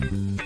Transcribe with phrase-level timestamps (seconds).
[0.00, 0.38] Thank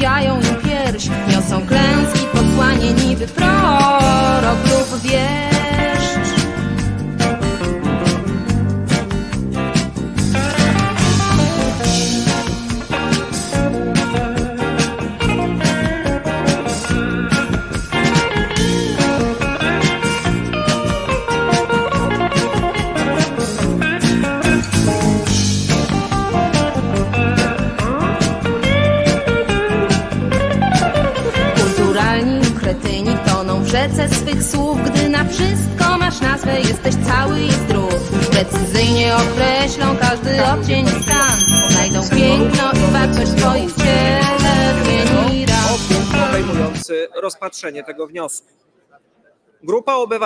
[0.00, 0.59] yeah, I don't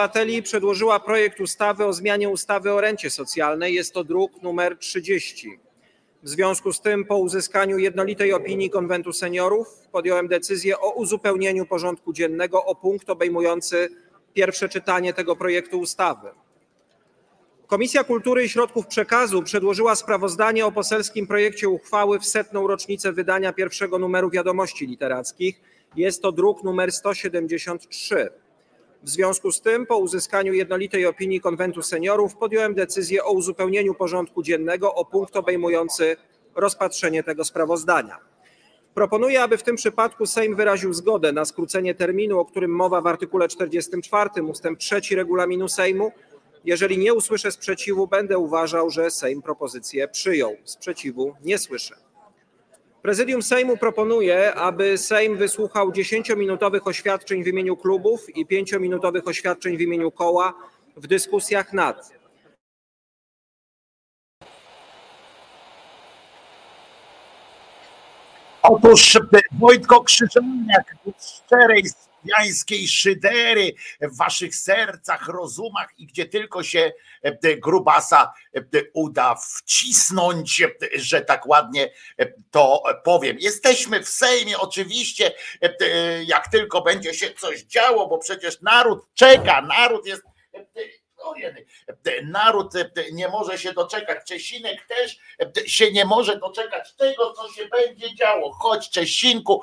[0.04, 3.75] obywateli przedłożyła projekt ustawy o zmianie ustawy o rencie socjalnej.
[3.75, 5.59] Jest to druk numer 30.
[6.22, 12.12] W związku z tym, po uzyskaniu jednolitej opinii Konwentu Seniorów, podjąłem decyzję o uzupełnieniu porządku
[12.12, 13.88] dziennego o punkt obejmujący
[14.34, 16.28] pierwsze czytanie tego projektu ustawy.
[17.66, 23.53] Komisja Kultury i Środków Przekazu przedłożyła sprawozdanie o poselskim projekcie uchwały w setną rocznicę wydania
[23.53, 25.60] pierwszego numeru Wiadomości Literackich.
[25.97, 28.44] Jest to druk numer 173.
[29.04, 34.42] W związku z tym, po uzyskaniu jednolitej opinii Konwentu Seniorów, podjąłem decyzję o uzupełnieniu porządku
[34.42, 36.16] dziennego o punkt obejmujący
[36.54, 38.19] rozpatrzenie tego sprawozdania.
[38.94, 43.06] Proponuję, aby w tym przypadku Sejm wyraził zgodę na skrócenie terminu, o którym mowa w
[43.06, 46.12] artykule 44 ustęp 3 regulaminu Sejmu.
[46.65, 50.56] Jeżeli nie usłyszę sprzeciwu, będę uważał, że Sejm propozycję przyjął.
[50.65, 52.03] Sprzeciwu nie słyszę.
[53.04, 59.81] Prezydium Sejmu proponuje, aby Sejm wysłuchał 10-minutowych oświadczeń w imieniu klubów i 5-minutowych oświadczeń w
[59.81, 60.54] imieniu koła
[60.97, 62.12] w dyskusjach nad
[68.62, 69.19] Otóż
[69.60, 71.84] Wojtko Krzyżaniak z szczerej
[72.25, 78.60] słowiańskiej szydery w waszych sercach, rozumach i gdzie tylko się e, grubasa e,
[78.93, 81.91] uda wcisnąć, e, że tak ładnie
[82.51, 83.37] to powiem.
[83.41, 85.33] Jesteśmy w Sejmie oczywiście,
[86.27, 90.22] jak tylko będzie się coś działo, bo przecież naród czeka, naród jest
[91.24, 91.66] o jedy.
[92.24, 92.72] Naród
[93.12, 94.18] nie może się doczekać.
[94.26, 95.18] Czesinek też
[95.66, 98.53] się nie może doczekać tego, co się będzie działo.
[98.53, 99.62] Chodź, Czesinku,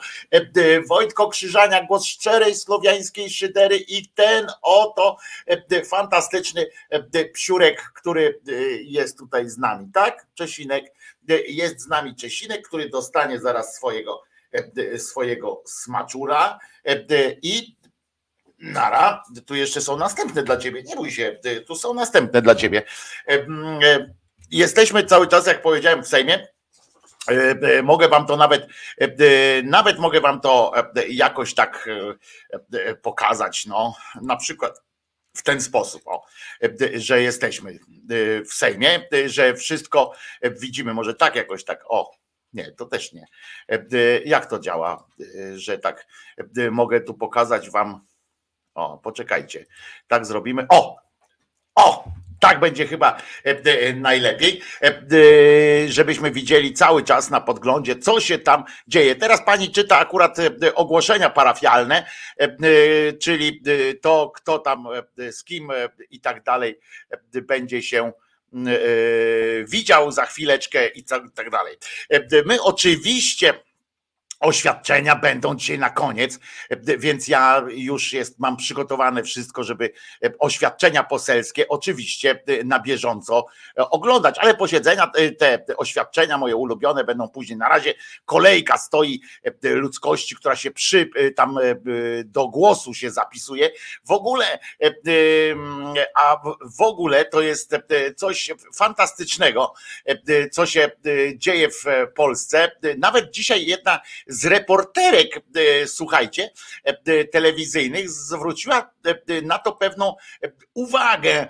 [0.87, 5.17] Wojtko Krzyżania, głos szczerej słowiańskiej szydery i ten oto
[5.89, 6.67] fantastyczny
[7.33, 8.39] psiurek, który
[8.83, 10.27] jest tutaj z nami, tak?
[10.33, 10.93] Czesinek,
[11.47, 14.21] jest z nami Czesinek, który dostanie zaraz swojego
[14.97, 16.59] swojego smaczura
[17.41, 17.75] i
[18.61, 20.83] Nara, tu jeszcze są następne dla ciebie.
[20.83, 22.83] Nie bój się, tu są następne dla ciebie.
[24.51, 26.47] Jesteśmy cały czas, jak powiedziałem, w Sejmie.
[27.83, 28.67] Mogę wam to nawet,
[29.63, 30.73] nawet mogę wam to
[31.09, 31.89] jakoś tak
[33.01, 33.65] pokazać.
[33.65, 34.81] No, na przykład
[35.35, 36.25] w ten sposób, o,
[36.95, 37.79] że jesteśmy
[38.49, 40.13] w Sejmie, że wszystko
[40.43, 42.11] widzimy, może tak jakoś tak, o,
[42.53, 43.25] nie, to też nie.
[44.25, 45.07] Jak to działa,
[45.55, 46.07] że tak
[46.71, 48.05] mogę tu pokazać wam,
[48.75, 49.65] o, poczekajcie,
[50.07, 50.95] tak zrobimy, o,
[51.75, 52.03] o,
[52.39, 53.17] tak będzie chyba
[53.95, 54.61] najlepiej,
[55.87, 59.15] żebyśmy widzieli cały czas na podglądzie, co się tam dzieje.
[59.15, 60.37] Teraz pani czyta akurat
[60.75, 62.05] ogłoszenia parafialne,
[63.21, 63.61] czyli
[64.01, 64.87] to, kto tam
[65.31, 65.69] z kim
[66.09, 66.79] i tak dalej
[67.33, 68.11] będzie się
[69.67, 71.03] widział za chwileczkę i
[71.35, 71.77] tak dalej.
[72.45, 73.53] My oczywiście
[74.41, 76.39] Oświadczenia będą dzisiaj na koniec,
[76.79, 79.93] więc ja już jest, mam przygotowane wszystko, żeby
[80.39, 83.45] oświadczenia poselskie oczywiście na bieżąco
[83.75, 87.57] oglądać, ale posiedzenia, te, oświadczenia moje ulubione będą później.
[87.57, 87.93] Na razie
[88.25, 89.21] kolejka stoi
[89.63, 91.57] ludzkości, która się przy tam
[92.25, 93.69] do głosu się zapisuje.
[94.03, 94.59] W ogóle,
[96.15, 96.41] a
[96.77, 97.75] w ogóle to jest
[98.15, 99.73] coś fantastycznego,
[100.51, 100.91] co się
[101.35, 101.83] dzieje w
[102.15, 102.71] Polsce.
[102.97, 103.99] Nawet dzisiaj jedna
[104.31, 106.51] z reporterek, e, słuchajcie,
[106.83, 110.15] e, telewizyjnych zwróciła e, na to pewną
[110.73, 111.47] uwagę,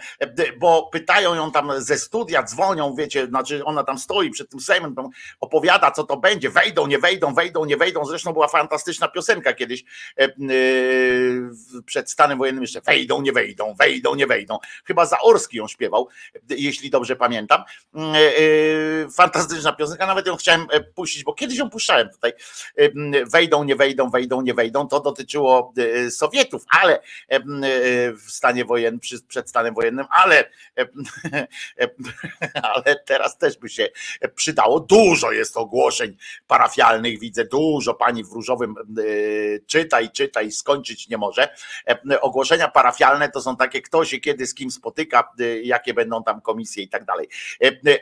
[0.60, 4.95] bo pytają ją tam ze studia, dzwonią, wiecie, znaczy ona tam stoi przed tym Sejmem,
[5.39, 8.06] opowiada, co to będzie, wejdą, nie wejdą, wejdą, nie wejdą.
[8.06, 9.83] Zresztą była fantastyczna piosenka kiedyś
[11.86, 14.57] przed stanem wojennym jeszcze, wejdą, nie wejdą, wejdą, nie wejdą.
[14.86, 16.07] Chyba Zaorski ją śpiewał,
[16.50, 17.63] jeśli dobrze pamiętam.
[19.13, 22.33] Fantastyczna piosenka, nawet ją chciałem puścić, bo kiedyś ją puszczałem tutaj
[23.31, 24.88] wejdą, nie wejdą, wejdą, nie wejdą.
[24.88, 27.39] To dotyczyło e, Sowietów, ale e,
[28.13, 30.50] w stanie wojennym, przed stanem wojennym, ale,
[32.73, 33.89] ale teraz też by się
[34.35, 34.79] przydało.
[34.79, 38.83] Dużo jest ogłoszeń parafialnych, widzę dużo pani w różowym e,
[39.68, 41.56] czyta i czyta i skończyć nie może.
[42.21, 45.31] Ogłoszenia parafialne to są takie, kto się kiedy z kim spotyka,
[45.63, 47.27] jakie będą tam komisje i tak dalej.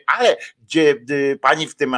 [0.07, 0.95] Ale gdzie
[1.42, 1.95] pani w tym,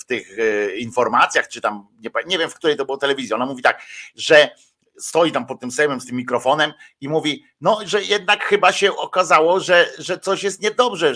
[0.00, 0.36] w tych
[0.76, 3.82] informacjach, czy tam nie, nie wiem w której to było telewizji, ona mówi tak,
[4.16, 4.50] że
[4.98, 8.96] stoi tam pod tym Sejmem z tym mikrofonem i mówi, no, że jednak chyba się
[8.96, 11.14] okazało, że, że coś jest niedobrze,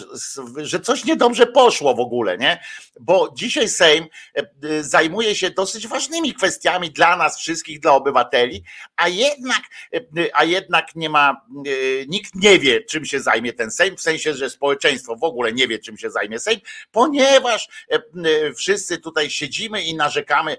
[0.57, 2.63] że coś niedobrze poszło w ogóle, nie?
[3.01, 8.65] Bo dzisiaj Sejm e, zajmuje się dosyć ważnymi kwestiami dla nas wszystkich, dla obywateli,
[8.97, 9.61] a jednak,
[9.95, 10.01] e,
[10.35, 14.35] a jednak nie ma, e, nikt nie wie, czym się zajmie ten Sejm, w sensie,
[14.35, 16.61] że społeczeństwo w ogóle nie wie, czym się zajmie Sejm,
[16.93, 17.69] ponieważ
[18.57, 20.57] wszyscy tutaj siedzimy i narzekamy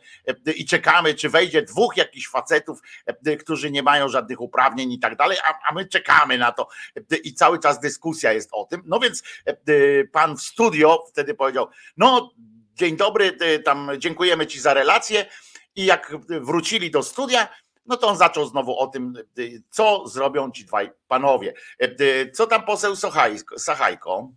[0.56, 2.79] i czekamy, czy wejdzie dwóch jakichś facetów,
[3.39, 5.37] którzy nie mają żadnych uprawnień i tak dalej,
[5.69, 6.67] a my czekamy na to
[7.23, 8.81] i cały czas dyskusja jest o tym.
[8.85, 9.55] No więc e,
[10.03, 11.67] pan w studio wtedy powiedział,
[11.97, 12.31] no
[12.73, 15.25] dzień dobry, tam dziękujemy ci za relację
[15.75, 17.47] i jak wrócili do studia,
[17.85, 19.13] no to on zaczął znowu o tym,
[19.69, 21.53] co zrobią ci dwaj panowie.
[21.79, 22.95] E, co tam poseł
[23.57, 24.31] Sachajko?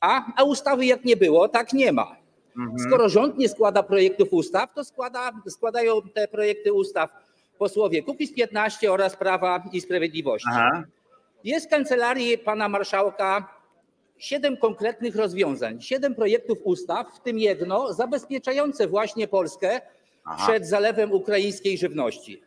[0.00, 2.23] A, a ustawy jak nie było, tak nie ma.
[2.58, 2.78] Mhm.
[2.78, 7.10] Skoro rząd nie składa projektów ustaw, to składa, składają te projekty ustaw
[7.58, 10.48] posłowie Kukiz 15 oraz Prawa i Sprawiedliwości.
[10.52, 10.84] Aha.
[11.44, 13.48] Jest w kancelarii pana marszałka
[14.18, 19.80] siedem konkretnych rozwiązań, siedem projektów ustaw, w tym jedno zabezpieczające właśnie Polskę
[20.24, 20.46] Aha.
[20.46, 22.42] przed zalewem ukraińskiej żywności.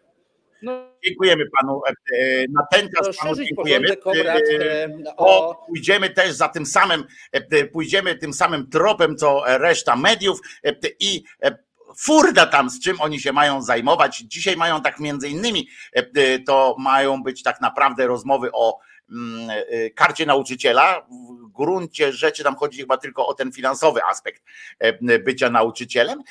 [0.61, 0.71] No,
[1.05, 3.87] dziękujemy panu e, e, na ten czas panu dziękujemy.
[3.91, 4.87] E,
[5.17, 5.55] o...
[5.67, 7.03] Pójdziemy też za tym samym,
[7.73, 10.39] pójdziemy tym samym tropem, co reszta mediów
[10.99, 11.23] i
[11.97, 14.17] furda tam, z czym oni się mają zajmować.
[14.17, 15.67] Dzisiaj mają tak między innymi,
[16.45, 18.79] to mają być tak naprawdę rozmowy o
[19.95, 21.01] karcie nauczyciela.
[21.01, 24.43] W gruncie rzeczy tam chodzi chyba tylko o ten finansowy aspekt
[25.23, 26.23] bycia nauczycielem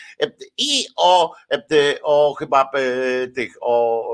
[0.59, 1.35] i o,
[2.03, 2.71] o chyba
[3.35, 4.07] tych, o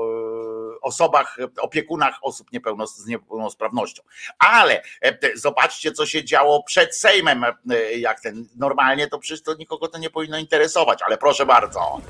[0.83, 2.47] osobach, opiekunach osób
[2.95, 4.03] z niepełnosprawnością.
[4.39, 7.53] Ale e, zobaczcie, co się działo przed Sejmem, e,
[7.99, 12.01] jak ten normalnie, to przecież to nikogo to nie powinno interesować, ale proszę bardzo.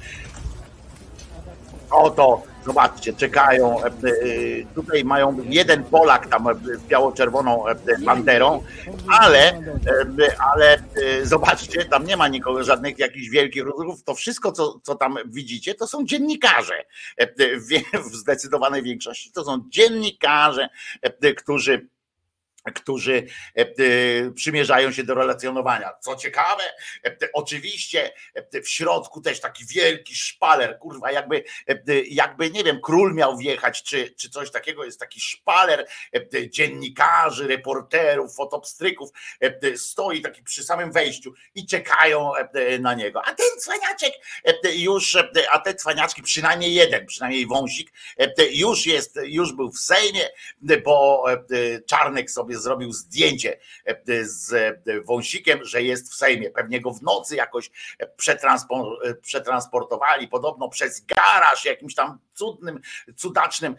[1.89, 3.83] Oto, zobaczcie, czekają.
[3.83, 3.91] E,
[4.75, 6.47] tutaj mają jeden Polak tam
[6.77, 7.63] z biało-czerwoną
[7.99, 8.63] banderą,
[9.07, 9.61] ale,
[10.53, 10.83] ale
[11.23, 14.03] zobaczcie, tam nie ma nikogo, żadnych jakichś wielkich ruchów.
[14.03, 16.85] To wszystko, co, co tam widzicie, to są dziennikarze.
[18.11, 20.69] W zdecydowanej większości to są dziennikarze,
[21.37, 21.87] którzy
[22.71, 23.27] którzy
[23.57, 25.93] e, e, przymierzają się do relacjonowania.
[26.01, 26.63] Co ciekawe,
[27.05, 28.11] e, oczywiście
[28.63, 31.43] w środku też taki wielki szpaler, kurwa, jakby,
[32.09, 35.87] jakby nie wiem, król miał wjechać, czy, czy coś takiego, jest taki szpaler
[36.49, 39.09] dziennikarzy, reporterów, fotopstryków,
[39.75, 42.31] stoi taki przy samym wejściu i czekają
[42.79, 43.21] na niego.
[43.25, 44.13] A ten cwaniaczek
[44.75, 45.17] już,
[45.51, 47.91] a te cwaniaczki, przynajmniej jeden, przynajmniej wąsik,
[48.51, 50.29] już jest, już był w Sejmie,
[50.83, 51.25] bo
[51.85, 56.49] Czarnek sobie sobie zrobił zdjęcie e, z e, wąsikiem, że jest w Sejmie.
[56.49, 58.07] Pewnie go w nocy jakoś e,
[59.21, 62.79] przetransportowali, podobno przez garaż jakimś tam cudnym,
[63.15, 63.75] cudacznym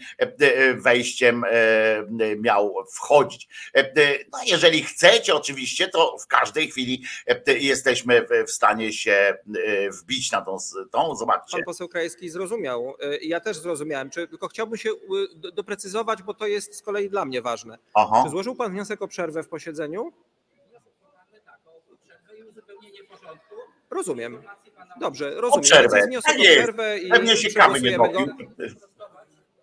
[0.74, 1.44] wejściem
[2.38, 3.48] miał wchodzić.
[4.32, 7.04] No jeżeli chcecie oczywiście, to w każdej chwili
[7.46, 9.36] jesteśmy w stanie się
[10.00, 10.56] wbić na tą,
[10.90, 11.56] tą zobaczcie.
[11.56, 12.94] Pan poseł Krajewski zrozumiał.
[13.22, 14.10] Ja też zrozumiałem.
[14.10, 14.90] Czy, tylko chciałbym się
[15.52, 17.78] doprecyzować, bo to jest z kolei dla mnie ważne.
[17.94, 18.22] Aha.
[18.24, 20.12] Czy złożył pan pan wniosek o przerwę w posiedzeniu?
[23.94, 24.42] Rozumiem.
[25.00, 25.58] Dobrze, rozumiem.
[25.58, 26.08] O przerwę.
[26.42, 28.26] Przerwę i Pewnie się kawy nie dopił.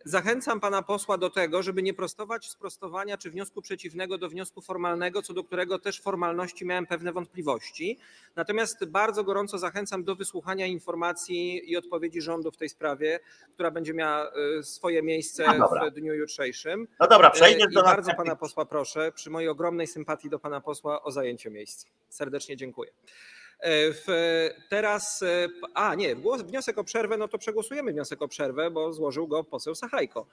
[0.05, 5.21] Zachęcam pana posła do tego, żeby nie prostować sprostowania czy wniosku przeciwnego do wniosku formalnego,
[5.21, 7.99] co do którego też formalności miałem pewne wątpliwości.
[8.35, 13.19] Natomiast bardzo gorąco zachęcam do wysłuchania informacji i odpowiedzi rządu w tej sprawie,
[13.53, 15.45] która będzie miała y, swoje miejsce
[15.91, 16.87] w dniu jutrzejszym.
[16.99, 20.39] No dobra, przejdziesz y, do I bardzo pana posła proszę, przy mojej ogromnej sympatii do
[20.39, 21.87] pana posła o zajęcie miejsca.
[22.09, 22.91] Serdecznie dziękuję.
[23.61, 23.93] E,
[24.69, 26.15] teraz, e, a nie,
[26.45, 30.25] wniosek o przerwę, no to przegłosujemy wniosek o przerwę, bo złożył go poseł Sachajko.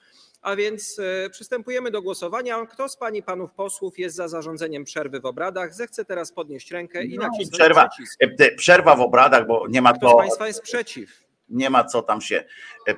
[0.42, 2.66] A więc e, przystępujemy do głosowania.
[2.66, 5.74] Kto z pani panów posłów jest za zarządzeniem przerwy w obradach?
[5.74, 8.20] Zechce teraz podnieść rękę i no, nacisnąć przerwa, przycisk.
[8.56, 10.14] Przerwa w obradach, bo nie ma Kto to...
[10.14, 11.27] z państwa jest przeciw?
[11.50, 12.94] Nie ma co tam się e, e,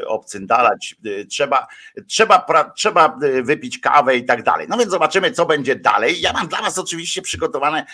[0.00, 0.96] e, obcyndalać.
[1.30, 1.66] Trzeba,
[2.08, 4.66] trzeba, trzeba wypić kawę i tak dalej.
[4.70, 6.20] No więc zobaczymy, co będzie dalej.
[6.20, 7.86] Ja mam dla Was oczywiście przygotowane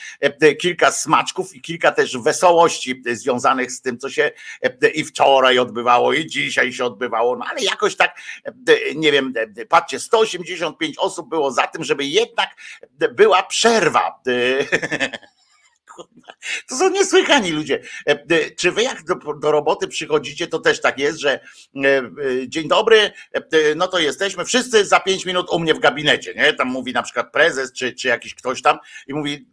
[0.61, 4.31] kilka smaczków i kilka też wesołości związanych z tym, co się
[4.95, 7.37] i wczoraj odbywało, i dzisiaj się odbywało.
[7.37, 8.21] No ale jakoś tak,
[8.97, 9.33] nie wiem,
[9.69, 12.49] patrzcie, 185 osób było za tym, żeby jednak
[13.15, 14.21] była przerwa
[16.69, 17.83] To są niesłychani ludzie.
[18.09, 22.03] E, e, czy wy jak do, do, roboty przychodzicie, to też tak jest, że e,
[22.49, 23.13] dzień dobry,
[23.77, 26.53] no to jesteśmy wszyscy za pięć minut u mnie w gabinecie, nie?
[26.53, 29.47] Tam mówi na przykład prezes, czy, czy jakiś ktoś tam i mówi,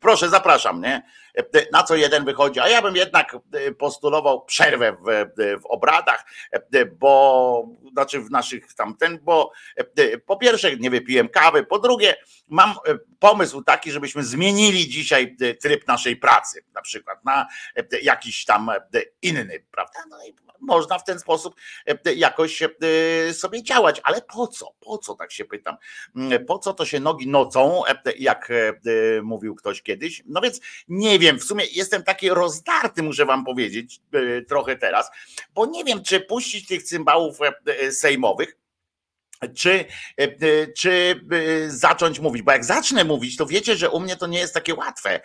[0.00, 1.02] proszę, zapraszam, nie?
[1.72, 3.36] Na co jeden wychodzi, a ja bym jednak
[3.78, 5.06] postulował przerwę w,
[5.62, 6.24] w obradach,
[6.98, 9.52] bo znaczy w naszych tamten, bo
[10.26, 12.16] po pierwsze nie wypiłem kawy, po drugie
[12.48, 12.74] mam
[13.18, 17.46] pomysł taki, żebyśmy zmienili dzisiaj tryb naszej pracy, na przykład na
[18.02, 18.70] jakiś tam
[19.22, 20.00] inny, prawda?
[20.10, 21.54] No i można w ten sposób
[22.16, 22.62] jakoś
[23.32, 24.74] sobie działać, ale po co?
[24.80, 25.76] Po co tak się pytam?
[26.46, 27.82] Po co to się nogi nocą,
[28.18, 28.48] jak
[29.22, 30.22] mówił ktoś kiedyś?
[30.26, 34.00] No więc nie wiem, w sumie jestem taki rozdarty, muszę wam powiedzieć
[34.48, 35.10] trochę teraz,
[35.54, 37.38] bo nie wiem, czy puścić tych cymbałów
[37.90, 38.56] sejmowych,
[39.54, 39.84] czy,
[40.20, 41.20] e, e, czy
[41.66, 44.54] e, zacząć mówić, bo jak zacznę mówić, to wiecie, że u mnie to nie jest
[44.54, 45.20] takie łatwe.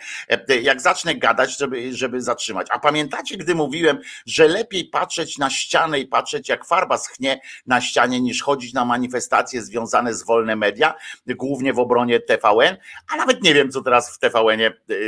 [0.62, 2.66] Jak zacznę gadać, żeby, żeby zatrzymać.
[2.70, 7.80] A pamiętacie, gdy mówiłem, że lepiej patrzeć na ścianę i patrzeć, jak farba schnie na
[7.80, 10.94] ścianie, niż chodzić na manifestacje związane z wolne media,
[11.26, 12.76] głównie w obronie TVN,
[13.12, 14.60] a nawet nie wiem, co teraz w TVN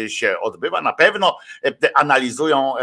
[0.09, 0.81] się odbywa.
[0.81, 1.37] Na pewno
[1.95, 2.75] analizują,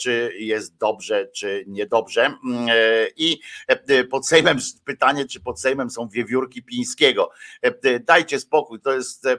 [0.00, 2.24] czy jest dobrze, czy niedobrze.
[2.24, 2.68] Mm,
[3.16, 3.40] I
[4.10, 7.30] pod Sejmem pytanie, czy pod Sejmem Sejmem są wiewiórki Pińskiego.
[7.64, 9.38] E, e, dajcie spokój, to jest e,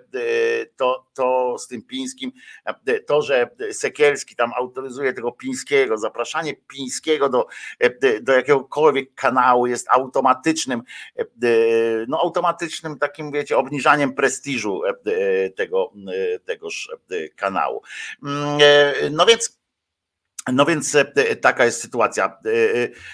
[0.75, 2.31] to, to z tym Pińskim,
[3.07, 7.47] to, że Sekielski tam autoryzuje tego Pińskiego, zapraszanie Pińskiego do,
[8.21, 10.81] do jakiegokolwiek kanału jest automatycznym,
[12.07, 14.81] no automatycznym takim, wiecie, obniżaniem prestiżu
[15.55, 15.93] tego,
[16.45, 16.89] tegoż
[17.35, 17.81] kanału.
[18.23, 18.57] Mm,
[19.11, 19.62] no więc
[20.51, 22.37] no więc e, taka jest sytuacja.
[22.45, 22.49] E,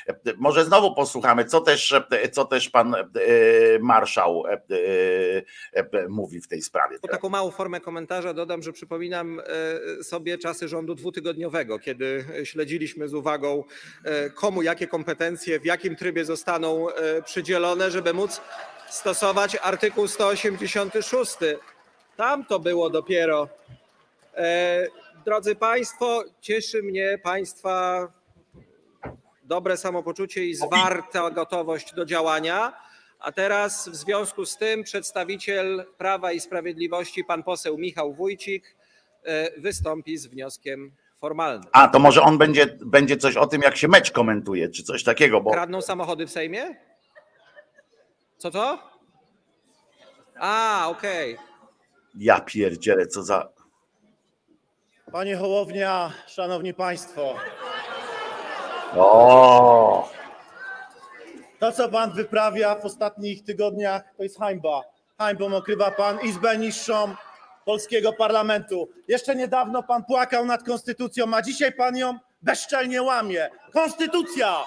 [0.07, 1.95] e, może znowu posłuchamy, co też,
[2.31, 2.95] co też pan
[3.79, 4.43] marszał
[6.09, 6.99] mówi w tej sprawie.
[6.99, 9.41] Po taką małą formę komentarza dodam, że przypominam
[10.03, 13.63] sobie czasy rządu dwutygodniowego, kiedy śledziliśmy z uwagą,
[14.35, 16.87] komu jakie kompetencje, w jakim trybie zostaną
[17.25, 18.41] przydzielone, żeby móc
[18.89, 21.37] stosować artykuł 186.
[22.17, 23.49] Tam to było dopiero
[25.29, 28.07] Drodzy Państwo, cieszy mnie Państwa
[29.43, 32.73] dobre samopoczucie i zwarta gotowość do działania.
[33.19, 38.75] A teraz w związku z tym przedstawiciel Prawa i Sprawiedliwości, pan poseł Michał Wójcik,
[39.23, 41.69] e, wystąpi z wnioskiem formalnym.
[41.71, 45.03] A, to może on będzie, będzie coś o tym, jak się mecz komentuje, czy coś
[45.03, 45.41] takiego.
[45.41, 45.51] Bo...
[45.51, 46.75] Kradną samochody w Sejmie?
[48.37, 48.79] Co to?
[50.39, 51.37] A, okej.
[52.15, 53.58] Ja pierdzielę, co za...
[55.11, 57.35] Panie Hołownia, szanowni państwo,
[58.97, 60.09] O,
[61.59, 64.81] to co pan wyprawia w ostatnich tygodniach to jest hańba.
[65.17, 67.15] Hańbą okrywa pan Izbę Niższą
[67.65, 68.89] polskiego parlamentu.
[69.07, 73.49] Jeszcze niedawno pan płakał nad konstytucją, a dzisiaj pan ją bezczelnie łamie.
[73.73, 74.63] Konstytucja!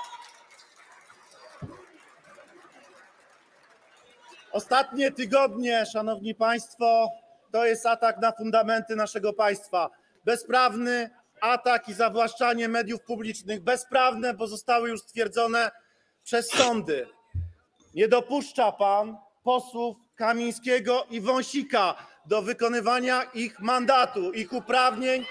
[4.52, 7.08] Ostatnie tygodnie, szanowni państwo,
[7.52, 9.90] to jest atak na fundamenty naszego państwa.
[10.24, 11.10] Bezprawny
[11.40, 13.60] atak i zawłaszczanie mediów publicznych.
[13.60, 15.70] Bezprawne, bo zostały już stwierdzone
[16.24, 17.06] przez sądy.
[17.94, 21.94] Nie dopuszcza pan posłów Kamińskiego i Wąsika
[22.26, 25.24] do wykonywania ich mandatu, ich uprawnień,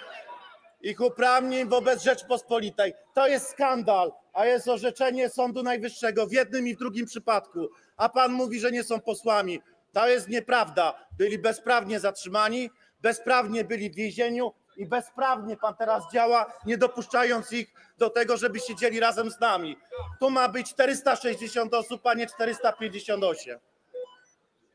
[0.81, 2.93] ich uprawnień wobec Rzeczpospolitej.
[3.13, 7.69] To jest skandal, a jest orzeczenie Sądu Najwyższego w jednym i w drugim przypadku.
[7.97, 9.61] A pan mówi, że nie są posłami.
[9.93, 11.05] To jest nieprawda.
[11.17, 12.69] Byli bezprawnie zatrzymani,
[13.01, 14.51] bezprawnie byli w więzieniu
[14.81, 19.77] i bezprawnie pan teraz działa, nie dopuszczając ich do tego, żeby siedzieli razem z nami.
[20.19, 23.59] Tu ma być 460 osób, a nie 458.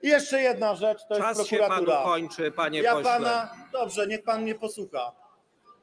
[0.03, 2.03] I jeszcze jedna rzecz, to jest Czas się panu prokuratura.
[2.05, 3.11] kończy, panie Ja pośle.
[3.11, 5.13] pana, dobrze, niech pan mnie posłucha.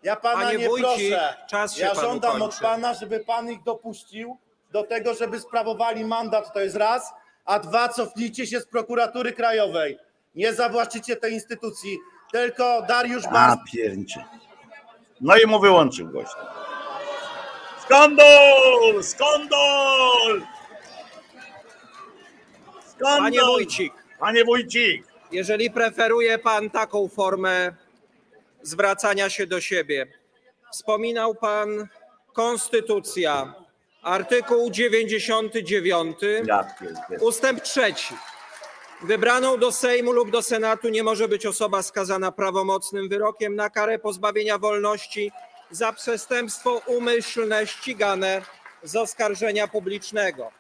[0.04, 1.36] Ja pana Panie nie Wójcik, proszę.
[1.50, 4.38] czas się ja żądam od pana, żeby pan ich dopuścił
[4.72, 7.14] do tego, żeby sprawowali mandat, to jest raz,
[7.46, 10.00] a dwa, cofnijcie się z prokuratury krajowej.
[10.36, 11.98] Nie zawłaszczycie tej instytucji,
[12.34, 13.78] tylko Dariusz a Barski.
[13.78, 14.26] pierdzie.
[15.22, 16.32] No i mu wyłączył gość.
[17.86, 19.04] Skandal!
[19.04, 20.42] Skandal!
[22.96, 23.20] Skandal!
[23.22, 25.04] Panie Wójcik, Panie Wójcik!
[25.32, 27.72] jeżeli preferuje pan taką formę
[28.62, 30.08] zwracania się do siebie,
[30.72, 31.88] wspominał pan
[32.34, 33.54] konstytucja,
[34.02, 37.20] artykuł 99, Ja pierdzielę.
[37.22, 38.16] ustęp trzeci.
[39.04, 44.00] Wybraną do Sejmu lub do Senatu nie może być osoba skazana prawomocnym wyrokiem na karę
[44.00, 45.32] pozbawienia wolności
[45.72, 48.42] za przestępstwo umyślne ścigane
[48.84, 50.52] z oskarżenia publicznego.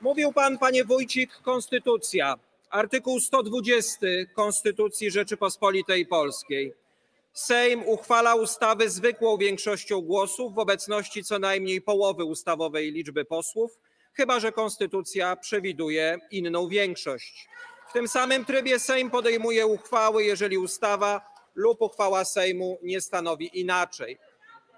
[0.00, 2.34] Mówił pan, panie Wójcik, konstytucja,
[2.70, 3.98] artykuł 120
[4.34, 6.74] Konstytucji Rzeczypospolitej Polskiej.
[7.32, 13.78] Sejm uchwala ustawy zwykłą większością głosów w obecności co najmniej połowy ustawowej liczby posłów,
[14.12, 17.48] chyba że konstytucja przewiduje inną większość.
[17.90, 21.20] W tym samym trybie Sejm podejmuje uchwały, jeżeli ustawa
[21.54, 24.18] lub uchwała Sejmu nie stanowi inaczej.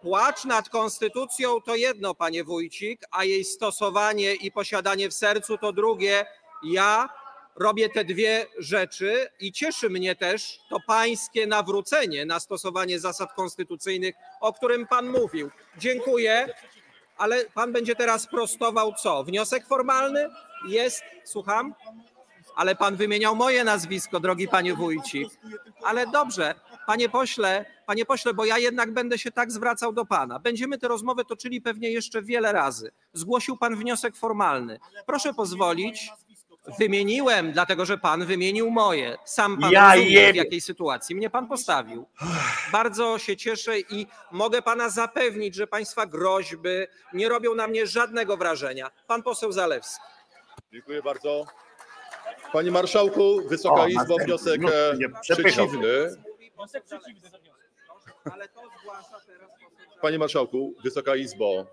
[0.02, 5.72] Płacz nad konstytucją to jedno, panie Wójcik, a jej stosowanie i posiadanie w sercu to
[5.72, 6.26] drugie.
[6.64, 7.08] Ja
[7.56, 14.14] robię te dwie rzeczy i cieszy mnie też to pańskie nawrócenie na stosowanie zasad konstytucyjnych,
[14.40, 15.50] o którym pan mówił.
[15.78, 16.54] Dziękuję,
[17.18, 19.24] ale pan będzie teraz prostował co?
[19.24, 20.28] Wniosek formalny
[20.68, 21.74] jest, słucham?
[22.54, 25.28] Ale pan wymieniał moje nazwisko, drogi panie Wójcik.
[25.84, 26.54] Ale dobrze,
[26.86, 30.38] panie pośle, panie pośle, bo ja jednak będę się tak zwracał do pana.
[30.38, 32.90] Będziemy tę rozmowę toczyli pewnie jeszcze wiele razy.
[33.12, 34.78] Zgłosił pan wniosek formalny.
[35.06, 36.10] Proszę pozwolić.
[36.78, 39.18] Wymieniłem, dlatego że pan wymienił moje.
[39.24, 42.06] Sam pan Ja rozumie, w jakiej sytuacji mnie pan postawił.
[42.72, 46.68] Bardzo się cieszę i mogę pana zapewnić, że państwa groźby
[47.12, 48.90] nie robią na mnie żadnego wrażenia.
[49.06, 50.02] Pan poseł Zalewski.
[50.72, 51.46] Dziękuję bardzo.
[52.52, 55.88] Panie Marszałku, Wysoka O, Izbo, wniosek No, e, przeciwny.
[58.32, 61.66] Ale to zgłasza teraz poseł Panie Marszałku, Wysoka Izbo,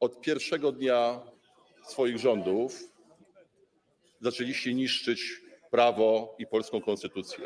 [0.00, 1.20] od pierwszego dnia
[1.86, 2.72] swoich rządów
[4.20, 7.44] zaczęliście niszczyć prawo i polską konstytucję.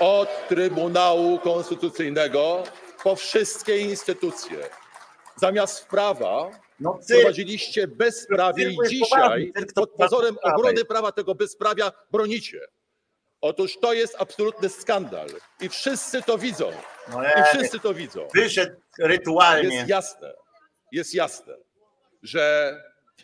[0.00, 2.62] Od Trybunału Konstytucyjnego
[3.02, 4.58] po wszystkie instytucje.
[5.36, 12.60] Zamiast prawa No cyrk, Wprowadziliście bezprawie i dzisiaj pod pozorem obrony prawa tego bezprawia bronicie.
[13.40, 15.28] Otóż to jest absolutny skandal
[15.60, 16.70] i wszyscy to widzą.
[17.12, 18.28] no I wszyscy to widzą.
[18.34, 19.76] wyszedł rytualnie.
[19.76, 20.34] Jest jasne,
[20.92, 21.54] jest jasne,
[22.22, 22.74] że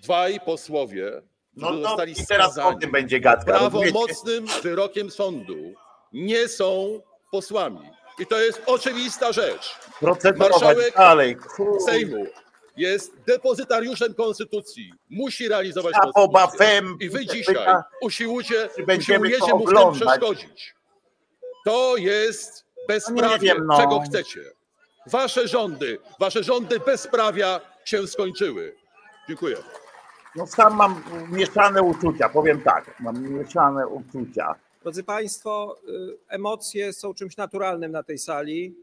[0.03, 1.23] dwaj posłowie,
[1.57, 3.45] No którzy zostali i teraz o tym będzie gadka.
[3.45, 5.75] prawomocnym wyrokiem sądu,
[6.13, 7.01] nie są
[7.33, 7.91] posłami.
[8.19, 9.79] I to jest oczywista rzecz.
[10.37, 11.37] Marszałek dalej.
[11.87, 12.27] Sejmu
[12.77, 14.93] jest depozytariuszem konstytucji.
[15.11, 16.67] Musi realizować A Boba konstytucję.
[16.81, 17.57] Fem I wy dzisiaj
[18.01, 20.75] usiłujecie, usiłujecie mu w tym przeszkodzić.
[21.65, 23.77] To jest bezprawie, wiem, no.
[23.77, 24.41] czego chcecie.
[25.07, 28.77] Wasze rządy, wasze rządy bezprawia się skończyły.
[29.29, 29.57] Dziękuję.
[30.37, 33.01] No sam mam mieszane uczucia, powiem tak.
[33.01, 34.55] Mam mieszane uczucia.
[34.83, 38.75] Drodzy Państwo, y, emocje są czymś naturalnym na tej sali.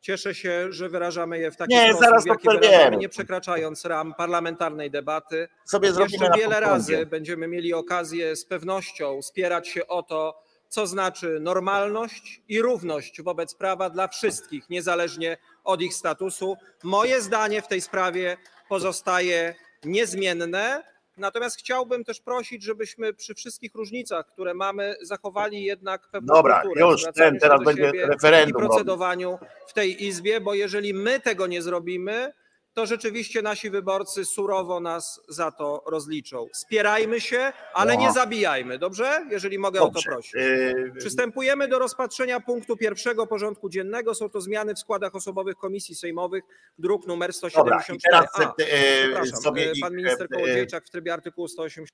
[0.00, 4.90] Cieszę się, że wyrażamy je w taki Nie, sposób, jaki wyrażamy, nie przekraczając ram parlamentarnej
[4.90, 5.48] debaty.
[5.64, 11.38] Sobie Jeszcze wiele razy będziemy mieli okazję z pewnością spierać się o to, co znaczy
[11.40, 16.56] normalność i równość wobec prawa dla wszystkich, niezależnie od ich statusu.
[16.82, 18.36] Moje zdanie w tej sprawie
[18.68, 20.82] pozostaje niezmienne.
[21.18, 26.90] Natomiast chciałbym też prosić, żebyśmy przy wszystkich różnicach, które mamy, zachowali jednak pewną Dobra, kulturę.
[26.90, 31.62] już, ten, teraz będzie referendum I procedowaniu w tej Izbie, bo jeżeli my tego nie
[31.62, 32.32] zrobimy,
[32.78, 36.46] to rzeczywiście nasi wyborcy surowo nas za to rozliczą.
[36.52, 38.00] Spierajmy się, ale No.
[38.00, 39.26] nie zabijajmy, dobrze?
[39.30, 40.10] Jeżeli mogę o to Dobrze.
[40.10, 40.34] prosić.
[40.34, 44.14] Yy, Przystępujemy do rozpatrzenia punktu pierwszego porządku dziennego.
[44.14, 46.44] Są to zmiany w składach osobowych komisji sejmowych,
[46.78, 48.10] druk numer Dobra, i 174.
[48.10, 51.88] teraz A, e, przepraszam, sobie ich, pan minister Kołodziejczak w trybie artykułu 180.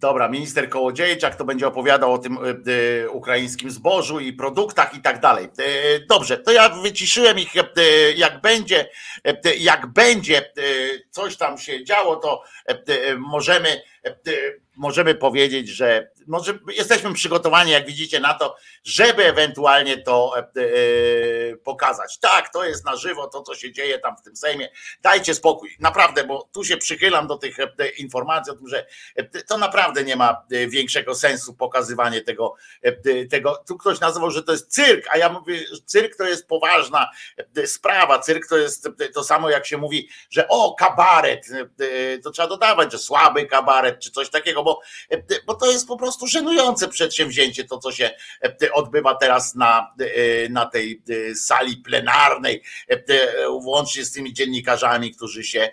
[0.00, 2.40] Dobra, minister Kołodziejczak to będzie opowiadał o tym e,
[3.02, 5.44] e, ukraińskim zbożu i produktach i tak dalej.
[5.44, 7.52] E, Dobrze, to ja wyciszyłem ich,
[8.16, 8.88] jak będzie,
[9.58, 10.52] jak będzie
[11.10, 12.42] coś tam się działo, to
[13.18, 13.82] możemy,
[14.76, 21.56] możemy powiedzieć, że może jesteśmy przygotowani, jak widzicie, na to, żeby ewentualnie to e, e,
[21.56, 22.18] pokazać.
[22.18, 24.68] Tak, to jest na żywo, to co się dzieje tam w tym Sejmie.
[25.02, 28.86] Dajcie spokój, naprawdę, bo tu się przychylam do tych e, informacji o tym, że
[29.46, 32.54] to naprawdę nie ma większego sensu pokazywanie tego,
[33.30, 33.64] tego.
[33.68, 37.10] Tu ktoś nazwał, że to jest cyrk, a ja mówię, że cyrk to jest poważna
[37.66, 38.18] sprawa.
[38.18, 41.46] Cyrk to jest to samo, jak się mówi, że o, kabaret,
[42.24, 44.80] to trzeba dodawać, że słaby kabaret, czy coś takiego, bo,
[45.46, 48.10] bo to jest po prostu żenujące przedsięwzięcie, to co się
[48.42, 52.62] e, odbywa teraz na, e, na tej e, sali plenarnej,
[53.62, 55.70] włącznie z tymi dziennikarzami, którzy się,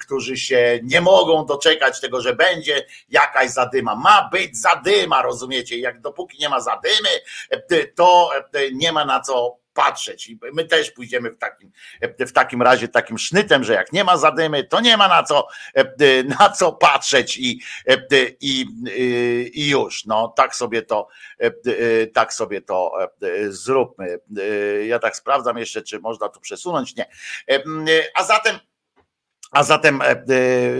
[0.00, 3.94] którzy się nie mogą doczekać tego, że będzie jakaś zadyma.
[3.94, 5.78] Ma być zadyma, rozumiecie?
[5.78, 7.08] Jak dopóki nie ma zadymy,
[7.94, 8.30] to
[8.72, 10.28] nie ma na co patrzeć.
[10.28, 11.72] I my też pójdziemy w takim,
[12.18, 15.48] w takim razie takim sznytem, że jak nie ma zadymy, to nie ma na co,
[16.38, 17.60] na co patrzeć i,
[18.40, 18.66] i,
[19.52, 20.04] i już.
[20.04, 21.08] No tak sobie to
[22.14, 22.92] tak sobie to
[23.48, 24.18] zróbmy.
[24.86, 26.94] Ja tak sprawdzam jeszcze, czy można tu przesunąć.
[26.96, 27.06] Nie.
[28.14, 28.58] A zatem
[29.50, 30.24] a zatem e,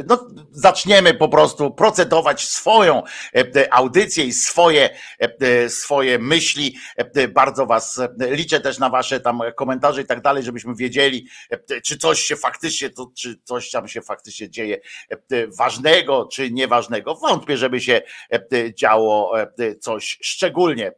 [0.07, 3.03] no, zaczniemy po prostu procedować swoją
[3.35, 6.77] e, audycję i swoje, e, swoje myśli.
[6.97, 11.27] E, Bardzo Was e, liczę też na Wasze tam komentarze i tak dalej, żebyśmy wiedzieli,
[11.51, 16.51] e, czy coś się faktycznie, to, czy coś tam się faktycznie dzieje e, ważnego, czy
[16.51, 17.15] nieważnego.
[17.15, 18.03] Wątpię, żeby się
[18.33, 20.93] e, działo e, coś szczególnie e,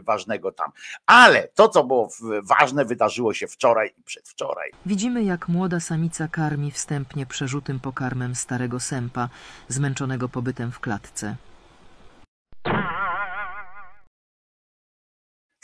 [0.00, 0.70] ważnego tam.
[1.06, 2.08] Ale to, co było
[2.42, 4.70] ważne, wydarzyło się wczoraj i przedwczoraj.
[4.86, 6.70] Widzimy, jak młoda samica karmi
[7.12, 9.28] wstępnie przerzutym pokarmem starego sępa,
[9.68, 11.36] zmęczonego pobytem w klatce.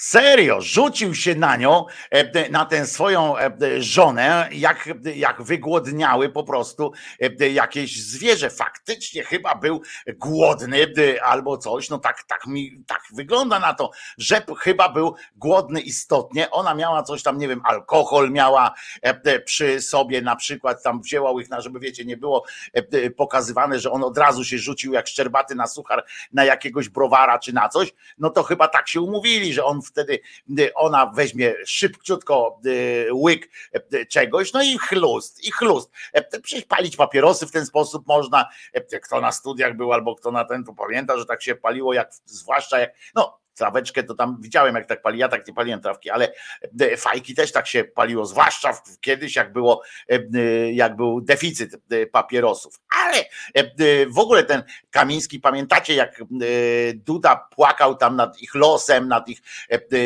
[0.01, 6.45] Serio, rzucił się na nią, e, na tę swoją e, żonę, jak, jak wygłodniały po
[6.45, 6.93] prostu
[7.41, 8.51] e, jakieś zwierzę.
[8.51, 9.83] Faktycznie chyba był
[10.17, 15.15] głodny e, albo coś, no tak, tak mi tak wygląda na to, że chyba był
[15.37, 16.51] głodny istotnie.
[16.51, 21.31] Ona miała coś tam, nie wiem, alkohol miała e, przy sobie, na przykład tam wzięła
[21.31, 25.55] łychna, żeby wiecie, nie było e, pokazywane, że on od razu się rzucił jak szczerbaty
[25.55, 29.65] na suchar na jakiegoś browara czy na coś, no to chyba tak się umówili, że
[29.65, 30.21] on wtedy,
[30.75, 33.49] ona weźmie szybciutko y, łyk
[33.95, 35.91] y, czegoś, no i chlust, i chlust.
[36.13, 40.31] E, Przecież palić papierosy w ten sposób można, E, kto na studiach był albo kto
[40.31, 44.37] na ten, to pamięta, że tak się paliło, jak zwłaszcza jak, no traweczkę to tam
[44.41, 46.33] widziałem jak tak pali, ja tak nie paliłem trawki, ale
[46.81, 51.77] e, fajki też tak się paliło, zwłaszcza kiedyś jak było, e, e, jak był deficyt
[52.13, 52.81] papierosów.
[53.05, 53.25] Ale
[54.09, 56.23] w ogóle ten Kamiński, pamiętacie jak
[56.95, 59.39] Duda płakał tam nad ich losem, nad ich,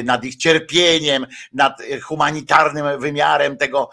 [0.04, 3.90] nad ich cierpieniem, nad humanitarnym wymiarem tego,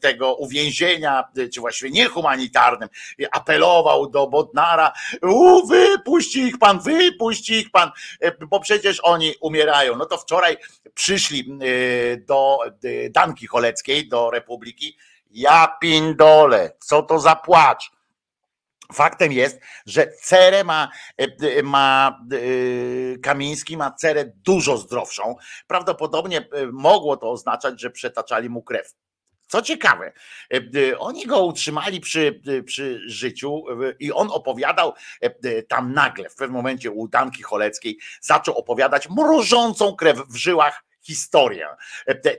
[0.00, 2.88] tego uwięzienia, czy właściwie niehumanitarnym,
[3.32, 5.60] apelował do Bodnara, u,
[6.36, 9.96] ich pan, wypuść ich pan, e, przecież oni umierają.
[9.96, 10.56] No to wczoraj
[10.94, 14.96] przyszli e, do e, Danki Choleckiej, do Republiki,
[15.30, 17.90] ja pindole, co to za płacz.
[18.92, 22.18] Faktem jest, że cerę ma, e, ma
[23.22, 25.36] Kamiński ma cerę dużo zdrowszą.
[25.66, 28.94] Prawdopodobnie mogło to oznaczać, że przetaczali mu krew.
[29.50, 30.12] Co ciekawe,
[30.52, 33.64] e, e, oni go utrzymali przy, e, przy życiu
[34.00, 34.92] i on opowiadał
[35.68, 41.66] tam nagle, w pewnym momencie u Danki Choleckiej, zaczął opowiadać mrożącą krew w żyłach historię.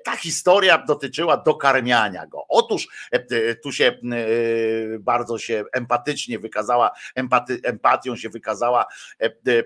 [0.04, 2.46] Ta historia dotyczyła dokarmiania go.
[2.50, 2.88] Otóż
[3.64, 3.98] tu się
[5.00, 8.86] bardzo się empatycznie wykazała, empaty, empatią się wykazała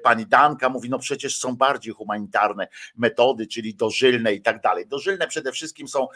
[0.04, 4.88] pani Danka, mówi, no przecież są bardziej humanitarne metody, czyli dożylne i tak dalej.
[4.88, 6.08] Dożylne przede wszystkim są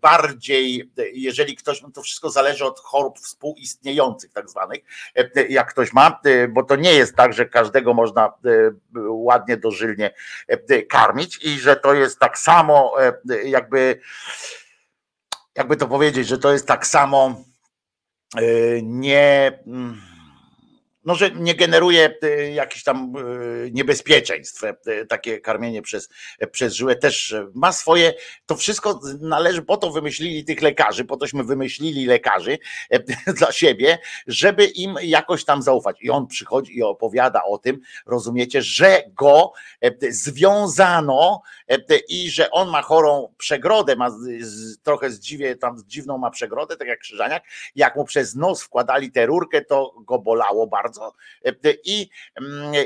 [0.00, 4.78] bardziej, jeżeli ktoś, no to wszystko zależy od chorób współistniejących tak zwanych,
[5.48, 8.32] jak ktoś ma, bo to nie jest tak, że każdego można
[9.08, 10.14] ładnie dożylnie
[10.88, 12.94] karmić i że to jest tak samo
[13.44, 14.00] jakby
[15.54, 17.44] jakby to powiedzieć, że to jest tak samo
[18.82, 20.11] nie mm,
[21.04, 23.20] no, że nie generuje e, jakichś tam e,
[23.70, 24.64] niebezpieczeństw.
[24.64, 26.08] E, takie karmienie przez,
[26.50, 28.14] przez żyłę też ma swoje,
[28.46, 32.58] to wszystko należy, po to wymyślili tych lekarzy, po tośmy wymyślili lekarzy
[33.38, 35.96] dla siebie, żeby im jakoś tam zaufać.
[36.00, 39.52] I on przychodzi i opowiada o tym, rozumiecie, że go
[40.10, 41.42] związano
[42.08, 44.10] i że on ma chorą przegrodę, ma
[44.82, 47.42] trochę zdziwie, tam dziwną ma przegrodę, tak jak Krzyżaniak,
[47.74, 51.14] jak mu przez nos wkładali tę rurkę, to go bolało bardzo bardzo.
[51.84, 52.08] I,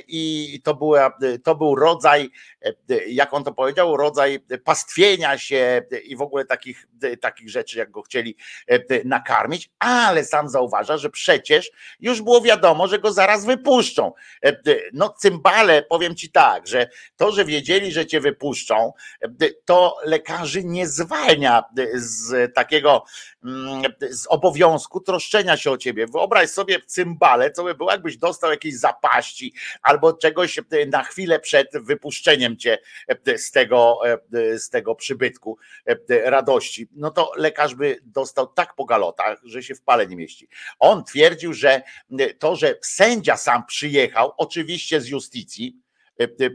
[0.09, 2.31] i to, była, to był rodzaj,
[3.09, 6.87] jak on to powiedział, rodzaj pastwienia się i w ogóle takich,
[7.21, 8.37] takich rzeczy, jak go chcieli
[9.05, 14.12] nakarmić, ale sam zauważa, że przecież już było wiadomo, że go zaraz wypuszczą.
[14.92, 18.92] No, cymbale, powiem ci tak, że to, że wiedzieli, że cię wypuszczą,
[19.64, 21.64] to lekarzy nie zwalnia
[21.95, 23.05] z takiego
[24.11, 26.07] z obowiązku troszczenia się o ciebie.
[26.07, 31.41] Wyobraź sobie cymbale, co by było, jakbyś dostał jakiejś zapaści albo czegoś e, na chwilę
[31.41, 32.79] przed wypuszczeniem cię
[33.09, 35.59] e, z tego, e, z tego przybytku
[36.09, 36.89] radości.
[36.93, 40.49] No to lekarz by dostał tak po galotach, że się w pale nie mieści.
[40.79, 41.83] On twierdził, że
[42.39, 45.86] to, że sędzia sam przyjechał, oczywiście z justicji,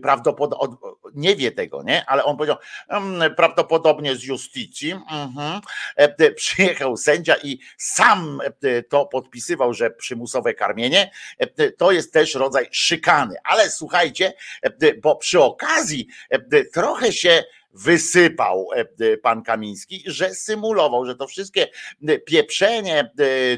[0.02, 2.06] prawdopodobnie nie wie tego, nie?
[2.06, 5.62] Ale on powiedział, mm, prawdopodobnie z justicji mhm.
[6.36, 8.42] przyjechał sędzia i sam
[8.90, 11.12] to podpisywał, że przymusowe karmienie
[11.78, 13.36] to jest też rodzaj szykany.
[13.44, 14.34] Ale słuchajcie,
[15.02, 16.08] bo przy okazji
[16.74, 21.68] trochę się wysypał e, e, pan Kamiński, że symulował, że to wszystkie
[22.08, 23.12] e, pieprzenie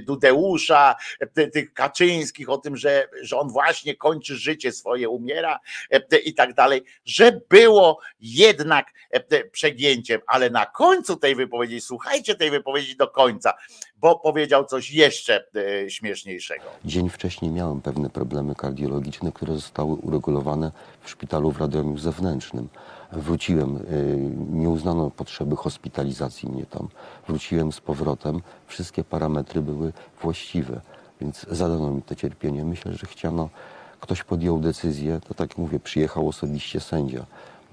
[0.06, 0.96] Dudeusza,
[1.54, 5.60] tych Kaczyńskich o tym, że, że on właśnie kończy życie swoje, umiera
[6.26, 8.88] i tak dalej, że było jednak
[9.52, 13.54] przegięciem, ale na końcu tej wypowiedzi, słuchajcie tej wypowiedzi do końca,
[13.98, 15.48] bo powiedział coś jeszcze
[15.88, 16.64] śmieszniejszego.
[16.86, 20.72] Dzień wcześniej miałem pewne problemy kardiologiczne, które zostały uregulowane
[21.02, 22.70] w szpitalu w Radomiu zewnętrznym
[23.18, 23.82] Wróciłem, y,
[24.50, 26.88] nie uznano potrzeby hospitalizacji mnie tam.
[27.28, 30.82] Wróciłem z powrotem, wszystkie parametry były właściwe,
[31.22, 32.66] więc zadano mi to cierpienie.
[32.66, 33.50] Myślę, że chciano,
[34.00, 37.26] ktoś podjął decyzję, to tak mówię, przyjechał osobiście sędzia.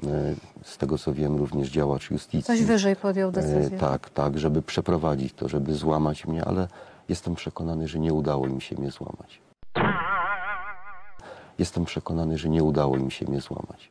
[0.04, 2.42] Y, z tego co wiem, również działacz justicji.
[2.42, 3.78] Coś wyżej podjął y, decyzję.
[3.78, 6.68] Tak, tak, żeby przeprowadzić to, żeby złamać mnie, ale
[7.08, 9.40] jestem przekonany, że nie udało im się mnie złamać.
[11.58, 13.90] Jestem przekonany, że nie udało im się mnie złamać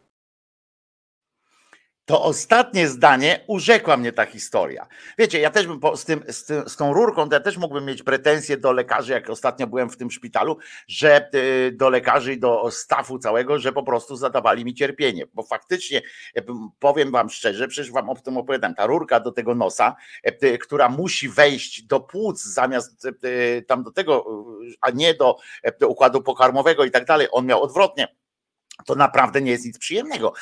[2.09, 4.87] to ostatnie zdanie urzekła mnie ta historia.
[5.17, 7.57] Wiecie, ja też bym po, z, tym, z, tym, z tą rurką, to ja też
[7.57, 12.33] mógłbym mieć pretensje do lekarzy, jak ostatnio byłem w tym szpitalu, że y, do lekarzy
[12.33, 16.01] i do stafu całego, że po prostu zadawali mi cierpienie, bo faktycznie
[16.79, 19.95] powiem wam szczerze, przecież wam o tym opowiadam, ta rurka do tego nosa,
[20.43, 24.25] y, która musi wejść do płuc zamiast y, tam do tego,
[24.81, 25.37] a nie do,
[25.79, 28.07] do układu pokarmowego i tak dalej, on miał odwrotnie
[28.89, 30.33] to naprawdę nie jest nic przyjemnego.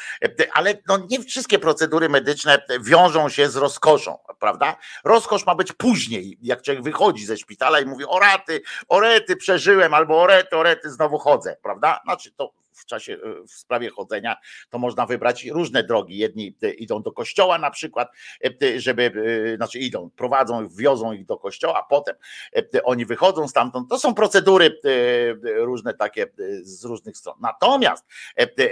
[0.54, 4.76] Ale no nie wszystkie procedury medyczne wiążą się z rozkoszą, prawda?
[5.04, 9.36] Rozkosz ma być później, jak człowiek wychodzi ze szpitala i mówi o raty, o rety
[9.36, 12.00] przeżyłem, albo o rety, o rety znowu chodzę, prawda?
[12.06, 14.38] Znaczy to w czasie, e, w sprawie chodzenia,
[14.70, 16.18] to można wybrać różne drogi.
[16.18, 18.10] Jedni e, idą do kościoła na przykład,
[18.44, 19.12] e, żeby,
[19.58, 22.16] znaczy idą, prowadzą, wiozą ich do kościoła, potem
[22.84, 23.90] oni wychodzą stamtąd.
[23.90, 24.80] To są procedury
[25.44, 26.28] różne takie
[26.62, 27.36] z różnych stron.
[27.42, 28.06] Natomiast,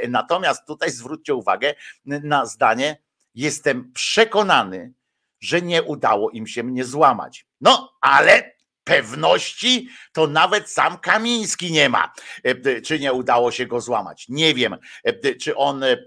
[0.10, 1.74] natomiast tutaj zwróćcie uwagę
[2.06, 2.98] na zdanie,
[3.36, 4.94] jestem przekonany,
[5.40, 7.46] że nie udało im się mnie złamać.
[7.62, 8.55] No, ale
[8.86, 14.26] pewności to nawet sam Kamiński nie ma, e, czy nie udało się go złamać.
[14.30, 15.98] Nie wiem, e, czy on e,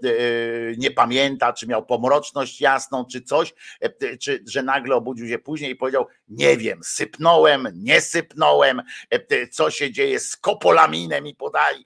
[0.77, 3.53] nie pamięta, czy miał pomroczność jasną, czy coś,
[4.21, 8.81] czy że nagle obudził się później i powiedział: Nie wiem, sypnąłem, nie sypnąłem,
[9.51, 11.85] co się dzieje z kopolaminem i podali,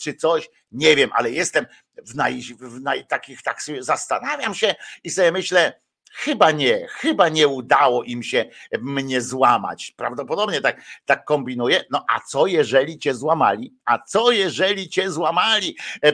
[0.00, 0.50] czy coś.
[0.72, 1.66] Nie wiem, ale jestem
[2.06, 5.83] w, naj, w naj, takich, tak zastanawiam się i sobie myślę,
[6.14, 8.44] chyba nie, chyba nie udało im się
[8.80, 9.94] mnie złamać.
[9.96, 11.84] Prawdopodobnie tak, tak kombinuję.
[11.90, 13.74] No a co jeżeli cię złamali?
[13.84, 16.12] A co jeżeli cię złamali, e,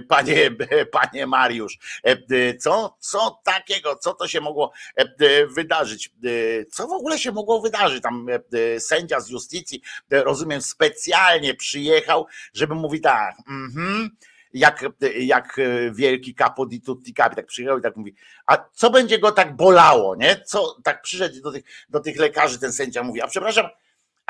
[0.00, 0.50] panie,
[1.00, 1.78] panie Mariusz?
[2.58, 4.72] Co, co takiego, co to się mogło
[5.48, 6.10] wydarzyć?
[6.72, 8.02] Co w ogóle się mogło wydarzyć?
[8.02, 8.26] Tam
[8.78, 14.10] sędzia z justycji, rozumiem, specjalnie przyjechał, żeby mówić tak, mhm,
[14.52, 14.84] jak,
[15.18, 15.56] jak
[15.92, 18.14] wielki capo di tutti capi, tak przyjechał i tak mówi,
[18.46, 20.40] a co będzie go tak bolało, nie?
[20.46, 23.66] Co, tak przyszedł do tych, do tych lekarzy ten sędzia mówi, a przepraszam,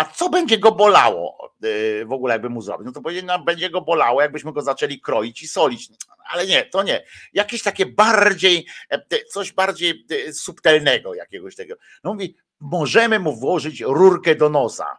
[0.01, 2.87] a co będzie go bolało y, w ogóle, jakby mu zrobić?
[2.87, 5.89] No to powiedzieć, no, będzie go bolało, jakbyśmy go zaczęli kroić i solić.
[6.31, 7.05] Ale nie, to nie.
[7.33, 11.75] Jakieś takie bardziej, e, coś bardziej e, subtelnego jakiegoś tego.
[12.05, 14.99] No mówi, możemy mu włożyć rurkę do nosa.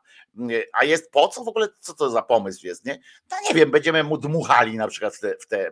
[0.73, 2.99] A jest po co w ogóle, co to za pomysł jest, nie?
[3.31, 5.71] No nie wiem, będziemy mu dmuchali na przykład w tę w te,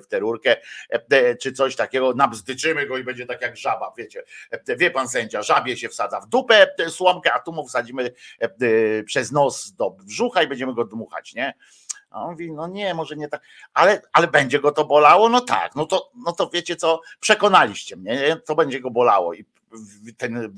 [0.00, 0.56] w te rurkę,
[0.88, 4.22] e, czy coś takiego, nabzdyczymy go i będzie tak jak żaba, wiecie.
[4.50, 9.02] E, wie pan sędzia, żabie się wsadza w dupę słomkę, a tu mu wsadzimy e,
[9.02, 11.54] przez nos do brzucha i będziemy go dmuchać, nie?
[12.10, 13.42] A on mówi, no nie, może nie tak,
[13.74, 15.28] ale, ale będzie go to bolało?
[15.28, 19.44] No tak, no to, no to wiecie co, przekonaliście mnie, to będzie go bolało i
[20.16, 20.56] ten,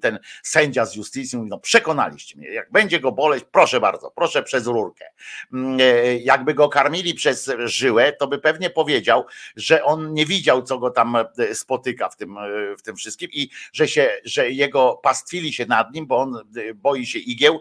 [0.00, 4.42] ten sędzia z justycji mówi, no przekonaliście mnie, jak będzie go boleć, proszę bardzo, proszę
[4.42, 5.04] przez rurkę.
[5.52, 9.24] Mm, e, jakby go karmili przez żyłę, to by pewnie powiedział,
[9.56, 13.30] że on nie widział, co go tam e, spotyka w tym, e, w tym wszystkim
[13.32, 16.38] i że, się, że jego pastwili się nad nim, bo on
[16.74, 17.60] boi się igieł,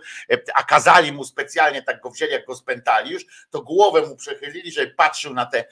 [0.53, 4.71] a kazali mu specjalnie, tak go wzięli, jak go spętali już, to głowę mu przechylili,
[4.71, 5.65] żeby patrzył na tę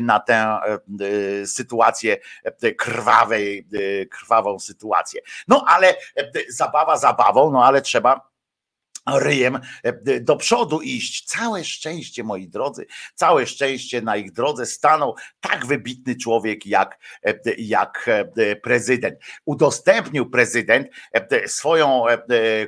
[0.00, 0.58] na tę
[1.46, 2.16] sytuację
[2.76, 3.66] krwawej,
[4.10, 5.20] krwawej krwawą sytuację.
[5.48, 8.28] No ale e, zabawa zabawą, no ale trzeba
[9.06, 11.24] ryjem e, do przodu iść.
[11.24, 17.34] Całe szczęście, moi drodzy, całe szczęście na ich drodze stanął tak wybitny człowiek jak, e,
[17.58, 18.10] jak
[18.62, 19.18] prezydent.
[19.44, 20.88] Udostępnił prezydent
[21.46, 22.04] swoją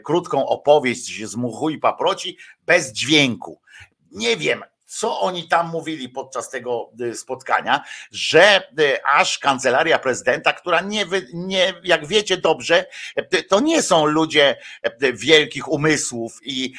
[0.04, 3.60] krótką opowieść z muchu i paproci bez dźwięku.
[4.10, 10.52] Nie wiem, co oni tam mówili podczas tego y, spotkania, że y, aż kancelaria prezydenta,
[10.52, 12.86] która nie, nie jak wiecie dobrze,
[13.34, 14.56] y, to nie są ludzie
[15.14, 16.74] wielkich umysłów i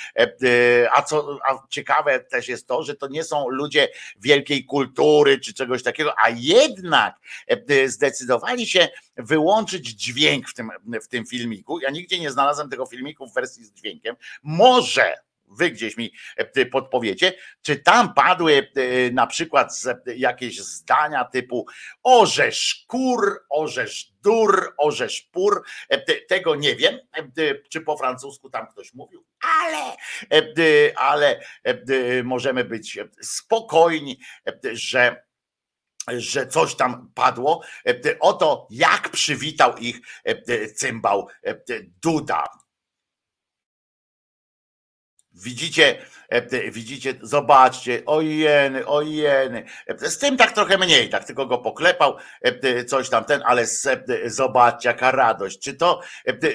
[0.95, 3.87] a co a ciekawe też jest to, że to nie są ludzie
[4.19, 7.19] wielkiej kultury czy czegoś takiego, a jednak
[7.85, 10.69] zdecydowali się wyłączyć dźwięk w tym,
[11.03, 11.79] w tym filmiku.
[11.79, 14.15] Ja nigdzie nie znalazłem tego filmiku w wersji z dźwiękiem.
[14.43, 19.83] Może wy gdzieś mi e, podpowiecie, czy tam padły e, na przykład
[20.15, 21.65] jakieś zdania typu
[22.03, 26.99] orzesz kur, orzesz dur, orzesz pur, e, tego nie wiem,
[27.69, 29.97] czy po francusku tam ktoś mówił, ale,
[30.95, 31.39] ale
[32.23, 34.19] możemy być spokojni,
[34.73, 35.29] że
[36.17, 37.61] że coś tam padło.
[38.19, 39.99] Oto jak przywitał ich
[40.75, 41.27] cymbał
[42.01, 42.47] Duda.
[45.43, 45.97] Widzicie,
[46.29, 49.63] E, widzicie, zobaczcie, ojeny, ojeny.
[49.97, 53.65] Z tym tak trochę mniej, tak tylko go poklepał, e, coś tam ten, ale
[54.25, 55.59] zobaczcie, jaka radość.
[55.59, 56.01] Czy to,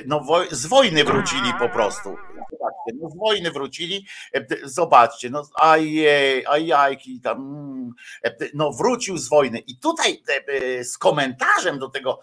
[0.07, 2.17] no z wojny wrócili po prostu.
[2.51, 4.07] Zobaczcie, no z wojny wrócili,
[4.63, 7.93] zobaczcie, no ajej, ajajki tam, mm,
[8.55, 9.59] no wrócił z wojny.
[9.59, 10.23] I tutaj
[10.83, 12.21] z komentarzem do tego,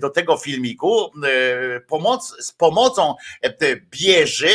[0.00, 1.10] do tego filmiku,
[1.88, 3.14] pomoc, z pomocą
[3.90, 4.48] bierze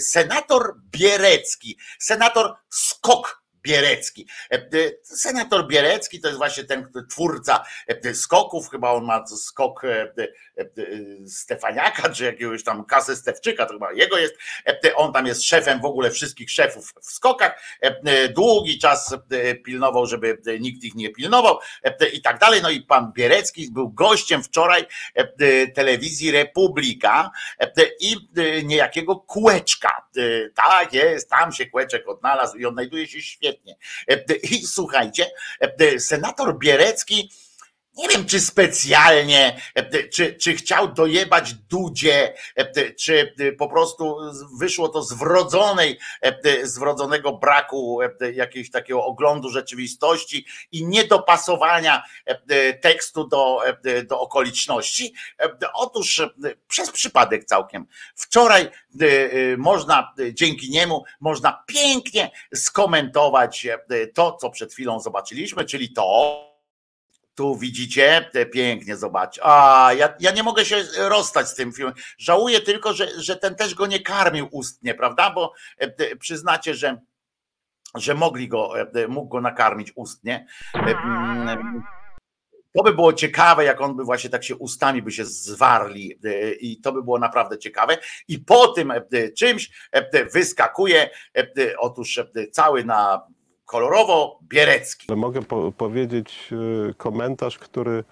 [0.00, 4.26] senator Bierecki, senator Skok Bierecki.
[4.50, 4.68] E, e,
[5.02, 9.82] senator Bierecki to jest właśnie ten twórca e, skoków, chyba on ma skok
[11.26, 14.34] Stefaniaka, czy jakiegoś tam kasy Stewczyka, to chyba jego jest.
[14.96, 17.62] On tam jest szefem w ogóle wszystkich szefów w skokach.
[18.34, 19.14] Długi czas
[19.64, 21.58] pilnował, żeby nikt ich nie pilnował
[22.12, 22.62] i tak dalej.
[22.62, 24.86] No i pan Bierecki był gościem wczoraj
[25.74, 27.30] telewizji Republika
[28.00, 28.16] i
[28.64, 30.08] niejakiego kółeczka.
[30.54, 33.76] Tak jest, tam się kółeczek odnalazł i odnajduje się świetnie świetnie.
[34.08, 35.30] E, I słuchajcie,
[35.60, 37.30] e, senator Bierecki
[37.98, 42.34] nie wiem, czy specjalnie, e, czy, czy chciał dojebać Dudzie,
[42.98, 44.16] czy po prostu
[44.58, 45.98] wyszło to z wrodzonej,
[46.62, 47.98] z wrodzonego braku
[48.34, 52.02] jakiegoś takiego oglądu rzeczywistości i niedopasowania
[52.80, 53.60] tekstu do,
[54.08, 55.14] do okoliczności.
[55.74, 56.22] Otóż
[56.68, 57.86] przez przypadek całkiem.
[58.14, 58.70] Wczoraj
[59.56, 63.66] można, dzięki niemu można pięknie skomentować
[64.14, 66.47] to, co przed chwilą zobaczyliśmy, czyli to,
[67.38, 69.40] tu widzicie, pięknie zobacz.
[69.42, 71.94] A ja, ja nie mogę się rozstać z tym filmem.
[72.18, 75.30] Żałuję tylko, że, że ten też go nie karmił ustnie, prawda?
[75.30, 77.00] Bo e, przyznacie, że,
[77.94, 80.46] że mogli go, e, mógł go nakarmić ustnie.
[80.74, 80.94] E,
[82.72, 86.18] to by było ciekawe, jak on by właśnie tak się ustami by się zwarli
[86.60, 87.98] i to by było naprawdę ciekawe.
[88.28, 88.92] I po tym
[89.38, 89.70] czymś
[90.32, 91.10] wyskakuje
[91.78, 92.20] otóż
[92.52, 93.26] cały na
[93.68, 95.14] kolorowo Bierecki.
[95.16, 96.50] Mogę po powiedzieć
[96.96, 98.04] komentarz, który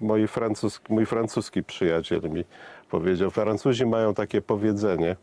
[0.00, 2.44] moi francuski, mój francuski przyjaciel mi
[2.90, 3.30] powiedział.
[3.30, 5.16] Francuzi mają takie powiedzenie,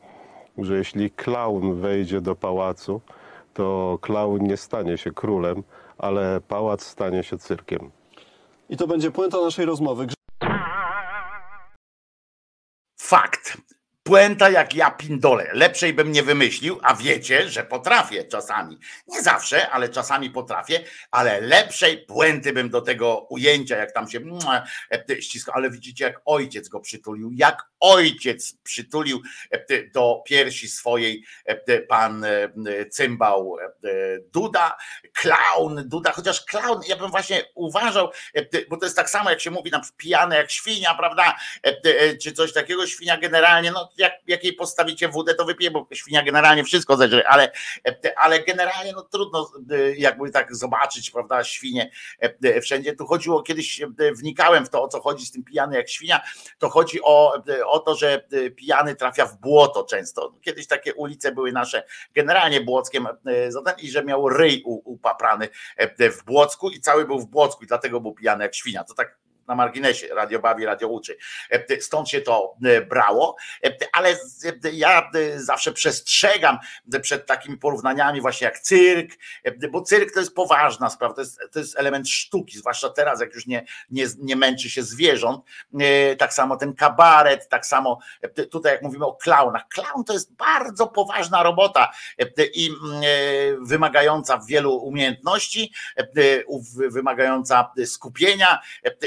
[0.58, 3.02] że jeśli klaun wejdzie do pałacu,
[3.54, 5.64] to klaun nie stanie się królem,
[5.98, 7.92] ale pałac stanie się cyrkiem.
[8.70, 10.08] I to będzie puenta naszej rozmowy.
[13.00, 13.58] Fakt.
[14.08, 15.50] Puenta jak ja pindole.
[15.54, 18.80] Lepszej bym nie wymyślił, a wiecie, że potrafię czasami.
[19.08, 24.20] Nie zawsze, ale czasami potrafię, ale lepszej puenty bym do tego ujęcia, jak tam się
[24.92, 25.54] e, ściska.
[25.56, 32.26] Ale widzicie, jak ojciec go przytulił, jak ojciec przytulił e, do piersi swojej e, pan
[32.92, 33.58] cymbał
[34.34, 34.78] Duda,
[35.14, 38.12] klaun Duda, chociaż klaun, ja bym właśnie uważał,
[38.70, 41.36] bo to jest tak samo, jak się mówi, na pijany jak świnia, prawda,
[42.22, 46.64] czy coś takiego, świnia generalnie, no jak, jakiej postawicie wódę, to wypije, bo świnia generalnie
[46.64, 47.52] wszystko zeżre, ale,
[48.18, 49.52] ale generalnie no trudno
[49.98, 51.92] jakby tak zobaczyć, prawda, świnie
[52.62, 52.96] wszędzie.
[52.96, 53.82] Tu chodziło, kiedyś
[54.16, 56.22] wnikałem w to, o co chodzi z tym pijany jak świnia,
[56.60, 60.34] to chodzi o, o to, że pijany trafia w błoto często.
[60.42, 61.84] Kiedyś takie ulice były nasze
[62.14, 63.08] generalnie Błockiem
[63.78, 65.50] i że miał ryj upaprany
[66.00, 68.84] w Błocku i cały był w Błocku i dlatego był pijany jak świnia.
[68.84, 69.18] To tak
[69.48, 71.18] na marginesie, radio bawi, radio uczy.
[71.50, 74.16] E, stąd się to e, brało, e, ale
[74.74, 76.58] ja zawsze przestrzegam
[77.02, 79.12] przed takimi porównaniami właśnie jak cyrk,
[79.72, 83.36] bo cyrk to jest poważna sprawa, to jest, to jest element sztuki, zwłaszcza teraz, jak
[83.36, 85.46] już nie, nie, nie męczy się zwierząt.
[86.18, 88.00] Tak samo ten kabaret, tak samo
[88.52, 89.68] tutaj jak mówimy o klaunach.
[89.68, 91.92] Klaun to jest bardzo poważna robota
[92.54, 92.72] i
[93.62, 95.74] wymagająca wielu umiejętności,
[96.90, 98.62] wymagająca skupienia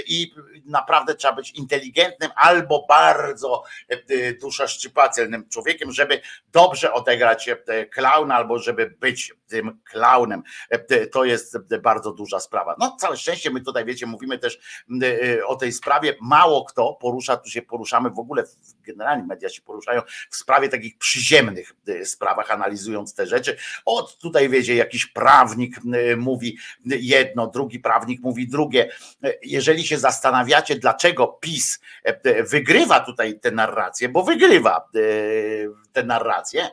[0.07, 0.30] i
[0.65, 6.21] naprawdę trzeba być inteligentnym albo bardzo e, e, duszaszczypatelnym człowiekiem, żeby
[6.53, 10.43] dobrze odegrać e, klauna albo żeby być tym klaunem.
[11.13, 12.77] To jest bardzo duża sprawa.
[12.79, 14.59] No całe szczęście my tutaj wiecie, mówimy też
[15.47, 16.15] o tej sprawie.
[16.21, 18.45] Mało kto porusza, tu się poruszamy w ogóle,
[18.81, 21.75] generalnie media się poruszają w sprawie takich przyziemnych
[22.05, 23.57] sprawach, analizując te rzeczy.
[23.85, 25.77] Od tutaj wiecie, jakiś prawnik
[26.17, 28.91] mówi jedno, drugi prawnik mówi drugie.
[29.43, 35.01] Jeżeli się zastanawiamy, zastanawiacie, dlaczego PiS e, e, wygrywa tutaj tę narrację, bo wygrywa e,
[35.93, 36.69] tę narrację,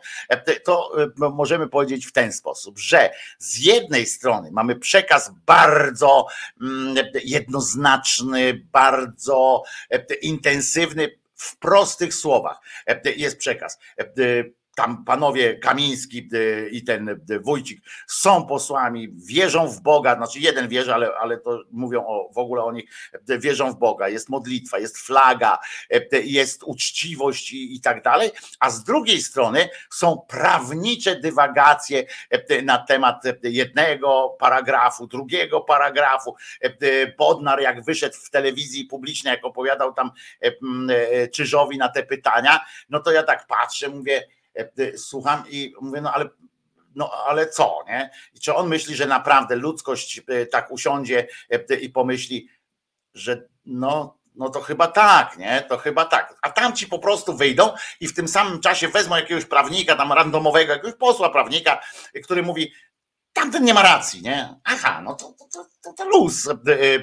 [0.63, 6.27] to możemy powiedzieć w ten sposób, że z jednej strony mamy przekaz bardzo
[6.61, 9.63] mm, jednoznaczny, bardzo
[10.21, 12.59] intensywny, w prostych słowach
[13.17, 13.79] jest przekaz
[14.77, 20.67] tam panowie Kamiński y, i ten y, Wójcik są posłami, wierzą w Boga, znaczy jeden
[20.67, 22.89] wierzy, ale, ale to mówią o, w ogóle o nich,
[23.29, 25.59] y, wierzą w Boga, jest modlitwa, jest flaga,
[26.23, 32.05] jest uczciwość i, i tak dalej, a z drugiej strony są prawnicze dywagacje
[32.63, 36.35] na temat jednego paragrafu, drugiego paragrafu.
[37.17, 40.11] Podnar jak wyszedł w telewizji publicznej, jak opowiadał tam
[41.33, 42.59] Czyżowi na te pytania,
[42.89, 44.36] no to ja tak patrzę, mówię,
[44.97, 46.29] słucham i mówię, no ale
[46.97, 48.09] no ale co, nie?
[48.33, 51.27] I czy on myśli, że naprawdę ludzkość e, tak usiądzie
[51.81, 52.49] i pomyśli,
[53.13, 55.65] że no, no to chyba tak, nie?
[55.69, 56.35] To chyba tak.
[56.41, 60.73] A tamci po prostu wyjdą i w tym samym czasie wezmą jakiegoś prawnika, tam randomowego,
[60.73, 61.81] jakiegoś posła prawnika,
[62.23, 62.71] który mówi,
[63.33, 64.55] tamten nie ma racji, nie?
[64.63, 66.49] Aha, no to, to, to, to luz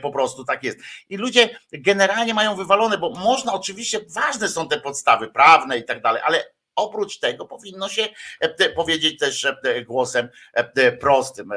[0.03, 0.79] po prostu tak jest.
[1.09, 6.03] I ludzie generalnie mają wywalone, bo można oczywiście, ważne są te podstawy prawne i tak
[6.03, 8.09] dalej, ale Oprócz tego powinno się
[8.41, 11.51] e, powiedzieć też e, głosem e, prostym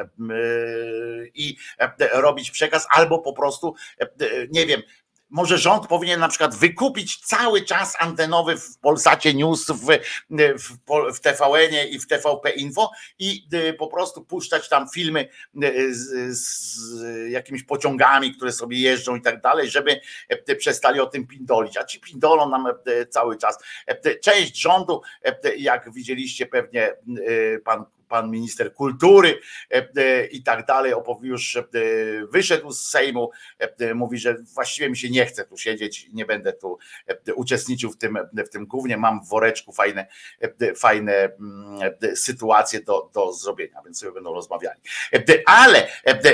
[1.33, 1.57] i
[2.13, 3.75] robić przekaz, albo po prostu,
[4.49, 4.81] nie wiem,
[5.29, 9.85] może rząd powinien na przykład wykupić cały czas antenowy w Polsacie News, w,
[10.57, 10.77] w,
[11.15, 15.29] w TVN i w TVP Info i y, po prostu puszczać tam filmy
[15.63, 20.01] y, z, z jakimiś pociągami, które sobie jeżdżą i tak dalej, żeby
[20.49, 21.77] y, przestali o tym pindolić.
[21.77, 22.67] A ci pindolą nam
[23.09, 23.57] cały czas.
[24.23, 25.01] Część rządu,
[25.57, 26.93] jak widzieliście pewnie
[27.65, 29.39] pan pan minister kultury
[29.71, 31.63] e, e, i tak dalej, już e,
[32.31, 33.31] wyszedł z Sejmu,
[33.95, 36.77] mówi, że właściwie mi się nie chce tu siedzieć, nie będę tu
[37.35, 40.07] uczestniczył w tym, w tym głównie, mam w woreczku fajne,
[40.75, 41.79] fajne mm,
[42.15, 44.79] sytuacje do, do zrobienia, więc sobie będą rozmawiali.
[45.45, 45.87] Ale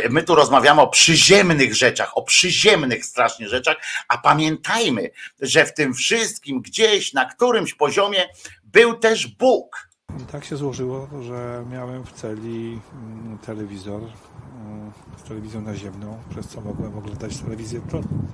[0.10, 5.10] my tu rozmawiamy o przyziemnych rzeczach, o przyziemnych strasznie rzeczach, a pamiętajmy,
[5.40, 8.26] że w tym wszystkim gdzieś na którymś poziomie
[8.64, 15.24] był też Bóg I tak się złożyło, że miałem w celi mm, telewizor mm, z
[15.24, 17.82] telewizją naziemną, przez co mogłem oglądać telewizję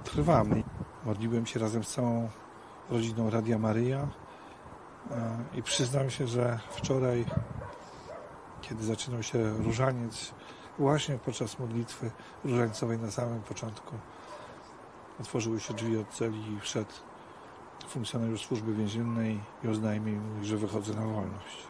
[0.04, 0.64] trwam.
[1.06, 2.30] Modliłem się razem z całą
[2.90, 4.08] rodziną Radia Maryja
[5.12, 7.26] e, i przyznam się, że wczoraj,
[8.62, 10.34] kiedy zaczynał się różaniec,
[10.80, 12.12] właśnie podczas modlitwy
[12.44, 13.96] różańcowej na samym początku,
[15.20, 16.92] otworzyły się drzwi od celi i wszedł
[17.88, 21.69] funkcjonariusz służby więziennej i oznajmił mi, że wychodzę na wolność.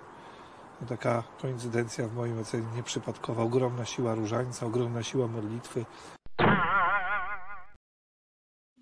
[0.87, 3.43] Taka koincydencja w moim ocenie nieprzypadkowa.
[3.43, 5.85] Ogromna siła różańca, ogromna siła modlitwy.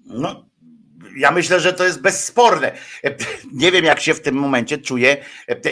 [0.05, 0.46] No,
[1.17, 2.71] ja myślę, że to jest bezsporne.
[3.53, 5.17] Nie wiem, jak się w tym momencie czuje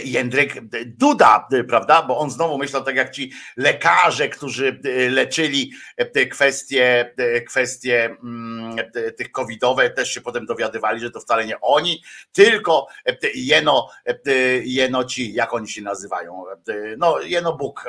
[0.04, 0.54] Jędryk
[0.86, 2.04] Duda, prawda?
[2.04, 4.80] Bo on znowu myślał tak jak ci lekarze, którzy
[5.10, 5.72] leczyli
[6.14, 7.14] te kwestie,
[7.48, 8.76] kwestie mm,
[9.18, 12.88] tych covidowe, też się potem dowiadywali, że to wcale nie oni, tylko
[13.36, 13.90] jeno,
[14.64, 16.46] jeno ci, jak oni się nazywają,
[16.98, 17.86] no jeno Bóg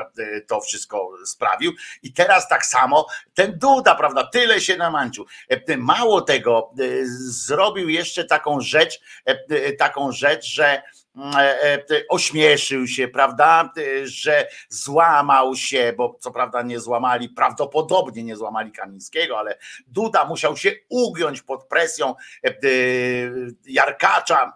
[0.47, 1.73] to wszystko sprawił.
[2.03, 5.27] I teraz tak samo ten Duda, prawda, tyle się namańczył.
[5.79, 6.71] Mało tego,
[7.47, 10.83] zrobił jeszcze taką rzecz, e, e, taką rzecz, że
[11.17, 11.79] mm, e,
[12.09, 13.73] ośmieszył się, prawda,
[14.05, 20.57] że złamał się, bo co prawda nie złamali, prawdopodobnie nie złamali Kamińskiego, ale Duda musiał
[20.57, 22.15] się ugiąć pod presją
[23.67, 24.53] Jarkacza,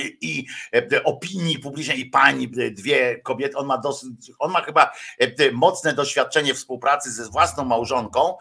[0.00, 4.92] i e, opinii publicznej i pani, e, dwie kobiety, on ma dosyć, on ma chyba
[5.18, 8.36] e, mocne doświadczenie współpracy ze własną małżonką,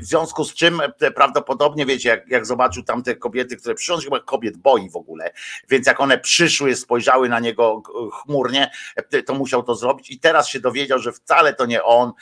[0.00, 0.82] w związku z czym
[1.14, 5.32] prawdopodobnie, wiecie, jak, jak zobaczył tamte kobiety, które przyszły, chyba kobiet boi w ogóle,
[5.68, 7.82] więc jak one przyszły, spojrzały na niego
[8.12, 8.70] chmurnie,
[9.26, 12.12] to musiał to zrobić i teraz się dowiedział, że wcale to nie on,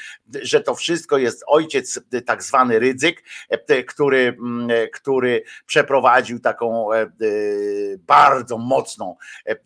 [0.42, 3.24] że to wszystko jest ojciec tak zwany Rydzyk,
[3.86, 4.36] który,
[4.92, 6.88] który przeprowadził taką
[7.98, 9.56] bardzo bardzo mocną e, e,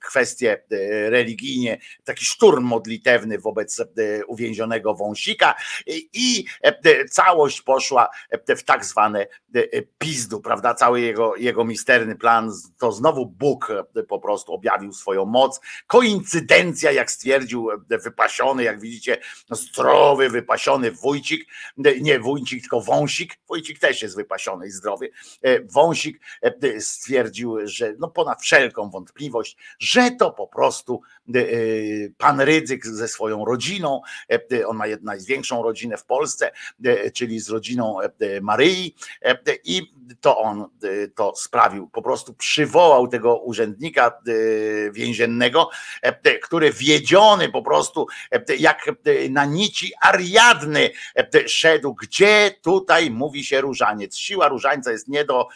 [0.00, 3.82] kwestię e, religijnie, taki szturm modlitewny wobec
[4.26, 5.54] uwięzionego wąsika
[6.12, 6.44] i
[7.10, 8.08] całość poszła
[8.56, 9.26] w tak zwane
[9.98, 10.74] pizdu, prawda?
[10.74, 13.72] Cały jego, jego misterny plan, to znowu Bóg
[14.08, 15.60] po prostu objawił swoją moc.
[15.86, 19.18] Koincydencja, jak stwierdził wypasiony, jak widzicie,
[19.50, 21.46] zdrowy, wypasiony wójcik,
[22.00, 23.38] nie wójcik, tylko wąsik.
[23.48, 25.10] Wójcik też jest wypasiony i zdrowy.
[25.72, 26.20] Wąsik
[26.78, 31.00] stwierdził, że no ponad ponad wszelką wątpliwość, że to po prostu
[31.34, 31.44] e, e,
[32.18, 34.00] pan Rydzyk ze swoją rodziną,
[34.52, 36.50] e, on ma największą rodzinę w Polsce,
[37.14, 37.96] czyli z rodziną
[38.42, 38.94] Maryi
[39.64, 39.82] i
[40.20, 40.66] to on
[41.14, 44.22] to sprawił, po prostu przywołał tego urzędnika
[44.92, 45.70] więziennego,
[46.42, 48.06] który wiedziony po prostu
[48.58, 48.90] jak
[49.30, 50.90] na nici Ariadny
[51.46, 54.16] szedł, gdzie tutaj mówi się różaniec.
[54.16, 55.48] Siła różańca jest nie do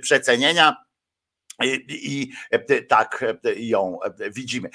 [0.00, 0.87] przecenienia
[1.88, 2.32] i
[2.88, 3.24] tak
[3.56, 3.98] ją
[4.30, 4.70] widzimy.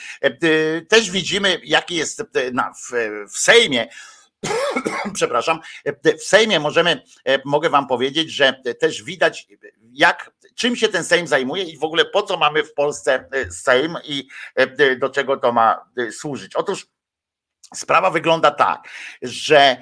[0.89, 2.23] Też widzimy, jaki jest
[3.29, 3.88] w Sejmie.
[5.13, 5.59] Przepraszam,
[6.19, 7.03] w Sejmie możemy,
[7.45, 9.47] mogę Wam powiedzieć, że też widać,
[9.91, 13.97] jak, czym się ten Sejm zajmuje i w ogóle po co mamy w Polsce Sejm
[14.03, 14.27] i
[14.99, 16.55] do czego to ma służyć.
[16.55, 16.88] Otóż
[17.75, 18.89] sprawa wygląda tak,
[19.21, 19.77] że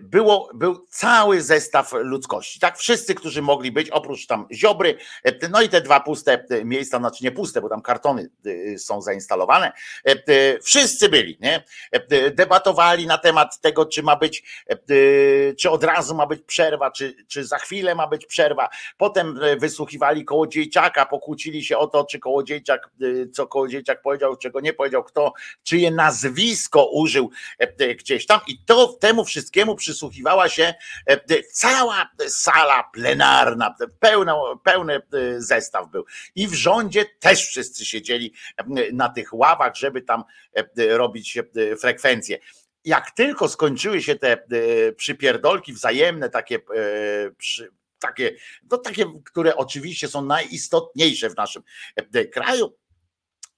[0.00, 2.60] było, był cały zestaw ludzkości.
[2.60, 6.64] Tak, wszyscy, którzy mogli być, oprócz tam Ziobry, e, no i te dwa puste e,
[6.64, 8.30] miejsca, znaczy nie puste, bo tam kartony
[8.74, 9.72] e, są zainstalowane.
[10.62, 11.64] Wszyscy byli, nie?
[12.34, 14.66] Debatowali na temat tego, czy ma być,
[15.58, 18.68] czy od razu ma być przerwa, czy, czy za chwilę ma być przerwa.
[18.96, 22.90] Potem wysłuchiwali Kołodziejczaka, pokłócili się o to, czy Kołodziejczak,
[23.32, 27.30] co Kołodziejczak powiedział, czego nie powiedział, kto, czyje nazwisko użył
[27.98, 30.74] gdzieś tam i to temu wszystkiemu przysłuchiwała się
[31.06, 34.32] e, cała sala plenarna, pełny,
[34.64, 35.00] pełny e,
[35.40, 36.04] zestaw był.
[36.34, 40.24] I w rządzie też wszyscy siedzieli e, na tych ławach, żeby tam
[40.76, 41.38] robić
[41.80, 42.38] frekwencje
[42.84, 44.46] jak tylko skończyły się te
[44.96, 46.58] przypierdolki wzajemne, takie,
[47.98, 48.36] takie,
[48.70, 51.62] no takie, które oczywiście są najistotniejsze w naszym
[52.32, 52.76] kraju,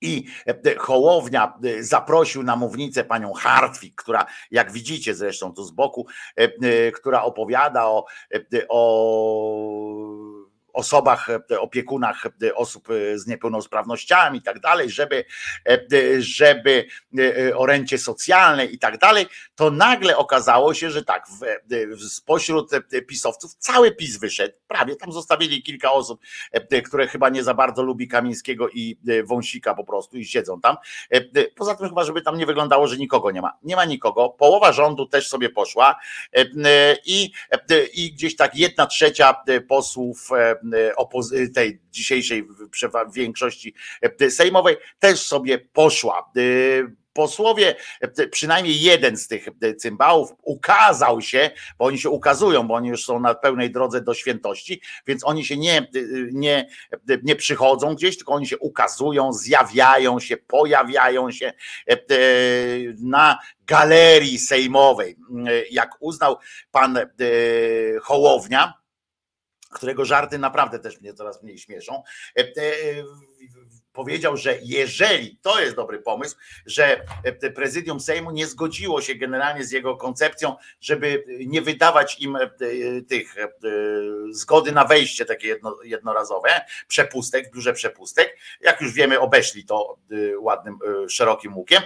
[0.01, 5.71] i e, Hołownia e, zaprosił na mównicę panią Hartwig, która, jak widzicie zresztą tu z
[5.71, 8.05] boku, e, która opowiada o,
[8.69, 10.38] o
[10.73, 15.25] osobach, e, opiekunach e, osób e, z niepełnosprawnościami i tak dalej, żeby,
[16.19, 16.87] żeby
[17.55, 22.71] oręcie socjalne i tak dalej, to nagle okazało się, że tak, w, spośród
[23.07, 26.21] pisowców cały PiS wyszedł, prawie tam zostawili kilka osób,
[26.85, 30.77] które chyba nie za bardzo lubi Kamińskiego i Wąsika po prostu i siedzą tam.
[31.57, 33.59] Poza tym chyba, żeby tam nie wyglądało, że nikogo nie ma.
[33.63, 36.01] Nie ma nikogo, połowa rządu też sobie poszła
[37.07, 37.33] i,
[37.95, 39.35] i gdzieś tak jedna trzecia
[39.69, 40.31] posłów
[41.55, 42.49] tej dzisiejszej
[43.15, 43.75] większości
[44.31, 46.31] sejmowej też sobie poszła
[47.19, 47.75] posłowie,
[48.31, 49.49] przynajmniej jeden z tych
[49.79, 54.15] cymbałów ukazał się, bo oni się ukazują, bo oni już są na pełnej drodze do
[54.15, 55.89] świętości, więc oni się nie,
[56.33, 56.69] nie,
[57.23, 61.53] nie przychodzą gdzieś, tylko oni się ukazują, zjawiają się, pojawiają się
[63.01, 65.17] na galerii sejmowej.
[65.71, 66.39] Jak uznał
[66.71, 66.99] pan
[68.03, 68.78] Hołownia,
[69.69, 72.03] którego żarty naprawdę też mnie coraz mniej śmieszą
[73.99, 76.37] powiedział, że jeżeli to jest dobry pomysł,
[76.67, 82.37] że e, prezydium Sejmu nie zgodziło się generalnie z jego koncepcją, żeby nie wydawać im
[82.37, 82.51] e,
[83.09, 83.49] tych e,
[84.31, 86.49] zgody na wejście takie jedno, jednorazowe,
[86.89, 88.37] przepustek biurze przepustek.
[88.61, 89.97] Jak już wiemy, obeszli to
[90.41, 90.79] ładnym,
[91.09, 91.83] szerokim łukiem.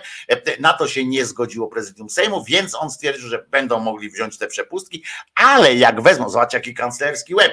[0.60, 4.46] Na to się nie zgodziło prezydium Sejmu, więc on stwierdził, że będą mogli wziąć te
[4.46, 5.04] przepustki,
[5.34, 7.52] ale jak wezmą, zobacz jaki kanclerski łeb,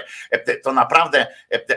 [0.64, 1.28] to naprawdę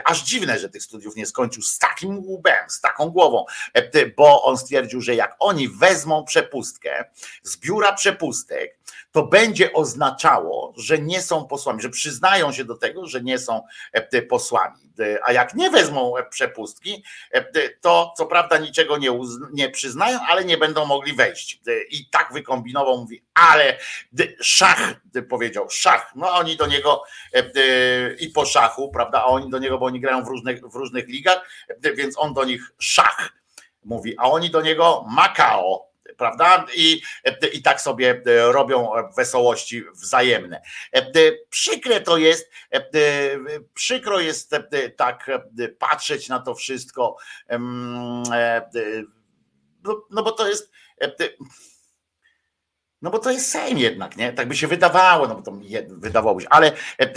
[0.05, 4.43] aż dziwne, że tych studiów nie skończył z takim łbem, z taką głową, e, bo
[4.43, 7.05] on stwierdził, że jak oni wezmą przepustkę
[7.43, 8.79] z biura przepustek,
[9.13, 13.61] to będzie oznaczało, że nie są posłami, że przyznają się do tego, że nie są
[13.91, 14.93] e, posłami.
[14.99, 17.03] E, a jak nie wezmą przepustki,
[17.81, 19.09] to co prawda niczego nie,
[19.53, 21.61] nie przyznają, ale nie będą mogli wejść.
[21.89, 23.77] I tak wykombinował, mówi, ale
[24.41, 24.95] szach,
[25.29, 27.03] powiedział, szach, no oni do niego
[28.19, 31.07] i po szachu, prawda, a oni do niego, bo oni grają w różnych, w różnych
[31.07, 31.49] ligach,
[31.95, 33.33] więc on do nich szach
[33.85, 36.65] mówi, a oni do niego Makao, prawda?
[36.75, 37.01] I,
[37.53, 40.61] I tak sobie robią wesołości wzajemne.
[41.49, 42.51] Przykre to jest,
[43.73, 44.51] przykro jest
[44.97, 45.31] tak
[45.79, 47.17] patrzeć na to wszystko,
[49.83, 50.71] no, no bo to jest
[53.03, 54.33] no bo to jest Sejm jednak, nie?
[54.33, 55.51] Tak by się wydawało, no bo to
[55.87, 57.11] wydawało się, ale e,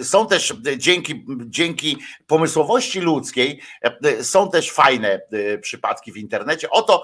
[0.00, 3.60] e, są też e, dzięki, dzięki pomysłowości ludzkiej
[4.22, 5.20] są też fajne
[5.60, 6.70] przypadki w internecie.
[6.70, 7.02] Oto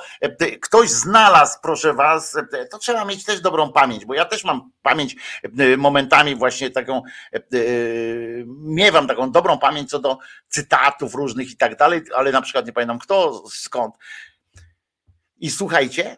[0.60, 2.36] ktoś znalazł, proszę was,
[2.70, 5.16] to trzeba mieć też dobrą pamięć, bo ja też mam pamięć
[5.78, 7.02] momentami właśnie taką,
[8.46, 10.18] miewam taką dobrą pamięć co do
[10.48, 13.94] cytatów różnych i tak dalej, ale na przykład nie pamiętam kto, skąd.
[15.38, 16.16] I słuchajcie,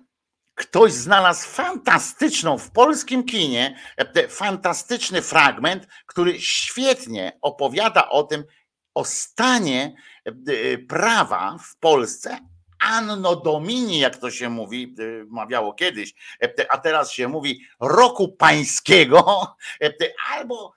[0.56, 8.44] ktoś znalazł fantastyczną w polskim kinie, e, fantastyczny fragment, który świetnie opowiada o tym,
[8.94, 10.32] o stanie e,
[10.78, 12.38] prawa w Polsce.
[12.80, 16.14] Anno Domini, jak to się mówi, e, mawiało kiedyś,
[16.68, 19.46] a teraz się mówi roku pańskiego,
[20.32, 20.72] albo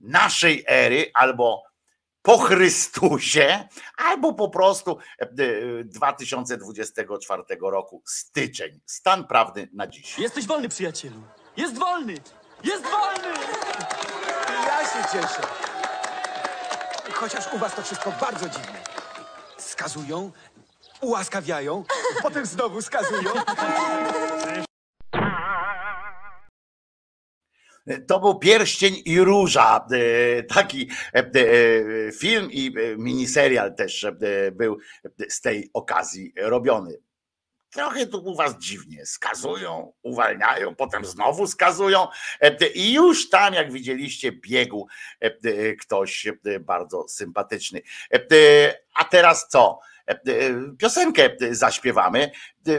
[0.00, 1.69] naszej ery, albo
[2.22, 4.98] po Chrystusie, albo po prostu
[5.84, 10.18] 2024 e, e, roku, styczeń, stan prawdy na dziś.
[10.18, 11.22] Jesteś wolny, przyjacielu.
[11.56, 12.14] Jest wolny!
[12.64, 13.34] Jest wolny!
[14.48, 15.42] Ja się cieszę.
[17.12, 18.80] Chociaż u was to wszystko bardzo dziwne.
[19.58, 20.32] Skazują,
[21.00, 21.84] ułaskawiają,
[22.22, 23.30] potem znowu skazują.
[28.08, 31.32] To był Pierścień i Róża, e, taki e, e,
[32.12, 34.06] film i miniserial też
[34.52, 34.78] był
[35.28, 36.98] z tej okazji robiony.
[37.70, 39.06] Trochę tu u was dziwnie.
[39.06, 42.08] Skazują, uwalniają, potem znowu skazują
[42.74, 44.88] i już tam, jak widzieliście, biegł
[45.80, 46.28] ktoś
[46.60, 47.80] bardzo sympatyczny.
[48.94, 49.78] A teraz co?
[50.78, 52.30] Piosenkę zaśpiewamy.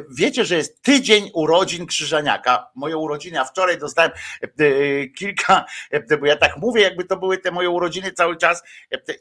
[0.09, 2.71] Wiecie, że jest tydzień urodzin Krzyżaniaka.
[2.75, 4.11] Moje urodziny, a wczoraj dostałem
[4.41, 8.63] e, kilka, e, bo ja tak mówię, jakby to były te moje urodziny cały czas.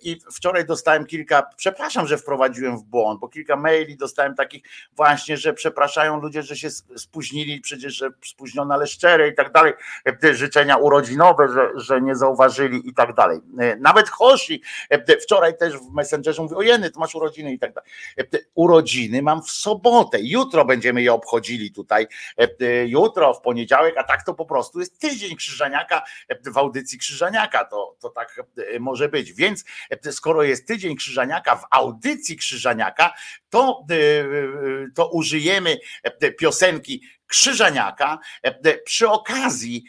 [0.02, 4.62] I wczoraj dostałem kilka, przepraszam, że wprowadziłem w błąd, bo kilka maili dostałem takich
[4.96, 9.72] właśnie, że przepraszają ludzie, że się spóźnili, przecież że spóźnione, ale szczere i tak dalej.
[10.32, 13.40] Życzenia urodzinowe, że, że nie zauważyli i tak dalej.
[13.78, 14.62] Nawet Hoshi
[15.22, 17.90] wczoraj też w Messengerze mówi, ojeny, to masz urodziny i tak dalej.
[18.54, 22.06] Urodziny mam w sobotę, jutro jutro będziemy je obchodzili tutaj,
[22.38, 26.58] e, e, jutro, w poniedziałek, a tak to po prostu jest tydzień Krzyżaniaka e, w
[26.58, 28.42] audycji Krzyżaniaka, to, to tak
[28.80, 29.32] może być.
[29.32, 29.64] Więc
[30.10, 33.12] skoro jest tydzień Krzyżaniaka w audycji Krzyżaniaka,
[33.50, 33.86] to,
[34.94, 35.76] to użyjemy
[36.38, 38.18] piosenki Krzyżaniaka
[38.84, 39.84] przy okazji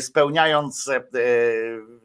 [0.00, 0.90] spełniając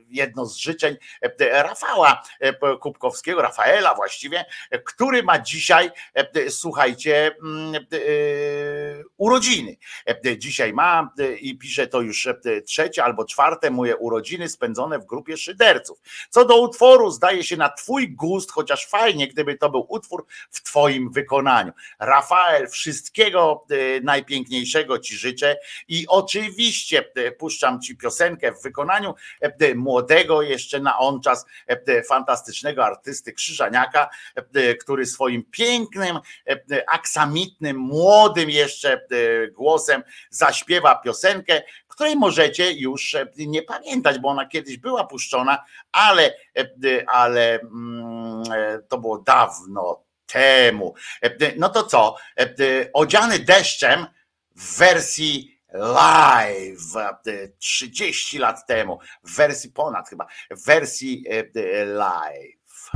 [0.10, 4.45] jedno z życzeń e, Rafała e, Kubkowskiego, Rafaela właściwie,
[4.86, 7.86] który ma dzisiaj, e, słuchajcie, mm,
[9.18, 9.78] urodziny.
[10.38, 12.28] Dzisiaj ma i pisze to już
[12.66, 16.01] trzecie albo czwarte moje urodziny spędzone w grupie szyderców.
[16.30, 20.62] Co do utworu, zdaje się na Twój gust, chociaż fajnie, gdyby to był utwór w
[20.64, 21.72] Twoim wykonaniu.
[21.99, 23.66] Rafael, wszystkiego
[24.03, 29.14] najpiękniejszego Ci życzę i oczywiście puszczam Ci piosenkę w wykonaniu
[29.76, 31.45] młodego młodego jeszcze na on czas
[32.08, 34.10] fantastycznego artysty Krzyżaniaka,
[34.82, 36.20] który swoim pięknym,
[36.88, 39.02] aksamitnym, młodym jeszcze
[39.52, 46.34] głosem zaśpiewa piosenkę, której możecie już nie pamiętać, bo ona kiedyś była puszczona, ale,
[47.08, 48.43] ale mm,
[48.88, 50.93] to było dawno temu.
[51.58, 52.16] No to co?
[52.93, 54.06] Odziany deszczem
[54.56, 56.80] w wersji live
[57.59, 61.23] 30 lat temu, w wersji ponad chyba, w wersji
[61.86, 62.91] live.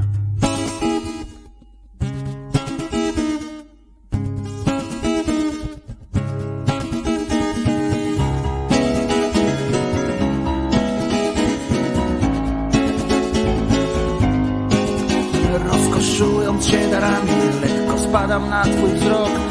[15.65, 19.50] Rozkoszując się darami, lekko spadam na twój wzrok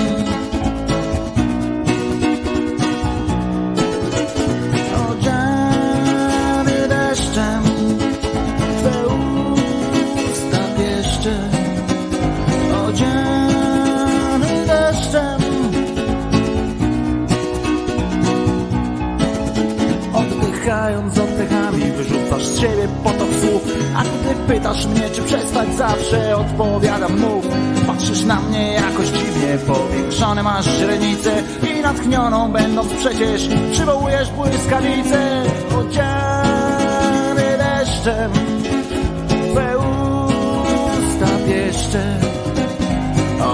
[22.61, 23.61] Siebie potok słów.
[23.95, 27.45] A gdy pytasz mnie czy przestać Zawsze odpowiadam mów.
[27.87, 31.43] Patrzysz na mnie jakoś dziwnie Powiększone masz źrenice
[31.77, 35.43] I natchnioną będąc przecież Przywołujesz błyskawicę
[35.79, 38.31] Odziany deszczem
[39.27, 42.19] Twe usta pieszcze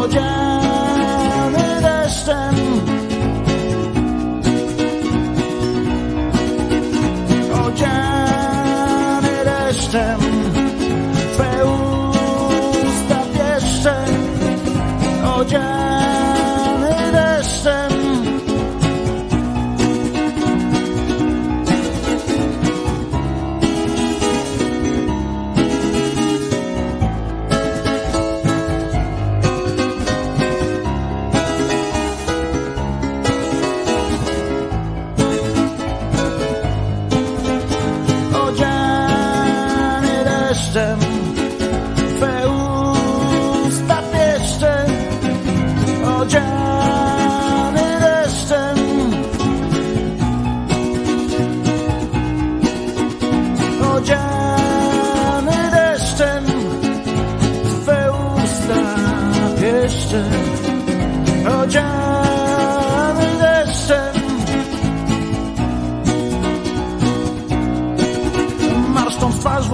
[0.01, 2.55] Odziany deszczem
[9.91, 10.26] deszczem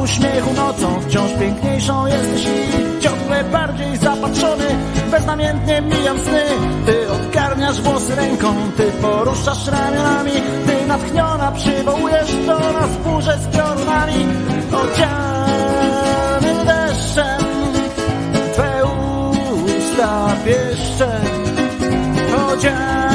[0.04, 1.02] uśmiechu nocą.
[1.02, 4.66] Wciąż piękniejszą jesteś i ciągle bardziej zapatrzony.
[5.12, 6.44] Beznamiętnie mijam sny.
[6.86, 8.56] Ty odgarniasz włosy ręką.
[8.78, 10.32] Ty poruszasz ramionami.
[10.66, 14.26] Ty natchniona przywołujesz do nas burzę z piorunami.
[14.72, 17.44] Odziany deszczem.
[18.54, 18.82] Twe
[19.66, 21.22] usta pieszcze
[22.52, 23.13] Odziany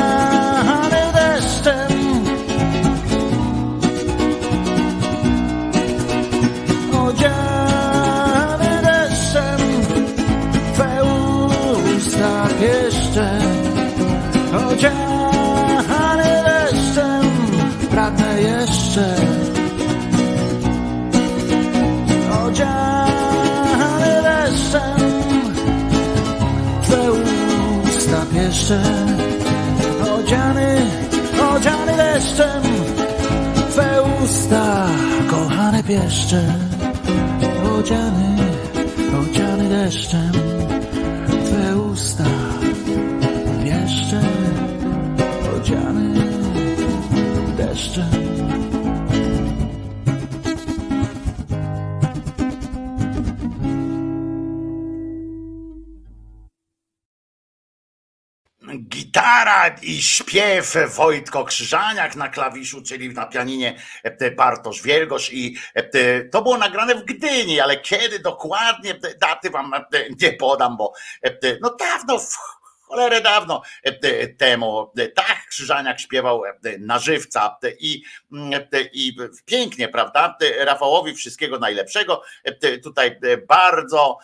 [28.69, 28.81] pieszcze
[30.19, 30.77] Odziany,
[31.55, 32.63] odziany deszczem
[33.71, 34.89] Twe usta
[35.31, 36.43] kochane pieszcze.
[37.79, 38.37] Odziany,
[39.21, 40.33] odziany deszczem
[41.47, 42.25] Twe usta
[43.65, 44.21] wieszcze
[45.57, 46.15] Odziany
[47.57, 48.28] deszczem
[58.77, 66.25] Gitara i śpiew Wojtko Krzyżaniak na klawiszu, czyli na pianinie e, Bartosz Wielgosz i e,
[66.25, 69.81] to było nagrane w Gdyni, ale kiedy dokładnie daty wam e,
[70.23, 70.93] nie podam, bo
[71.61, 72.58] no dawno w
[72.89, 73.63] cholerę dawno
[74.39, 74.93] temu.
[75.15, 76.43] Tak Krzyżaniak śpiewał
[76.79, 78.03] na żywca i,
[78.93, 80.37] i pięknie, prawda?
[80.59, 82.23] Rafałowi wszystkiego najlepszego.
[82.83, 84.19] Tutaj bardzo,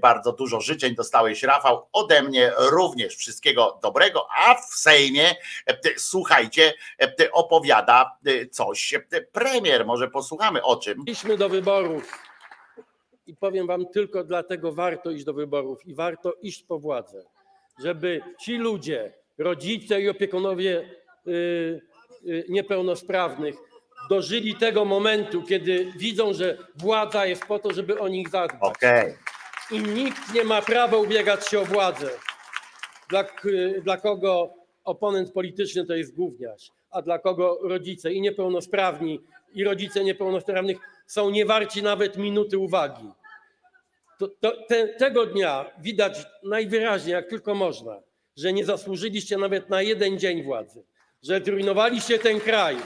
[0.00, 1.88] bardzo dużo życzeń dostałeś, Rafał.
[1.92, 5.34] Ode mnie również wszystkiego dobrego, a w Sejmie,
[5.96, 6.74] słuchajcie,
[7.32, 8.18] opowiada
[8.50, 8.94] coś
[9.32, 9.86] premier.
[9.86, 11.04] Może posłuchamy o czym.
[11.06, 12.30] Idźmy do wyborów.
[13.26, 17.24] I powiem wam, tylko dlatego warto iść do wyborów i warto iść po władzę,
[17.82, 20.90] żeby ci ludzie, rodzice i opiekunowie
[21.26, 21.30] y,
[22.26, 23.54] y, niepełnosprawnych
[24.10, 28.70] dożyli tego momentu, kiedy widzą, że władza jest po to, żeby o nich zadbać.
[28.76, 29.14] Okej.
[29.70, 32.10] I nikt nie ma prawa ubiegać się o władzę.
[33.08, 33.24] Dla,
[33.82, 34.54] dla kogo
[34.84, 39.20] oponent polityczny to jest gówniarz, a dla kogo rodzice i niepełnosprawni,
[39.54, 40.76] i rodzice niepełnosprawnych
[41.06, 43.08] są niewarci nawet minuty uwagi.
[44.20, 48.02] To, to, te, tego dnia widać najwyraźniej, jak tylko można,
[48.36, 50.82] że nie zasłużyliście nawet na jeden dzień władzy,
[51.22, 52.76] że zrujnowaliście ten kraj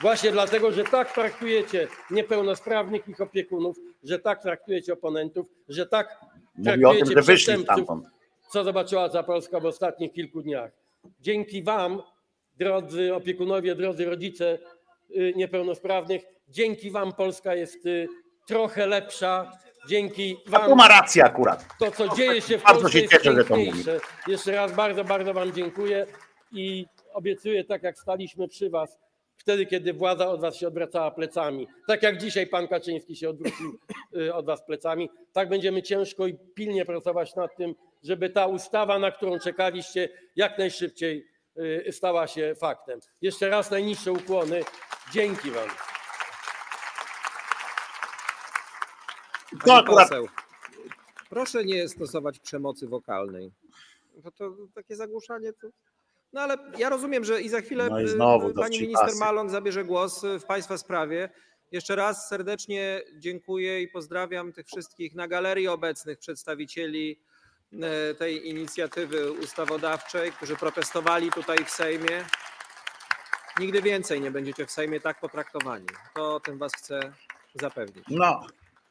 [0.00, 6.20] właśnie dlatego, że tak traktujecie niepełnosprawnych ich opiekunów, że tak traktujecie oponentów, że tak
[6.54, 7.98] Mówi o tym, traktujecie że wyszli przestępców,
[8.48, 10.70] co zobaczyła ta Polska w ostatnich kilku dniach.
[11.20, 12.02] Dzięki Wam,
[12.58, 14.58] drodzy opiekunowie, drodzy rodzice
[15.10, 18.08] y, niepełnosprawnych, dzięki Wam Polska jest y,
[18.46, 19.52] trochę lepsza.
[19.88, 21.64] Dzięki A Wam tu ma rację akurat.
[21.78, 24.00] to, co dzieje się w Bardzo Polsce się jest cieszę, że to piękniejsze.
[24.26, 26.06] Jeszcze raz bardzo, bardzo Wam dziękuję
[26.52, 28.98] i obiecuję, tak jak staliśmy przy Was,
[29.36, 33.78] wtedy, kiedy władza od Was się odwracała plecami, tak jak dzisiaj Pan Kaczyński się odwrócił
[34.16, 38.98] y, od Was plecami, tak będziemy ciężko i pilnie pracować nad tym, żeby ta ustawa,
[38.98, 41.26] na którą czekaliście, jak najszybciej
[41.88, 43.00] y, stała się faktem.
[43.22, 44.60] Jeszcze raz najniższe ukłony.
[45.12, 45.68] Dzięki Wam.
[49.64, 50.28] Pani poseł,
[51.30, 53.52] proszę nie stosować przemocy wokalnej.
[54.16, 55.68] Bo to takie zagłuszanie to.
[56.32, 59.50] No ale ja rozumiem, że i za chwilę No i y, znowu pani minister Maląg
[59.50, 61.28] zabierze głos y, w Państwa sprawie.
[61.72, 67.20] Jeszcze raz serdecznie dziękuję i pozdrawiam tych wszystkich na galerii obecnych przedstawicieli
[67.72, 72.24] y, tej inicjatywy ustawodawczej, którzy protestowali tutaj w Sejmie.
[73.60, 75.86] Nigdy więcej nie będziecie w Sejmie tak potraktowani.
[76.14, 77.12] To o tym Was chcę
[77.54, 78.04] zapewnić.
[78.10, 78.46] No,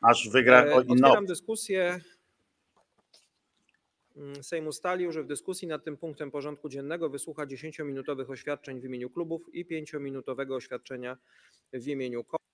[0.10, 1.08] aż wygra E, inną.
[1.08, 2.00] Otwieram dyskusję.
[4.16, 8.86] Mm, Sejm ustalił, że w dyskusji nad tym punktem porządku dziennego wysłucha 10-minutowych oświadczeń w
[8.86, 11.18] imieniu klubów i 5-minutowego oświadczenia
[11.74, 12.45] w imieniu koła.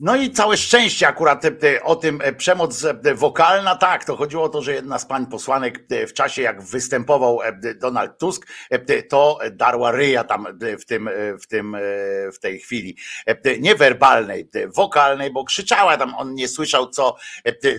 [0.00, 4.44] No i całe szczęście akurat e, o tym e, przemoc e, wokalna, tak, to chodziło
[4.44, 7.40] o to, że jedna z pań posłanek w czasie jak występował
[7.76, 8.46] Donald Tusk,
[9.08, 10.46] to darła ryja tam
[10.80, 11.10] w tym,
[11.42, 11.76] w tym,
[12.34, 12.96] w tej chwili.
[13.60, 17.16] Nie werbalnej, wokalnej, bo krzyczała tam, on nie słyszał co,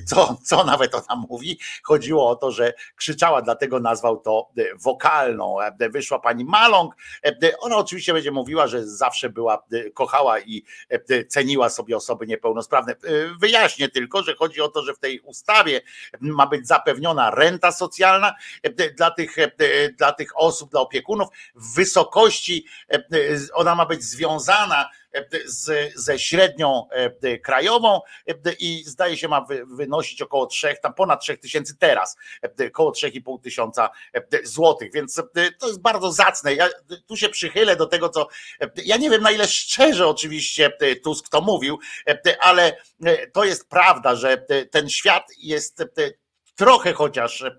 [0.09, 1.59] co, co nawet ona mówi.
[1.83, 4.51] Chodziło o to, że krzyczała, dlatego nazwał to
[4.83, 5.57] wokalną.
[5.89, 6.95] Wyszła pani Maląg,
[7.59, 9.63] ona oczywiście będzie mówiła, że zawsze była,
[9.93, 10.63] kochała i
[11.29, 12.93] ceniła sobie osoby niepełnosprawne.
[12.93, 12.95] E,
[13.39, 15.81] Wyjaśnię tylko, że chodzi o to, że w tej ustawie
[16.19, 19.51] ma być zapewniona renta socjalna e, dla tych, e,
[19.97, 22.65] dla tych osób, dla opiekunów w wysokości,
[23.53, 24.89] ona ma być związana
[25.45, 30.93] z, ze średnią e, krajową e, i zdaje się ma wy- wynosić około 3, tam
[30.93, 32.17] ponad 3 tysięcy teraz,
[32.59, 35.23] e, około 3,5 tysiąca e, złotych, więc e,
[35.59, 36.53] to jest bardzo zacne.
[36.53, 36.69] Ja
[37.07, 38.27] tu się przychylę do tego, co
[38.85, 43.43] ja nie wiem na ile szczerze oczywiście e, Tusk to mówił, e, ale e, to
[43.43, 45.87] jest prawda, że e, ten świat jest e,
[46.55, 47.51] trochę chociaż e,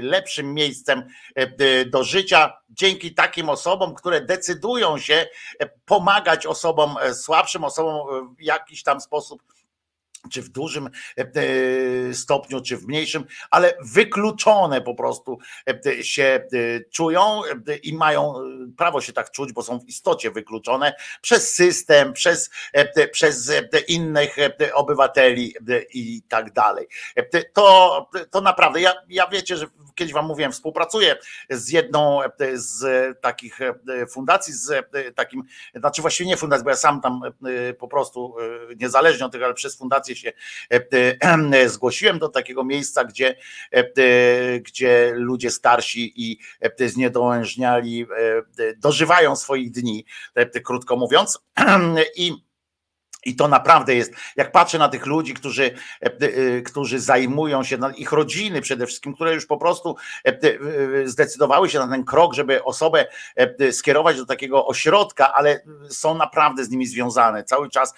[0.00, 1.02] lepszym miejscem
[1.34, 5.26] e, do życia dzięki takim osobom, które decydują się
[5.58, 9.42] e, pomagać osobom słabszym, osobom w jakiś tam sposób
[10.32, 10.90] czy w dużym e,
[11.20, 15.38] e, stopniu, czy w mniejszym, ale wykluczone po prostu
[15.86, 18.42] e, się e, czują e, i mają e,
[18.76, 23.62] prawo się tak czuć, bo są w istocie wykluczone przez system, przez, e, przez e,
[23.88, 26.86] innych e, obywateli e, i tak dalej.
[27.16, 31.16] E, To, to naprawdę, ja, ja wiecie, że kiedyś wam mówiłem, współpracuję
[31.50, 32.80] z jedną e, z
[33.20, 33.74] takich e,
[34.06, 35.42] fundacji, z e, takim,
[35.74, 38.36] znaczy właściwie nie fundacji, bo ja sam tam e, po prostu
[38.70, 40.32] e, niezależnie od tego, ale przez fundację się
[40.72, 40.80] e,
[41.60, 43.36] e, zgłosiłem do takiego miejsca, gdzie,
[43.70, 46.38] e, gdzie ludzie starsi i
[46.78, 48.06] zniedołężniali
[48.78, 50.04] dożywają swoich dni,
[50.64, 51.38] krótko mówiąc.
[52.16, 52.49] I
[53.24, 57.78] I to naprawdę jest, jak patrzę na tych ludzi, którzy, e, e, którzy zajmują się,
[57.78, 60.38] na ich rodziny przede wszystkim, które już po prostu e,
[61.04, 63.06] zdecydowały się na ten krok, żeby osobę
[63.70, 67.94] skierować do takiego ośrodka, ale są naprawdę z nimi związane, cały czas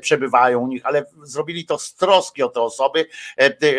[0.00, 3.06] przebywają u nich, ale zrobili to z troski o te osoby,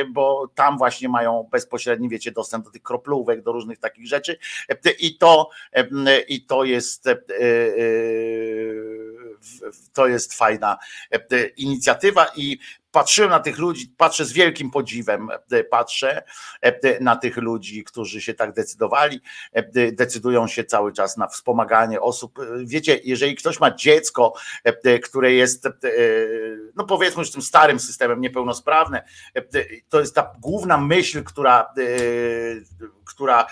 [0.10, 4.38] bo tam właśnie mają bezpośredni, wiecie, dostęp do tych kroplówek, do różnych takich rzeczy.
[5.00, 5.50] I to,
[6.28, 7.10] i to jest
[9.94, 10.78] to jest fajna
[11.12, 12.60] e, inicjatywa i
[12.96, 16.24] patrzyłem na tych ludzi, patrzę z wielkim podziwem, e, patrzę
[16.62, 19.22] e, na tych ludzi, którzy się tak decydowali,
[19.92, 22.40] decydują się cały czas na wspomaganie osób.
[22.64, 24.34] Wiecie, jeżeli ktoś ma dziecko,
[25.04, 25.68] które jest,
[26.76, 29.04] no powiedzmy już tym starym systemem niepełnosprawne,
[29.90, 31.74] to jest ta główna myśl, która,
[33.06, 33.48] która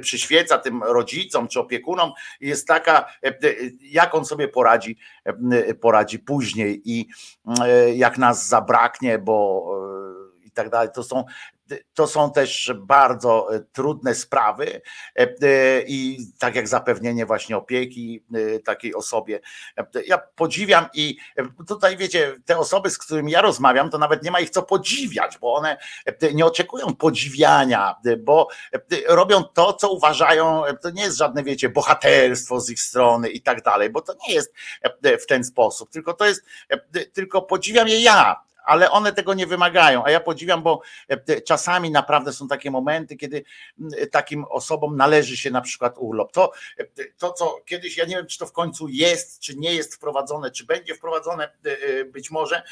[0.00, 3.12] przyświeca tym rodzicom czy opiekunom, jest taka,
[3.80, 4.98] jak on sobie poradzi,
[5.80, 7.08] poradzi później i
[7.94, 8.85] jak nas zabraknie,
[9.18, 9.66] bo
[10.44, 10.88] i tak dalej.
[10.94, 11.24] To są
[11.94, 14.80] to są też bardzo e, trudne sprawy
[15.18, 18.24] e, e, i tak jak zapewnienie właśnie opieki
[18.64, 19.40] takiej osobie.
[20.06, 21.16] Ja podziwiam i
[21.68, 25.38] tutaj wiecie, te osoby, z którymi ja rozmawiam, to nawet nie ma ich co podziwiać,
[25.38, 25.76] bo one
[26.34, 28.48] nie oczekują podziwiania, bo
[29.08, 33.62] robią to, co uważają, to nie jest żadne, wiecie, bohaterstwo z ich strony i tak
[33.62, 34.54] dalej, bo to nie jest
[35.22, 36.44] w ten sposób, tylko to jest,
[37.12, 40.04] tylko podziwiam je ja, ale one tego nie wymagają.
[40.04, 43.44] A ja podziwiam, bo e, czasami naprawdę są takie momenty, kiedy
[44.10, 46.32] takim osobom należy się na przykład urlop.
[46.32, 46.84] To, e,
[47.18, 50.50] to co kiedyś, ja nie wiem, czy to w końcu jest, czy nie jest wprowadzone,
[50.50, 52.62] czy będzie wprowadzone e, być może,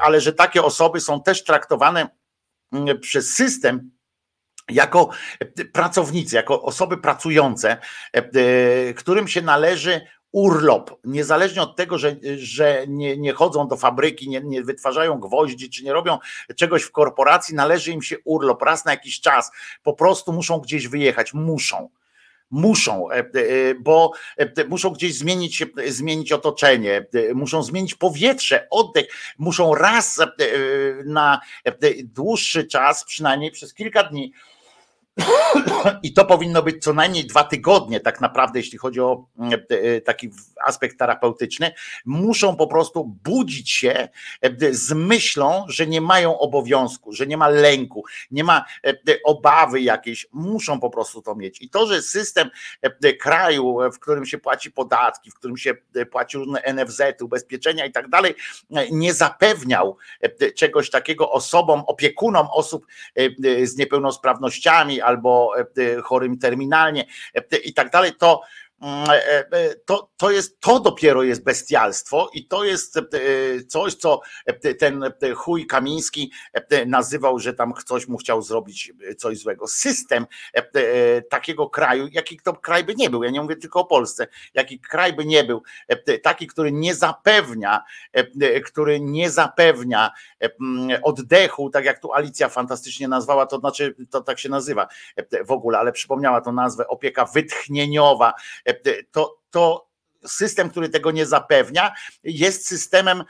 [0.00, 2.08] ale że takie osoby są też traktowane
[3.00, 3.90] przez system
[4.68, 5.10] jako
[5.72, 7.76] pracownicy, jako osoby pracujące,
[8.96, 10.00] którym się należy
[10.32, 15.70] urlop, niezależnie od tego, że, że nie, nie chodzą do fabryki, nie, nie wytwarzają gwoździ,
[15.70, 16.18] czy nie robią
[16.56, 18.62] czegoś w korporacji, należy im się urlop.
[18.62, 19.50] Raz na jakiś czas.
[19.82, 21.88] Po prostu muszą gdzieś wyjechać, muszą.
[22.50, 23.24] Muszą, e, e,
[23.80, 29.06] bo e, muszą gdzieś zmienić, zmienić otoczenie, muszą zmienić powietrze, oddech,
[29.38, 30.20] muszą raz
[31.04, 31.40] na
[32.04, 34.32] dłuższy czas, przynajmniej przez kilka dni,
[36.02, 40.00] i to powinno być co najmniej dwa tygodnie, tak naprawdę, jeśli chodzi o mm, e,
[40.00, 40.30] taki
[40.64, 41.72] aspekt terapeutyczny.
[42.04, 44.08] Muszą po prostu budzić się
[44.42, 48.94] e, z myślą, że nie mają obowiązku, że nie ma lęku, nie ma e,
[49.24, 50.26] obawy jakiejś.
[50.32, 51.62] Muszą po prostu to mieć.
[51.62, 52.50] I to, że system
[53.20, 55.74] kraju, w którym się płaci podatki, w którym się
[56.10, 58.34] płaci różne NFZ, ubezpieczenia i tak dalej,
[58.90, 59.96] nie zapewniał
[60.56, 62.86] czegoś takiego osobom, opiekunom osób
[63.62, 67.04] z niepełnosprawnościami, albo e, chorym terminalnie
[67.34, 68.40] e, i tak dalej, to
[69.84, 72.98] to, to jest, to dopiero jest bestialstwo i to jest
[73.68, 74.20] coś, co
[74.78, 75.04] ten
[75.34, 76.32] chuj Kamiński
[76.86, 79.68] nazywał, że tam ktoś mu chciał zrobić coś złego.
[79.68, 80.26] System
[81.30, 84.80] takiego kraju, jaki to kraj by nie był, ja nie mówię tylko o Polsce, jaki
[84.80, 85.62] kraj by nie był,
[86.22, 87.84] taki, który nie zapewnia,
[88.64, 90.10] który nie zapewnia
[91.02, 94.88] oddechu, tak jak tu Alicja fantastycznie nazwała, to znaczy, to tak się nazywa
[95.46, 98.32] w ogóle, ale przypomniała tą nazwę, opieka wytchnieniowa,
[99.12, 99.90] to, to
[100.26, 101.94] system, który tego nie zapewnia,
[102.24, 103.24] jest systemem,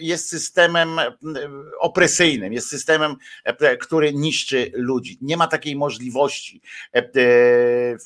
[0.00, 1.00] jest systemem
[1.80, 3.16] opresyjnym, jest systemem,
[3.80, 5.18] który niszczy ludzi.
[5.20, 6.62] Nie ma takiej możliwości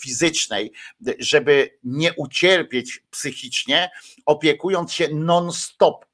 [0.03, 0.73] fizycznej,
[1.19, 3.91] żeby nie ucierpieć psychicznie,
[4.27, 6.10] opiekując się non-stop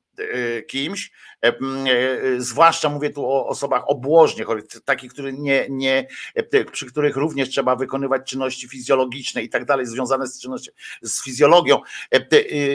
[0.67, 1.11] kimś,
[1.47, 4.49] E, e, zwłaszcza mówię tu o osobach obłożnych,
[4.85, 10.27] takich, nie, nie, e, przy których również trzeba wykonywać czynności fizjologiczne i tak dalej, związane
[10.27, 11.81] z czynnością, z fizjologią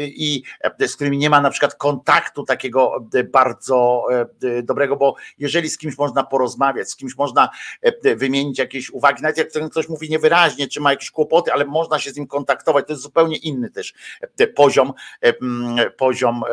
[0.06, 0.44] i
[0.80, 4.06] z którymi nie ma na przykład kontaktu takiego bardzo
[4.64, 7.50] dobrego, bo jeżeli z kimś można porozmawiać, z kimś można
[8.16, 12.12] wymienić jakieś uwagi, nawet jak ktoś mówi niewyraźnie, czy ma jakieś kłopoty, ale można się
[12.12, 13.94] z nim kontaktować, to jest zupełnie inny też
[14.56, 14.94] poziom,
[15.98, 16.44] poziom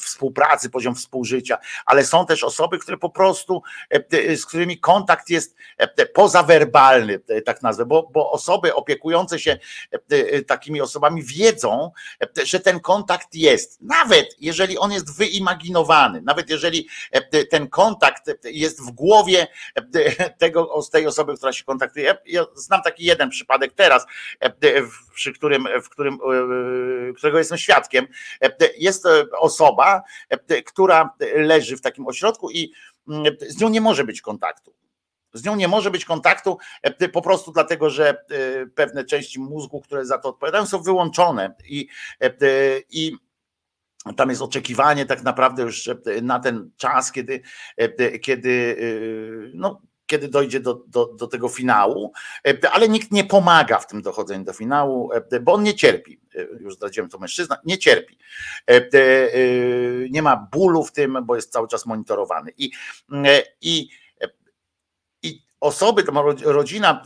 [0.00, 5.30] współpracy, poziom współżycia, życia, ale są też osoby, które po prostu, e, z którymi kontakt
[5.30, 9.58] jest e, pozawerbalny, e, tak nazwę, bo, bo osoby opiekujące się
[10.46, 11.92] takimi osobami wiedzą,
[12.44, 16.88] że ten kontakt jest, nawet jeżeli on jest wyimaginowany, nawet jeżeli
[17.50, 19.46] ten kontakt jest w głowie
[20.38, 22.16] tego, z tej osoby, która się kontaktuje.
[22.26, 24.06] Ja znam taki jeden przypadek teraz,
[25.14, 26.18] przy którym, w którym,
[27.16, 28.06] którego jestem świadkiem.
[28.78, 29.89] Jest osoba,
[30.66, 32.72] która leży w takim ośrodku i
[33.08, 34.74] mm, z nią nie może być kontaktu.
[35.32, 38.14] Z nią nie może być kontaktu e, po prostu dlatego, że e,
[38.66, 41.88] pewne części mózgu, które za to odpowiadają, są wyłączone i,
[42.20, 42.30] e,
[42.90, 43.16] i
[44.16, 45.90] tam jest oczekiwanie tak naprawdę już
[46.22, 47.42] na ten czas, kiedy,
[48.22, 48.76] kiedy
[49.54, 49.80] no,
[50.10, 52.12] kiedy dojdzie do, do, do tego finału,
[52.72, 55.10] ale nikt nie pomaga w tym dochodzeniu do finału,
[55.42, 56.20] bo on nie cierpi.
[56.60, 58.18] Już zdradziłem to mężczyzna, nie cierpi.
[60.10, 62.52] Nie ma bólu w tym, bo jest cały czas monitorowany.
[62.58, 62.70] I,
[63.60, 63.88] i
[65.60, 67.02] osoby, to rodzina,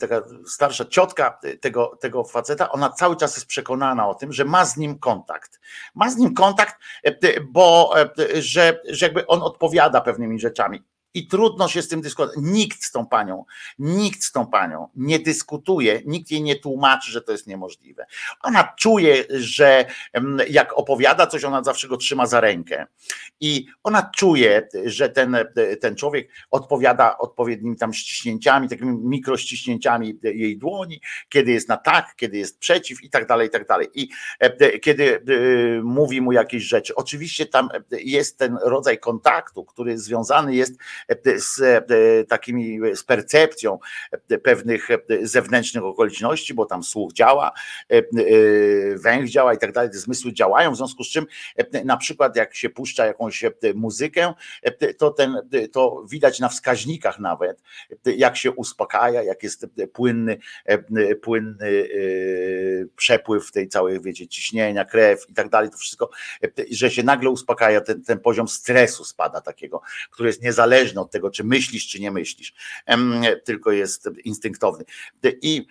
[0.00, 4.64] taka starsza ciotka tego, tego faceta, ona cały czas jest przekonana o tym, że ma
[4.64, 5.60] z nim kontakt.
[5.94, 6.74] Ma z nim kontakt,
[7.48, 7.94] bo
[8.34, 10.82] że, że jakby on odpowiada pewnymi rzeczami
[11.14, 12.36] i trudno się z tym dyskutować.
[12.42, 13.44] Nikt z tą panią,
[13.78, 18.06] nikt z tą panią nie dyskutuje, nikt jej nie tłumaczy, że to jest niemożliwe.
[18.42, 19.84] Ona czuje, że
[20.48, 22.86] jak opowiada coś, ona zawsze go trzyma za rękę.
[23.40, 25.36] I ona czuje, że ten,
[25.80, 32.38] ten człowiek odpowiada odpowiednimi tam ściśnięciami, takimi mikrościśnięciami jej dłoni, kiedy jest na tak, kiedy
[32.38, 33.88] jest przeciw i tak dalej, i tak dalej.
[33.94, 34.08] I
[34.40, 36.94] e, kiedy e, mówi mu jakieś rzeczy.
[36.94, 40.74] Oczywiście tam jest ten rodzaj kontaktu, który związany jest
[41.36, 43.78] z e, takimi, z percepcją
[44.42, 44.88] pewnych
[45.22, 47.52] zewnętrznych okoliczności, bo tam słuch działa,
[47.90, 48.02] e, e,
[48.98, 51.26] węch działa i tak dalej, te zmysły działają, w związku z czym
[51.84, 53.44] na przykład jak się puszcza jakąś
[53.74, 54.34] muzykę,
[54.98, 55.36] to, ten,
[55.72, 57.62] to widać na wskaźnikach nawet,
[58.04, 60.38] jak się uspokaja, jak jest płynny,
[61.22, 61.88] płynny
[62.96, 66.10] przepływ tej całej, wiecie, ciśnienia, krew i tak dalej, to wszystko,
[66.70, 69.80] że się nagle uspokaja, ten, ten poziom stresu spada takiego,
[70.10, 72.54] który jest niezależny niezależny od tego, czy myślisz, czy nie myślisz,
[73.44, 74.84] tylko jest instynktowny.
[75.42, 75.66] I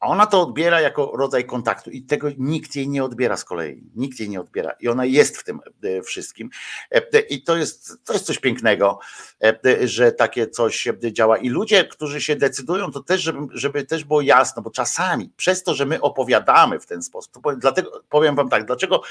[0.00, 3.90] ona to odbiera jako rodzaj kontaktu i tego nikt jej nie odbiera z kolei.
[3.96, 6.50] Nikt jej nie odbiera i ona jest w tym e, wszystkim.
[6.90, 8.98] E, I to jest, to jest coś pięknego,
[9.42, 11.38] e, że takie coś działa.
[11.38, 15.62] I ludzie, którzy się decydują, to też, żeby, żeby też było jasno, bo czasami przez
[15.62, 19.02] to, że my opowiadamy w ten sposób, powiem, dlatego powiem wam tak, dlaczego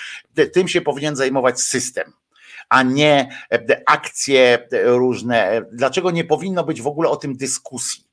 [0.54, 2.14] tym się powinien zajmować system
[2.70, 5.66] a nie e, akcje różne.
[5.72, 8.04] Dlaczego nie powinno być w ogóle o tym dyskusji?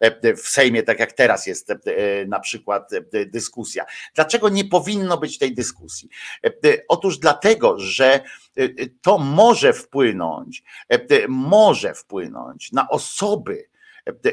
[0.00, 1.76] E, w Sejmie, tak jak teraz jest e,
[2.26, 2.90] na przykład
[3.26, 3.84] dyskusja.
[4.14, 6.08] Dlaczego nie powinno być tej dyskusji?
[6.88, 8.20] Otóż dlatego, że
[9.02, 10.62] to może wpłynąć,
[11.28, 13.68] może wpłynąć na osoby,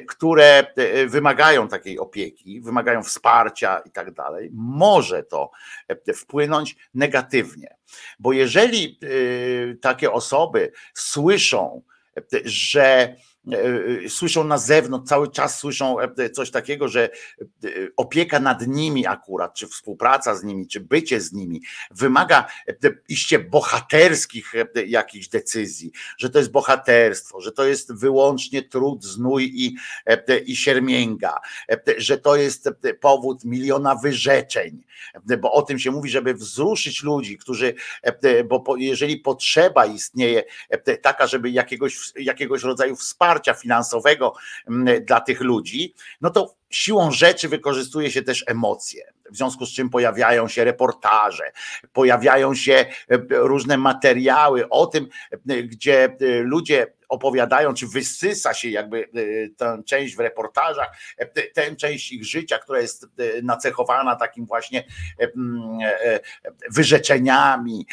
[0.08, 0.74] które
[1.08, 5.52] wymagają takiej opieki, wymagają wsparcia i tak dalej, może to
[6.16, 7.78] wpłynąć negatywnie.
[8.20, 11.82] Bo jeżeli y, takie osoby słyszą,
[12.46, 13.16] że
[14.10, 15.96] słyszą na zewnątrz, cały czas słyszą
[16.34, 17.10] coś takiego, że
[17.66, 22.48] y, opieka nad nimi akurat, czy współpraca z nimi, czy bycie z nimi wymaga
[23.10, 24.54] iście bohaterskich
[24.88, 29.76] jakichś decyzji, że to jest bohaterstwo, że to jest wyłącznie trud, znój i,
[30.46, 31.40] i siermięga,
[31.98, 32.70] że to jest
[33.02, 34.84] powód miliona wyrzeczeń,
[35.40, 37.74] bo o tym się mówi, żeby wzruszyć ludzi, którzy,
[38.46, 40.44] bo jeżeli potrzeba istnieje
[41.02, 44.34] taka, żeby jakiegoś, jakiegoś rodzaju wsparcia finansowego
[45.02, 49.04] dla tych ludzi, no to siłą rzeczy wykorzystuje się też emocje.
[49.32, 51.52] W związku z czym pojawiają się reportaże,
[51.94, 52.86] pojawiają się
[53.30, 55.08] różne materiały o tym,
[55.46, 59.10] gdzie ludzie opowiadają, czy wysysa się jakby
[59.58, 60.98] tę część w reportażach,
[61.54, 63.08] tę część ich życia, która jest
[63.44, 64.84] nacechowana takim właśnie
[66.72, 67.88] wyrzeczeniami,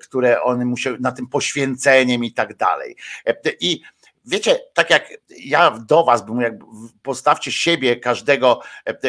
[0.00, 2.96] które one musiały, na tym poświęceniem i tak dalej.
[3.60, 3.80] I
[4.24, 6.54] Wiecie, tak jak ja do was bym jak
[7.02, 8.60] postawcie siebie, każdego,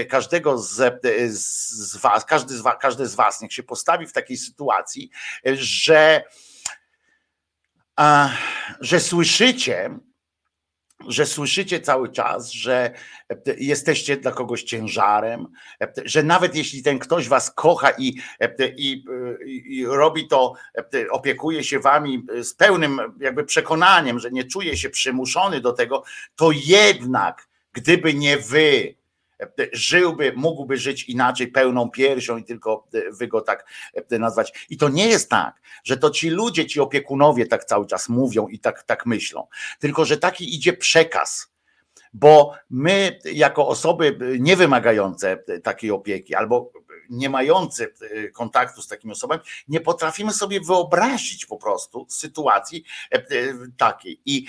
[0.10, 1.02] każdego z,
[1.32, 5.10] z was, każdy z każdy z was, niech się postawi w takiej sytuacji,
[5.46, 6.24] że,
[8.80, 10.00] że słyszycie,
[11.08, 12.92] że słyszycie cały czas, że
[13.58, 15.48] jesteście dla kogoś ciężarem,
[16.06, 18.16] że nawet jeśli ten ktoś was kocha i,
[18.78, 19.04] i,
[19.46, 20.54] i, robi to,
[21.12, 26.04] opiekuje się wami z pełnym jakby przekonaniem, że nie czuje się przymuszony do tego,
[26.36, 28.96] to jednak gdyby nie wy,
[29.74, 33.66] żyłby, mógłby żyć inaczej, pełną piersią i tylko wy go tak
[34.10, 34.68] nazwać.
[34.70, 38.48] I to nie jest tak, że to ci ludzie, ci opiekunowie tak cały czas mówią
[38.48, 39.48] i tak, tak myślą,
[39.80, 41.52] tylko że taki idzie przekaz
[42.14, 46.72] bo my, jako osoby niewymagające takiej opieki albo
[47.12, 53.16] nie mający e, kontaktu z takimi osobami, nie potrafimy sobie wyobrazić po prostu sytuacji e,
[53.16, 53.24] e,
[53.78, 54.22] takiej.
[54.26, 54.46] I,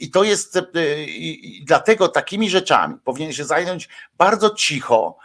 [0.00, 0.58] i to jest,
[1.06, 3.88] i dlatego takimi rzeczami powinien się zająć
[4.18, 5.18] bardzo cicho,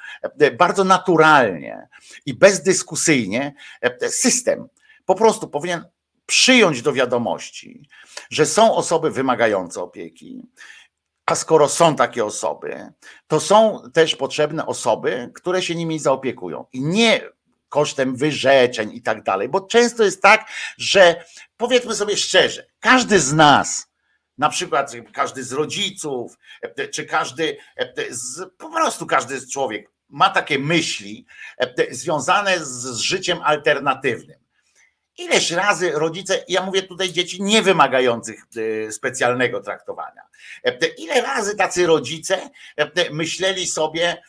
[0.57, 1.87] bardzo naturalnie
[2.25, 3.53] i bezdyskusyjnie
[4.09, 4.67] system.
[5.05, 5.85] Po prostu powinien
[6.25, 7.89] przyjąć do wiadomości,
[8.29, 10.41] że są osoby wymagające opieki,
[11.31, 12.93] a skoro są takie osoby,
[13.27, 16.65] to są też potrzebne osoby, które się nimi zaopiekują.
[16.73, 17.29] I nie
[17.69, 19.49] kosztem wyrzeczeń i tak dalej.
[19.49, 20.45] Bo często jest tak,
[20.77, 21.25] że
[21.57, 23.91] powiedzmy sobie szczerze, każdy z nas,
[24.37, 26.37] na przykład każdy z rodziców,
[26.93, 27.57] czy każdy,
[28.09, 31.25] z, po prostu każdy człowiek ma takie myśli
[31.91, 34.40] związane z, z życiem alternatywnym.
[35.21, 38.43] Ileś razy rodzice, ja mówię tutaj dzieci niewymagających
[38.87, 40.21] e, specjalnego traktowania,
[40.63, 44.21] e, ile razy tacy rodzice e, myśleli sobie,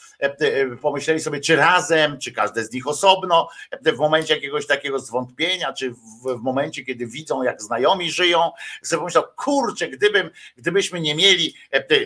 [0.81, 3.49] pomyśleli sobie, czy razem, czy każde z nich osobno,
[3.83, 8.51] w momencie jakiegoś takiego zwątpienia, czy w, momencie, kiedy widzą, jak znajomi żyją,
[8.83, 11.55] sobie pomyślał, kurczę, gdybym, gdybyśmy nie mieli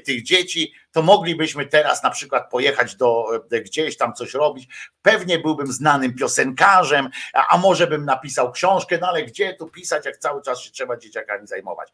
[0.05, 3.27] tych dzieci, to moglibyśmy teraz na przykład pojechać do
[3.65, 4.69] gdzieś tam coś robić.
[5.03, 10.07] Pewnie byłbym znanym piosenkarzem, a, a może bym napisał książkę, no ale gdzie tu pisać,
[10.07, 11.89] jak cały czas się trzeba dzieciakami zajmować.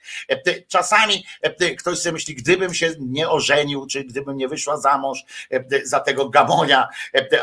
[0.68, 1.24] Czasami
[1.78, 5.24] ktoś sobie myśli, gdybym się nie ożenił, czy gdybym nie wyszła za mąż
[5.84, 6.88] za te tego gamonia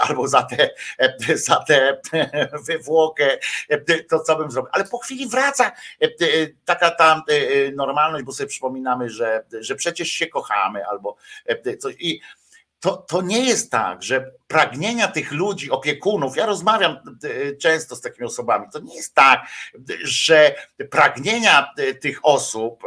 [0.01, 0.69] albo za tę
[1.35, 2.01] za te
[2.67, 3.37] wywłokę,
[4.09, 4.71] to co bym zrobił.
[4.73, 5.71] Ale po chwili wraca
[6.65, 7.23] taka ta
[7.73, 11.15] normalność, bo sobie przypominamy, że, że przecież się kochamy albo
[11.79, 11.95] coś.
[11.99, 12.21] I
[12.79, 16.97] to, to nie jest tak, że pragnienia tych ludzi, opiekunów, ja rozmawiam
[17.61, 19.41] często z takimi osobami, to nie jest tak,
[20.03, 20.55] że
[20.89, 22.83] pragnienia tych osób,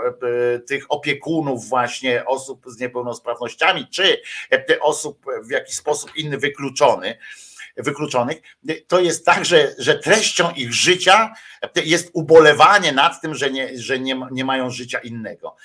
[0.66, 4.20] tych opiekunów, właśnie osób z niepełnosprawnościami, czy
[4.81, 7.19] osób w jakiś sposób inny wykluczony,
[7.77, 8.43] wykluczonych,
[8.89, 11.35] to jest tak, że, że treścią ich życia
[11.85, 15.57] jest ubolewanie nad tym, że, nie, że nie, nie mają życia innego.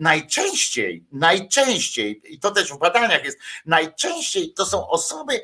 [0.00, 5.42] Najczęściej, najczęściej, i to też w badaniach jest, najczęściej to są osoby,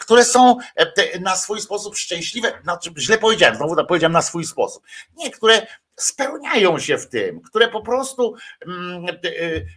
[0.00, 0.56] które są
[1.20, 4.82] na swój sposób szczęśliwe, znaczy źle powiedziałem, znowu powiedziałem na swój sposób.
[5.16, 5.66] Nie, które
[6.00, 8.34] spełniają się w tym, które po prostu
[8.66, 9.10] mm, e,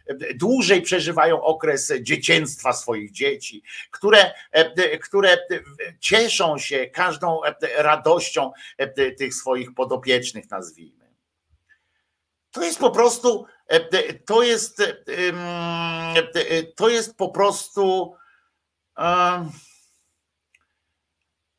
[0.07, 5.37] e, dłużej przeżywają okres dzieciństwa swoich dzieci, które, e, które
[5.99, 7.41] cieszą się każdą
[7.77, 8.51] radością
[9.17, 11.03] tych swoich podopiecznych, nazwijmy.
[12.51, 13.45] To jest po prostu,
[14.25, 14.83] to jest,
[16.75, 18.15] to jest po prostu,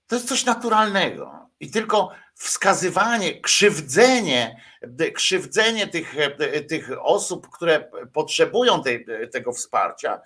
[0.06, 1.48] to jest coś naturalnego.
[1.60, 2.10] I tylko
[2.44, 4.62] wskazywanie, krzywdzenie,
[5.14, 6.14] krzywdzenie tych,
[6.68, 10.20] tych osób, które potrzebują tej, tego wsparcia,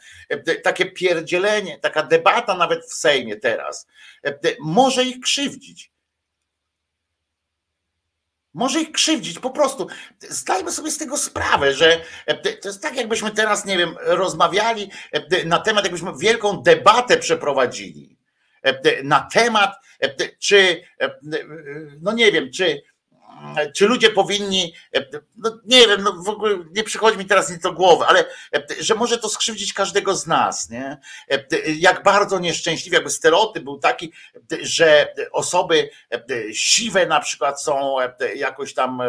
[0.62, 3.86] takie pierdzielenie, taka debata nawet w Sejmie teraz,
[4.60, 5.92] może ich krzywdzić.
[8.54, 9.86] Może ich krzywdzić, po prostu.
[10.20, 12.00] Zdajmy sobie z tego sprawę, że
[12.62, 14.90] to jest tak, jakbyśmy teraz, nie wiem, rozmawiali
[15.44, 18.17] na temat, jakbyśmy wielką debatę przeprowadzili
[19.04, 19.74] na temat,
[20.38, 20.82] czy,
[22.00, 22.82] no nie wiem, czy,
[23.74, 24.74] czy ludzie powinni,
[25.36, 28.24] no nie wiem, no w ogóle nie przychodzi mi teraz nic do głowy, ale
[28.80, 30.98] że może to skrzywdzić każdego z nas, nie?
[31.78, 34.12] Jak bardzo nieszczęśliwy, jakby stereotyp był taki,
[34.62, 35.90] że osoby
[36.52, 37.96] siwe na przykład są
[38.34, 39.02] jakoś tam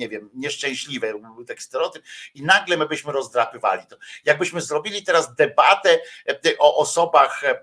[0.00, 1.14] nie wiem, nieszczęśliwe,
[1.46, 2.02] taki stereotyp
[2.34, 3.96] i nagle my byśmy rozdrapywali to.
[4.24, 5.98] Jakbyśmy zrobili teraz debatę
[6.28, 7.62] e, o osobach e,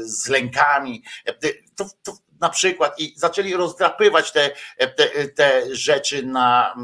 [0.00, 1.34] z lękami, e,
[1.76, 4.50] to, to na przykład i zaczęli rozdrapywać te,
[4.96, 6.74] te, te rzeczy na,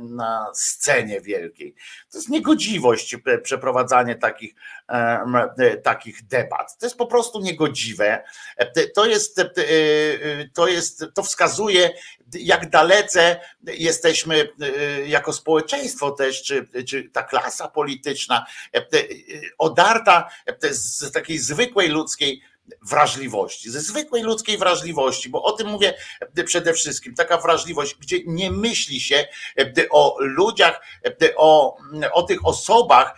[0.00, 1.74] na scenie wielkiej.
[2.12, 4.54] To jest niegodziwość przeprowadzanie takich,
[5.82, 6.78] takich debat.
[6.78, 8.24] To jest po prostu niegodziwe.
[8.94, 9.40] To jest,
[10.54, 11.90] to jest, to wskazuje,
[12.32, 14.48] jak dalece jesteśmy
[15.06, 18.46] jako społeczeństwo też, czy, czy ta klasa polityczna,
[19.58, 20.30] odarta
[20.70, 22.42] z takiej zwykłej ludzkiej
[22.82, 25.94] wrażliwości, ze zwykłej ludzkiej wrażliwości, bo o tym mówię
[26.44, 29.26] przede wszystkim, taka wrażliwość, gdzie nie myśli się
[29.90, 30.80] o ludziach,
[31.36, 31.76] o,
[32.12, 33.16] o tych osobach,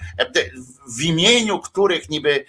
[0.98, 2.44] w imieniu których niby,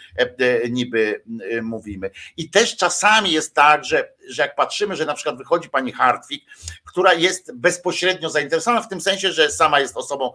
[0.69, 1.23] niby
[1.61, 2.11] mówimy.
[2.37, 6.45] I też czasami jest tak, że, że jak patrzymy, że na przykład wychodzi pani Hartwig,
[6.85, 10.33] która jest bezpośrednio zainteresowana w tym sensie, że sama jest osobą,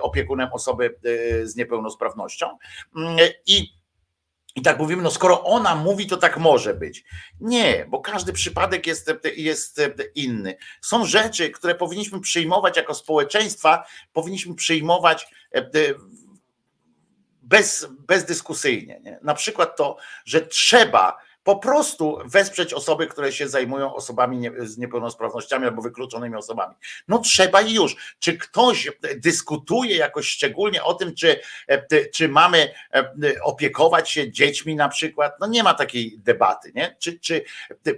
[0.00, 0.94] opiekunem osoby
[1.42, 2.58] z niepełnosprawnością
[3.46, 3.75] i
[4.56, 7.04] i tak mówimy, no skoro ona mówi, to tak może być.
[7.40, 9.80] Nie, bo każdy przypadek jest, jest
[10.14, 10.56] inny.
[10.80, 15.70] Są rzeczy, które powinniśmy przyjmować jako społeczeństwa, powinniśmy przyjmować e,
[17.42, 19.00] bez, bezdyskusyjnie.
[19.02, 19.18] Nie?
[19.22, 24.78] Na przykład to, że trzeba po prostu wesprzeć osoby, które się zajmują osobami nie, z
[24.78, 26.74] niepełnosprawnościami albo wykluczonymi osobami.
[27.08, 28.16] No trzeba i już.
[28.18, 31.40] Czy ktoś dyskutuje jakoś szczególnie o tym, czy,
[32.12, 33.12] czy mamy e,
[33.42, 35.32] opiekować się dziećmi na przykład?
[35.40, 36.96] No nie ma takiej debaty, nie?
[36.98, 37.44] Czy, czy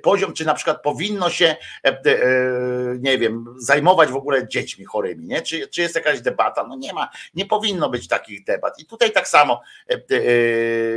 [0.02, 2.00] poziom, czy na przykład powinno się, e, e,
[2.98, 5.42] nie wiem, zajmować w ogóle dziećmi chorymi, nie?
[5.42, 6.66] Czy, czy jest jakaś debata?
[6.68, 8.78] No nie ma, nie powinno być takich debat.
[8.78, 9.60] I tutaj tak samo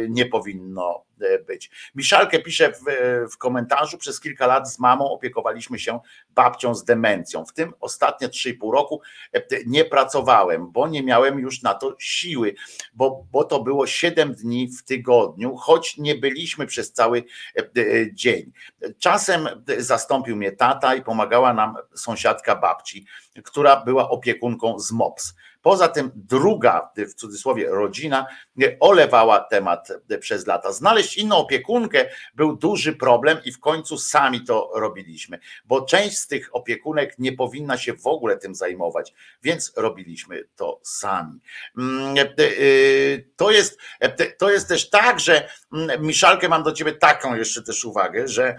[0.10, 1.11] nie powinno
[1.48, 1.72] być.
[1.96, 2.82] Miszalkę pisze w,
[3.32, 6.00] w komentarzu, przez kilka lat z mamą opiekowaliśmy się
[6.30, 7.46] babcią z demencją.
[7.46, 9.02] W tym ostatnie 3,5 roku
[9.66, 12.56] nie pracowałem, bo nie miałem już na to siły,
[12.94, 17.24] bo, bo to było 7 dni w tygodniu, choć nie byliśmy przez cały
[18.14, 18.52] dzień.
[19.00, 23.06] Czasem zastąpił mnie tata i pomagała nam sąsiadka babci,
[23.44, 25.34] która była opiekunką z MOPS.
[25.62, 28.26] Poza tym druga, w cudzysłowie, rodzina
[28.80, 30.72] olewała temat przez lata.
[30.72, 32.06] Znaleźć inną opiekunkę
[32.36, 37.34] był duży problem i w końcu sami to robiliśmy, bo część z tych opiekunek nie
[37.34, 39.14] powinna się w ogóle tym zajmować,
[39.44, 41.40] więc robiliśmy to sami.
[41.78, 42.48] Mm, e, e,
[43.36, 47.64] to jest, e, to jest też tak, że mm, Miszalkę mam do ciebie taką jeszcze
[47.64, 48.56] też uwagę, że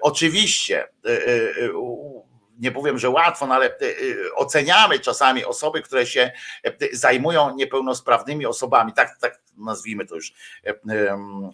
[0.00, 0.88] oczywiście
[2.58, 6.32] nie powiem, że łatwo, no ale e, e, oceniamy czasami osoby, które się
[6.64, 10.32] e, zajmują niepełnosprawnymi osobami, tak, tak nazwijmy to już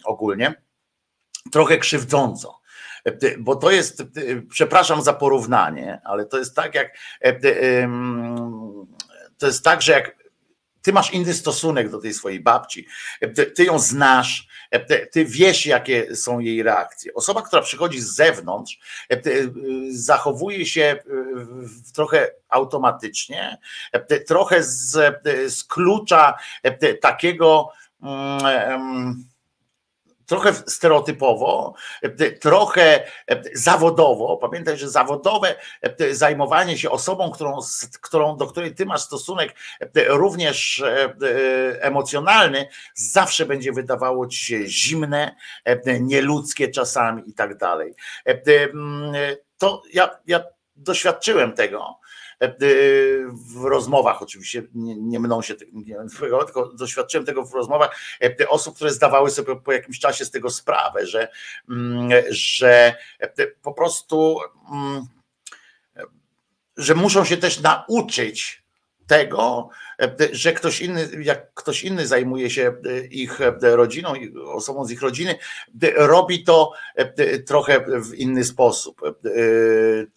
[0.05, 0.53] ogólnie,
[1.51, 2.59] trochę krzywdząco.
[3.39, 4.03] Bo to jest,
[4.49, 6.97] przepraszam za porównanie, ale to jest tak jak
[9.37, 10.22] to jest tak, że jak
[10.83, 12.87] ty masz inny stosunek do tej swojej babci,
[13.55, 14.47] ty ją znasz,
[15.11, 17.13] ty wiesz, jakie są jej reakcje.
[17.13, 18.79] Osoba, która przychodzi z zewnątrz,
[19.89, 20.99] zachowuje się
[21.93, 23.57] trochę automatycznie,
[24.27, 24.91] trochę z,
[25.47, 26.33] z klucza
[27.01, 27.69] takiego
[28.01, 29.32] mm,
[30.25, 31.73] trochę stereotypowo,
[32.41, 33.03] trochę
[33.53, 34.37] zawodowo.
[34.37, 35.55] Pamiętaj, że zawodowe
[36.11, 37.59] zajmowanie się osobą, którą,
[38.01, 39.55] którą, do której ty masz stosunek
[40.07, 40.83] również
[41.79, 45.35] emocjonalny, zawsze będzie wydawało ci się zimne,
[45.99, 47.93] nieludzkie czasami i tak dalej.
[49.57, 50.43] To ja, ja
[50.75, 52.02] doświadczyłem tego E,
[53.33, 55.97] w rozmowach, oczywiście nie, nie mną się nie,
[56.45, 60.49] tylko doświadczyłem tego w rozmowach e, osób, które zdawały sobie po jakimś czasie z tego
[60.49, 61.27] sprawę, że,
[61.69, 64.39] mm, że e, po prostu
[64.71, 65.07] mm,
[66.77, 68.63] że muszą się też nauczyć
[69.07, 69.69] tego,
[70.31, 72.75] że ktoś inny, jak ktoś inny zajmuje się
[73.11, 74.13] ich rodziną,
[74.45, 75.35] osobą z ich rodziny,
[75.95, 76.71] robi to
[77.47, 79.01] trochę w inny sposób,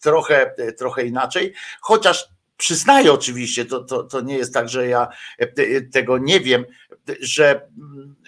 [0.01, 5.09] trochę, trochę inaczej, chociaż przyznaję oczywiście, to, to, to nie jest tak, że ja
[5.93, 6.65] tego nie wiem,
[7.20, 7.69] że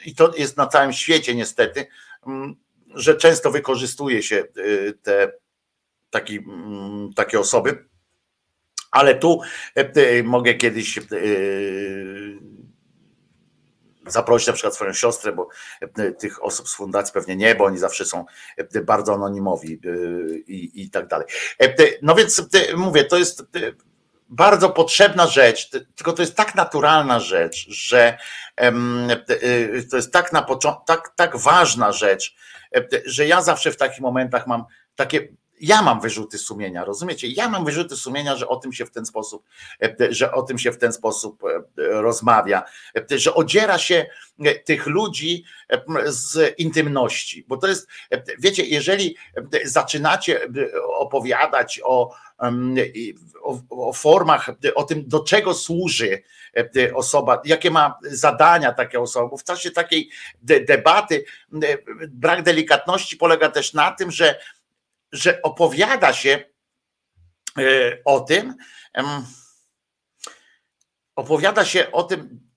[0.06, 1.86] i to jest na całym świecie niestety,
[2.94, 4.44] że często wykorzystuje się
[5.02, 5.32] te
[6.10, 6.38] taki,
[7.16, 7.87] takie osoby
[8.90, 9.40] ale tu
[9.76, 11.02] e, e, mogę kiedyś e,
[14.06, 15.48] zaprosić na przykład swoją siostrę, bo
[16.18, 18.24] tych osób z fundacji pewnie nie, bo oni zawsze są
[18.84, 19.80] bardzo anonimowi
[20.46, 21.26] i, i tak dalej.
[22.02, 22.42] No więc
[22.76, 23.42] mówię, to jest
[24.28, 28.18] bardzo potrzebna rzecz, tylko to jest tak naturalna rzecz, że
[29.90, 30.46] to jest tak na
[30.86, 32.36] tak, tak ważna rzecz,
[33.04, 34.64] że ja zawsze w takich momentach mam
[34.96, 35.28] takie
[35.60, 37.28] ja mam wyrzuty sumienia, rozumiecie?
[37.28, 39.44] Ja mam wyrzuty sumienia, że o tym się w ten sposób,
[39.82, 42.62] e, że o tym się w ten sposób e, rozmawia,
[43.12, 44.06] e, że odziera się
[44.64, 45.44] tych ludzi
[46.06, 47.88] z intymności, bo to jest,
[48.38, 49.16] wiecie, jeżeli
[49.64, 50.40] zaczynacie
[50.98, 52.14] opowiadać o,
[53.42, 56.22] o, o formach, o tym, do czego służy
[56.94, 60.10] osoba, jakie ma zadania takie osoby, bo w czasie takiej
[60.42, 61.24] debaty
[62.08, 64.38] brak delikatności polega też na tym, że
[65.12, 66.44] że opowiada się
[67.58, 67.62] e,
[68.04, 68.54] o tym,
[71.16, 72.48] opowiada się o tym,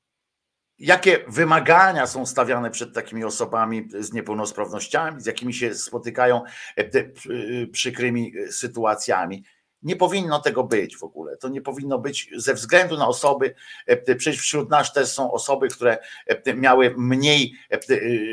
[0.77, 6.43] jakie wymagania są stawiane przed takimi osobami z niepełnosprawnościami, z jakimi się spotykają
[6.77, 9.43] e, przykrymi sytuacjami.
[9.83, 11.37] Nie powinno tego być w ogóle.
[11.37, 13.55] To nie powinno być ze względu na osoby.
[13.85, 15.97] E, przecież wśród nas też są osoby, które
[16.27, 17.79] e, miały mniej e,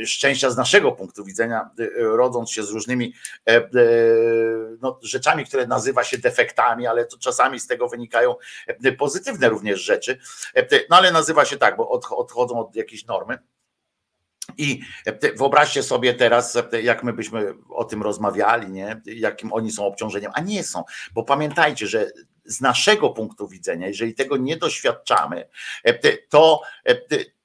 [0.06, 3.14] szczęścia z naszego punktu widzenia, rodząc się z różnymi
[4.82, 8.34] no, rzeczami, które nazywa się defektami, ale to czasami z tego wynikają
[8.98, 10.18] pozytywne również rzeczy.
[10.90, 13.38] No ale nazywa się tak, bo odchodzą od jakiejś normy.
[14.58, 14.80] I
[15.36, 19.00] wyobraźcie sobie teraz, jak my byśmy o tym rozmawiali, nie?
[19.04, 22.10] jakim oni są obciążeniem, a nie są, bo pamiętajcie, że
[22.44, 25.48] z naszego punktu widzenia, jeżeli tego nie doświadczamy,
[26.28, 26.60] to,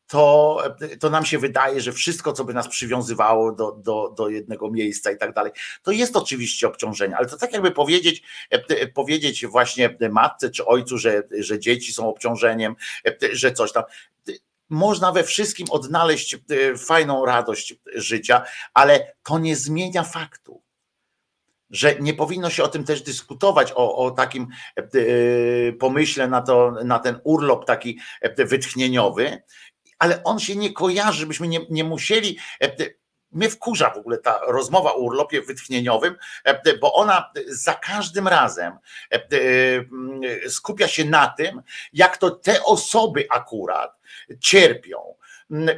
[0.08, 0.64] to,
[1.00, 5.12] to nam się wydaje, że wszystko, co by nas przywiązywało do, do, do jednego miejsca
[5.12, 5.52] i tak dalej,
[5.84, 8.24] to jest oczywiście obciążenie, ale to tak jakby powiedzieć,
[8.94, 12.76] powiedzieć właśnie matce czy ojcu, że, że dzieci są obciążeniem,
[13.32, 13.84] że coś tam
[14.74, 16.38] można we wszystkim odnaleźć e,
[16.78, 18.44] fajną radość życia,
[18.74, 20.62] ale to nie zmienia faktu,
[21.70, 24.84] że nie powinno się o tym też dyskutować, o, o takim e,
[25.74, 29.44] pomyśle na, to, na ten urlop taki e, wytchnieniowy,
[30.00, 32.38] ale on się nie kojarzy, byśmy nie, nie musieli
[33.32, 36.16] mnie wkurza w ogóle ta rozmowa o urlopie wytchnieniowym,
[36.82, 38.78] bo ona za każdym razem
[40.48, 41.62] skupia się na tym,
[41.94, 44.03] jak to te osoby akurat
[44.40, 45.16] cierpią.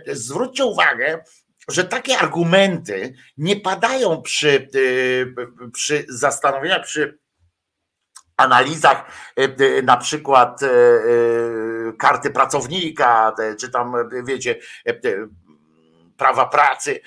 [0.07, 1.23] Zwróćcie uwagę,
[1.69, 4.69] że takie argumenty nie padają przy,
[5.73, 7.19] przy zastanowieniach, przy
[8.37, 9.05] analizach
[9.83, 10.59] na przykład
[11.99, 13.93] karty pracownika, czy tam
[14.25, 14.55] wiecie,
[16.17, 16.99] prawa pracy,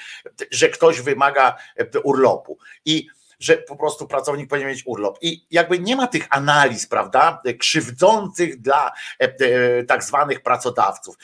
[0.50, 1.56] że ktoś wymaga
[2.04, 2.58] urlopu.
[2.84, 3.08] I
[3.40, 5.18] że po prostu pracownik powinien mieć urlop.
[5.20, 11.16] I jakby nie ma tych analiz, prawda, krzywdzących dla e, tak zwanych pracodawców,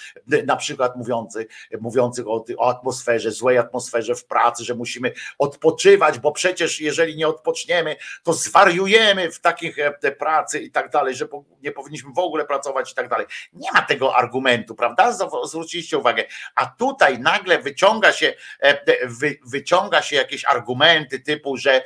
[0.47, 1.47] na przykład mówiących,
[1.81, 7.29] mówiących o, o atmosferze, złej atmosferze w pracy, że musimy odpoczywać, bo przecież jeżeli nie
[7.29, 11.29] odpoczniemy, to zwariujemy w takich e, pracy i tak dalej, że
[11.63, 13.27] nie powinniśmy w ogóle pracować i tak dalej.
[13.53, 15.13] Nie ma tego argumentu, prawda?
[15.45, 16.25] Zwróciliście uwagę.
[16.55, 19.09] A tutaj nagle wyciąga się, e,
[19.47, 21.85] wyciąga się jakieś argumenty typu, że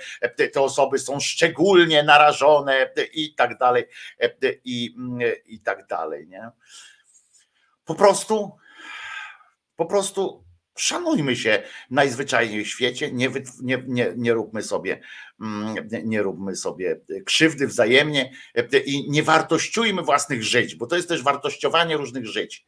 [0.53, 3.85] te osoby są szczególnie narażone i tak dalej,
[4.65, 4.95] i,
[5.47, 6.51] i tak dalej, nie?
[7.85, 8.57] Po prostu,
[9.77, 10.45] po prostu
[10.79, 13.31] szanujmy się najzwyczajniej w świecie, nie,
[13.63, 15.01] nie, nie, nie róbmy sobie
[16.05, 18.33] nie róbmy sobie krzywdy wzajemnie
[18.85, 22.67] i nie wartościujmy własnych żyć, bo to jest też wartościowanie różnych żyć.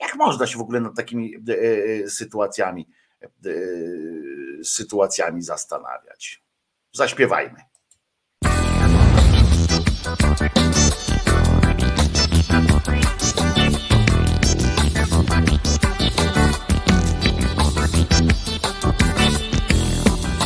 [0.00, 1.58] Jak można się w ogóle nad takimi e,
[2.04, 2.88] e, sytuacjami
[3.22, 3.28] e,
[4.64, 6.42] sytuacjami zastanawiać?
[6.94, 7.56] Zaśpiewajmy.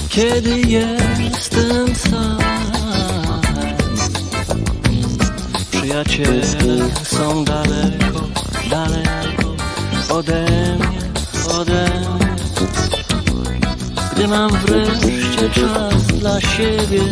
[0.09, 2.39] Kiedy jestem sam
[5.71, 6.45] Przyjaciele
[7.03, 8.21] są daleko,
[8.71, 9.57] daleko
[10.09, 10.45] ode
[10.79, 11.01] mnie,
[11.59, 11.86] ode mnie
[14.29, 17.03] mam wreszcie czas dla siebie.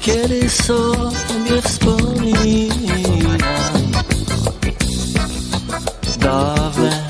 [0.00, 3.38] Kiedy sobie wspominam
[6.18, 7.08] dawne,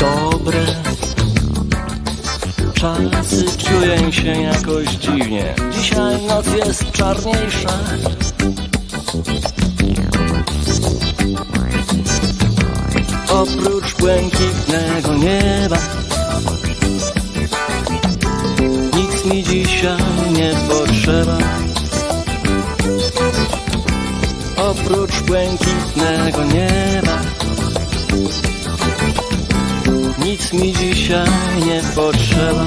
[0.00, 0.66] dobre
[2.74, 5.54] czasy, czuję się jakoś dziwnie.
[5.70, 7.78] Dzisiaj noc jest czarniejsza.
[13.38, 15.78] Oprócz błękitnego nieba.
[18.96, 19.98] Nic mi dzisiaj
[20.32, 21.38] nie potrzeba.
[24.56, 27.18] Oprócz błękitnego nieba.
[30.24, 31.28] Nic mi dzisiaj
[31.66, 32.64] nie potrzeba.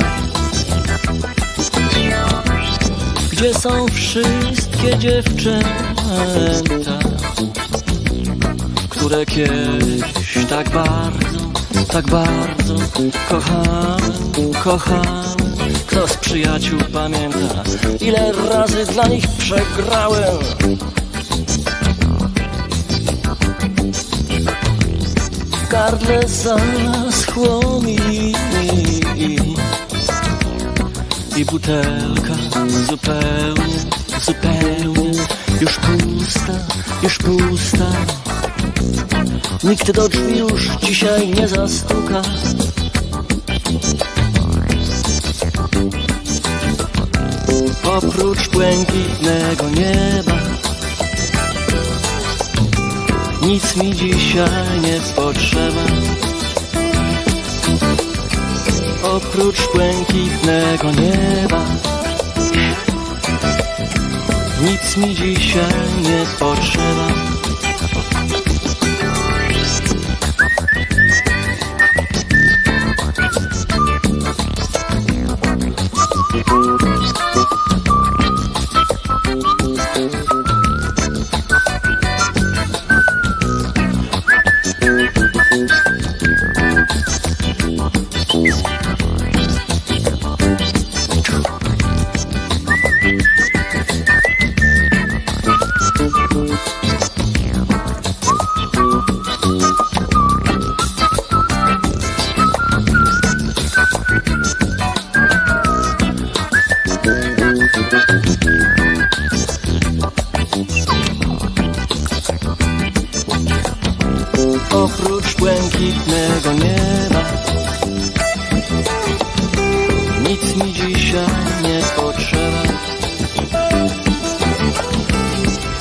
[3.32, 7.00] Gdzie są wszystkie dziewczęta,
[8.90, 11.40] które kiedyś tak bardzo,
[11.88, 12.76] tak bardzo
[13.30, 15.36] kochałem, kochałem.
[15.88, 17.64] Kto z przyjaciół pamięta,
[18.02, 20.38] ile razy dla nich przegrałem?
[25.70, 27.98] Gardle zaschło mi
[31.38, 32.36] i butelka
[32.88, 33.80] zupełnie,
[34.22, 35.12] zupełnie
[35.62, 36.54] już pusta,
[37.04, 37.86] już pusta.
[39.64, 42.22] Nikt do drzwi już dzisiaj nie zastuka.
[47.98, 50.38] Oprócz błękitnego nieba
[53.42, 55.86] Nic mi dzisiaj nie potrzeba
[59.04, 61.66] Oprócz błękitnego nieba
[64.62, 65.74] Nic mi dzisiaj
[66.04, 67.31] nie potrzeba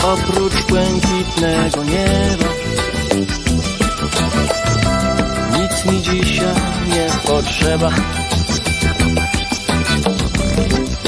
[0.03, 2.51] oprócz błękitnego nieba.
[5.59, 6.55] Nic mi dzisiaj
[6.89, 7.91] nie potrzeba.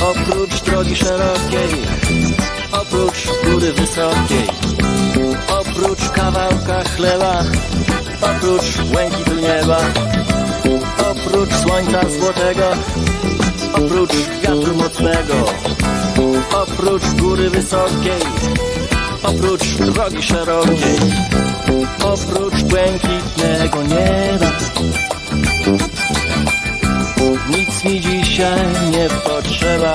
[0.03, 1.69] Oprócz drogi szerokiej,
[2.73, 4.49] oprócz góry wysokiej,
[5.61, 7.45] oprócz kawałka chleba,
[8.21, 9.79] oprócz błękitu nieba,
[11.11, 12.71] oprócz słońca złotego,
[13.73, 15.35] oprócz wiatru mocnego,
[16.53, 18.23] oprócz góry wysokiej,
[19.23, 20.99] oprócz drogi szerokiej,
[22.05, 24.51] oprócz błękitnego nieba.
[27.49, 29.95] Nic mi dzisiaj nie potrzeba.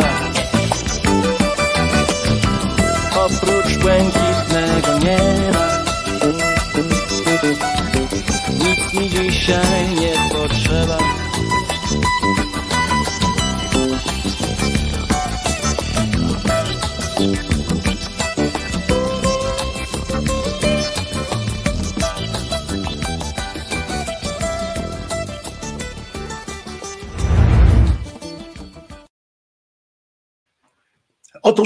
[3.15, 5.83] Oprócz błękitnego nieba.
[8.53, 11.16] Nic mi dzisiaj nie potrzeba.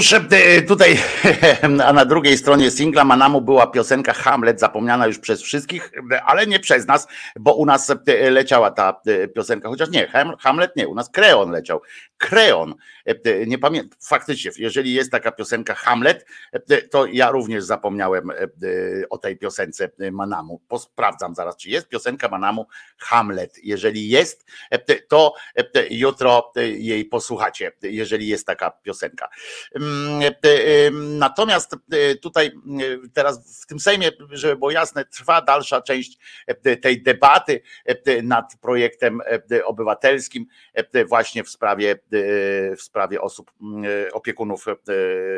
[0.02, 0.98] Otóż e, tutaj,
[1.86, 6.46] a na drugiej stronie singla Manamu była piosenka Hamlet, zapomniana już przez wszystkich, e, ale
[6.46, 7.08] nie przez nas,
[7.40, 9.00] bo u nas e, leciała ta
[9.34, 10.08] piosenka, chociaż nie,
[10.40, 11.80] Hamlet nie, u nas Kreon leciał.
[12.22, 12.74] Kreon,
[13.46, 16.26] nie pamiętam, faktycznie, jeżeli jest taka piosenka Hamlet,
[16.90, 18.30] to ja również zapomniałem
[19.10, 20.62] o tej piosence Manamu.
[20.78, 22.66] Sprawdzam zaraz, czy jest piosenka Manamu
[22.98, 23.58] Hamlet.
[23.62, 24.44] Jeżeli jest,
[25.08, 25.34] to
[25.90, 29.28] jutro jej posłuchacie, jeżeli jest taka piosenka.
[30.92, 31.76] Natomiast
[32.22, 32.52] tutaj
[33.14, 36.18] teraz w tym Sejmie, żeby było jasne, trwa dalsza część
[36.82, 37.62] tej debaty
[38.22, 39.20] nad projektem
[39.64, 40.46] obywatelskim
[41.08, 41.98] właśnie w sprawie,
[42.76, 43.52] w sprawie osób,
[44.12, 44.66] opiekunów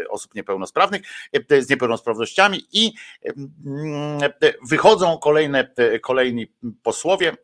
[0.09, 1.03] osób niepełnosprawnych,
[1.61, 2.93] z niepełnosprawnościami i
[4.69, 7.37] wychodzą kolejne, kolejni posłowie,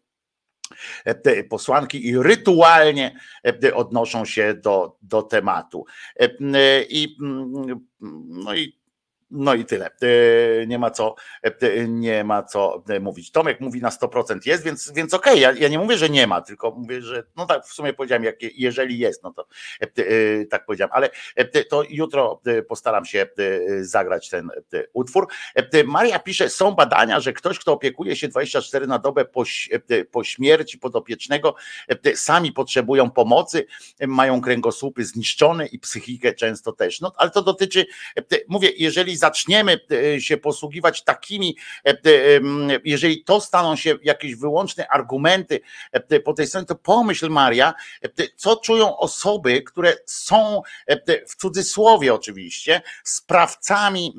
[1.48, 3.20] posłanki i rytualnie
[3.74, 5.84] odnoszą się do, do tematu.
[6.88, 7.16] I,
[8.28, 8.79] no i
[9.30, 9.90] no i tyle.
[10.66, 11.14] Nie ma co,
[11.88, 13.30] nie ma co mówić.
[13.30, 15.40] Tomek mówi na 100% jest, więc, więc okej, okay.
[15.40, 18.24] ja, ja nie mówię, że nie ma, tylko mówię, że no tak w sumie powiedziałem,
[18.24, 19.46] jak, jeżeli jest, no to
[20.50, 21.10] tak powiedziałem, ale
[21.68, 23.26] to jutro postaram się
[23.80, 24.50] zagrać ten
[24.92, 25.26] utwór.
[25.86, 29.44] Maria pisze, są badania, że ktoś, kto opiekuje się 24 na dobę po,
[30.10, 31.54] po śmierci podopiecznego,
[32.14, 33.66] sami potrzebują pomocy,
[34.06, 37.00] mają kręgosłupy zniszczone i psychikę często też.
[37.00, 37.86] No ale to dotyczy,
[38.48, 39.80] mówię, jeżeli zaczniemy
[40.16, 41.56] e, się posługiwać takimi,
[41.86, 41.96] e,
[42.84, 45.60] jeżeli to staną się jakieś wyłączne argumenty
[45.92, 47.74] e, po tej stronie, to pomyśl Maria,
[48.36, 50.62] co czują osoby, które są
[51.28, 54.14] w cudzysłowie oczywiście sprawcami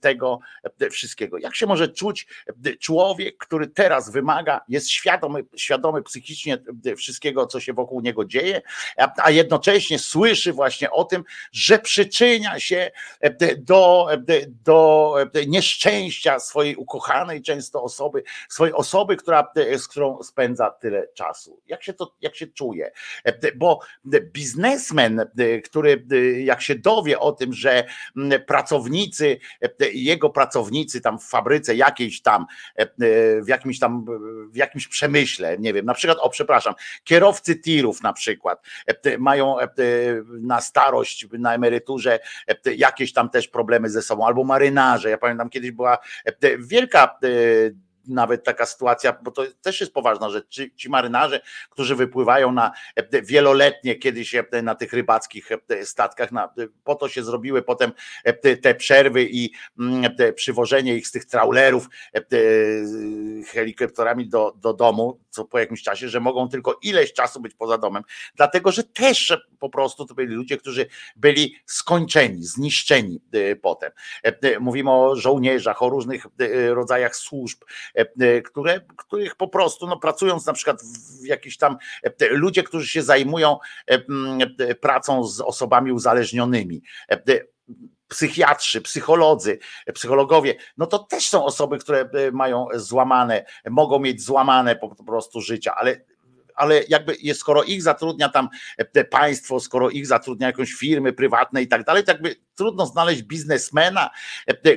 [0.00, 0.40] tego
[0.90, 1.38] wszystkiego.
[1.38, 2.26] Jak się może czuć
[2.80, 6.58] człowiek, który teraz wymaga, jest świadomy, świadomy psychicznie
[6.96, 8.62] wszystkiego, co się wokół niego dzieje,
[9.16, 12.90] a jednocześnie słyszy właśnie o tym, że przyczynia się
[13.58, 14.08] do
[14.64, 15.14] do
[15.46, 21.60] nieszczęścia swojej ukochanej często osoby, swojej osoby, która, z którą spędza tyle czasu.
[21.66, 22.92] Jak się to, jak się czuje?
[23.56, 23.80] Bo
[24.32, 25.30] biznesmen,
[25.64, 26.04] który
[26.44, 27.84] jak się dowie o tym, że
[28.46, 29.38] pracownicy,
[29.92, 32.46] jego pracownicy tam w fabryce jakiejś tam,
[33.42, 34.04] w jakimś tam,
[34.50, 38.62] w jakimś przemyśle, nie wiem, na przykład, o przepraszam, kierowcy tirów na przykład
[39.18, 39.56] mają
[40.28, 42.18] na starość, na emeryturze
[42.76, 45.10] jakieś tam też problemy ze sobą, albo marynarze.
[45.10, 47.28] Ja pamiętam kiedyś była e, wielka e,
[48.08, 51.40] nawet taka sytuacja, bo to też jest poważna rzecz, ci, ci marynarze,
[51.70, 55.48] którzy wypływają na e, wieloletnie kiedyś na tych rybackich
[55.82, 56.54] statkach, na,
[56.84, 57.92] po to się zrobiły potem
[58.62, 61.88] te, przerwy i mm, przywożenie ich z tych trawlerów
[63.52, 67.78] helikopterami do, do domu, co po jakimś czasie, że mogą tylko ileś czasu być poza
[67.78, 68.02] domem,
[68.34, 70.86] dlatego że też po prostu to byli ludzie, którzy
[71.16, 73.20] byli skończeni, zniszczeni
[73.62, 73.90] potem.
[74.60, 76.26] Mówimy o żołnierzach, o różnych
[76.68, 77.58] rodzajach służb,
[78.44, 80.82] które, których po prostu, no, pracując na przykład
[81.22, 81.76] w jakiś tam
[82.30, 83.58] ludzie, którzy się zajmują
[84.80, 86.82] pracą z osobami uzależnionymi
[88.08, 89.58] psychiatrzy, psycholodzy,
[89.94, 95.74] psychologowie, no to też są osoby, które mają złamane, mogą mieć złamane po prostu życia,
[95.74, 95.96] ale
[96.56, 98.48] ale jakby skoro ich zatrudnia tam
[98.92, 103.22] te państwo, skoro ich zatrudnia jakąś firmy prywatne i tak dalej, to jakby trudno znaleźć
[103.22, 104.10] biznesmena,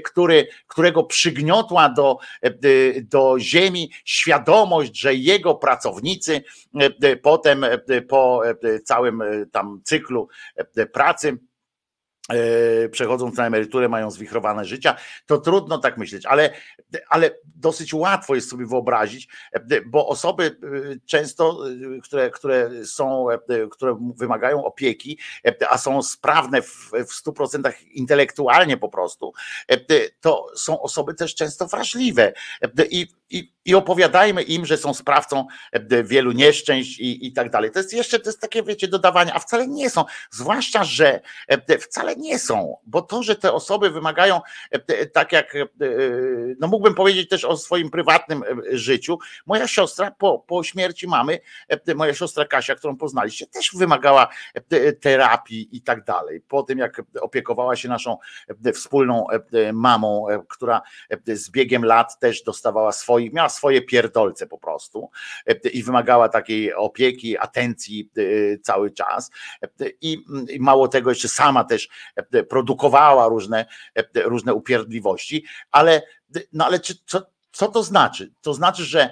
[0.04, 2.18] który, którego przygniotła do,
[3.02, 6.44] do ziemi świadomość, że jego pracownicy
[7.22, 7.66] potem
[8.08, 8.42] po
[8.86, 10.30] całym tam cyklu
[10.94, 11.49] pracy E,
[12.92, 14.96] przechodząc na emeryturę, mają zwichrowane życia,
[15.26, 16.50] to trudno tak myśleć, ale,
[17.10, 21.60] ale dosyć łatwo jest sobie wyobrazić, e, bo osoby e, często,
[22.04, 23.28] które, które są,
[23.72, 25.20] które wymagają opieki,
[25.70, 29.34] a są sprawne w, w 100% intelektualnie po prostu,
[30.22, 32.34] to są osoby też często wrażliwe.
[32.92, 35.48] I, i, i opowiadajmy im, że są sprawcą
[36.04, 37.72] wielu nieszczęść i, i tak dalej.
[37.72, 41.22] To jest jeszcze, to jest takie, wiecie, dodawanie, a wcale nie są, zwłaszcza, że
[41.80, 44.42] wcale nie są, bo to, że te osoby wymagają,
[44.72, 45.68] e, tak jak, e,
[46.60, 49.18] no mógłbym powiedzieć też o swoim prywatnym e, życiu.
[49.46, 51.40] Moja siostra po, po śmierci mamy,
[51.96, 54.28] moja siostra Kasia, którą poznaliście, też wymagała
[55.02, 56.42] terapii i tak dalej.
[56.48, 58.18] Po tym, jak opiekowała się naszą
[58.74, 59.28] wspólną
[59.74, 60.82] mamą, która
[61.28, 65.10] z biegiem lat też dostawała swoich, miała swoje pierdolce po prostu
[65.74, 68.12] i wymagała takiej opieki, atencji
[68.62, 69.32] cały czas.
[70.02, 70.24] I
[70.60, 71.90] mało tego, jeszcze sama też
[72.50, 73.66] produkowała różne,
[74.16, 76.02] różne upierdliwości, ale,
[76.54, 77.22] no ale czy, co,
[77.60, 78.32] co to znaczy?
[78.42, 79.10] To znaczy, że,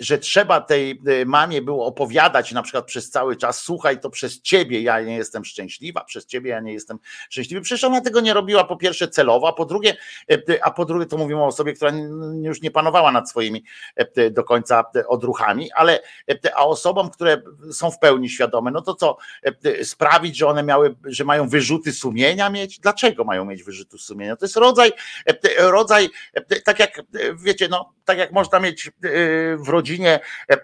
[0.00, 4.40] że trzeba tej e, mamie było opowiadać na przykład przez cały czas, słuchaj, to przez
[4.40, 6.98] ciebie ja nie jestem szczęśliwa, przez ciebie ja nie jestem
[7.30, 7.62] szczęśliwy.
[7.62, 9.96] Przecież ona tego nie robiła po pierwsze celowo, a po drugie,
[10.30, 11.92] e, a po drugie to mówimy o osobie, która
[12.42, 13.64] już nie panowała nad swoimi
[13.96, 16.02] e, do końca odruchami, ale
[16.54, 17.42] a osobom, które
[17.72, 19.16] są w pełni świadome, no to co,
[19.82, 22.78] sprawić, że one miały, że mają wyrzuty sumienia mieć?
[22.78, 24.36] Dlaczego mają mieć wyrzuty sumienia?
[24.36, 24.92] To jest rodzaj,
[25.58, 26.08] rodzaj,
[26.64, 27.02] tak jak
[27.34, 30.20] wiecie, no tak jak można mieć y, w rodzinie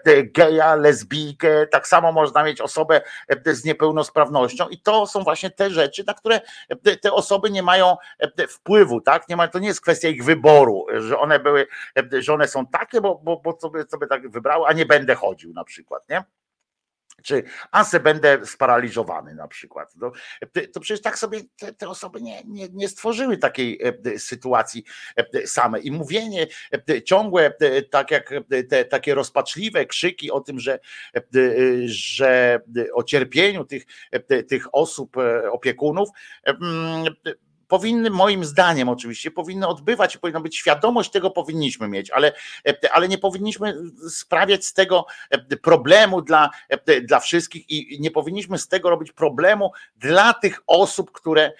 [0.07, 3.01] y, geja, lesbijkę, tak samo można mieć osobę
[3.47, 6.41] y, z niepełnosprawnością i to są właśnie te rzeczy, na które
[7.01, 7.97] te osoby nie mają
[8.49, 9.29] wpływu, tak?
[9.29, 11.67] Nie ma, to nie jest kwestia ich wyboru, że one były,
[12.19, 15.53] że one są takie, bo, bo, bo sobie, sobie tak wybrały, a nie będę chodził
[15.53, 16.23] na przykład, nie?
[17.23, 19.93] Czy anse będę sparaliżowany na przykład.
[19.99, 20.11] To,
[20.73, 24.83] to przecież tak sobie te, te osoby nie, nie, nie, stworzyły takiej e, sytuacji
[25.15, 25.79] e, same.
[25.79, 26.47] I mówienie
[26.89, 27.53] e, ciągłe,
[27.89, 28.33] tak jak
[28.69, 30.79] te takie rozpaczliwe krzyki o tym, że,
[31.85, 32.59] że
[32.93, 33.83] o cierpieniu tych,
[34.47, 35.15] tych osób,
[35.51, 36.09] opiekunów,
[37.73, 42.33] powinny, moim zdaniem oczywiście, powinny odbywać, powinna być świadomość tego, powinniśmy mieć, ale,
[42.91, 43.75] ale nie powinniśmy
[44.09, 45.05] sprawiać z tego
[45.61, 46.49] problemu dla,
[47.03, 51.51] dla wszystkich i nie powinniśmy z tego robić problemu dla tych osób, które,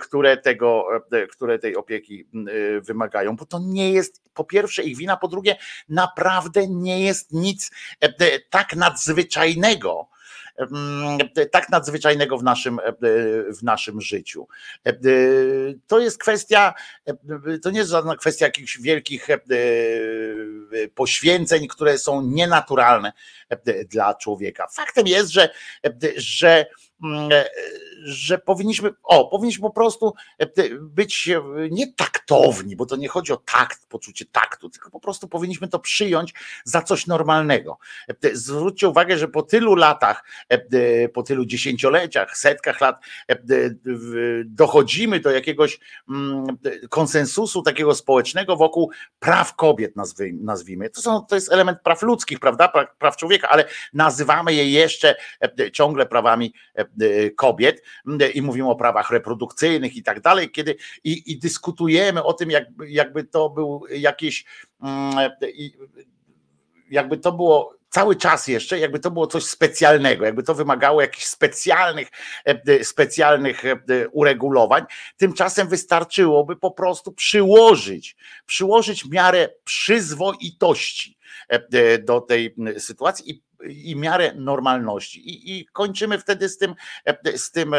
[0.00, 0.86] które, tego,
[1.30, 2.28] które tej opieki
[2.80, 5.56] wymagają, bo to nie jest po pierwsze ich wina, po drugie
[5.88, 7.70] naprawdę nie jest nic
[8.50, 10.08] tak nadzwyczajnego,
[11.50, 12.92] tak nadzwyczajnego w naszym, e,
[13.52, 14.48] w naszym życiu.
[14.86, 14.92] E,
[15.86, 16.74] to jest kwestia,
[17.06, 19.26] e, to nie jest żadna kwestia jakichś wielkich
[20.94, 23.12] poświęceń, które są nienaturalne
[23.88, 24.66] dla człowieka.
[24.72, 25.48] Faktem jest, że,
[26.16, 26.66] że e,
[28.04, 30.48] że powinniśmy, o, powinniśmy po prostu e,
[30.80, 35.28] być e, nie taktowni, bo to nie chodzi o takt, poczucie taktu, tylko po prostu
[35.28, 36.34] powinniśmy to przyjąć
[36.64, 37.78] za coś normalnego.
[38.32, 40.24] Zwróćcie uwagę, że po tylu latach,
[41.14, 43.04] po tylu dziesięcioleciach, setkach lat
[44.44, 46.46] dochodzimy do jakiegoś mm,
[46.90, 49.92] konsensusu takiego społecznego wokół praw kobiet,
[50.40, 50.90] nazwijmy.
[50.90, 55.14] To, są, to jest element praw ludzkich, prawda, praw człowieka, ale nazywamy je jeszcze
[55.72, 56.54] ciągle prawami
[57.36, 57.82] kobiet
[58.22, 62.50] y, i mówimy o prawach reprodukcyjnych i tak dalej, kiedy i, i dyskutujemy o tym,
[62.50, 64.44] jakby, jakby to był jakieś
[64.82, 65.30] mm,
[66.90, 71.26] jakby to było cały czas jeszcze, jakby to było coś specjalnego, jakby to wymagało jakichś
[71.26, 72.08] specjalnych,
[72.44, 73.78] e, specjalnych e,
[74.08, 74.84] uregulowań.
[75.16, 78.16] Tymczasem wystarczyłoby po prostu przyłożyć,
[78.46, 85.28] przyłożyć miarę przyzwoitości e, do tej sytuacji i i miarę normalności.
[85.30, 86.74] I, I, kończymy wtedy z tym,
[87.34, 87.74] z tym,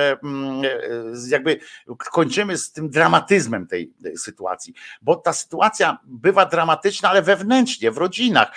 [1.29, 1.59] jakby
[1.97, 8.51] kończymy z tym dramatyzmem tej sytuacji, bo ta sytuacja bywa dramatyczna, ale wewnętrznie, w rodzinach,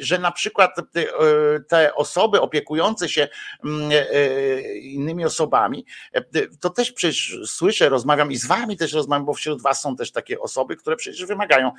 [0.00, 0.76] że na przykład
[1.68, 3.28] te osoby opiekujące się
[4.82, 5.86] innymi osobami,
[6.60, 10.12] to też przecież słyszę, rozmawiam i z wami też rozmawiam, bo wśród was są też
[10.12, 11.72] takie osoby, które przecież wymagają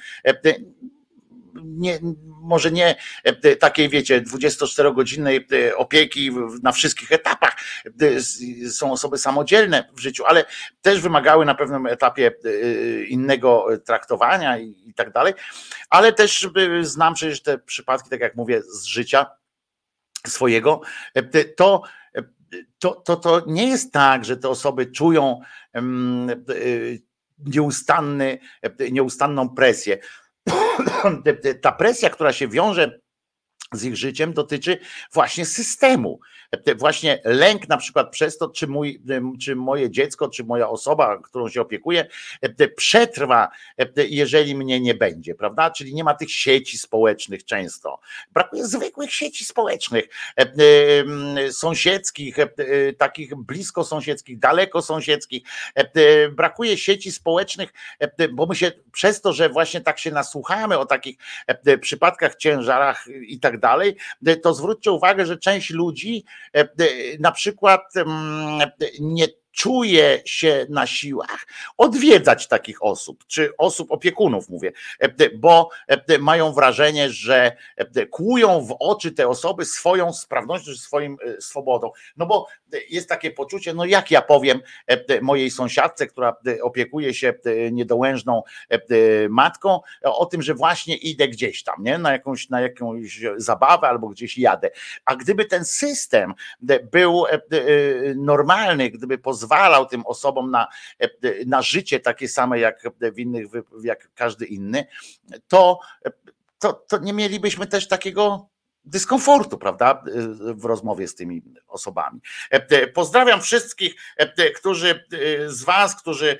[1.63, 1.99] nie,
[2.41, 6.31] może nie e, takiej, wiecie, 24-godzinnej e, opieki
[6.63, 7.55] na wszystkich etapach.
[8.01, 8.21] E,
[8.69, 10.45] są osoby samodzielne w życiu, ale
[10.81, 12.31] też wymagały na pewnym etapie
[13.07, 15.33] innego traktowania i tak dalej.
[15.89, 16.49] Ale też
[16.81, 19.25] znam przecież te przypadki, tak jak mówię, z życia
[20.27, 20.81] swojego,
[21.57, 21.81] to
[22.79, 25.41] to, to, to nie jest tak, że te osoby czują
[27.37, 28.39] nieustanny,
[28.91, 29.97] nieustanną presję.
[31.61, 32.99] ta presja, która się wiąże
[33.73, 34.77] z ich życiem dotyczy
[35.13, 36.19] właśnie systemu.
[36.75, 39.01] Właśnie lęk na przykład przez to, czy, mój,
[39.41, 42.07] czy moje dziecko, czy moja osoba, którą się opiekuję,
[42.75, 43.49] przetrwa,
[44.09, 45.71] jeżeli mnie nie będzie, prawda?
[45.71, 47.99] Czyli nie ma tych sieci społecznych często.
[48.31, 50.05] Brakuje zwykłych sieci społecznych,
[51.51, 52.35] sąsiedzkich,
[52.97, 55.43] takich blisko sąsiedzkich, daleko sąsiedzkich.
[56.31, 57.73] Brakuje sieci społecznych,
[58.31, 61.17] bo my się przez to, że właśnie tak się nasłuchamy o takich
[61.81, 63.95] przypadkach, ciężarach i tak dalej,
[64.43, 66.67] to zwróćcie uwagę, że część ludzi e,
[67.19, 68.69] na przykład mm,
[68.99, 74.71] nie czuje się na siłach odwiedzać takich osób, czy osób opiekunów, mówię,
[75.35, 75.69] bo
[76.19, 77.57] mają wrażenie, że
[78.11, 81.91] kłują w oczy te osoby swoją sprawnością, swoim e, swobodą.
[82.17, 82.47] No bo
[82.89, 84.61] jest takie poczucie, no jak ja powiem
[85.21, 87.33] mojej sąsiadce, która opiekuje się
[87.71, 88.43] niedołężną
[89.29, 91.97] matką, o tym, że właśnie idę gdzieś tam, nie?
[91.97, 94.69] Na jakąś, na jakąś zabawę albo gdzieś jadę.
[95.05, 96.33] A gdyby ten system
[96.91, 97.25] był
[98.15, 100.67] normalny, gdyby pozwalał pozwalał tym osobom na,
[101.45, 103.47] na życie takie same jak w innych,
[103.83, 104.85] jak każdy inny,
[105.47, 105.79] to,
[106.59, 108.49] to, to nie mielibyśmy też takiego
[108.85, 110.03] dyskomfortu, prawda,
[110.55, 112.19] w rozmowie z tymi osobami.
[112.93, 113.95] Pozdrawiam wszystkich,
[114.55, 115.05] którzy
[115.47, 116.37] z Was, którzy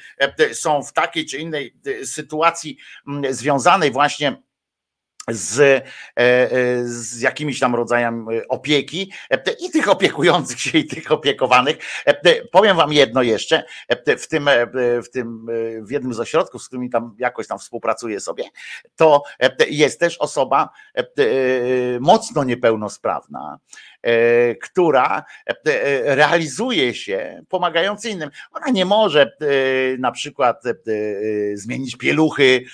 [0.53, 2.77] są w takiej czy innej sytuacji
[3.30, 4.44] związanej właśnie
[5.28, 5.82] z, e,
[6.18, 6.52] e,
[6.86, 9.12] z jakimiś tam rodzajami opieki
[9.60, 11.78] i tych opiekujących się i tych opiekowanych.
[12.52, 13.64] Powiem wam jedno jeszcze,
[14.20, 14.50] w tym,
[15.04, 15.48] w tym
[15.82, 18.44] w jednym z ośrodków, z którymi tam jakoś tam współpracuję sobie,
[18.96, 19.24] to
[19.70, 20.70] jest też osoba
[22.00, 23.60] mocno niepełnosprawna,
[24.62, 25.24] która
[26.04, 28.30] realizuje się pomagając innym.
[28.52, 29.32] Ona nie może
[30.00, 30.64] na przykład
[31.54, 32.66] zmienić pieluchy,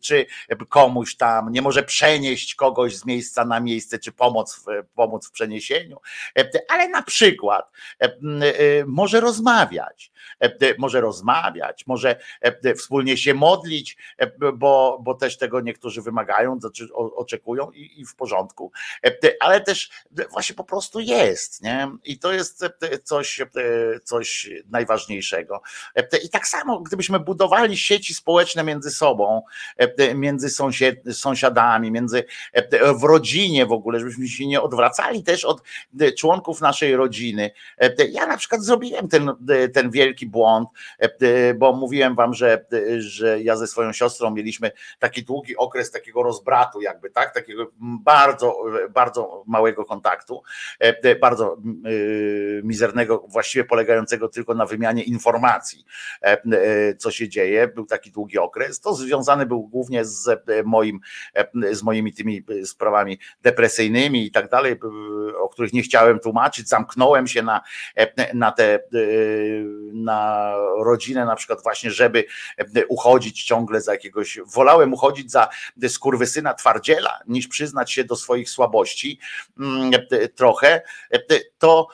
[0.00, 0.26] czy
[0.68, 6.00] komuś tam nie może przenieść kogoś z miejsca na miejsce, czy pomóc, pomóc w przeniesieniu,
[6.68, 7.70] ale na przykład
[8.00, 8.10] e,
[8.86, 10.12] może rozmawiać,
[10.78, 12.16] może rozmawiać, może
[12.76, 13.96] wspólnie się modlić,
[14.54, 18.72] bo, bo też tego niektórzy wymagają, znaczy oczekują i, i w porządku,
[19.40, 19.90] ale też
[20.30, 21.90] właśnie po prostu jest, nie?
[22.04, 22.64] I to jest
[23.04, 23.40] coś,
[24.04, 25.62] coś najważniejszego.
[26.24, 29.42] I tak samo, gdybyśmy budowali sieci społeczne między sobą,
[29.78, 30.48] E, między
[31.12, 35.62] sąsiadami, między e, w rodzinie w ogóle, żebyśmy się nie odwracali też od
[36.00, 37.50] e, członków naszej rodziny.
[38.10, 39.30] Ja na przykład zrobiłem ten,
[39.74, 40.68] ten wielki błąd,
[41.56, 42.64] bo mówiłem wam, że,
[42.98, 48.56] że ja ze swoją siostrą mieliśmy taki długi okres takiego rozbratu, jakby tak, takiego bardzo,
[48.90, 50.42] bardzo małego kontaktu,
[51.20, 51.56] bardzo
[52.62, 55.84] mizernego, właściwie polegającego tylko na wymianie informacji,
[56.98, 57.68] co się dzieje.
[57.68, 58.80] Był taki długi okres.
[58.80, 61.00] To związany był głównie z e, moim,
[61.34, 64.76] e, z moimi tymi e, sprawami depresyjnymi i tak dalej,
[65.40, 66.68] o których nie chciałem tłumaczyć.
[66.68, 67.60] Zamknąłem się na,
[68.34, 68.80] na te,
[69.92, 70.52] na
[70.84, 72.24] rodzinę na przykład właśnie, żeby
[72.88, 75.48] uchodzić ciągle za jakiegoś, wolałem uchodzić za
[75.88, 79.18] skurwysyna twardziela, niż przyznać się do swoich słabości
[79.60, 79.90] mm,
[80.34, 80.82] trochę,
[81.58, 81.88] to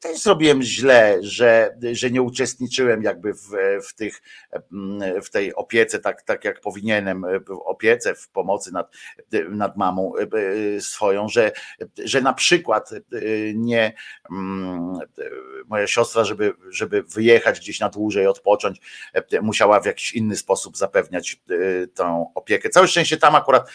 [0.00, 3.50] też zrobiłem źle, że, że nie uczestniczyłem jakby w,
[3.88, 4.22] w, tych,
[5.24, 8.92] w tej opiece tak, tak jak powinienem w opiece, w pomocy nad,
[9.50, 10.22] nad mamą e,
[10.76, 11.52] e, swoją, że,
[12.04, 12.90] że na przykład
[13.54, 13.92] nie
[14.30, 14.98] mm,
[15.66, 18.80] moja siostra, żeby, żeby wyjechać gdzieś na dłużej, odpocząć,
[19.42, 21.42] musiała w jakiś inny sposób zapewniać
[21.94, 22.68] tą opiekę.
[22.68, 23.70] Całe szczęście tam akurat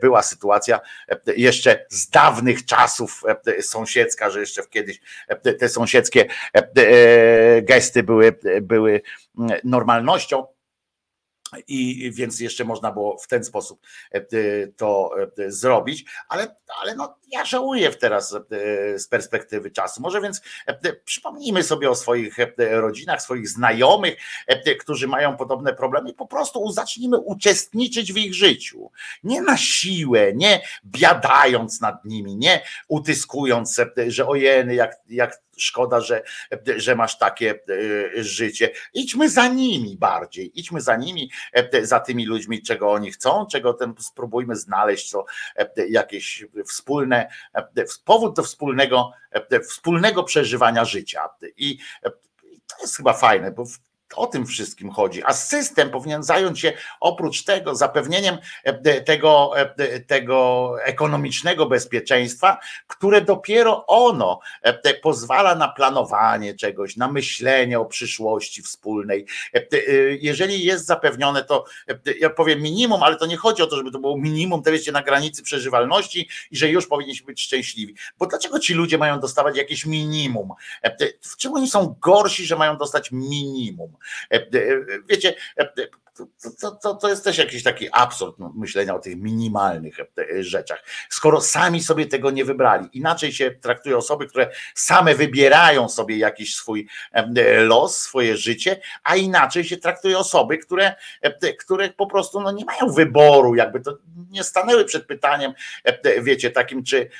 [0.00, 0.80] była sytuacja
[1.36, 3.22] jeszcze z dawnych czasów
[3.60, 5.00] sąsiedzka, że jeszcze kiedyś
[5.58, 6.26] te sąsiedzkie
[7.62, 9.02] gesty były, były
[9.64, 10.55] normalnością
[11.68, 13.80] i więc jeszcze można było w ten sposób
[14.10, 14.20] e,
[14.76, 20.02] to e, zrobić, ale, ale no, ja żałuję teraz e, z perspektywy czasu.
[20.02, 20.40] Może więc
[21.04, 24.16] przypomnijmy sobie o swoich rodzinach, swoich znajomych,
[24.80, 28.90] którzy mają podobne problemy i po prostu zacznijmy uczestniczyć w ich życiu.
[29.24, 36.22] Nie na siłę, nie biadając nad nimi, nie utyskując, że ojeny, jak, jak szkoda, że,
[36.76, 38.70] że masz takie e, życie.
[38.94, 41.45] Idźmy za nimi bardziej, idźmy za nimi, e,
[41.82, 45.24] za tymi ludźmi, czego oni chcą, czego ten spróbujmy znaleźć, co
[45.56, 47.28] e, jakieś wspólne,
[48.04, 49.12] powód do wspólnego,
[49.68, 51.28] wspólnego przeżywania życia.
[51.56, 51.78] I
[52.66, 53.64] to jest chyba fajne, bo
[54.14, 55.22] o tym wszystkim chodzi.
[55.24, 63.20] A system powinien zająć się oprócz tego zapewnieniem e, tego, e, tego ekonomicznego bezpieczeństwa, które
[63.20, 69.26] dopiero ono e, pozwala na planowanie czegoś, na myślenie o przyszłości wspólnej.
[70.20, 71.64] Jeżeli jest zapewnione to,
[72.20, 74.92] ja powiem minimum, ale to nie chodzi o to, żeby to było minimum, to wiecie,
[74.92, 77.94] na granicy przeżywalności i że już powinniśmy być szczęśliwi.
[78.18, 80.52] Bo dlaczego ci ludzie mają dostawać jakieś minimum?
[81.20, 83.95] W czym oni są gorsi, że mają dostać minimum?
[84.30, 84.48] E, e,
[85.08, 85.68] wiecie, e,
[86.60, 89.96] to, to, to jest też jakiś taki absurd no, myślenia o tych minimalnych
[90.40, 90.84] rzeczach.
[91.10, 96.54] Skoro sami sobie tego nie wybrali, inaczej się traktuje osoby, które same wybierają sobie jakiś
[96.54, 96.88] swój
[97.58, 100.94] los, swoje życie, a inaczej się traktuje osoby, które,
[101.58, 103.98] które po prostu no, nie mają wyboru, jakby to
[104.30, 105.52] nie stanęły przed pytaniem,
[106.22, 107.10] wiecie, takim, czy,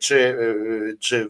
[0.00, 0.36] czy,
[1.00, 1.28] czy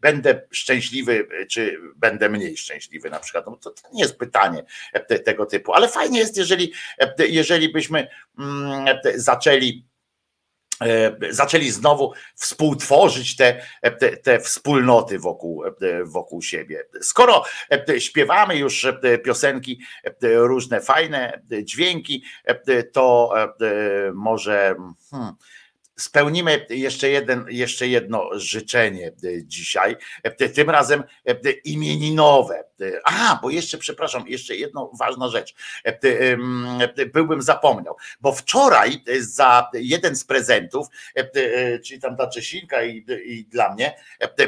[0.00, 3.46] będę szczęśliwy, czy będę mniej szczęśliwy na przykład.
[3.46, 4.64] No to, to nie jest pytanie
[5.08, 6.72] te, tego typu, ale fajnie jest, jeżeli,
[7.18, 8.08] jeżeli byśmy
[8.38, 9.88] mm, zaczęli
[11.30, 13.62] zaczęli znowu współtworzyć te,
[13.98, 15.64] te, te, wspólnoty wokół,
[16.04, 16.84] wokół siebie.
[17.02, 17.44] Skoro
[17.98, 18.86] śpiewamy już
[19.24, 19.80] piosenki,
[20.22, 22.24] różne fajne dźwięki,
[22.92, 23.34] to
[24.14, 24.74] może.
[25.10, 25.32] Hmm,
[25.98, 29.12] spełnimy jeszcze, jeden, jeszcze jedno życzenie e,
[29.44, 32.67] dzisiaj, e, tym razem e, imieninowe.
[33.04, 35.54] A, bo jeszcze, przepraszam, jeszcze jedna ważna rzecz.
[37.12, 40.86] Byłbym zapomniał, bo wczoraj za jeden z prezentów,
[41.84, 43.96] czyli tam ta Czesinka i, i dla mnie,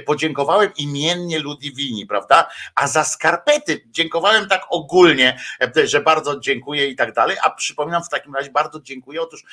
[0.06, 2.48] podziękowałem imiennie Ludwini, prawda?
[2.74, 5.38] A za skarpety dziękowałem tak ogólnie,
[5.84, 7.36] że bardzo dziękuję i tak dalej.
[7.42, 9.22] A przypominam w takim razie bardzo dziękuję.
[9.22, 9.44] Otóż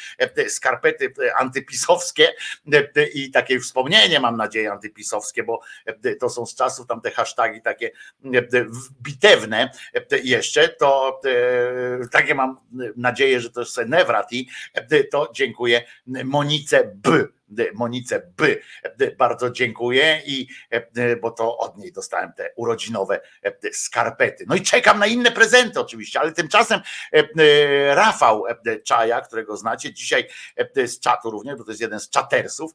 [0.49, 2.33] skarpety antypisowskie
[2.73, 7.11] e, i takie wspomnienie, mam nadzieję, antypisowskie, bo e, to są z czasów tam te
[7.11, 7.91] hasztagi takie
[8.33, 8.65] e,
[9.01, 9.71] bitewne
[10.23, 11.21] jeszcze, to
[12.11, 12.59] takie mam
[12.95, 14.49] nadzieję, że to jest Newrati,
[15.11, 15.83] to dziękuję
[16.23, 17.27] Monice B
[17.73, 18.61] Monice By.
[19.17, 20.47] Bardzo dziękuję i
[21.21, 23.21] bo to od niej dostałem te urodzinowe
[23.71, 24.45] skarpety.
[24.47, 26.81] No i czekam na inne prezenty oczywiście, ale tymczasem
[27.89, 28.43] Rafał
[28.83, 30.27] Czaja, którego znacie dzisiaj
[30.85, 32.71] z czatu również, bo to jest jeden z czatersów,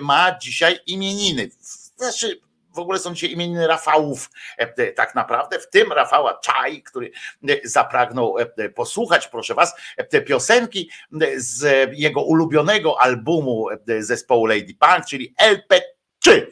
[0.00, 1.50] ma dzisiaj imieniny.
[1.96, 2.40] Znaczy,
[2.78, 7.10] w ogóle są dzisiaj imieniny Rafałów e, tak naprawdę, w tym Rafała Czaj, który
[7.48, 9.74] e, zapragnął e, posłuchać, proszę was,
[10.10, 10.90] te piosenki
[11.36, 13.66] z jego ulubionego albumu
[13.98, 15.80] zespołu Lady Punk, czyli LP
[16.18, 16.50] czy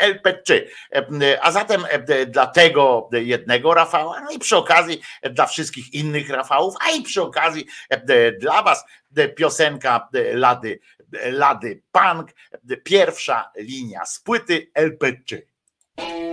[0.00, 0.60] LP3.
[1.40, 1.84] A zatem
[2.26, 5.00] dla tego jednego Rafała, no i przy okazji
[5.30, 7.66] dla wszystkich innych Rafałów, a i przy okazji
[8.40, 8.84] dla Was
[9.36, 10.80] piosenka Lady,
[11.12, 12.30] Lady Punk,
[12.84, 15.47] pierwsza linia z płyty LP3.
[15.98, 16.27] Thank you.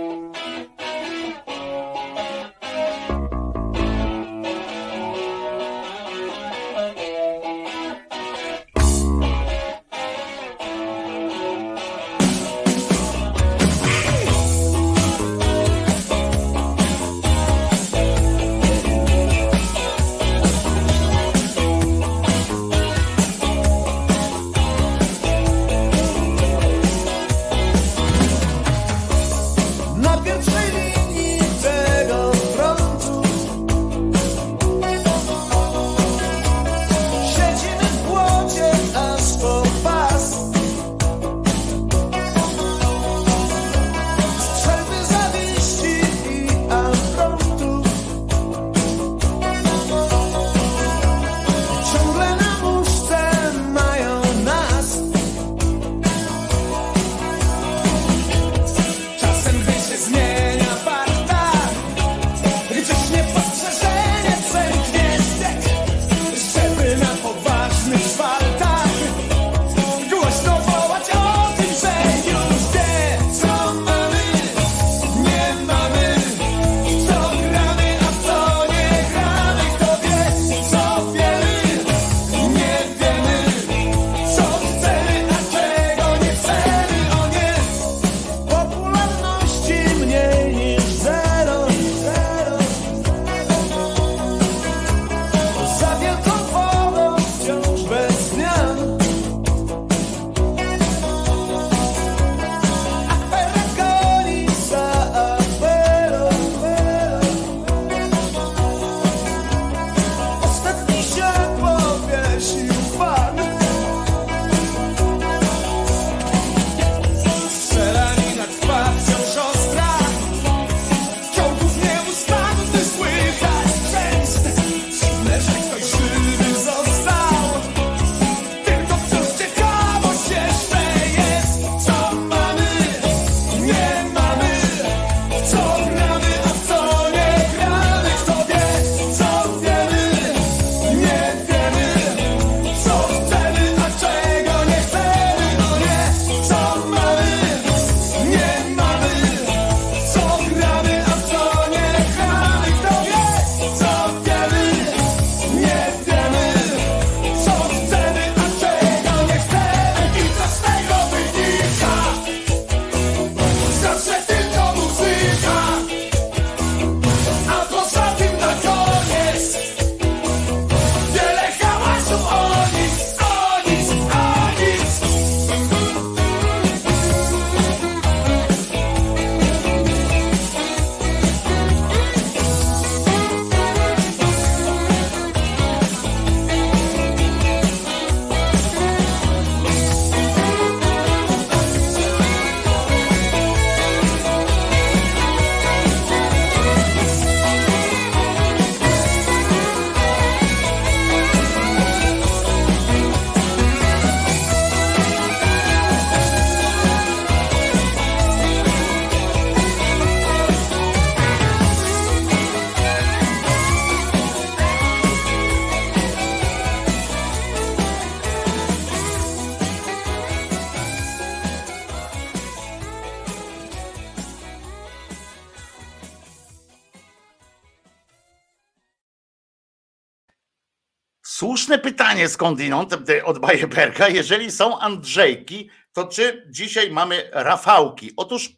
[231.66, 232.92] Słuszne pytanie skądinąd
[233.24, 234.08] od Bajeberka.
[234.08, 238.12] Jeżeli są Andrzejki, to czy dzisiaj mamy Rafałki?
[238.16, 238.50] Otóż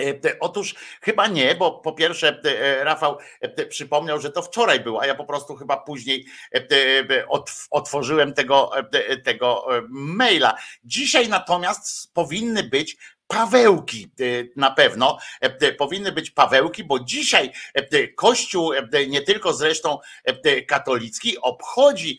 [0.00, 5.02] E, otóż chyba nie, bo po pierwsze e, Rafał e, przypomniał, że to wczoraj było,
[5.02, 6.24] a ja po prostu chyba później
[7.70, 8.70] otworzyłem tego,
[9.24, 10.54] tego maila.
[10.84, 12.96] Dzisiaj natomiast powinny być
[13.32, 14.10] Pawełki
[14.56, 15.18] na pewno,
[15.78, 17.52] powinny być Pawełki, bo dzisiaj
[18.16, 18.72] Kościół,
[19.08, 19.98] nie tylko zresztą
[20.68, 22.18] katolicki, obchodzi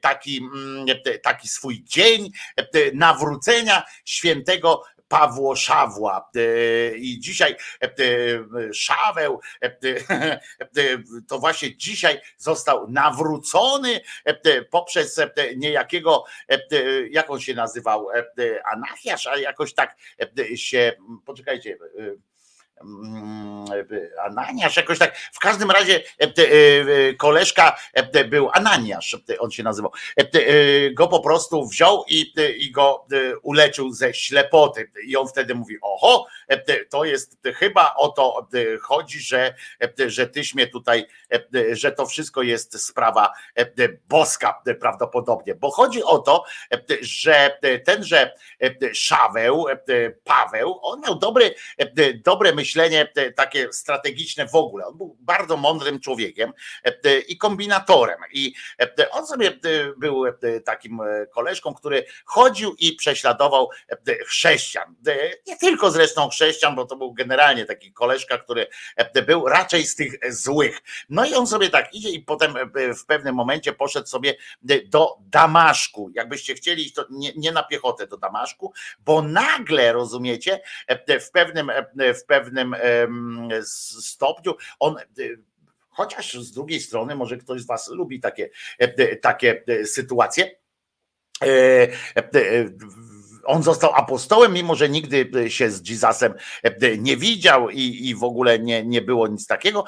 [0.00, 0.86] taki, mm,
[1.22, 2.30] taki swój dzień
[2.92, 6.30] nawrócenia świętego Pawło Szawła.
[6.36, 7.94] E, I dzisiaj e,
[8.72, 9.76] Szaweł e,
[11.28, 14.00] to właśnie dzisiaj został nawrócony
[14.70, 15.20] poprzez
[15.56, 16.24] niejakiego,
[17.10, 18.08] jak on się nazywał,
[18.72, 19.96] Anachiasz, a jakoś tak
[20.54, 20.92] się,
[21.24, 21.76] poczekajcie,
[24.24, 25.18] Ananiasz, jakoś tak.
[25.32, 29.92] W każdym razie e, e, koleżka e, był Ananiasz, on się nazywał.
[30.92, 33.06] Go po prostu wziął i, i go
[33.42, 34.90] uleczył ze ślepoty.
[35.06, 36.26] I on wtedy mówi: Oho,
[36.90, 38.48] to jest chyba o to
[38.82, 39.54] chodzi, że,
[40.06, 41.06] że tyś mnie tutaj,
[41.72, 43.32] że to wszystko jest sprawa
[44.08, 45.54] boska prawdopodobnie.
[45.54, 46.44] Bo chodzi o to,
[47.00, 48.34] że tenże
[48.92, 49.66] Szaweł,
[50.24, 51.54] Paweł, on miał dobry,
[52.24, 54.86] dobre myślenie takie strategiczne w ogóle.
[54.86, 56.52] On był bardzo mądrym człowiekiem
[56.84, 58.18] e, i kombinatorem.
[58.32, 59.52] I e, on sobie
[59.96, 60.24] był
[60.64, 63.70] takim e, koleżką, który chodził i prześladował
[64.26, 64.94] chrześcijan.
[65.46, 68.66] Nie tylko zresztą chrześcijan, bo to był generalnie taki koleżka, który
[69.26, 70.82] był raczej z tych złych.
[71.08, 72.54] No i on sobie tak idzie i potem
[72.98, 74.34] w pewnym momencie poszedł sobie
[74.86, 76.10] do Damaszku.
[76.14, 80.60] Jakbyście chcieli, to nie, nie na piechotę do Damaszku, bo nagle, rozumiecie,
[81.20, 81.70] w pewnym,
[82.20, 82.76] w pewnym
[84.00, 84.56] stopniu.
[84.78, 84.96] On
[85.94, 90.50] chociaż z drugiej strony może ktoś z was lubi takie, e, takie e, sytuacje.
[93.44, 96.34] E, on został apostołem, mimo że nigdy się z Jezusem
[96.98, 99.84] nie widział i, i w ogóle nie, nie było nic takiego.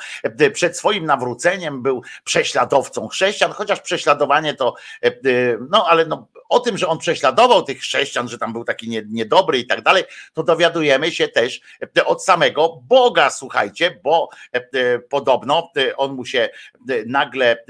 [0.53, 4.75] Przed swoim nawróceniem był prześladowcą chrześcijan, chociaż prześladowanie to,
[5.71, 9.59] no ale no, o tym, że on prześladował tych chrześcijan, że tam był taki niedobry
[9.59, 10.05] i tak dalej,
[10.35, 11.61] to dowiadujemy się też
[12.07, 14.29] od samego Boga, słuchajcie, bo
[15.09, 16.49] podobno on mu się
[17.07, 17.65] nagle,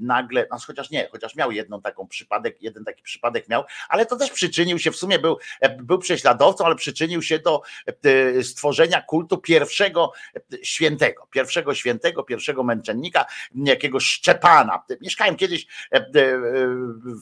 [0.00, 4.16] nagle, no chociaż nie, chociaż miał jedną taką przypadek, jeden taki przypadek miał, ale to
[4.16, 5.38] też przyczynił się w sumie był,
[5.78, 7.62] był prześladowcą, ale przyczynił się do
[8.04, 14.82] e, stworzenia kultu pierwszego e, świętego, pierwszego świętego, pierwszego męczennika, jakiegoś Szczepana.
[15.00, 16.06] Mieszkałem kiedyś e,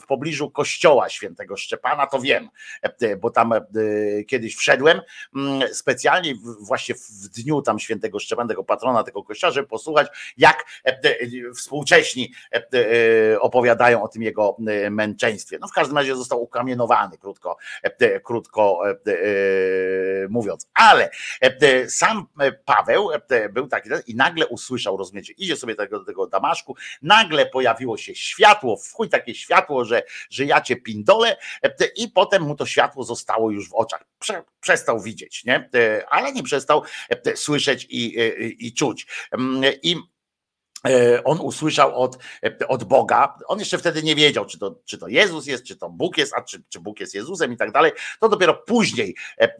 [0.02, 0.68] w pobliżu kościoła
[1.09, 2.49] świętego Szczepana, to wiem,
[3.20, 3.53] bo tam
[4.28, 5.01] kiedyś wszedłem
[5.36, 10.65] mm, specjalnie właśnie w dniu tam świętego Szczepana, tego patrona tego kościoła, żeby posłuchać, jak
[11.57, 12.32] współcześni
[13.40, 14.57] opowiadają o tym jego
[14.90, 15.59] męczeństwie.
[15.61, 20.69] No w każdym razie został ukamienowany, krótko, E, krótko e, e, mówiąc.
[20.74, 21.11] Ale
[21.89, 22.27] sam
[22.65, 23.09] Paweł
[23.51, 27.97] był taki i nagle usłyszał, rozumiecie, idzie sobie do tego, do tego Damaszku, nagle pojawiło
[27.97, 31.36] się światło, w chuj takie światło, że, że ja cię pindolę
[31.97, 34.05] i potem mu to światło zostało już w oczach.
[34.18, 35.70] Prze, przestał widzieć, nie?
[36.10, 36.82] Ale nie przestał
[37.35, 39.06] słyszeć i, i, i czuć.
[39.32, 40.18] Mm, I E,
[41.24, 45.09] on usłyszał od, e, od Boga, on jeszcze wtedy nie wiedział, czy to, czy to
[45.09, 47.92] Jezus jest, czy to Bóg jest, a czy, czy Bóg jest Jezusem i tak dalej.
[48.20, 49.56] To dopiero później e,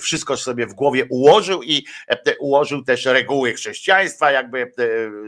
[0.00, 1.86] wszystko sobie w głowie ułożył i
[2.38, 4.72] ułożył też reguły chrześcijaństwa, jakby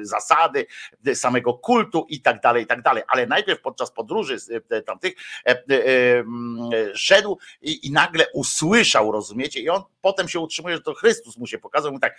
[0.03, 0.67] zasady
[1.15, 3.03] samego kultu i tak dalej, i tak dalej.
[3.09, 4.37] Ale najpierw podczas podróży
[4.87, 5.15] tamtych
[6.95, 9.61] szedł i, i nagle usłyszał, rozumiecie?
[9.61, 12.19] I on potem się utrzymuje, że to Chrystus mu się pokazał, mu tak,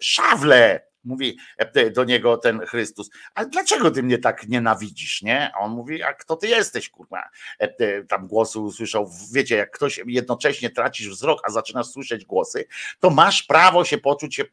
[0.00, 5.52] szawle, Mówi e, do niego ten Chrystus, ale dlaczego ty mnie tak nienawidzisz, nie?
[5.54, 7.22] A on mówi, a kto ty jesteś, kurwa?
[7.58, 12.64] E, tam głosy usłyszał, wiecie, jak ktoś jednocześnie tracisz wzrok, a zaczynasz słyszeć głosy,
[13.00, 14.44] to masz prawo się poczuć e,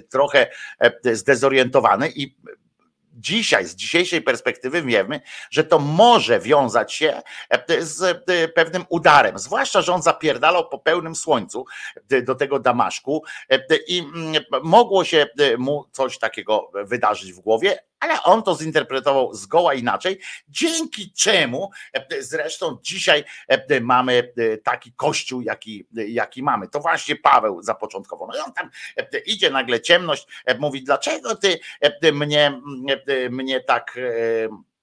[0.00, 0.46] trochę
[1.12, 2.36] zdezorientowany i
[3.16, 5.20] dzisiaj, z dzisiejszej perspektywy wiemy,
[5.50, 9.38] że to może wiązać się e, z e, pewnym udarem.
[9.38, 11.64] Zwłaszcza, że on zapierdalał po pełnym słońcu
[12.10, 13.24] e, do tego Damaszku
[13.88, 15.26] i mm, mogło się
[15.58, 21.70] mu coś takiego wydarzyć w głowie, ale on to zinterpretował zgoła inaczej, dzięki czemu
[22.20, 23.24] zresztą dzisiaj
[23.80, 24.32] mamy
[24.64, 26.68] taki kościół, jaki, jaki mamy.
[26.68, 28.28] To właśnie Paweł zapoczątkował.
[28.28, 28.70] No i on tam
[29.26, 30.26] idzie nagle ciemność,
[30.58, 31.60] mówi, dlaczego ty
[32.12, 32.60] mnie,
[33.30, 34.73] mnie tak E,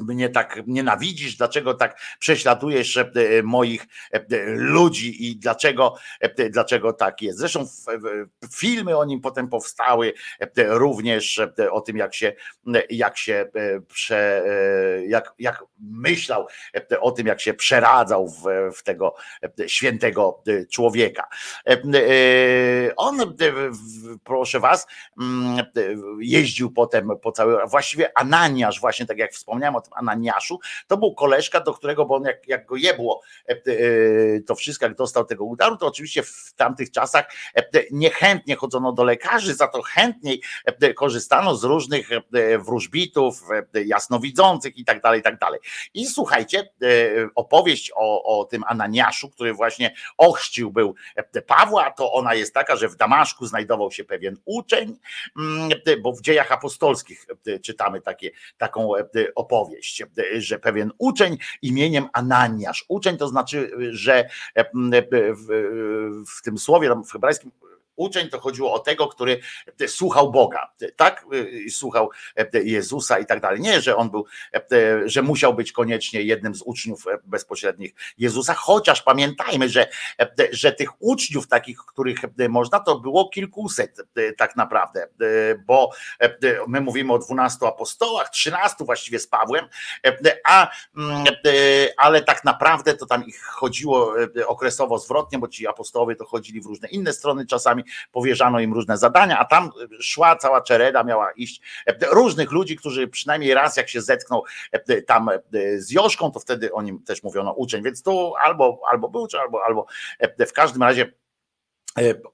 [0.00, 3.06] mnie tak nienawidzisz, dlaczego tak prześladujesz e,
[3.42, 5.96] moich e, ludzi i dlaczego,
[6.50, 7.38] dlaczego tak jest.
[7.38, 7.66] Zresztą
[8.54, 10.12] filmy o nim potem powstały,
[10.56, 12.32] również o tym, jak się,
[12.90, 13.50] jak się
[13.88, 14.42] prze,
[15.06, 16.46] jak, jak myślał
[17.00, 18.44] o tym, jak się przeradzał w,
[18.76, 19.14] w tego
[19.66, 20.42] świętego
[20.72, 21.28] człowieka.
[22.96, 23.36] On,
[24.24, 24.86] proszę was,
[26.20, 30.96] jeździł potem po całej, właściwie Ananiasz, właśnie tak jak wspomniałem, wspomniałem o tym Ananiaszu, to
[30.96, 33.56] był koleżka, do którego, bo on jak, jak go jebło e, e,
[34.40, 37.24] to wszystko, jak dostał tego udaru, to oczywiście w tamtych czasach
[37.54, 40.42] e, niechętnie chodzono do lekarzy, za to chętniej
[40.96, 42.08] korzystano z różnych
[42.58, 43.42] wróżbitów,
[43.86, 45.60] jasnowidzących i tak dalej, i tak dalej.
[45.94, 46.68] I słuchajcie,
[47.34, 50.94] opowieść o, o tym Ananiaszu, który właśnie ochrzcił był
[51.46, 54.98] Pawła, to ona jest taka, że w Damaszku znajdował się pewien uczeń,
[55.38, 55.70] mm,
[56.02, 57.26] bo w dziejach apostolskich
[57.62, 58.92] czytamy takie, taką
[59.40, 60.02] opowieść,
[60.38, 64.28] że pewien uczeń imieniem Ananiasz, uczeń to znaczy, że
[65.36, 65.46] w,
[66.38, 67.50] w tym słowie w hebrajskim
[68.00, 69.40] Uczeń to chodziło o tego, który
[69.86, 71.26] słuchał Boga, tak?
[71.70, 72.10] Słuchał
[72.52, 73.60] Jezusa i tak dalej.
[73.60, 74.26] Nie, że on był,
[75.04, 79.88] że musiał być koniecznie jednym z uczniów bezpośrednich Jezusa, chociaż pamiętajmy, że,
[80.52, 82.18] że tych uczniów takich, których
[82.48, 83.96] można, to było kilkuset
[84.38, 85.08] tak naprawdę,
[85.66, 85.90] bo
[86.66, 89.68] my mówimy o dwunastu apostołach, trzynastu właściwie z Pawłem,
[90.44, 90.70] a,
[91.96, 94.14] ale tak naprawdę to tam ich chodziło
[94.46, 98.98] okresowo zwrotnie, bo ci apostołowie to chodzili w różne inne strony czasami, powierzano im różne
[98.98, 101.60] zadania, a tam szła cała czereda, miała iść
[102.12, 104.44] różnych ludzi, którzy przynajmniej raz jak się zetknął
[105.06, 105.30] tam
[105.76, 109.40] z Joszką, to wtedy o nim też mówiono uczeń, więc tu albo, albo był, czy
[109.40, 109.86] albo, albo
[110.38, 111.12] w każdym razie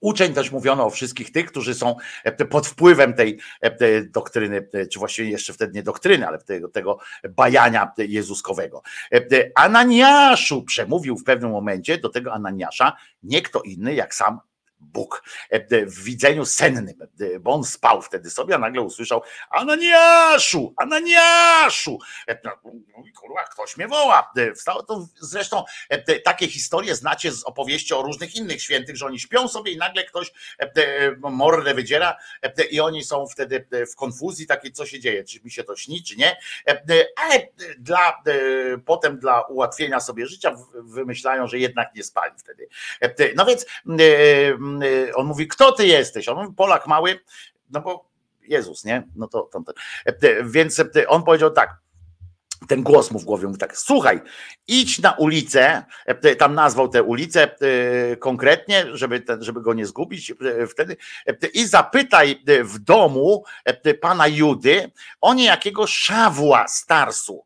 [0.01, 1.97] Uczeń też mówiono o wszystkich tych, którzy są
[2.51, 3.39] pod wpływem tej
[4.11, 6.99] doktryny, czy właściwie jeszcze wtedy nie doktryny, ale tego, tego
[7.31, 8.83] bajania jezuskowego.
[9.55, 14.41] Ananiaszu przemówił w pewnym momencie do tego Ananiasza nie kto inny jak sam
[14.81, 20.75] Bóg e, w widzeniu sennym, e, bo on spał wtedy sobie, a nagle usłyszał Ananiaszu,
[20.77, 21.99] Ananiaszu.
[22.29, 22.51] E, no,
[22.97, 24.33] mówi, kurwa, ktoś mnie woła.
[24.57, 25.65] Wstało to zresztą
[26.25, 30.05] takie historie znacie z opowieści o różnych innych świętych, że oni śpią sobie i nagle
[30.05, 30.33] ktoś
[31.21, 32.17] mordę wydziera
[32.71, 36.03] i oni są wtedy w konfuzji takiej, co się dzieje, czy mi się to śni,
[36.03, 36.37] czy nie.
[37.17, 37.49] Ale
[37.79, 38.23] dla,
[38.85, 42.69] potem dla ułatwienia sobie życia wymyślają, że jednak nie spali wtedy.
[43.37, 43.67] No więc
[45.15, 46.29] on mówi, kto ty jesteś?
[46.29, 47.21] On mówi, Polak mały,
[47.71, 48.11] no bo
[48.49, 49.09] Jezus, nie?
[49.17, 49.73] No to, to, to.
[50.45, 51.77] Więc on powiedział tak,
[52.69, 54.21] ten głos mu w głowie mówi tak, słuchaj,
[54.69, 55.85] idź na ulicę,
[56.39, 57.49] tam nazwał tę ulicę
[58.13, 60.97] y, konkretnie, żeby, żeby go nie zgubić y, wtedy
[61.55, 63.45] i zapytaj w domu
[64.01, 64.91] pana Judy
[65.21, 67.45] o niejakiego Szawła Starsu,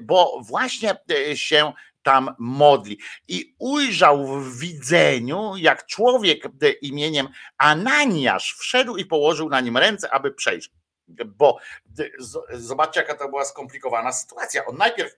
[0.00, 0.96] bo właśnie
[1.34, 1.72] się
[2.02, 2.98] tam modli.
[3.28, 6.44] I ujrzał w widzeniu, jak człowiek
[6.82, 7.28] imieniem
[7.58, 10.70] Ananiasz wszedł i położył na nim ręce, aby przejść.
[11.26, 11.58] Bo
[12.50, 14.66] zobaczcie, jaka to była skomplikowana sytuacja.
[14.66, 15.16] On najpierw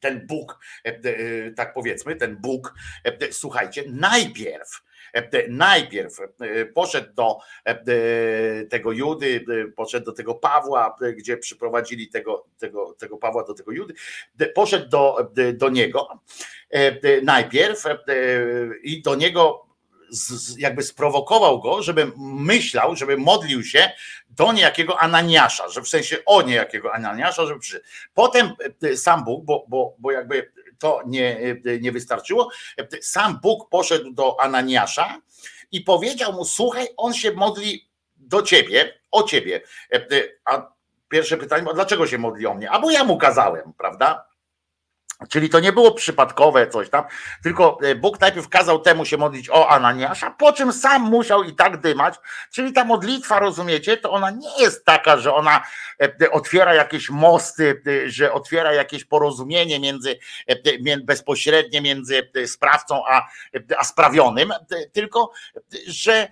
[0.00, 2.74] ten Bóg, e, e, tak powiedzmy, ten Bóg,
[3.04, 4.82] e, słuchajcie, najpierw
[5.48, 9.44] najpierw e, poszedł do e, tego Judy,
[9.76, 13.94] poszedł do tego Pawła, gdzie przyprowadzili tego, tego, tego Pawła do tego Judy,
[14.54, 16.08] poszedł do, do niego
[17.22, 17.84] najpierw
[18.82, 19.64] i do niego
[20.58, 23.90] jakby sprowokował go, żeby myślał, żeby modlił się
[24.30, 27.82] do niejakiego Ananiasza, że w sensie o niejakiego Ananiasza, żeby przy...
[28.14, 28.50] Potem
[28.96, 32.50] sam Bóg, bo, bo, bo jakby to nie, nie wystarczyło.
[33.00, 35.20] Sam Bóg poszedł do Ananiasza
[35.72, 39.60] i powiedział mu: Słuchaj, on się modli do ciebie, o ciebie.
[40.44, 40.72] A
[41.08, 42.70] pierwsze pytanie, dlaczego się modli o mnie?
[42.70, 44.26] A bo ja mu kazałem, prawda?
[45.28, 47.04] Czyli to nie było przypadkowe coś tam,
[47.42, 51.54] tylko e, Bóg najpierw kazał temu się modlić o Ananiasza, po czym sam musiał i
[51.54, 52.14] tak dymać.
[52.52, 55.62] Czyli ta modlitwa, rozumiecie, to ona nie jest taka, że ona
[56.02, 60.18] e, otwiera jakieś mosty, e, że otwiera jakieś porozumienie między,
[61.04, 63.28] bezpośrednie między sprawcą a,
[63.78, 64.52] a sprawionym,
[64.92, 65.30] tylko
[65.86, 66.28] że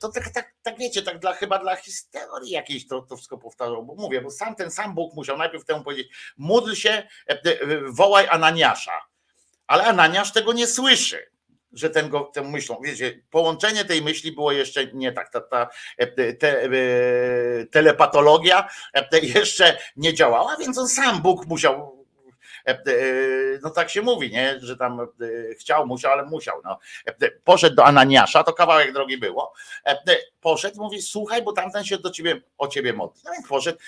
[0.00, 3.84] to tak, tak, tak wiecie, tak dla, chyba dla historii jakiejś to, to wszystko powtarzał,
[3.84, 7.08] bo mówię, bo sam ten sam Bóg musiał najpierw temu powiedzieć, módl się,
[8.16, 9.00] wołaj Ananiasza.
[9.66, 11.30] Ale Ananiasz tego nie słyszy,
[11.72, 12.80] że ten go tę myślą.
[12.84, 15.30] Wiecie, połączenie tej myśli było jeszcze nie tak.
[15.30, 15.68] Ta, ta
[16.16, 16.68] te, te, e,
[17.70, 18.68] telepatologia
[19.22, 21.96] jeszcze nie działała, więc on sam Bóg musiał
[23.62, 24.60] no tak się mówi, nie?
[24.60, 25.06] że tam
[25.60, 26.60] chciał, musiał, ale musiał.
[26.64, 26.78] No.
[27.44, 29.52] Poszedł do Ananiasza, to kawałek drogi było.
[30.46, 33.22] Poszedł, mówi, słuchaj, bo tamten się do ciebie, o ciebie modli.
[33.24, 33.78] No więc poszedł,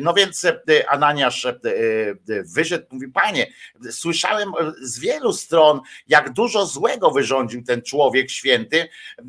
[0.00, 0.46] no więc
[0.88, 1.46] Ananiasz
[2.54, 3.46] wyszedł, mówi, panie,
[3.90, 4.52] słyszałem
[4.82, 8.88] z wielu stron, jak dużo złego wyrządził ten człowiek święty,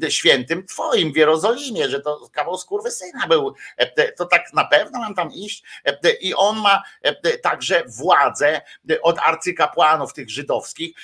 [0.10, 2.58] świętym twoim w Jerozolimie, że to kawał
[2.90, 3.54] syna był,
[4.18, 5.64] to tak na pewno mam tam iść
[6.22, 6.84] i on ma
[7.42, 8.62] także władzę
[9.02, 10.98] od arcykapłanów tych żydowskich,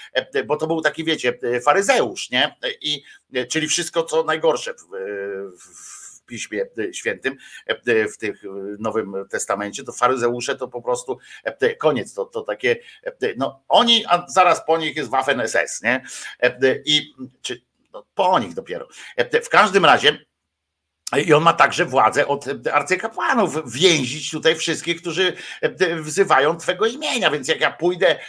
[0.46, 2.56] bo to był taki, wiecie, faryzeusz, nie?
[2.82, 3.04] I,
[3.50, 4.84] czyli wszystko, co najgorsze w,
[5.60, 7.38] w Piśmie Świętym,
[8.14, 8.44] w tych
[8.80, 11.18] Nowym Testamencie, to faryzeusze to po prostu
[11.80, 12.76] koniec, to, to takie,
[13.38, 16.06] no oni, a zaraz po nich jest Waffen SS, nie?
[16.86, 17.62] I czy
[17.94, 18.88] no, po nich dopiero.
[19.44, 20.26] W każdym razie
[21.26, 25.34] i on ma także władzę od arcykapłanów więzić tutaj wszystkich, którzy
[26.02, 27.32] wzywają Twego imienia.
[27.32, 28.20] Więc jak ja pójdę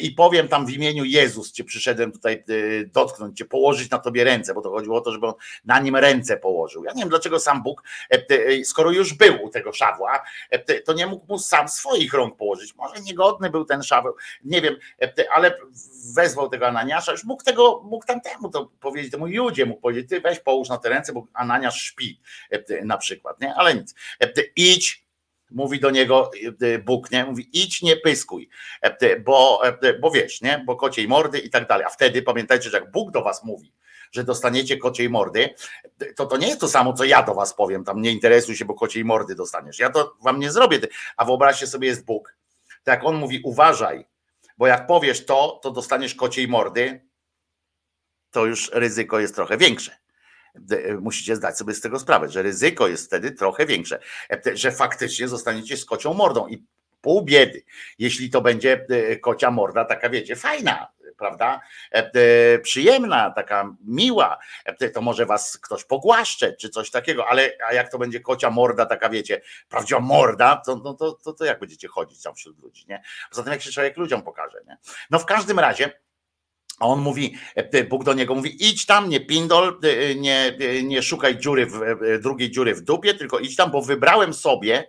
[0.00, 2.44] i powiem tam w imieniu Jezus, Cię przyszedłem tutaj
[2.86, 5.34] dotknąć, Cię położyć na Tobie ręce, bo to chodziło o to, żeby on
[5.64, 6.84] na nim ręce położył.
[6.84, 7.82] Ja nie wiem, dlaczego sam Bóg,
[8.64, 10.22] skoro już był u tego Szawła,
[10.84, 12.74] to nie mógł mu sam swoich rąk położyć.
[12.74, 14.76] Może niegodny był ten Szaweł, nie wiem,
[15.34, 15.58] ale
[16.14, 20.20] wezwał tego Ananiasza, już mógł tego, mógł tamtemu to powiedzieć, temu Judzie mógł powiedzieć, ty
[20.20, 22.19] weź połóż na te ręce, bo Ananiasz śpi e,
[22.84, 23.54] na przykład, nie?
[23.54, 23.94] Ale nic.
[24.22, 25.06] E, idź,
[25.50, 26.30] mówi do niego
[26.62, 27.24] e, Bóg, nie?
[27.24, 28.48] Mówi idź, nie pyskuj,
[29.24, 29.62] bo,
[30.00, 30.62] bo wiesz, nie?
[30.66, 31.86] Bo kociej mordy i tak dalej.
[31.86, 33.72] A wtedy pamiętajcie, że jak Bóg do was mówi,
[34.12, 35.54] że dostaniecie kociej mordy,
[36.16, 38.64] to to nie jest to samo, co ja do was powiem, tam nie interesuj się,
[38.64, 39.78] bo kociej mordy dostaniesz.
[39.78, 40.78] Ja to wam nie zrobię,
[41.16, 42.36] a wyobraźcie sobie, jest Bóg.
[42.84, 44.04] Tak jak on mówi, uważaj,
[44.58, 47.10] bo jak powiesz to, to dostaniesz kociej mordy,
[48.30, 49.96] to już ryzyko jest trochę większe.
[51.00, 53.98] Musicie zdać sobie z tego sprawę, że ryzyko jest wtedy trochę większe,
[54.54, 56.64] że faktycznie zostaniecie z kocią mordą i
[57.00, 57.64] pół biedy,
[57.98, 61.60] jeśli to będzie e, kocia morda, taka wiecie, fajna, prawda?
[61.90, 64.38] E, przyjemna, taka miła,
[64.94, 68.86] to może was ktoś pogłaszcze, czy coś takiego, ale a jak to będzie kocia morda,
[68.86, 72.84] taka wiecie, prawdziwa morda, to, no, to, to, to jak będziecie chodzić tam wśród ludzi,
[72.88, 73.02] nie?
[73.30, 74.78] Poza tym jak się człowiek ludziom pokaże, nie?
[75.10, 75.92] No w każdym razie,
[76.80, 80.82] a on mówi, e, Bóg do niego mówi, idź tam, nie pindol, e, nie, e,
[80.82, 81.80] nie szukaj dziury w,
[82.22, 84.88] drugiej dziury w dupie, tylko idź tam, bo wybrałem sobie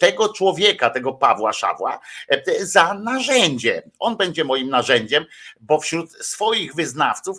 [0.00, 2.00] tego człowieka, tego Pawła Szawła
[2.60, 3.82] za narzędzie.
[3.98, 5.24] On będzie moim narzędziem,
[5.60, 7.38] bo wśród swoich wyznawców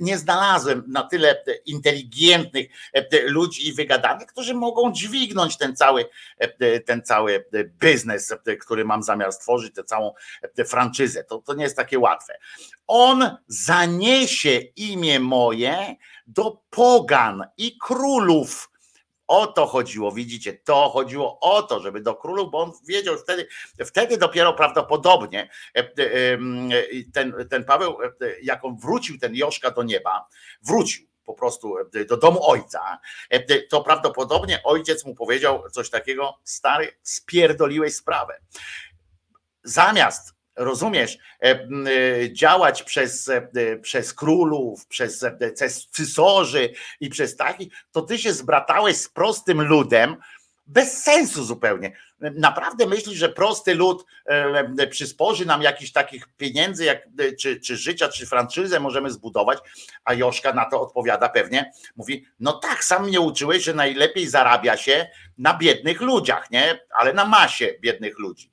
[0.00, 2.66] nie znalazłem na tyle inteligentnych
[3.26, 6.08] ludzi i wygadanych, którzy mogą dźwignąć ten cały,
[6.86, 7.44] ten cały
[7.80, 10.12] biznes, który mam zamiar stworzyć, tę całą
[10.66, 11.24] franczyzę.
[11.24, 12.38] To, to nie jest takie łatwe.
[12.86, 15.96] On zaniesie imię moje
[16.26, 18.70] do pogan i królów.
[19.26, 23.48] O to chodziło, widzicie, to chodziło o to, żeby do królów, bo on wiedział wtedy,
[23.86, 26.38] wtedy dopiero prawdopodobnie e, e,
[27.12, 28.10] ten, ten Paweł, e,
[28.42, 30.28] jak on wrócił, ten Joszka do nieba,
[30.62, 31.76] wrócił po prostu
[32.08, 32.98] do domu ojca,
[33.70, 38.40] to prawdopodobnie ojciec mu powiedział coś takiego, stary, spierdoliłeś sprawę.
[39.64, 45.24] Zamiast rozumiesz, e, e, działać przez, e, przez królów, przez
[45.90, 50.16] cysorzy i przez takich, to ty się zbratałeś z prostym ludem,
[50.66, 51.96] bez sensu zupełnie.
[52.20, 54.06] Naprawdę myślisz, że prosty lud
[54.90, 57.02] przysporzy nam jakichś takich pieniędzy, jak,
[57.40, 59.58] czy, czy życia, czy franczyzę możemy zbudować?
[60.04, 64.76] A Joszka na to odpowiada pewnie, mówi, no tak, sam mnie uczyłeś, że najlepiej zarabia
[64.76, 66.80] się na biednych ludziach, nie?
[66.98, 68.50] Ale na masie biednych ludzi.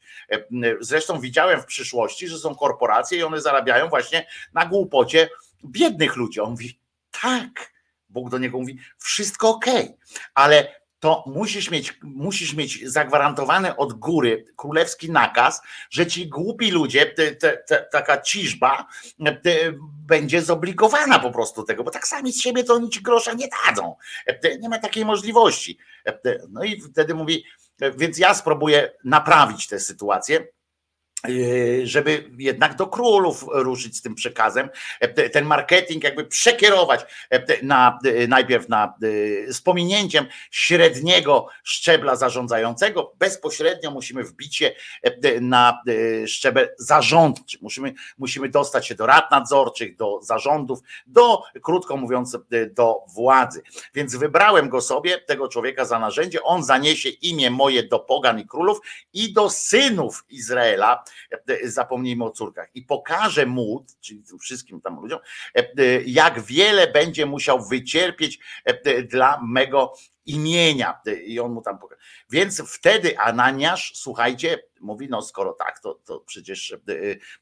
[0.80, 5.30] Zresztą widziałem w przyszłości, że są korporacje i one zarabiają właśnie na głupocie
[5.65, 6.40] biednych ludzi.
[6.40, 6.80] On mówi,
[7.22, 7.73] tak.
[8.10, 9.65] Bóg do niego mówi, wszystko ok,
[10.34, 17.05] ale to musisz mieć, musisz mieć zagwarantowany od góry królewski nakaz, że ci głupi ludzie,
[17.05, 18.88] te, te, te, taka ciżba
[20.07, 23.47] będzie zobligowana po prostu tego, bo tak sami z siebie to oni ci grosza nie
[23.47, 23.95] dadzą.
[24.59, 25.77] Nie ma takiej możliwości.
[26.49, 27.45] No i wtedy mówi,
[27.97, 30.47] więc ja spróbuję naprawić tę sytuację
[31.83, 34.69] żeby jednak do królów ruszyć z tym przekazem,
[34.99, 38.93] e, ten marketing jakby przekierować e, na, e, najpierw na,
[39.47, 44.71] z pominięciem średniego szczebla zarządzającego, bezpośrednio musimy wbić się
[45.41, 45.81] na
[46.27, 47.57] szczebel zarządczy.
[47.61, 52.37] Musimy, musimy dostać się do rad nadzorczych, do zarządów, do, krótko mówiąc,
[52.75, 53.61] do władzy.
[53.93, 58.47] Więc wybrałem go sobie, tego człowieka za narzędzie, on zaniesie imię moje do pogan i
[58.47, 58.79] królów
[59.13, 61.03] i do synów Izraela,
[61.64, 65.19] zapomnijmy o córkach, i pokaże mu, czyli wszystkim tam ludziom,
[66.06, 68.40] jak wiele będzie musiał wycierpieć
[69.10, 69.94] dla mego
[70.26, 71.02] imienia.
[71.26, 72.02] I on mu tam pokaże.
[72.30, 76.76] Więc wtedy Ananiasz, słuchajcie, mówi, no skoro tak, to, to przecież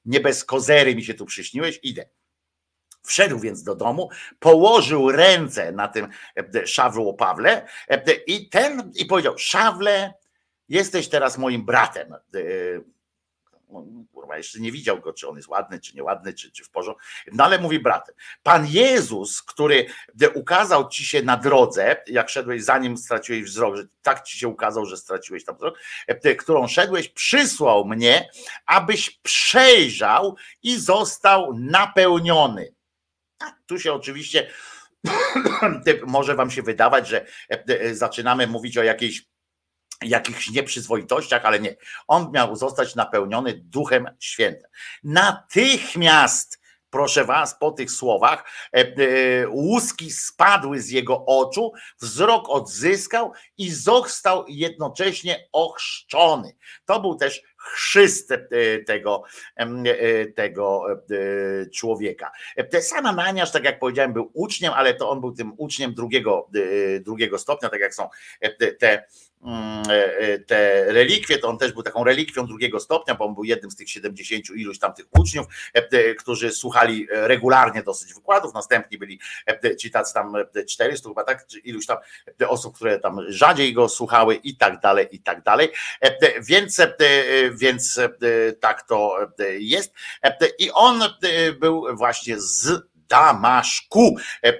[0.05, 2.09] nie bez kozery mi się tu przyśniłeś, idę.
[3.03, 6.07] Wszedł więc do domu, położył ręce na tym
[6.65, 7.67] Szawlu Pawle
[8.27, 10.13] i ten i powiedział: Szawle,
[10.69, 12.15] jesteś teraz moim bratem
[14.13, 17.03] kurwa, jeszcze nie widział go, czy on jest ładny, czy nieładny, czy, czy w porządku.
[17.31, 18.15] No ale mówi bratem.
[18.43, 19.85] Pan Jezus, który
[20.33, 24.85] ukazał ci się na drodze, jak szedłeś, zanim straciłeś wzrok, że tak ci się ukazał,
[24.85, 25.79] że straciłeś tam wzrok,
[26.39, 28.29] którą szedłeś, przysłał mnie,
[28.65, 32.73] abyś przejrzał i został napełniony.
[33.65, 34.49] Tu się oczywiście
[36.05, 37.25] może wam się wydawać, że
[37.91, 39.30] zaczynamy mówić o jakiejś
[40.01, 41.75] jakichś nieprzyzwoitościach, ale nie.
[42.07, 44.69] On miał zostać napełniony Duchem Świętym.
[45.03, 46.61] Natychmiast
[46.91, 51.71] proszę was, po tych słowach, e, e, łuski spadły z jego oczu,
[52.01, 56.55] wzrok odzyskał i został jednocześnie ochrzczony.
[56.85, 58.39] To był też chrzest e,
[58.87, 59.23] tego,
[60.35, 60.85] tego
[61.73, 62.31] człowieka.
[62.81, 66.49] Sam Ananiasz, tak jak powiedziałem, był uczniem, ale to on był tym uczniem drugiego,
[67.01, 68.09] drugiego stopnia, tak jak są
[68.79, 69.05] te
[70.47, 73.75] te relikwie, to on też był taką relikwią drugiego stopnia, bo on był jednym z
[73.75, 79.19] tych 70 iluś tam tych uczniów, e, którzy słuchali regularnie dosyć wykładów, następni byli
[79.79, 80.33] ci tacy tam
[80.69, 81.97] 400 chyba tak, iluś tam
[82.47, 85.69] osób, które tam rzadziej go słuchały i tak dalej, i tak dalej,
[86.41, 86.81] więc,
[87.53, 87.99] więc
[88.59, 89.27] tak to
[89.59, 89.93] jest.
[90.59, 91.03] I on
[91.59, 94.15] był właśnie z Damaszku.
[94.43, 94.53] E, e,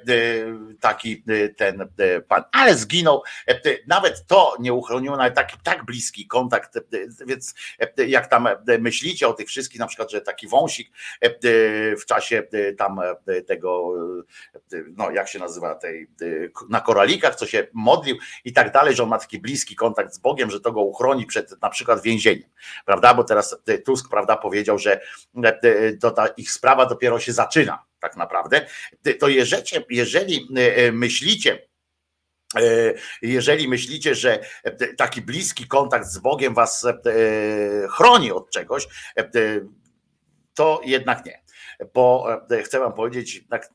[0.79, 1.87] taki e, ten
[2.27, 3.23] pan, ale zginął.
[3.87, 6.79] Nawet to nie uchroniło, nawet taki tak bliski kontakt.
[7.25, 7.53] Więc
[8.07, 8.49] jak tam
[8.79, 10.91] myślicie o tych wszystkich, na przykład, że taki wąsik
[12.01, 12.43] w czasie
[12.77, 13.01] tam
[13.47, 13.93] tego,
[14.97, 16.07] no jak się nazywa, tej,
[16.69, 20.17] na koralikach, co się modlił i tak dalej, że on ma taki bliski kontakt z
[20.17, 22.49] Bogiem, że to go uchroni przed na przykład więzieniem,
[22.85, 23.13] prawda?
[23.13, 23.55] Bo teraz
[23.85, 25.01] Tusk, prawda, powiedział, że
[26.01, 28.65] to ta ich sprawa dopiero się zaczyna tak naprawdę,
[29.19, 31.67] to jeżeli, jeżeli e, myślicie,
[32.55, 34.45] e, jeżeli myślicie, że
[34.97, 36.93] taki bliski kontakt z Bogiem was e,
[37.87, 38.87] chroni od czegoś,
[40.53, 41.41] to jednak nie.
[41.93, 42.27] Bo
[42.63, 43.69] chcę wam powiedzieć, tak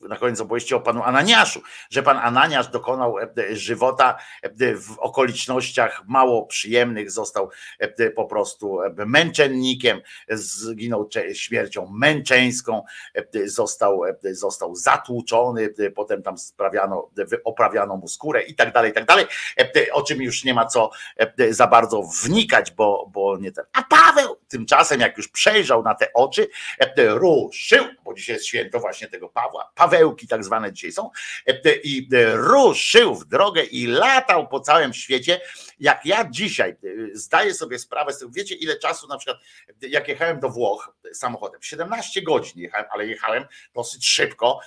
[0.00, 6.02] na koniec opowieści o panu Ananiaszu, że pan Ananiasz dokonał e, żywota e, w okolicznościach
[6.08, 10.00] mało przyjemnych, został e, po prostu męczennikiem,
[10.30, 12.82] zginął śmiercią męczeńską,
[13.46, 14.02] został,
[14.32, 17.10] został zatłuczony, potem tam sprawiano,
[17.44, 19.26] oprawiano mu skórę i tak dalej, i tak dalej,
[19.92, 20.90] o czym już nie ma co
[21.50, 23.64] za bardzo wnikać, bo, bo nie ten.
[23.72, 26.48] A Paweł tymczasem, jak już przejrzał na te oczy,
[26.96, 31.10] ruszył, bo dzisiaj jest święto właśnie tego Pawła, Pawełki tak zwane dzisiaj są,
[31.46, 35.40] e, i e, ruszył w drogę i latał po całym świecie,
[35.80, 36.76] jak ja dzisiaj e,
[37.12, 39.38] zdaję sobie sprawę z tego, wiecie ile czasu na przykład,
[39.80, 43.44] jak jechałem do Włoch samochodem, 17 godzin jechałem, ale jechałem
[43.74, 44.60] dosyć szybko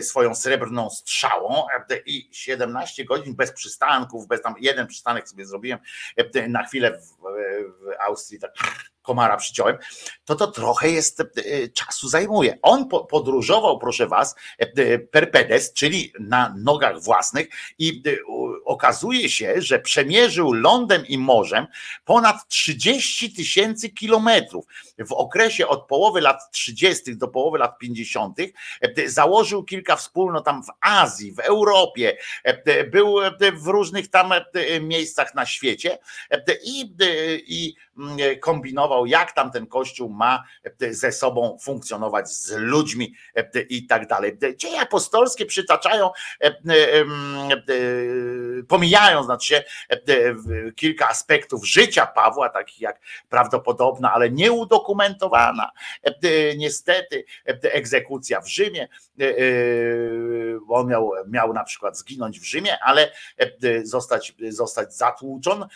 [0.00, 1.66] swoją srebrną strzałą
[2.06, 5.78] i 17 godzin bez przystanków, bez tam jeden przystanek sobie zrobiłem
[6.48, 7.04] na chwilę w,
[7.80, 8.52] w Austrii, tak
[9.04, 9.78] komara przyciąłem,
[10.24, 11.24] to to trochę jest e,
[11.68, 12.58] czasu zajmuje.
[12.62, 17.48] On podróżował, proszę was, e, perpedes, czyli na nogach własnych
[17.78, 18.16] i e,
[18.64, 21.66] okazuje się, że przemierzył lądem i morzem
[22.04, 24.64] ponad 30 tysięcy kilometrów.
[24.98, 27.16] W okresie od połowy lat 30.
[27.16, 28.38] do połowy lat 50.
[29.06, 32.16] założył kilka wspólnot tam w Azji, w Europie,
[32.90, 33.16] był
[33.52, 34.32] w różnych tam
[34.80, 35.98] miejscach na świecie
[36.64, 36.94] i,
[37.46, 38.38] i Mm,
[39.02, 40.44] e, jak tam ten kościół ma
[40.80, 44.38] e, ze sobą funkcjonować z ludźmi e, i tak dalej.
[44.56, 46.10] Dzieje apostolskie przytaczają,
[48.68, 49.64] pomijają znaczy się
[50.76, 55.70] kilka aspektów życia Pawła, takich jak prawdopodobna, ale nieudokumentowana,
[56.56, 57.24] niestety
[57.62, 58.88] egzekucja w Rzymie.
[60.68, 63.12] On miał, miał na przykład zginąć w Rzymie, ale
[63.82, 65.68] zostać, zostać zatłuczon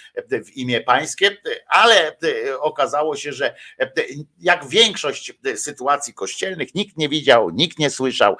[0.47, 1.37] w imię pańskie,
[1.69, 2.61] ale E,
[3.09, 3.93] okazało się, że e,
[4.41, 8.37] jak większość e, sytuacji kościelnych nikt nie widział, nikt nie słyszał,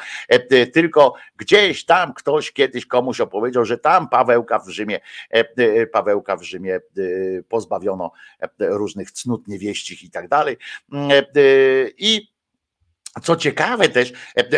[0.73, 5.01] tylko gdzieś tam ktoś kiedyś komuś opowiedział, że tam Pawełka w Rzymie,
[5.93, 6.81] Pawełka w Rzymie
[7.49, 8.13] pozbawiono
[8.59, 10.57] różnych cnót niewieścich i tak dalej.
[11.99, 12.33] I
[13.23, 14.13] co ciekawe też,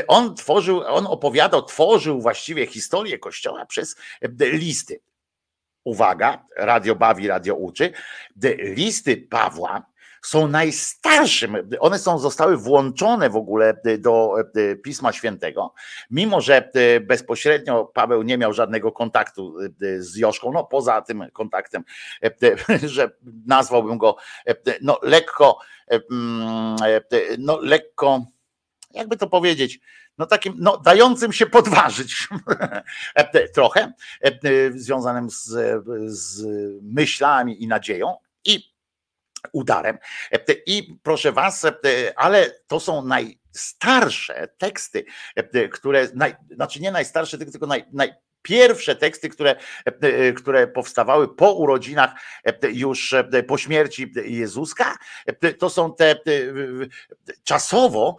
[0.08, 3.96] on tworzył, on opowiadał, tworzył właściwie historię Kościoła przez
[4.40, 5.00] listy
[5.84, 7.92] uwaga, radio bawi, radio uczy,
[8.58, 9.89] listy Pawła
[10.22, 14.34] są najstarszym, one są, zostały włączone w ogóle do
[14.84, 15.74] Pisma Świętego,
[16.10, 16.70] mimo że
[17.00, 19.56] bezpośrednio Paweł nie miał żadnego kontaktu
[19.98, 21.84] z Joszką, no poza tym kontaktem,
[22.82, 23.10] że
[23.46, 24.16] nazwałbym go
[24.82, 25.58] no lekko,
[27.38, 28.26] no lekko
[28.94, 29.80] jakby to powiedzieć,
[30.18, 32.28] no takim, no dającym się podważyć
[33.54, 33.92] trochę,
[34.74, 35.48] związanym z,
[36.06, 36.44] z
[36.82, 38.16] myślami i nadzieją
[39.52, 39.98] udarem.
[40.66, 41.66] I proszę was,
[42.16, 45.04] ale to są najstarsze teksty,
[45.72, 48.12] które, naj, znaczy nie najstarsze, tylko naj, naj
[49.00, 49.56] teksty, które,
[50.36, 52.10] które powstawały po urodzinach,
[52.72, 53.14] już
[53.46, 54.96] po śmierci Jezuska,
[55.58, 56.16] to są te
[57.44, 58.16] czasowo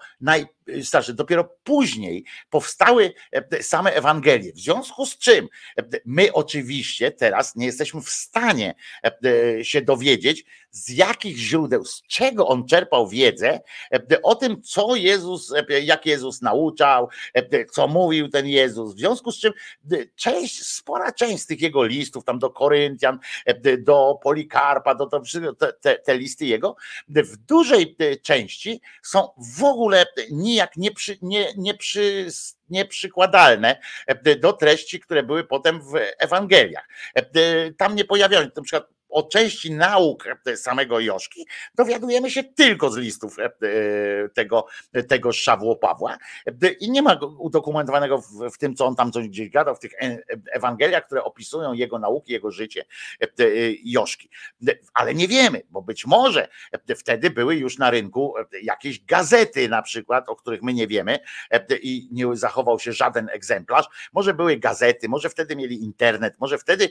[0.72, 1.14] najstarsze.
[1.14, 3.14] Dopiero później powstały
[3.61, 4.53] same Ewangelie.
[4.53, 5.48] W związku z czym
[6.06, 8.76] my oczywiście teraz nie jesteśmy w stanie
[9.61, 13.60] się dowiedzieć, z jakich źródeł, z czego on czerpał wiedzę
[14.23, 15.53] o tym, co Jezus,
[15.84, 17.10] jak Jezus nauczał,
[17.72, 18.95] co mówił ten Jezus.
[18.95, 19.53] W związku z czym
[20.15, 23.19] część, spora część z tych jego listów, tam do Koryntian,
[23.80, 25.22] do Polikarpa, do to,
[25.81, 26.76] te, te listy jego,
[27.07, 32.28] w dużej części są w ogóle nijak nie, przy, nie, nie, przy,
[32.70, 33.82] nieprzykładalne
[34.40, 36.88] do treści, które były potem w Ewangeliach.
[37.78, 40.24] Tam nie pojawiają na przykład o części nauk
[40.56, 43.50] samego Joszki dowiadujemy się tylko z listów e,
[44.30, 44.66] tego,
[45.08, 46.18] tego Szawło Pawła
[46.80, 48.24] i nie ma go udokumentowanego
[48.54, 50.18] w, tym, co on tam coś gdzieś gadał, w tych e,
[50.52, 52.86] Ewangeliach, które opisują jego nauki, jego życie
[53.22, 53.28] e,
[53.84, 54.30] Joszki.
[54.94, 56.48] Ale nie wiemy, bo być może
[56.96, 58.34] wtedy były już na rynku
[58.64, 61.20] jakieś gazety na przykład, o których my nie wiemy
[61.82, 63.86] i nie zachował się żaden egzemplarz.
[64.14, 66.90] Może były gazety, może wtedy mieli internet, może wtedy,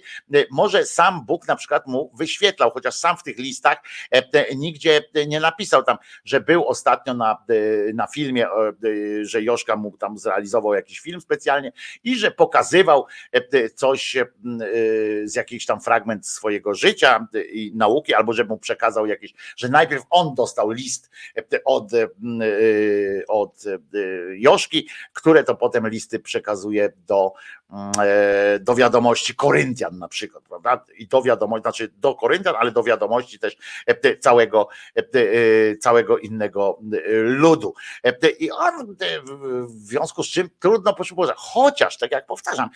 [0.51, 3.78] może sam Bóg na przykład mu wyświetlał, chociaż sam w tych listach
[4.11, 8.51] e, nigdzie nie napisał tam, że był ostatnio na, e, na filmie, e,
[9.23, 11.73] że Joszka mu tam zrealizował jakiś film specjalnie
[12.05, 13.07] i że pokazywał
[13.74, 14.16] coś
[15.24, 20.03] z jakiś tam fragment swojego życia i nauki, albo że mu przekazał jakiś, że najpierw
[20.11, 21.11] on dostał list
[21.65, 21.91] od,
[23.28, 23.65] od
[24.32, 27.32] Joszki, które to potem listy przekazuje do,
[28.61, 30.85] do wiadomości Koryntian na przykład, prawda?
[30.99, 33.57] I to wiadomość, znaczy do Koryntian, ale do wiadomości też
[33.87, 36.79] e, całego, e, e, całego innego
[37.23, 37.75] ludu.
[38.39, 38.97] I on
[39.65, 42.71] w związku z czym trudno poszukiwać, chociaż, tak jak powtarzam,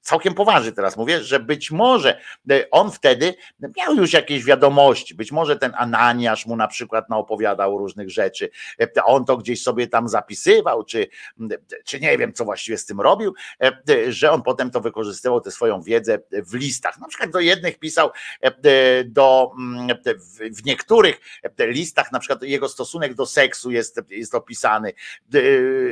[0.00, 2.20] całkiem poważnie teraz mówię, że być może
[2.70, 3.34] on wtedy
[3.76, 8.50] miał już jakieś wiadomości, być może ten Ananiasz mu na przykład naopowiadał różnych rzeczy,
[9.04, 11.08] on to gdzieś sobie tam zapisywał, czy,
[11.84, 13.34] czy nie wiem, co właściwie z tym robił,
[14.08, 17.00] że on potem to wykorzystywał, tę swoją wiedzę w listach.
[17.00, 18.10] Na przykład do jednych pisał
[18.42, 19.96] e, e, do, mm,
[20.52, 21.20] w niektórych
[21.58, 24.92] e, listach, na przykład jego stosunek do seksu jest, jest opisany.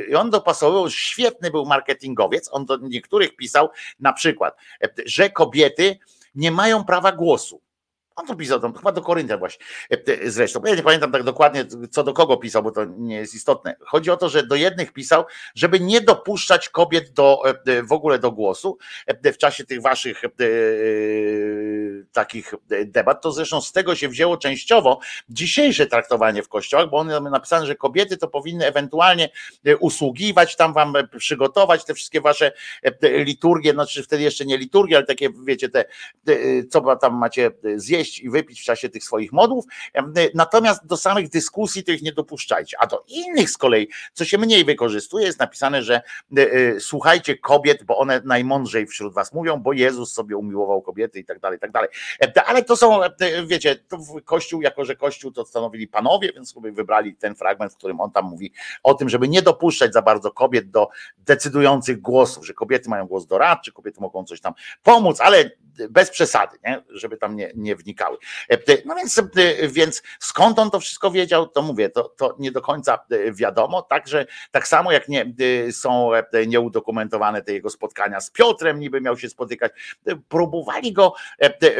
[0.09, 3.69] I on dopasował, świetny był marketingowiec, on do niektórych pisał
[3.99, 4.57] na przykład,
[5.05, 5.97] że kobiety
[6.35, 7.62] nie mają prawa głosu.
[8.15, 10.61] On to pisał tam, chyba do Koryntia właśnie e, zresztą.
[10.65, 13.75] Ja nie pamiętam tak dokładnie, co do kogo pisał, bo to nie jest istotne.
[13.85, 15.25] Chodzi o to, że do jednych pisał,
[15.55, 18.77] żeby nie dopuszczać kobiet do, e, w ogóle do głosu
[19.07, 20.21] e, w czasie tych waszych
[22.11, 22.53] takich
[22.85, 23.21] debat.
[23.21, 24.99] To zresztą z tego się wzięło częściowo
[25.29, 29.29] dzisiejsze traktowanie w kościołach, bo one napisane, że kobiety to powinny ewentualnie
[29.79, 32.51] usługiwać, tam wam przygotować te wszystkie wasze
[33.01, 35.85] liturgie, znaczy wtedy jeszcze nie liturgie, ale takie, wiecie, te,
[36.69, 39.65] co tam macie zjeść, zjeść i wypić w czasie tych swoich modłów.
[40.33, 42.77] Natomiast do samych dyskusji tych nie dopuszczajcie.
[42.79, 46.01] A do innych z kolei, co się mniej wykorzystuje, jest napisane, że
[46.37, 51.19] e, e, słuchajcie kobiet, bo one najmądrzej wśród was mówią, bo Jezus sobie umiłował kobiety
[51.19, 51.89] i tak dalej, i tak dalej.
[52.45, 52.99] Ale to są,
[53.47, 57.77] wiecie, to Kościół, jako że Kościół to stanowili panowie, więc sobie wybrali ten fragment, w
[57.77, 58.51] którym on tam mówi
[58.83, 63.27] o tym, żeby nie dopuszczać za bardzo kobiet do decydujących głosów, że kobiety mają głos
[63.27, 64.53] doradczy, kobiety mogą coś tam
[64.83, 65.51] pomóc, ale
[65.89, 66.83] bez przesady, nie?
[66.89, 67.92] żeby tam nie, nie wnikały.
[68.49, 69.23] E, no więc, e,
[69.67, 73.81] więc skąd on to wszystko wiedział, to mówię, to, to nie do końca e, wiadomo,
[73.81, 75.33] także tak samo jak nie,
[75.71, 76.11] są
[76.47, 79.71] nieudokumentowane te jego spotkania z Piotrem, niby miał się spotykać,
[80.29, 81.13] próbowali go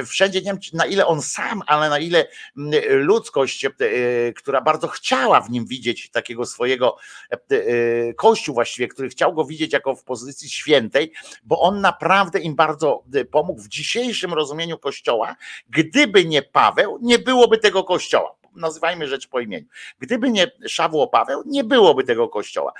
[0.05, 2.27] wszędzie, nie wiem na ile on sam, ale na ile
[2.89, 3.67] ludzkość,
[4.35, 6.97] która bardzo chciała w nim widzieć takiego swojego
[8.17, 11.13] kościół właściwie, który chciał go widzieć jako w pozycji świętej,
[11.43, 15.35] bo on naprawdę im bardzo pomógł w dzisiejszym rozumieniu Kościoła,
[16.03, 18.35] gdyby nie Paweł, nie byłoby tego Kościoła.
[18.55, 19.65] Nazywajmy rzecz po imieniu.
[19.99, 22.73] Gdyby nie Szawło Paweł, nie byłoby tego kościoła.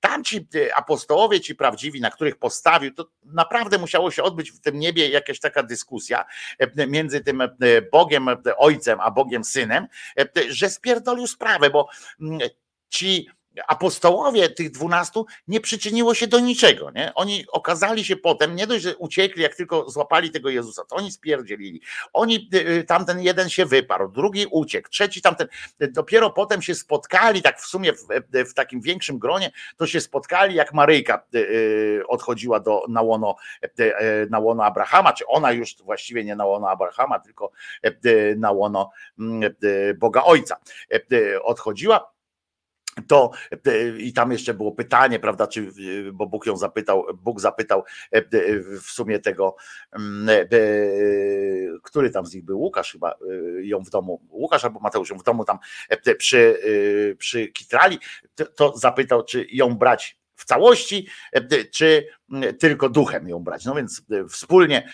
[0.00, 4.60] Tam ci e, apostołowie, ci prawdziwi, na których postawił, to naprawdę musiało się odbyć w
[4.60, 6.24] tym niebie jakaś taka dyskusja
[6.58, 7.48] e, między tym e,
[7.92, 8.26] Bogiem
[8.56, 9.86] Ojcem a Bogiem Synem,
[10.48, 11.88] że spierdolił sprawę, bo
[12.20, 12.38] mm,
[12.88, 13.28] ci
[13.66, 16.90] apostołowie tych dwunastu nie przyczyniło się do niczego.
[16.90, 17.12] Nie?
[17.14, 21.12] Oni okazali się potem, nie dość, że uciekli, jak tylko złapali tego Jezusa, to oni
[21.12, 21.80] spierdzielili.
[22.12, 22.50] Oni,
[22.86, 25.48] tamten jeden się wyparł, drugi uciekł, trzeci tamten.
[25.80, 28.06] Dopiero potem się spotkali, tak w sumie w,
[28.50, 31.24] w takim większym gronie, to się spotkali, jak Maryjka
[32.08, 33.36] odchodziła do, na, łono,
[34.30, 37.50] na łono Abrahama, czy ona już właściwie nie na łono Abrahama, tylko
[38.36, 39.54] na łono mm,
[39.98, 40.56] Boga Ojca
[41.42, 42.10] odchodziła
[43.08, 43.30] to
[43.98, 45.72] i tam jeszcze było pytanie, prawda, czy,
[46.12, 47.84] bo Bóg ją zapytał, Bóg zapytał
[48.82, 49.56] w sumie tego,
[49.92, 50.48] mm,
[51.82, 53.14] który tam z nich był, Łukasz chyba
[53.62, 55.58] ją w domu, Łukasz albo Mateusz ją w domu tam
[56.18, 56.58] przy,
[57.18, 57.98] przy kitrali,
[58.56, 61.08] to zapytał, czy ją brać w całości,
[61.72, 62.06] czy
[62.58, 63.64] tylko duchem ją brać.
[63.64, 64.88] No więc wspólnie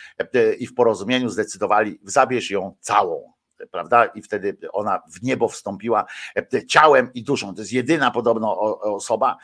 [0.58, 3.35] i w porozumieniu zdecydowali, zabierz ją całą
[3.70, 4.04] prawda?
[4.04, 6.04] I wtedy ona w niebo wstąpiła
[6.36, 7.54] e, ciałem i duszą.
[7.54, 9.36] To jest jedyna podobno osoba,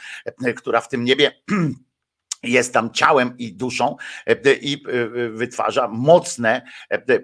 [0.45, 1.33] e, która w tym niebie
[2.43, 4.85] jest tam ciałem i duszą e, i
[5.31, 6.63] wytwarza mocne,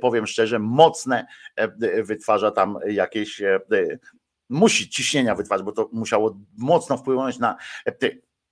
[0.01, 1.27] powiem szczerze, mocne,
[2.02, 3.43] wytwarza tam jakieś
[4.48, 7.56] musi ciśnienia wytwarzać, bo to musiało mocno wpłynąć na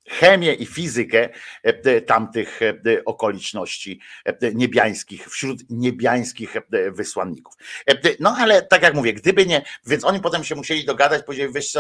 [0.09, 1.29] chemię i fizykę
[1.63, 2.75] e, tamtych e,
[3.05, 6.57] okoliczności e, niebiańskich, wśród niebiańskich
[6.93, 7.55] wysłanników.
[8.21, 11.75] No ale tak jak mówię, gdyby nie, więc oni potem się musieli dogadać, powiedzieli weź,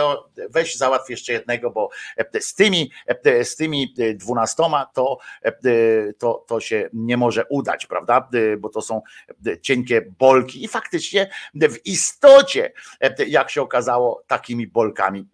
[0.50, 1.88] weź załatw jeszcze jednego, bo
[2.40, 2.90] z tymi,
[3.42, 5.18] z tymi dwunastoma to,
[6.18, 8.28] to, to się nie może udać, prawda,
[8.58, 9.02] bo to są
[9.62, 10.64] cienkie bolki.
[10.64, 12.72] I faktycznie w istocie,
[13.26, 15.28] jak się okazało, takimi bolkami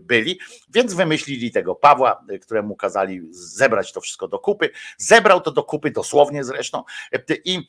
[0.00, 0.38] byli,
[0.68, 4.70] więc wymyślili tego Pawła, któremu kazali zebrać to wszystko do kupy.
[4.98, 6.82] Zebrał to do kupy, dosłownie zresztą,
[7.44, 7.68] i,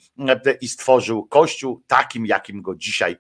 [0.61, 3.17] i stworzył kościół takim, jakim go dzisiaj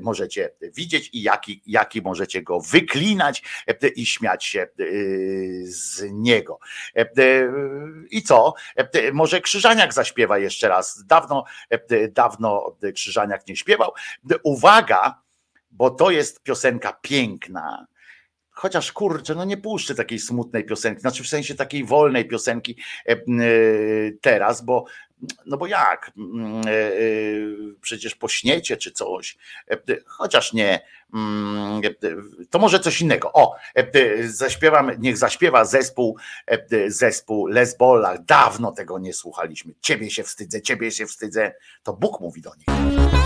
[0.00, 3.42] możecie widzieć i jaki, jaki możecie go wyklinać
[3.96, 4.68] i śmiać się
[5.64, 6.58] z niego.
[8.10, 8.54] I co?
[9.12, 11.04] Może Krzyżaniak zaśpiewa jeszcze raz.
[11.06, 11.44] Dawno,
[12.10, 13.92] dawno Krzyżaniak nie śpiewał.
[14.42, 15.22] Uwaga,
[15.70, 17.86] bo to jest piosenka piękna
[18.58, 22.76] chociaż kurczę, no nie puszczę takiej smutnej piosenki, znaczy w sensie takiej wolnej piosenki
[23.06, 23.18] e, e,
[24.20, 24.84] teraz, bo
[25.46, 26.10] no bo jak?
[26.66, 26.72] E,
[27.80, 29.38] przecież pośniecie czy coś.
[30.06, 30.80] Chociaż nie.
[32.50, 33.32] To może coś innego.
[33.32, 33.56] O,
[34.24, 36.16] zaśpiewam, niech zaśpiewa zespół,
[36.86, 38.18] zespół Lesbola.
[38.18, 39.72] Dawno tego nie słuchaliśmy.
[39.80, 41.54] Ciebie się wstydzę, ciebie się wstydzę.
[41.82, 43.17] To Bóg mówi do nich.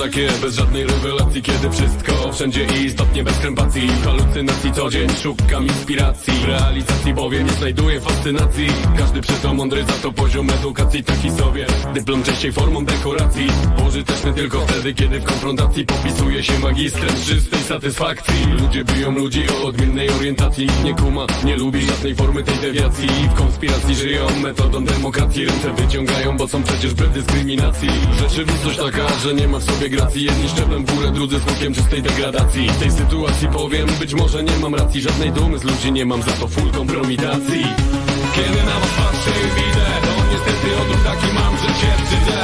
[0.00, 3.88] Takie bez żadnej rewelacji Kiedy wszystko wszędzie i istotnie bez krępacji.
[4.04, 6.32] Halucynacji co dzień szukam inspiracji.
[6.32, 8.66] W realizacji bowiem nie znajduję fascynacji.
[8.98, 11.66] Każdy to mądry za to poziom edukacji taki sobie.
[11.94, 13.46] Dyplom częściej formą dekoracji.
[13.84, 18.46] Pożyteczny tylko wtedy kiedy w konfrontacji Popisuje się magistrem czystej satysfakcji.
[18.60, 20.66] Ludzie biją ludzi o odmiennej orientacji.
[20.84, 23.08] Nie kuma, nie lubi żadnej formy tej dewiacji.
[23.08, 25.44] W konspiracji żyją metodą demokracji.
[25.44, 27.88] Ręce wyciągają, bo są przecież bez dyskryminacji.
[28.20, 32.02] Rzeczywistość taka, że nie ma w sobie gracji Jedni szczeplem w górę, drudzy smokiem czystej
[32.02, 32.68] degradacji.
[32.68, 35.00] W tej sytuacji powiem, być może nie mam racji.
[35.00, 37.62] Żadnej dumy z ludzi nie mam, za to full kompromitacji.
[38.34, 42.38] Kiedy na was patrzę i widzę To niestety odruch taki mam, że się wstydzę.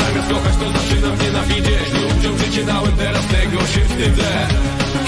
[0.00, 1.86] Zamiast kochać to zaczynam nienawidzieć.
[2.02, 4.30] Ludziom życie dałem, teraz tego się wstydzę.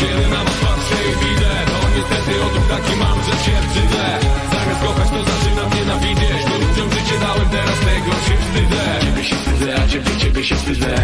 [0.00, 4.04] Kiedy na was patrzę i widzę To niestety odruch taki mam, że się wstydzę.
[4.52, 6.42] Zamiast kochać to zaczynam nienawidzieć.
[6.52, 8.82] Ludziom życie dałem, teraz tego się wstydzę.
[9.04, 10.94] Ciebie się wstydzę, a ciebie, ciebie się wstydzę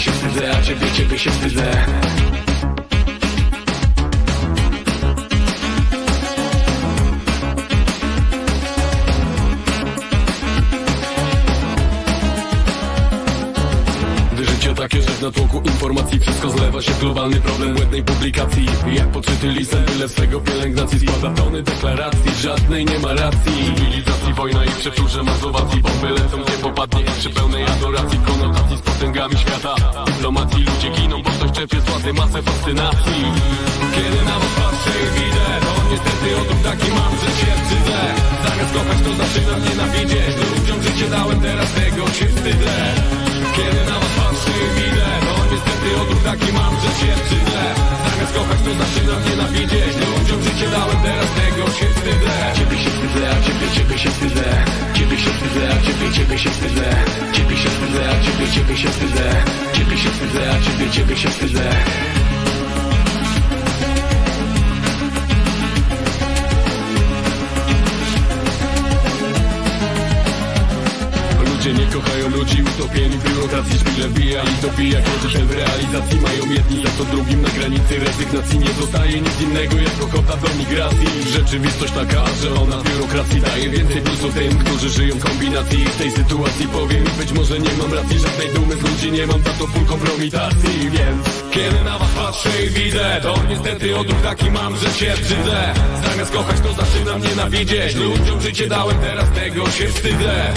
[0.00, 1.86] się wstydzę, a ciebie, ciebie się wstydzę
[14.80, 16.20] takie, że w natłoku informacji.
[16.20, 18.66] Wszystko zlewa się w globalny problem błędnej publikacji.
[18.92, 23.52] Jak podczyty lisem, byle swego pielęgnacji Składa tony deklaracji, żadnej nie ma racji.
[23.76, 25.80] Cywilizacji, wojna i przeczurze mazowacji.
[25.82, 28.18] Bomby lecą, nie popadnie przy pełnej adoracji.
[28.26, 29.74] Konotacji z potęgami świata.
[30.06, 33.22] Dyplomacji ludzie giną, bo ktoś czepie z władzy masę fascynacji.
[33.94, 37.98] Kiedy na was patrzę i widzę To niestety odruch taki mam, że się wstydzę.
[38.44, 44.12] Zamiast kochać to zaczynam nienawidzieć Ludziom życie dałem, teraz tego się wstydzę Kiedy na was
[44.18, 47.62] patrzę i widzę To niestety odruch taki mam, że się wstydzę.
[48.04, 53.22] Zamiast kochać to zaczynam nienawidzieć Ludziom życie dałem, teraz tego się wstydzę Ciebie się wstydzę,
[53.34, 54.48] a ciebie, ciebie się wstydzę.
[54.96, 56.88] Ciebie się wstydzę, a ciebie, ciebie się wstydzę
[57.32, 59.26] Ciebie się wstydzę, a ciebie, ciebie się wstydzę
[59.76, 61.70] Ciebie się wstydzę, a ciebie, ciebie się wstydzę
[71.60, 76.52] Ludzie nie kochają ludzi utopieni w biurokracji Szpile bija i dobija ten w realizacji mają
[76.56, 81.06] jedni za to drugim Na granicy rezygnacji nie zostaje nic innego Jak ochota do migracji.
[81.32, 85.84] Rzeczywistość taka, że ona biurokracji daje więcej plusu tym, którzy żyją w kombinacji.
[85.84, 89.42] W tej sytuacji powiem być może nie mam racji Żadnej dumy z ludzi nie mam
[89.42, 90.90] za to full kompromitacji.
[90.90, 95.74] Więc kiedy na was patrzę i widzę To niestety odruch taki mam, że się brzydzę
[96.04, 97.94] Zamiast kochać to zaczynam nienawidzieć.
[97.94, 100.52] Ludziom życie dałem, teraz tego się wstydzę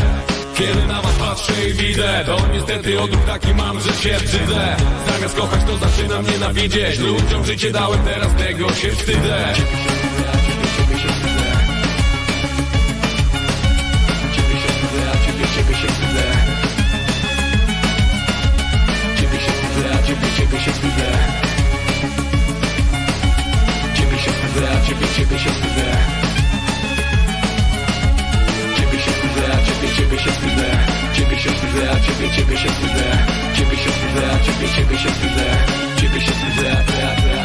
[0.56, 4.76] kiedy na was patrzę i widzę To niestety odruch taki mam, że się brzydzę
[5.08, 7.00] Zamiast kochać to zaczynam nienawidzieć.
[7.00, 9.54] Ludziom życie dałem, teraz tego się wstydzę.
[9.56, 11.44] Ciebie się wstydzę
[24.00, 26.23] Ciebie się wstydzę, ciebie, ciebie się wstydzę
[30.18, 30.70] ciebie, się wstydzę
[31.14, 33.04] Ciebie się wstydzę, a ciebie, ciebie się wstydzę
[33.56, 35.46] Ciebie się wstydzę, a ciebie, ciebie się wstydzę
[35.96, 37.43] Ciebie się wstydzę, a ty, a ty,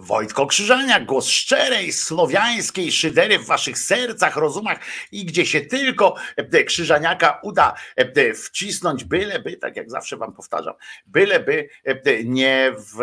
[0.00, 4.78] Wojtko Krzyżaniak, głos szczerej, słowiańskiej szydery w waszych sercach, rozumach
[5.12, 10.74] i gdzie się tylko e, Krzyżaniaka uda e, wcisnąć, byleby, tak jak zawsze wam powtarzam,
[11.06, 12.96] byleby e, nie w,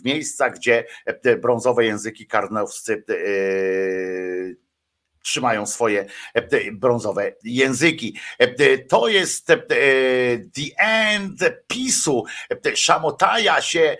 [0.00, 0.84] w miejscach, gdzie
[1.42, 4.61] brązowe języki karnowscy e,
[5.22, 8.18] trzymają swoje e, brązowe języki.
[8.38, 12.24] E, To jest e, the end PiSu.
[12.74, 13.96] Szamotaja się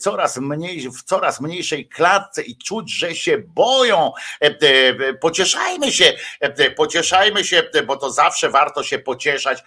[0.00, 4.12] coraz mniej, w coraz mniejszej klatce i czuć, że się boją.
[5.20, 6.12] Pocieszajmy się,
[6.76, 9.62] pocieszajmy się, bo to zawsze warto się pocieszać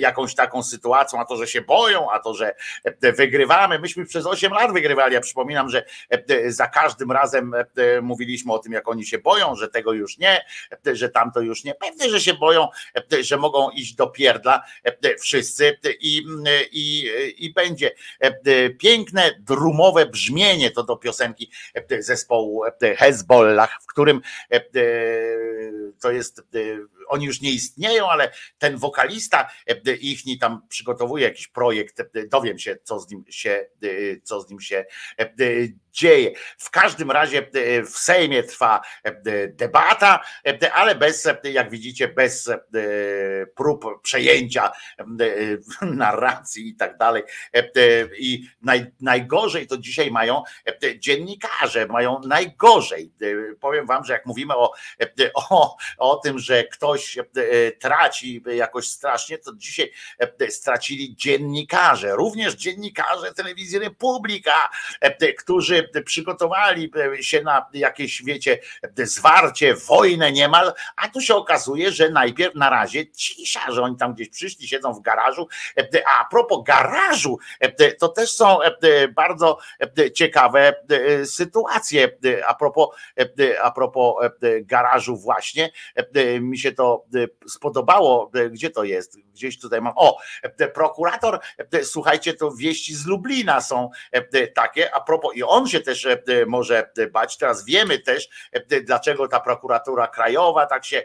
[0.00, 2.54] jakąś taką sytuacją, a to, że się boją, a to, że
[3.02, 3.78] wygrywamy.
[3.78, 5.14] Myśmy przez 8 lat wygrywali.
[5.14, 5.84] Ja przypominam, że
[6.46, 7.54] za każdym razem
[8.02, 10.39] mówiliśmy o tym, jak oni się boją, że tego już nie,
[10.92, 11.74] że tamto już nie.
[11.74, 12.68] Pewnie, że się boją,
[13.20, 14.64] że mogą iść do pierdla
[15.20, 16.22] wszyscy i,
[16.72, 17.90] i, i będzie
[18.78, 21.50] piękne, drumowe brzmienie to do piosenki
[21.98, 22.62] zespołu
[22.96, 24.20] Hezbollah, w którym
[26.00, 26.42] to jest
[27.08, 29.50] oni już nie istnieją, ale ten wokalista
[30.00, 33.66] ich tam przygotowuje jakiś projekt, dowiem się, co z nim się,
[34.22, 34.84] co z nim się
[35.92, 36.32] dzieje.
[36.58, 37.46] W każdym razie
[37.86, 38.80] w Sejmie trwa
[39.48, 40.20] debata,
[40.72, 42.50] ale bez, jak widzicie, bez
[43.54, 44.70] prób przejęcia
[45.82, 47.22] narracji i tak dalej.
[48.18, 50.42] I naj, najgorzej to dzisiaj mają
[50.98, 53.12] dziennikarze, mają najgorzej.
[53.60, 54.72] Powiem wam, że jak mówimy o,
[55.34, 57.18] o, o tym, że ktoś
[57.80, 59.92] traci jakoś strasznie, to dzisiaj
[60.48, 64.70] stracili dziennikarze, również dziennikarze telewizji Republika,
[65.38, 68.58] którzy przygotowali się na jakieś, wiecie,
[68.96, 74.14] zwarcie, wojnę niemal, a tu się okazuje, że najpierw na razie cisza, że oni tam
[74.14, 75.48] gdzieś przyszli, siedzą w garażu.
[76.18, 77.38] A propos garażu,
[77.98, 78.58] to też są
[79.14, 79.58] bardzo
[80.14, 80.74] ciekawe
[81.24, 82.08] sytuacje.
[82.46, 82.88] A propos,
[83.62, 84.14] a propos
[84.62, 85.70] garażu właśnie,
[86.40, 87.04] mi się to
[87.48, 88.30] spodobało.
[88.50, 89.18] Gdzie to jest?
[89.20, 89.92] Gdzieś tutaj mam.
[89.96, 90.18] O,
[90.74, 91.40] prokurator,
[91.82, 93.90] słuchajcie, to wieści z Lublina są
[94.54, 96.08] takie, a propos, i on się też
[96.46, 97.36] może bać.
[97.36, 98.28] Teraz wiemy też,
[98.82, 101.02] dlaczego ta prokuratura krajowa tak się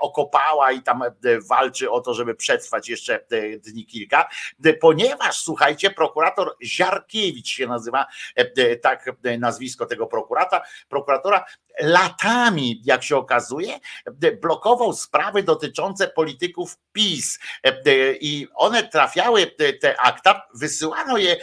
[0.00, 1.02] okopała i tam
[1.48, 3.24] walczy o to, żeby przetrwać jeszcze
[3.58, 4.28] dni kilka,
[4.80, 8.06] ponieważ słuchajcie, prokurator Ziarkiewicz się nazywa,
[8.82, 11.44] tak nazwisko tego prokurata, prokuratora,
[11.80, 13.78] latami, jak się okazuje,
[14.40, 17.38] blokował sprawy dotyczące polityków PiS
[18.20, 19.46] i one trafiały,
[19.80, 21.36] te akta, wysyłano je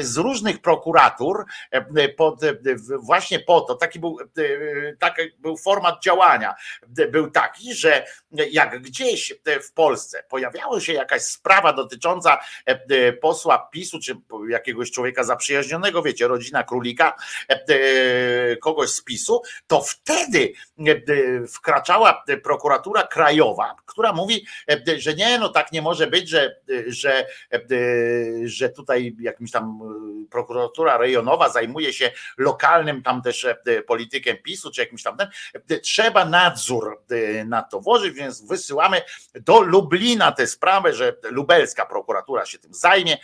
[0.00, 1.44] z różnych prokuratur
[2.16, 2.40] pod,
[2.98, 4.18] właśnie po to, taki był,
[4.98, 6.54] taki był format działania,
[7.10, 8.06] był taki, że
[8.50, 12.38] jak gdzieś w Polsce pojawiała się jakaś sprawa dotycząca
[13.20, 14.16] posła PiSu, czy
[14.48, 17.16] jakiegoś człowieka zaprzyjaźnionego, wiecie, rodzina królika,
[18.62, 20.52] kogoś z PiSu, to wtedy
[21.48, 24.46] wkraczała prokuratura krajowa, która mówi,
[24.98, 27.26] że nie, no tak nie może być, że, że,
[28.44, 29.78] że tutaj jakimś tam
[30.30, 33.46] prokuratura rejonowa zajmuje zajmuje się lokalnym tam też
[33.86, 35.30] politykiem PiSu, czy jakimś tam ten,
[35.82, 37.02] trzeba nadzór
[37.46, 39.02] na to włożyć, więc wysyłamy
[39.34, 43.18] do Lublina tę sprawę, że lubelska prokuratura się tym zajmie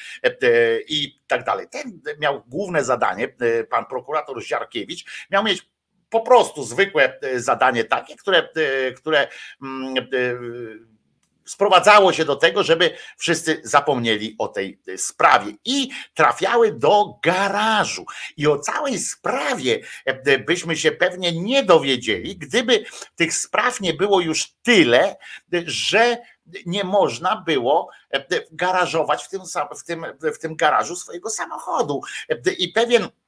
[0.89, 1.67] i tak dalej.
[1.71, 3.29] Ten miał główne zadanie,
[3.71, 5.69] pan prokurator Ziarkiewicz, miał mieć
[6.11, 8.49] po prostu zwykłe zadanie takie, które,
[8.97, 9.29] które
[9.63, 9.95] mm,
[11.47, 18.05] sprowadzało się do tego, żeby wszyscy zapomnieli o tej sprawie i trafiały do garażu.
[18.37, 22.85] I o całej sprawie e, byśmy się pewnie nie dowiedzieli, gdyby
[23.17, 25.17] tych spraw nie było już tyle,
[25.67, 26.17] że
[26.67, 29.41] nie można było e, garażować w tym,
[29.77, 32.01] w tym, w tym garażu swojego samochodu.
[32.29, 33.24] E, I pewien E,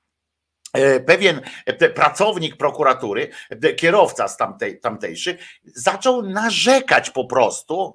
[1.06, 7.94] pewien e, pracownik prokuratury, e, kierowca z tamtej, tamtejszy, zaczął narzekać po prostu,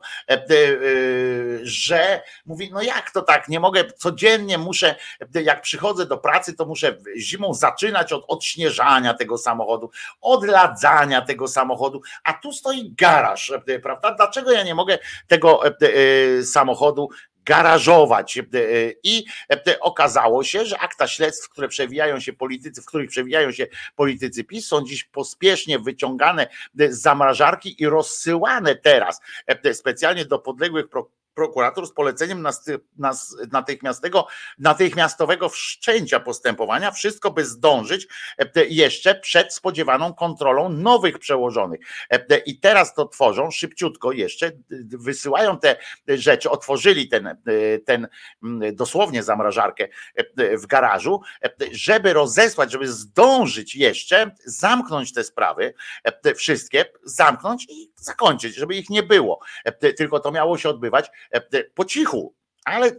[1.64, 4.96] że mówi, no jak to tak, nie mogę, codziennie muszę,
[5.34, 12.02] jak przychodzę do pracy, to muszę zimą zaczynać od odśnieżania tego samochodu, odladzania tego samochodu,
[12.24, 13.54] a tu stoi garaż,
[13.84, 14.12] prawda?
[14.12, 15.62] Dlaczego ja nie mogę tego
[16.44, 17.10] samochodu
[17.46, 18.38] garażować.
[18.38, 18.44] E,
[19.04, 23.68] I e, okazało się, że akta śledztw, które przewijają się politycy, w których przewijają się
[23.96, 30.90] politycy PiS, są dziś pospiesznie wyciągane z zamrażarki i rozsyłane teraz e, specjalnie do podległych
[31.34, 32.48] prokurator z poleceniem
[33.52, 34.28] natychmiastowego,
[34.60, 41.80] natychmiastowego wszczęcia postępowania, wszystko by zdążyć e, jeszcze przed spodziewaną kontrolą nowych przełożonych.
[42.10, 44.52] E, I teraz to tworzą szybciutko jeszcze,
[44.88, 45.76] wysyłają te
[46.08, 47.36] rzeczy, otworzyli ten, e,
[47.86, 48.08] ten
[48.74, 49.88] dosłownie zamrażarkę
[50.38, 51.22] w garażu,
[51.72, 55.74] żeby rozesłać, żeby zdążyć jeszcze zamknąć te sprawy,
[56.36, 59.40] wszystkie, zamknąć i zakończyć, żeby ich nie było.
[59.98, 61.12] Tylko to miało się odbywać
[61.76, 62.36] po cichu,
[62.66, 62.92] ale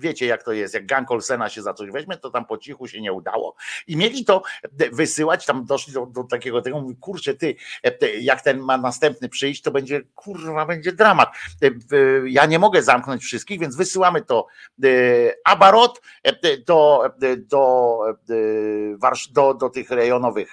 [0.00, 2.88] wiecie jak to jest, jak gang Olsena się za coś weźmie, to tam po cichu
[2.88, 3.54] się nie udało
[3.86, 4.42] i mieli to
[4.92, 9.28] wysyłać, tam doszli do, do takiego tego, mówi, kurczę ty, e, jak ten ma następny
[9.28, 11.28] przyjść, to będzie, kurwa, będzie dramat.
[11.62, 11.70] E,
[12.26, 14.46] ja nie mogę zamknąć wszystkich, więc wysyłamy to
[15.44, 16.00] abarot
[16.66, 18.00] do, do,
[19.30, 20.52] do, do tych rejonowych,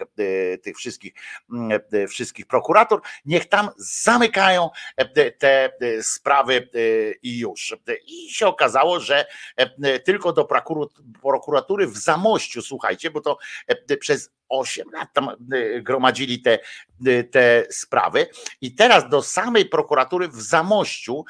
[0.61, 1.13] tych wszystkich,
[1.53, 4.69] mm, wszystkich prokuratur, niech tam zamykają
[5.39, 6.69] te sprawy
[7.23, 7.75] i już.
[8.05, 9.36] I się okazało, że E, e,
[10.05, 10.47] tylko do
[11.21, 15.29] prokuratury w Zamościu, słuchajcie, bo to e, przez 8 lat tam
[15.81, 16.59] gromadzili te,
[17.31, 18.27] te sprawy
[18.61, 21.25] i teraz do samej prokuratury w Zamościu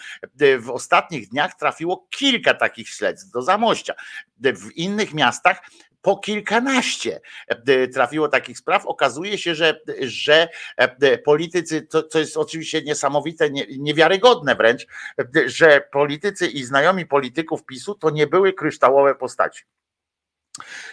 [0.60, 3.94] w ostatnich dniach trafiło kilka takich śledztw do Zamościa.
[4.40, 5.62] W innych miastach
[6.08, 8.86] po kilkanaście e, trafiło takich spraw.
[8.86, 14.88] Okazuje się, że, że e, politycy, to, co jest oczywiście niesamowite, niewiarygodne wręcz,
[15.20, 19.64] e, że politycy i znajomi polityków PiSu to nie były kryształowe postaci.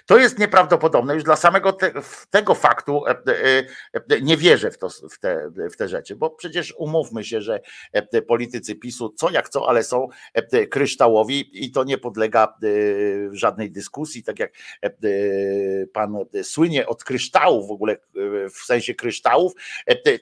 [0.06, 1.14] To jest nieprawdopodobne.
[1.14, 1.92] Już dla samego te,
[2.30, 6.30] tego faktu e, e, e, nie wierzę w, to, w, te, w te rzeczy, bo
[6.30, 7.60] przecież umówmy się, że
[8.28, 10.08] politycy PiSu co jak co, ale są
[10.70, 12.54] kryształowi i to nie podlega
[13.32, 14.22] żadnej dyskusji.
[14.22, 14.52] Tak jak
[15.92, 17.96] pan słynie od kryształów w ogóle,
[18.54, 19.52] w sensie kryształów,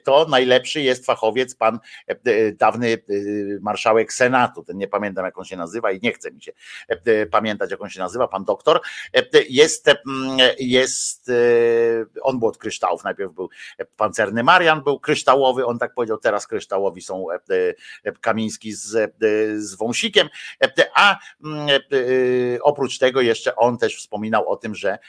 [0.03, 1.79] to najlepszy jest fachowiec, pan
[2.53, 2.97] dawny
[3.61, 4.63] marszałek Senatu.
[4.63, 6.51] Ten nie pamiętam, jak on się nazywa i nie chce mi się
[7.31, 8.81] pamiętać, jak on się nazywa, pan doktor
[9.49, 9.72] jest,
[10.07, 11.33] mm, jest, e,
[12.21, 13.49] on był od kryształów, najpierw był
[13.97, 17.39] pancerny Marian, był kryształowy, on tak powiedział, teraz kryształowi są e,
[18.03, 19.13] e, Kamiński z,
[19.57, 20.29] z Wąsikiem,
[20.95, 21.67] a mm,
[22.61, 24.99] oprócz tego jeszcze on też wspominał o tym, że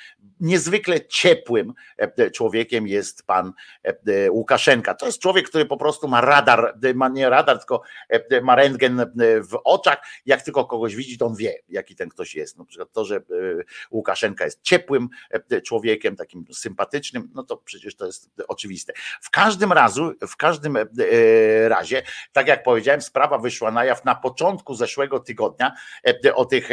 [0.40, 1.72] niezwykle ciepłym
[2.32, 3.52] człowiekiem jest pan
[4.30, 4.94] Łukaszenka.
[4.94, 7.82] To jest człowiek, który po prostu ma radar, ma nie radar, tylko
[8.42, 9.12] ma rentgen
[9.50, 9.98] w oczach.
[10.26, 12.58] Jak tylko kogoś widzi, to on wie, jaki ten ktoś jest.
[12.58, 13.20] Na przykład to, że
[13.90, 18.92] Łukaszenka Łukaszenka jest ciepłym e, człowiekiem, takim sympatycznym, no to przecież to jest oczywiste.
[19.20, 22.02] W każdym razu, w każdym e, e, razie,
[22.32, 25.72] tak jak powiedziałem, sprawa wyszła na jaw na początku zeszłego tygodnia
[26.34, 26.68] o tych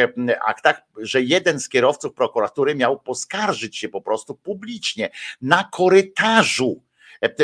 [0.46, 5.10] aktach, że jeden z kierowców prokuratury miał poskarżyć się po prostu publicznie
[5.42, 6.82] na korytarzu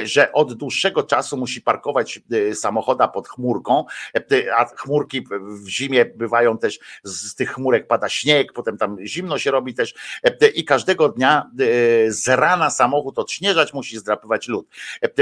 [0.03, 5.25] że od dłuższego czasu musi parkować e, samochoda pod chmurką, e, a chmurki
[5.63, 9.93] w zimie bywają też, z tych chmurek pada śnieg, potem tam zimno się robi też
[10.23, 11.51] e, i każdego dnia
[12.07, 14.67] z rana samochód odśnieżać musi zdrapywać lód.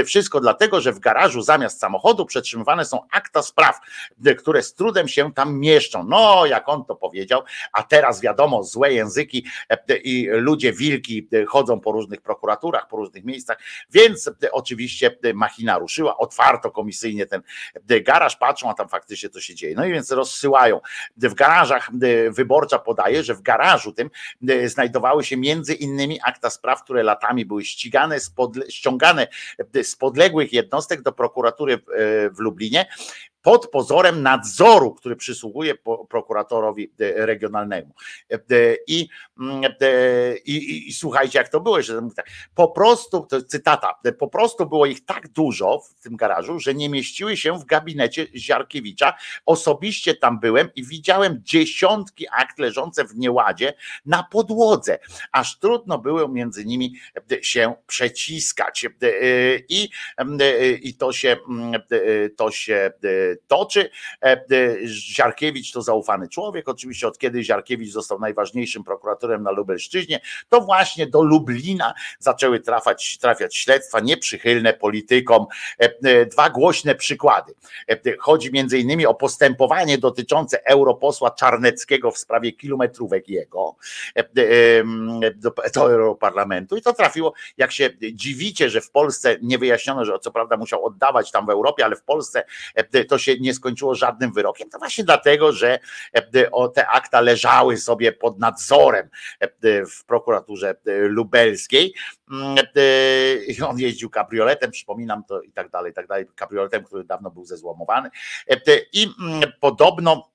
[0.04, 3.80] Wszystko dlatego, że w garażu zamiast samochodu przetrzymywane są akta spraw,
[4.38, 6.04] które z trudem się tam mieszczą.
[6.08, 9.46] No, jak on to powiedział, a teraz wiadomo, złe języki
[10.04, 13.58] i ludzie wilki chodzą po różnych prokuraturach, po różnych miejscach,
[13.90, 17.42] więc oczywiście machina ruszyła, otwarto komisyjnie ten
[17.84, 19.74] garaż, patrzą, a tam faktycznie to się dzieje.
[19.74, 20.80] No i więc rozsyłają.
[21.16, 21.90] W garażach
[22.30, 24.10] wyborcza podaje, że w garażu tym
[24.66, 28.18] znajdowały się między innymi akta spraw, które latami były ścigane,
[28.68, 29.26] ściągane
[29.82, 31.78] z podległych jednostek do prokuratury
[32.32, 32.86] w Lublinie
[33.46, 35.74] pod pozorem nadzoru, który przysługuje
[36.08, 37.94] prokuratorowi e, regionalnemu.
[38.32, 39.08] E, e, I,
[39.40, 39.62] mm,
[40.44, 44.66] i, i, i słuchajcie, jak to było, że tak, po prostu, to cytata, po prostu
[44.66, 49.14] było ich tak dużo w tym garażu, że nie mieściły się w gabinecie Ziarkiewicza.
[49.46, 53.74] Osobiście tam byłem i widziałem dziesiątki akt leżące w nieładzie
[54.06, 54.98] na podłodze,
[55.32, 56.94] aż trudno było między nimi
[57.42, 58.86] się przeciskać.
[59.68, 59.88] I,
[60.82, 61.36] i to się,
[62.36, 62.92] to się
[63.46, 63.90] toczy.
[64.22, 64.42] E, e,
[64.86, 71.06] Ziarkiewicz to zaufany człowiek, oczywiście od kiedy Ziarkiewicz został najważniejszym prokuratorem na Lubelszczyźnie, to właśnie
[71.06, 73.18] do Lublina zaczęły trafiać,
[73.50, 75.46] śledztwa nieprzychylne politykom.
[75.78, 77.54] E, dwa głośne przykłady.
[78.18, 83.76] Chodzi między innymi o postępowanie dotyczące europosła Czarneckiego w sprawie kilometrówek jego
[85.34, 90.18] do, do Europarlamentu i to trafiło, jak się dziwicie, że w Polsce nie wyjaśniono, że
[90.18, 92.44] co prawda musiał oddawać tam w Europie, ale w Polsce
[93.08, 95.78] to się nie skończyło żadnym wyrokiem, to właśnie dlatego, że
[96.12, 99.08] e, te akta leżały sobie pod nadzorem
[99.40, 101.94] e, w prokuraturze e, lubelskiej.
[102.30, 102.56] Mm,
[103.66, 107.44] on jeździł kabrioletem, przypominam to i tak dalej, i tak dalej, kabrioletem, który dawno był
[107.44, 108.10] zezłomowany.
[108.92, 110.30] I mm, podobno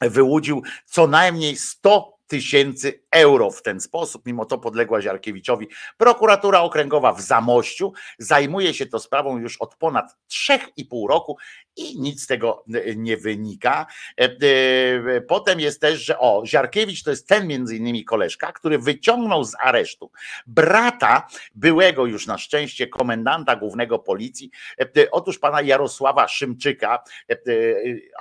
[0.00, 4.26] wyłudził co najmniej 100 tysięcy euro w ten sposób.
[4.26, 10.16] Mimo to podległa Ziarkiewiczowi prokuratura okręgowa w Zamościu zajmuje się to sprawą już od ponad
[10.30, 11.36] 3,5 roku
[11.76, 12.64] i nic z tego
[12.96, 13.86] nie wynika.
[14.20, 18.78] E, e, potem jest też, że o, Ziarkiewicz to jest ten między innymi koleżka, który
[18.78, 20.10] wyciągnął z aresztu
[20.46, 24.50] brata byłego już na szczęście komendanta głównego policji,
[24.80, 27.02] e, otóż pana Jarosława Szymczyka,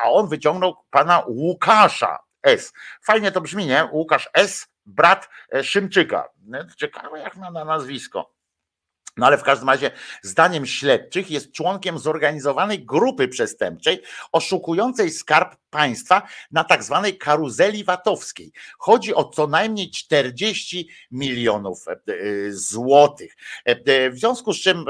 [0.04, 2.74] a on wyciągnął pana Łukasza S.
[3.04, 3.90] Fajnie to brzmi, nie?
[3.92, 6.30] Łukasz S., brat e, Szymczyka.
[6.78, 8.39] Ciekawe jak ma na nazwisko.
[9.20, 9.92] No ale w każdym razie,
[10.22, 18.52] zdaniem śledczych, jest członkiem zorganizowanej grupy przestępczej oszukującej skarb państwa na tak zwanej karuzeli watowskiej.
[18.78, 21.96] Chodzi o co najmniej 40 milionów e, e,
[22.52, 23.36] złotych.
[23.66, 24.86] E, w związku z czym,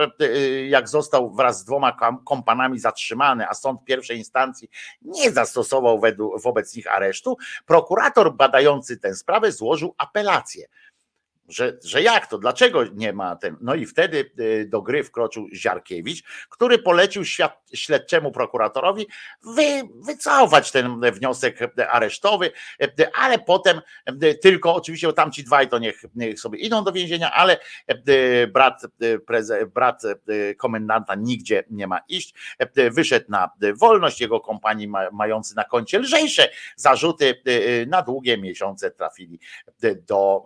[0.68, 4.70] jak został wraz z dwoma kompanami zatrzymany, a sąd pierwszej instancji
[5.02, 6.02] nie zastosował
[6.44, 10.68] wobec nich aresztu, prokurator badający tę sprawę złożył apelację
[11.50, 13.58] że, że jak to, dlaczego nie ma ten.
[13.62, 19.08] No i wtedy y, do gry wkroczył Ziarkiewicz, który polecił świat, śledczemu prokuratorowi
[19.56, 19.64] wy,
[19.96, 22.52] wycofać ten wniosek aresztowy,
[23.14, 23.82] ale potem
[24.42, 27.58] tylko, oczywiście tamci dwaj to niech, niech sobie idą do więzienia, ale
[28.54, 28.82] brat,
[29.28, 30.02] preze, brat
[30.58, 32.34] komendanta nigdzie nie ma iść.
[32.92, 37.42] Wyszedł na wolność, jego kompanii mający na koncie lżejsze zarzuty
[37.88, 39.40] na długie miesiące trafili
[40.08, 40.46] do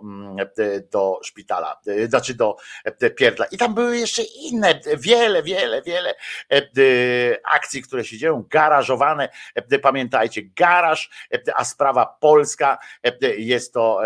[0.94, 2.56] do szpitala, e, znaczy do
[2.86, 3.46] e, pierdla.
[3.46, 6.16] I tam były jeszcze inne, wiele, wiele, wiele
[6.52, 6.62] e,
[7.52, 9.30] akcji, które się dzieją, garażowane.
[9.82, 11.10] Pamiętajcie, garaż,
[11.56, 12.78] a sprawa polska
[13.38, 14.02] jest to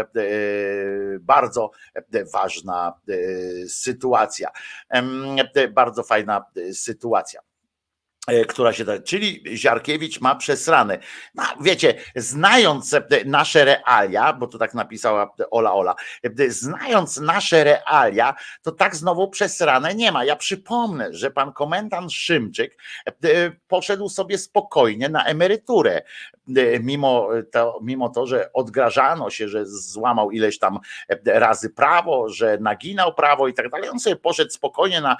[1.19, 1.71] bardzo
[2.33, 2.93] ważna
[3.67, 4.49] sytuacja.
[5.69, 7.41] Bardzo fajna sytuacja.
[8.27, 10.99] E, która się da, czyli Ziarkiewicz ma przesrane.
[11.35, 17.63] No, wiecie, znając e, nasze realia, bo to tak napisała Ola Ola, e, znając nasze
[17.63, 20.25] realia, to tak znowu przesrane nie ma.
[20.25, 22.77] Ja przypomnę, że pan komendant Szymczyk
[23.67, 26.01] poszedł sobie spokojnie na emeryturę,
[26.81, 30.79] mimo to, mimo to, że odgrażano się, że złamał ileś tam
[31.25, 33.89] razy prawo, że naginał prawo i tak dalej.
[33.89, 35.17] On sobie poszedł spokojnie na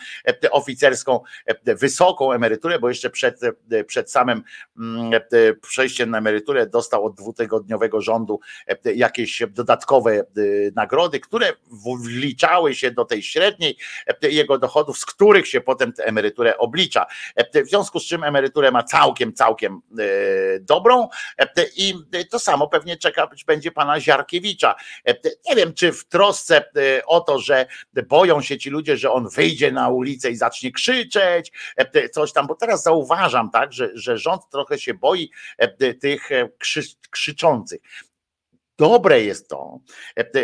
[0.52, 1.20] oficerską,
[1.66, 3.40] wysoką emeryturę, bo jeszcze przed,
[3.88, 4.44] przed samym
[4.78, 5.12] mm,
[5.62, 8.40] przejściem na emeryturę dostał od dwutygodniowego rządu
[8.86, 10.24] jakieś dodatkowe
[10.76, 11.54] nagrody, które
[12.04, 13.78] wliczały się do tej średniej
[14.22, 17.06] jego dochodów, z których się potem tę emeryturę oblicza.
[17.66, 19.82] W związku z czym emeryturę ma całkiem, całkiem
[20.62, 21.08] dobrą
[21.76, 21.94] i
[22.30, 24.76] to samo pewnie czekać będzie pana Ziarkiewicza.
[25.50, 26.64] Nie wiem, czy w trosce
[27.06, 27.66] o to, że
[28.08, 31.52] boją się ci ludzie, że on wyjdzie na ulicę i zacznie krzyczeć,
[32.12, 36.50] coś tam, bo teraz zauważam, tak, że, że rząd trochę się boi e, tych e,
[36.60, 37.82] krzy, krzyczących.
[38.78, 39.80] Dobre jest to,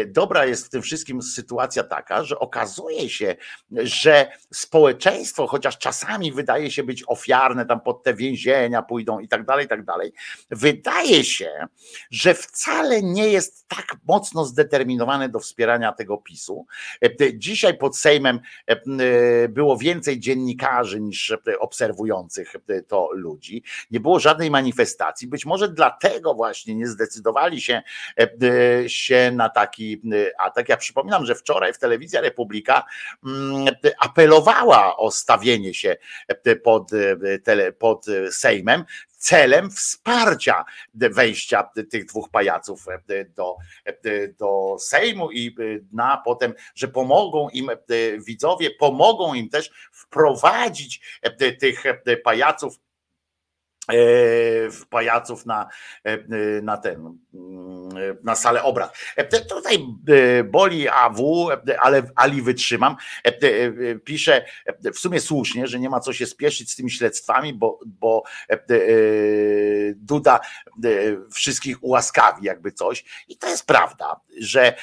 [0.07, 3.35] dobra jest w tym wszystkim sytuacja taka, że okazuje się,
[3.71, 9.45] że społeczeństwo, chociaż czasami wydaje się być ofiarne, tam pod te więzienia pójdą i tak
[9.45, 10.13] dalej, i tak dalej,
[10.49, 11.67] wydaje się,
[12.11, 16.65] że wcale nie jest tak mocno zdeterminowane do wspierania tego PiSu.
[17.33, 18.39] Dzisiaj pod Sejmem
[19.49, 22.53] było więcej dziennikarzy niż obserwujących
[22.87, 23.63] to ludzi.
[23.91, 25.27] Nie było żadnej manifestacji.
[25.27, 27.81] Być może dlatego właśnie nie zdecydowali się,
[28.87, 30.01] się na taki
[30.39, 30.69] atak.
[30.69, 32.83] Ja przypominam, że wczoraj w telewizja Republika
[33.99, 35.97] apelowała o stawienie się
[36.63, 36.91] pod,
[37.79, 38.83] pod Sejmem
[39.17, 42.85] celem wsparcia wejścia tych dwóch pajaców
[43.35, 43.57] do,
[44.39, 45.55] do Sejmu i
[45.91, 47.69] na potem, że pomogą im
[48.27, 51.21] widzowie, pomogą im też wprowadzić
[51.59, 51.83] tych
[52.23, 52.79] pajaców
[53.91, 53.95] E,
[54.89, 55.69] pajaców na,
[56.03, 56.17] e,
[56.61, 57.22] na ten, mm,
[58.23, 58.97] na salę obrad.
[59.15, 59.85] E, tutaj
[60.43, 62.95] boli AW, ale Ali wytrzymam.
[64.03, 64.45] Pisze
[64.93, 68.23] w sumie słusznie, że nie ma co się spieszyć z tymi śledztwami, bo, bo
[69.95, 70.39] Duda
[71.33, 73.25] wszystkich ułaskawi jakby coś.
[73.27, 74.73] I to jest prawda, że,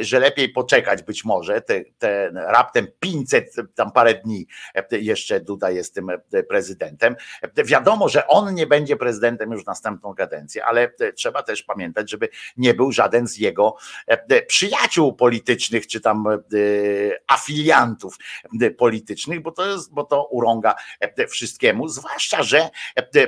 [0.00, 4.46] że lepiej poczekać być może, te, te raptem 500, tam parę dni
[4.90, 6.08] jeszcze Duda jest tym
[6.48, 7.16] prezydentem.
[7.64, 12.74] Wiadomo, że on nie będzie prezydentem już następną kadencję, ale trzeba też pamiętać, żeby nie
[12.74, 13.76] był żaden z jego
[14.06, 16.38] e, przyjaciół politycznych, czy tam e,
[17.26, 18.16] afiliantów
[18.62, 20.74] e, politycznych, bo to jest, bo to urąga
[21.28, 22.70] wszystkiemu, zwłaszcza, że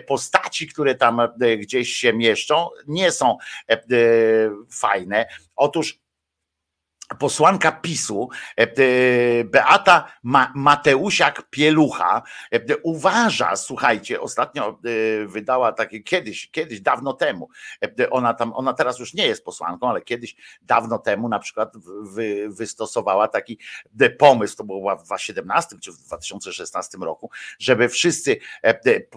[0.06, 1.20] postaci, które tam
[1.58, 3.36] gdzieś się mieszczą, nie są
[4.70, 5.26] fajne.
[5.56, 5.98] Otóż
[7.18, 8.28] posłanka PiSu,
[8.58, 10.12] e, e, Beata
[10.54, 12.22] Mateusiak-Pielucha
[12.52, 14.78] e, uważa, słuchajcie, ostatnio
[15.26, 17.48] wydała takie kiedyś, kiedyś, dawno temu,
[18.10, 21.72] ona tam, ona teraz już nie jest posłanką, ale kiedyś, dawno temu na przykład
[22.02, 23.58] wy, wystosowała taki
[24.18, 28.36] pomysł, to było w 2017 czy w 2016 roku, żeby wszyscy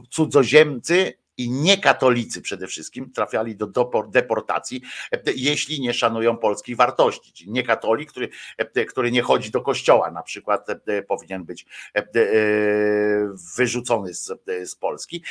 [0.10, 1.14] cudzoziemcy
[1.44, 3.68] i niekatolicy przede wszystkim trafiali do
[4.08, 4.82] deportacji,
[5.36, 7.34] jeśli nie szanują polskich wartości.
[7.34, 8.30] Czyli niekatolik, który,
[8.90, 10.68] który nie chodzi do kościoła na przykład,
[11.08, 11.66] powinien być
[13.56, 14.32] wyrzucony z,
[14.66, 15.24] z Polski.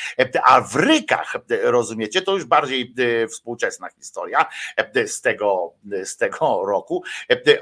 [0.44, 2.94] A w Rykach, rozumiecie, to już bardziej
[3.30, 4.46] współczesna historia
[5.06, 5.72] z tego,
[6.04, 7.02] z tego roku,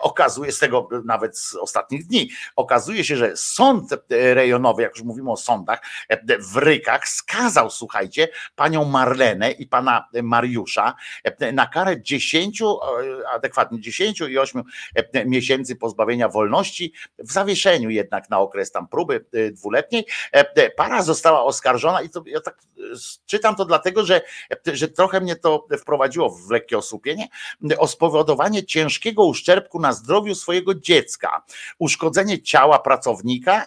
[0.01, 5.31] okazuje z tego nawet z ostatnich dni, okazuje się, że sąd rejonowy, jak już mówimy
[5.31, 5.81] o sądach,
[6.41, 10.95] w Rykach skazał, słuchajcie, panią Marlenę i pana Mariusza
[11.53, 12.63] na karę 10,
[13.35, 14.63] adekwatnie 10 i 8
[15.27, 20.07] miesięcy pozbawienia wolności w zawieszeniu jednak na okres tam próby dwuletniej.
[20.77, 22.59] Para została oskarżona i to ja tak
[23.27, 24.21] czytam to dlatego, że,
[24.67, 27.29] że trochę mnie to wprowadziło w lekkie osłupienie,
[27.79, 31.43] o spowodowanie ciężkiego uszczerbku na zdrowiu swojego dziecka,
[31.79, 33.67] uszkodzenie ciała pracownika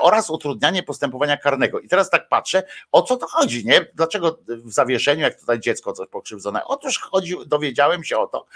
[0.00, 1.80] oraz utrudnianie postępowania karnego.
[1.80, 3.86] I teraz tak patrzę, o co to chodzi, nie?
[3.98, 6.64] Dlaczego w zawieszeniu, jak tutaj dziecko coś pokrzywdzone?
[6.64, 8.46] Otóż chodzi, dowiedziałem się o to,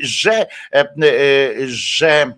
[0.00, 0.88] że, e, e,
[1.66, 2.32] że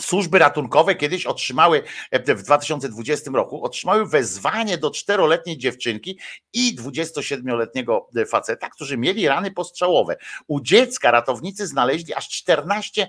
[0.00, 1.82] Służby ratunkowe kiedyś otrzymały
[2.12, 6.18] w 2020 roku otrzymały wezwanie do czteroletniej dziewczynki
[6.52, 10.16] i 27-letniego faceta, którzy mieli rany postrzałowe.
[10.46, 13.08] U dziecka ratownicy znaleźli aż 14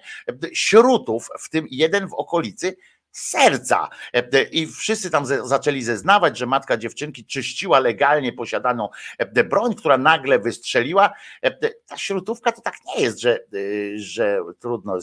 [0.54, 2.76] śrutów, w tym jeden w okolicy
[3.12, 3.90] serca.
[4.14, 9.76] E, e, I wszyscy tam zaczęli zeznawać, że matka dziewczynki czyściła legalnie posiadaną e, broń,
[9.76, 11.14] która nagle wystrzeliła.
[11.88, 13.40] Ta śrutówka to tak nie jest, że,
[13.96, 14.98] że trudno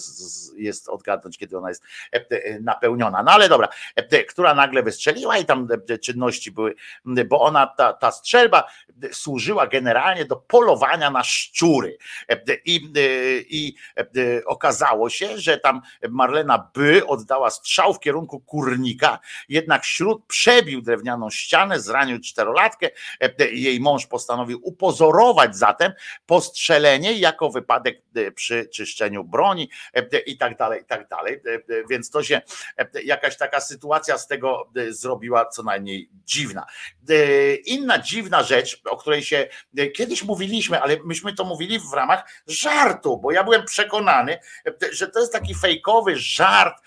[0.56, 1.82] jest odgadnąć, kiedy ona jest
[2.60, 3.22] napełniona.
[3.22, 3.68] No ale dobra,
[4.28, 5.68] która nagle wystrzeliła i tam
[6.02, 6.74] czynności były,
[7.28, 8.64] bo ona, ta, ta strzelba
[9.12, 11.98] służyła generalnie do polowania na szczury.
[12.64, 12.92] I,
[13.48, 13.74] I
[14.46, 19.18] okazało się, że tam Marlena By oddała strzał w kierunku kurnika,
[19.48, 22.90] jednak śród przebił drewnianą ścianę, zranił czterolatkę.
[23.20, 25.92] E, jej mąż postanowił upozorować zatem
[26.26, 31.40] postrzelenie jako wypadek e, przy czyszczeniu broni e, i tak dalej, i tak dalej.
[31.90, 32.40] Więc to się
[33.04, 36.66] jakaś taka sytuacja z tego zrobiła co najmniej dziwna.
[37.64, 39.48] Inna dziwna rzecz, o której się
[39.94, 44.38] kiedyś mówiliśmy, ale myśmy to mówili w ramach żartu, bo ja byłem przekonany,
[44.92, 46.82] że to jest taki fejkowy żart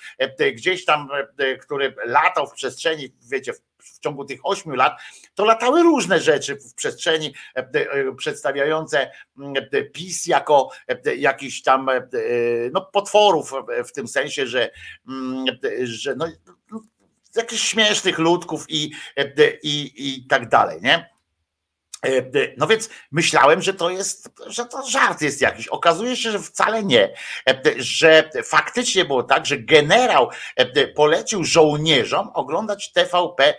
[0.55, 4.99] gdzieś tam tam, e, który latał w przestrzeni, wiecie, w ciągu tych ośmiu lat,
[5.35, 9.53] to latały różne rzeczy w przestrzeni e, e, przedstawiające mm,
[9.93, 10.69] PiS jako
[11.17, 11.89] jakiś tam
[12.71, 13.51] no, potworów
[13.87, 14.71] w tym sensie, że,
[15.07, 15.45] mm,
[15.83, 16.27] że no,
[17.35, 18.91] jakichś śmiesznych ludków i,
[19.63, 21.09] i, i tak dalej, nie?
[22.57, 25.67] No więc myślałem, że to jest, że to żart jest jakiś.
[25.67, 27.13] Okazuje się, że wcale nie.
[27.77, 30.29] Że faktycznie było tak, że generał
[30.95, 33.53] polecił żołnierzom oglądać TVP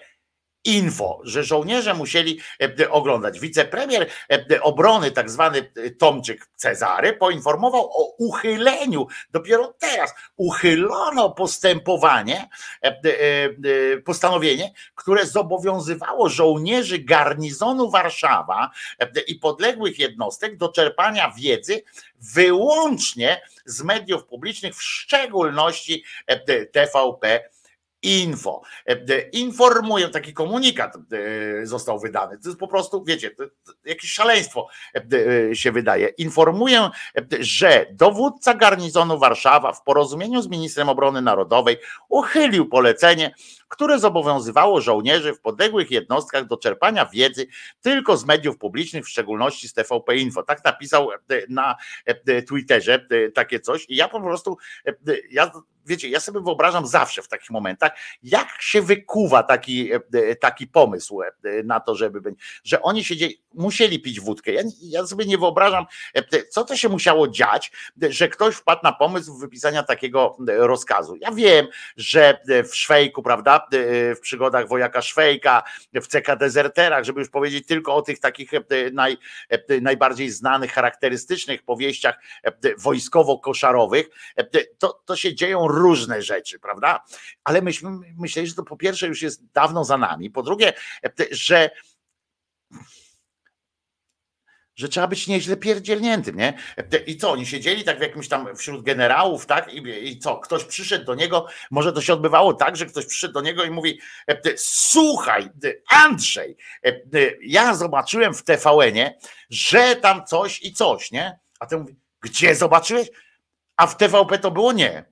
[0.65, 2.41] info, że żołnierze musieli
[2.81, 3.41] e, oglądać.
[3.41, 12.49] Wicepremier e, obrony, tak zwany e, Tomczyk Cezary, poinformował o uchyleniu, dopiero teraz uchylono postępowanie,
[14.05, 18.71] postanowienie, które zobowiązywało żołnierzy garnizonu Warszawa
[19.27, 21.83] i podległych jednostek do czerpania wiedzy
[22.35, 26.05] wyłącznie z mediów publicznych, w szczególności
[26.73, 27.41] TVP
[28.03, 28.62] info.
[28.87, 32.39] E, informuję, taki komunikat e, został wydany.
[32.39, 33.31] To jest po prostu, wiecie,
[33.85, 36.09] jakieś szaleństwo e, się wydaje.
[36.09, 36.91] Informuję,
[37.41, 41.77] że dowódca garnizonu Warszawa w porozumieniu z ministrem obrony narodowej
[42.09, 43.35] uchylił polecenie
[43.70, 47.47] które zobowiązywało żołnierzy w podległych jednostkach do czerpania wiedzy
[47.81, 50.42] tylko z mediów publicznych, w szczególności z TVP Info.
[50.42, 51.18] Tak napisał e,
[51.49, 54.57] na e, Twitterze e, takie coś i ja po prostu,
[55.31, 55.50] ja
[55.86, 57.92] wiecie, ja sobie wyobrażam zawsze w takich momentach,
[58.23, 59.90] jak się wykuwa taki,
[60.40, 61.20] taki pomysł
[61.65, 62.34] na to, żeby być,
[62.65, 64.52] że oni siedzieli, musieli pić wódkę.
[64.52, 65.86] Ja, ja sobie nie wyobrażam,
[66.50, 71.16] co to się musiało dziać, że ktoś wpadł na pomysł wypisania takiego rozkazu.
[71.16, 71.66] Ja wiem,
[71.97, 72.40] że
[72.70, 73.60] w Szwejku, prawda,
[74.17, 75.63] w przygodach wojaka Szwejka,
[75.95, 78.61] w CK Dezerterach, żeby już powiedzieć tylko o tych takich e,
[78.93, 82.19] naj, e, najbardziej znanych, charakterystycznych powieściach
[82.79, 84.05] wojskowo-koszarowych,
[84.79, 87.05] to, to się dzieją różne rzeczy, prawda?
[87.45, 90.73] Ale myśmy myśleli, że to po pierwsze już jest dawno za nami, po drugie,
[91.31, 91.71] że
[94.81, 96.55] że trzeba być nieźle pierdzielniętym, nie?
[97.07, 99.75] I co, oni siedzieli tak w jakimś tam wśród generałów, tak?
[99.75, 103.34] I, I, co, ktoś przyszedł do niego, może to się odbywało tak, że ktoś przyszedł
[103.34, 104.00] do niego i mówi,
[104.57, 105.50] słuchaj,
[105.89, 106.57] Andrzej,
[107.42, 109.18] ja zobaczyłem w TVN-ie,
[109.50, 111.39] że tam coś i coś, nie?
[111.60, 113.09] A ten mówi, gdzie zobaczyłeś?
[113.76, 115.05] A w TVP to było nie.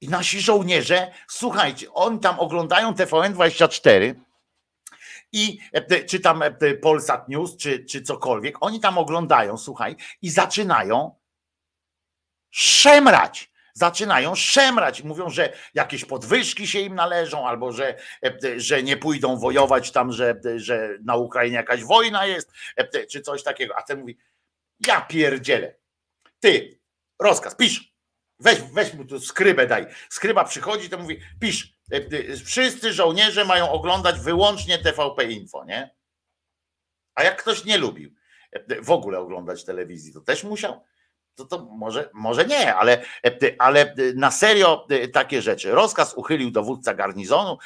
[0.00, 4.27] I nasi żołnierze, słuchajcie, oni tam oglądają TVN 24
[5.32, 10.30] i e, czy tam e, Polsat News, czy, czy cokolwiek, oni tam oglądają, słuchaj, i
[10.30, 11.14] zaczynają
[12.50, 15.02] szemrać zaczynają szemrać.
[15.02, 20.12] Mówią, że jakieś podwyżki się im należą, albo że, e, że nie pójdą wojować tam,
[20.12, 22.52] że, że na Ukrainie jakaś wojna jest,
[23.10, 23.74] czy coś takiego.
[23.76, 24.18] A ten mówi,
[24.86, 25.74] ja pierdzielę.
[26.40, 26.78] Ty,
[27.18, 27.92] rozkaz, pisz.
[28.40, 29.86] Weź, weź mu tu skrybę daj.
[30.08, 31.77] Skryba przychodzi, to mówi, pisz,
[32.44, 35.90] wszyscy żołnierze mają oglądać wyłącznie TVP Info, nie?
[37.14, 38.14] A jak ktoś nie lubił
[38.82, 40.84] w ogóle oglądać telewizji, to też musiał?
[41.34, 43.02] To, to może, może nie, ale,
[43.58, 45.70] ale na serio takie rzeczy.
[45.70, 47.58] Rozkaz uchylił dowódca garnizonu,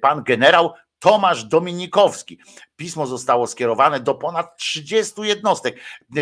[0.00, 2.40] pan generał Tomasz Dominikowski.
[2.78, 5.76] Pismo zostało skierowane do ponad 30 jednostek.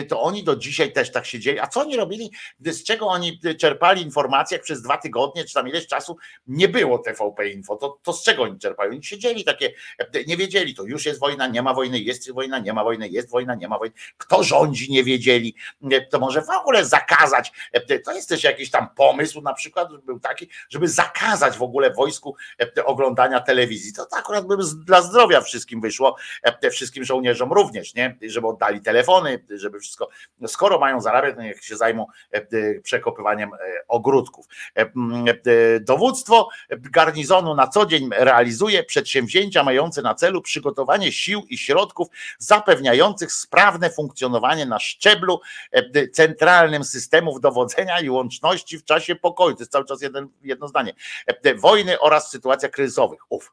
[0.09, 1.61] To oni do dzisiaj też tak siedzieli.
[1.61, 2.31] A co oni robili?
[2.61, 6.99] Z czego oni czerpali informacje, jak przez dwa tygodnie, czy tam ileś czasu nie było
[6.99, 7.77] TVP Info?
[7.77, 8.91] To, to z czego oni czerpają?
[8.91, 9.73] Oni siedzieli takie,
[10.27, 13.31] nie wiedzieli, to już jest wojna, nie ma wojny, jest wojna, nie ma wojny, jest
[13.31, 13.95] wojna, nie ma wojny.
[14.17, 15.55] Kto rządzi, nie wiedzieli.
[16.11, 17.53] To może w ogóle zakazać.
[18.05, 22.37] To jest też jakiś tam pomysł, na przykład był taki, żeby zakazać w ogóle wojsku
[22.85, 23.93] oglądania telewizji.
[23.93, 26.17] To, to akurat by dla zdrowia wszystkim wyszło
[26.71, 28.17] wszystkim żołnierzom również, nie?
[28.29, 30.09] żeby oddali telefony, żeby wszystko,
[30.47, 33.59] skoro mają zarabiać, to niech się zajmą e, przekopywaniem e,
[33.89, 34.47] ogródków.
[35.81, 42.09] Dowództwo garnizonu na co dzień realizuje przedsięwzięcia mające na celu przygotowanie sił i środków
[42.39, 45.41] zapewniających sprawne funkcjonowanie na szczeblu
[46.13, 49.55] centralnym systemów dowodzenia i łączności w czasie pokoju.
[49.55, 50.93] To jest cały czas jeden, jedno zdanie.
[51.57, 53.21] Wojny oraz sytuacjach kryzysowych.
[53.29, 53.53] Uf.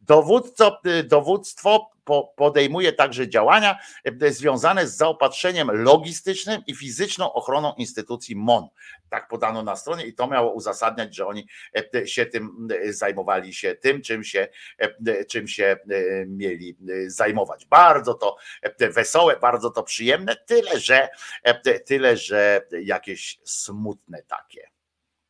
[0.00, 1.91] Dowódco, dowództwo
[2.36, 3.78] podejmuje także działania
[4.22, 8.68] e, związane z zaopatrzeniem logistycznym i fizyczną ochroną instytucji MON.
[9.08, 11.46] Tak podano na stronie i to miało uzasadniać, że oni
[11.94, 14.48] e, się tym e, zajmowali się tym, czym się,
[15.28, 15.76] czym się
[16.26, 17.66] mieli zajmować.
[17.66, 18.36] Bardzo to
[18.78, 21.08] wesołe, bardzo to przyjemne, tyle że,
[21.86, 24.72] tyle, że jakieś smutne takie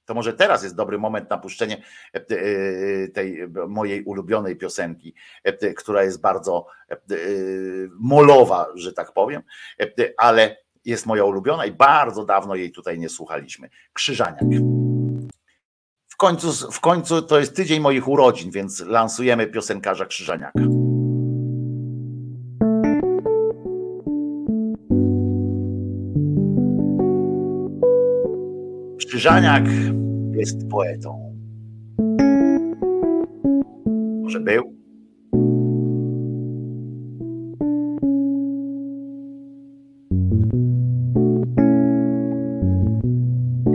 [0.04, 1.82] to może teraz jest dobry moment na puszczenie
[2.14, 5.14] e, e, tej mojej ulubionej piosenki,
[5.44, 6.66] e, która jest bardzo
[8.00, 9.42] molowa, że tak powiem,
[10.16, 13.68] ale jest moja ulubiona i bardzo dawno jej tutaj nie słuchaliśmy.
[13.92, 14.44] Krzyżaniak.
[16.08, 20.60] W końcu, w końcu to jest tydzień moich urodzin, więc lansujemy piosenkarza Krzyżaniaka.
[29.22, 29.64] Krzyżaniak
[30.32, 31.36] jest poetą.
[34.22, 34.74] Może był?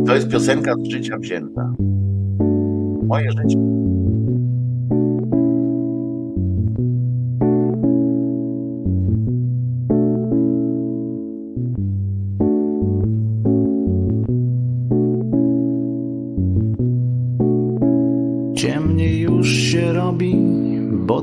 [0.01, 1.73] I to jest piosenka z życia wzięta.
[3.03, 3.57] Moje życie.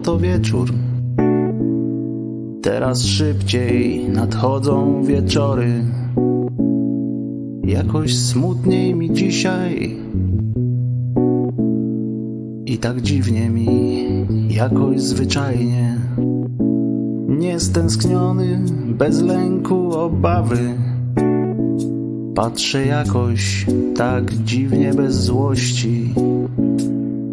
[0.05, 0.69] To wieczór.
[2.63, 5.85] Teraz szybciej nadchodzą wieczory.
[7.67, 9.97] Jakoś smutniej mi dzisiaj.
[12.67, 14.07] I tak dziwnie mi,
[14.49, 15.97] jakoś zwyczajnie.
[17.29, 18.61] Niestęskniony,
[18.99, 20.75] bez lęku, obawy.
[22.35, 23.67] Patrzę jakoś
[23.97, 26.15] tak dziwnie bez złości.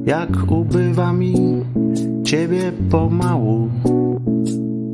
[0.05, 1.35] Jak ubywa mi
[2.31, 3.69] ciebie pomału,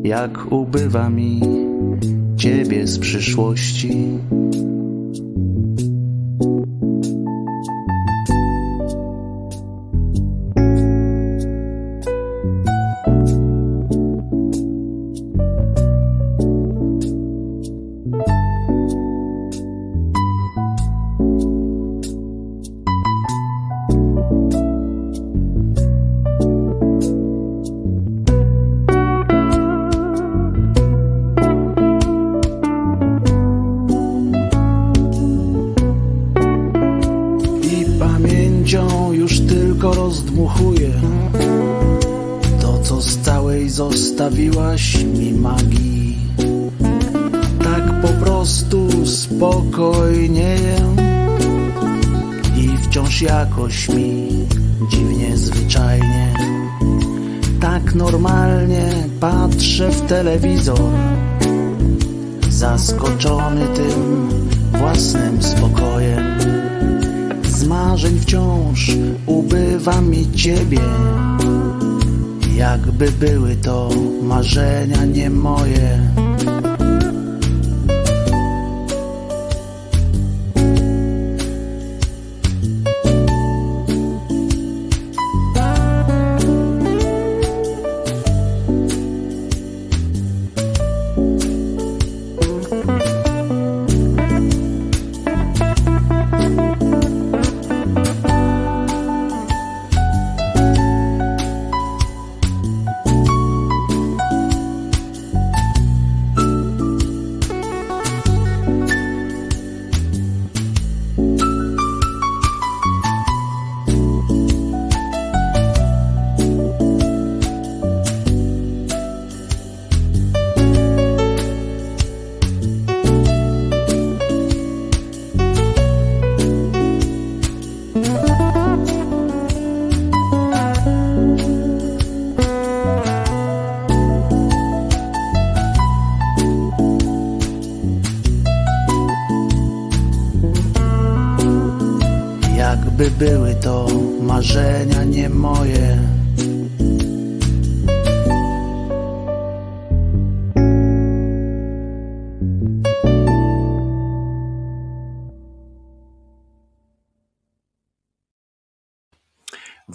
[0.03, 1.41] jak ubywa mi
[2.37, 4.19] ciebie z przyszłości.
[72.99, 73.89] Jakby były to
[74.21, 75.56] marzenia nie moje.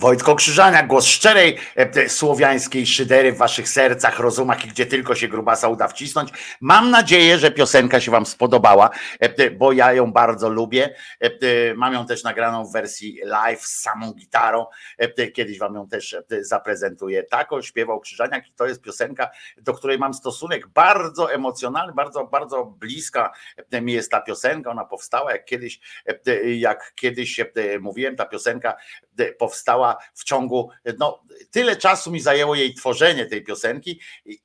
[0.03, 5.29] Wojtko Krzyżania, głos szczerej e, słowiańskiej szydery w waszych sercach, rozumach i gdzie tylko się
[5.29, 6.31] grubasa uda wcisnąć.
[6.61, 8.91] Mam nadzieję, że piosenka się wam spodobała,
[9.21, 10.95] e, bo ja ją bardzo lubię.
[11.21, 14.67] E, Mam ją też nagraną w wersji live z samą gitarą.
[15.35, 17.23] Kiedyś wam ją też zaprezentuję.
[17.23, 22.65] Tako śpiewał Krzyżaniak i to jest piosenka, do której mam stosunek bardzo emocjonalny, bardzo, bardzo
[22.65, 23.33] bliska
[23.83, 24.71] mi jest ta piosenka.
[24.71, 25.81] Ona powstała jak kiedyś,
[26.45, 27.41] jak kiedyś
[27.81, 28.75] mówiłem, ta piosenka
[29.39, 34.01] powstała w ciągu, no tyle czasu mi zajęło jej tworzenie tej piosenki,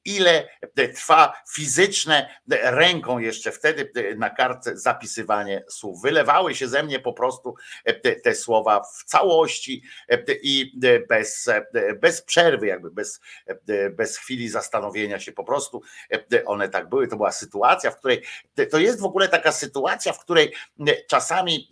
[0.06, 0.50] ile
[0.96, 2.30] trwa fizyczne
[2.62, 6.02] ręką jeszcze wtedy na kartce zapisywanie słów.
[6.02, 7.56] Wylewały się ze mnie po prostu
[8.04, 9.84] te, te słowa w całości
[10.42, 10.80] i
[11.10, 11.50] bez,
[12.02, 13.22] bez przerwy, jakby bez,
[13.92, 15.82] bez chwili zastanowienia się, po prostu
[16.46, 17.08] one tak były.
[17.08, 18.24] To była sytuacja, w której
[18.72, 20.54] to jest w ogóle taka sytuacja, w której
[21.08, 21.70] czasami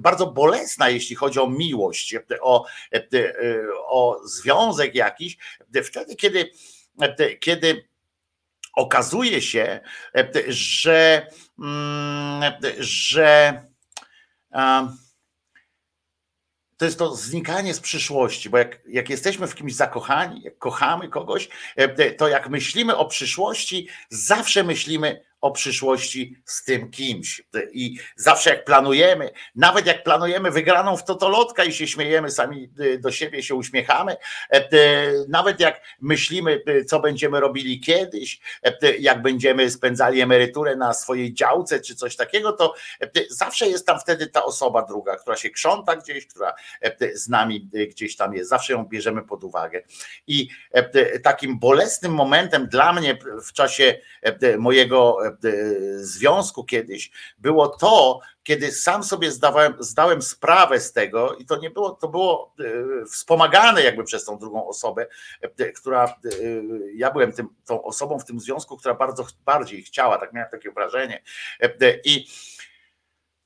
[0.00, 2.66] bardzo bolesna, jeśli chodzi o miłość, o,
[3.86, 5.36] o związek jakiś,
[5.84, 6.50] wtedy, kiedy,
[7.40, 7.88] kiedy
[8.76, 9.80] okazuje się,
[10.48, 11.26] że,
[12.78, 13.62] że
[16.76, 21.08] to jest to znikanie z przyszłości, bo jak, jak jesteśmy w kimś zakochani, jak kochamy
[21.08, 21.48] kogoś,
[22.18, 27.42] to jak myślimy o przyszłości, zawsze myślimy o przyszłości z tym kimś.
[27.72, 33.12] I zawsze jak planujemy, nawet jak planujemy wygraną w totolotka i się śmiejemy sami do
[33.12, 34.16] siebie, się uśmiechamy,
[35.28, 38.40] nawet jak myślimy, co będziemy robili kiedyś,
[38.98, 42.74] jak będziemy spędzali emeryturę na swojej działce czy coś takiego, to
[43.30, 46.54] zawsze jest tam wtedy ta osoba druga, która się krząta gdzieś, która
[47.14, 48.50] z nami gdzieś tam jest.
[48.50, 49.82] Zawsze ją bierzemy pod uwagę.
[50.26, 50.48] I
[51.22, 54.00] takim bolesnym momentem dla mnie w czasie
[54.58, 55.18] mojego
[55.96, 61.70] związku kiedyś było to, kiedy sam sobie zdawałem, zdałem sprawę z tego, i to nie
[61.70, 62.54] było, to było
[63.10, 65.06] wspomagane jakby przez tą drugą osobę,
[65.76, 66.14] która
[66.94, 70.70] ja byłem tym, tą osobą w tym związku, która bardzo bardziej chciała, tak miałem takie
[70.70, 71.22] wrażenie.
[72.04, 72.26] I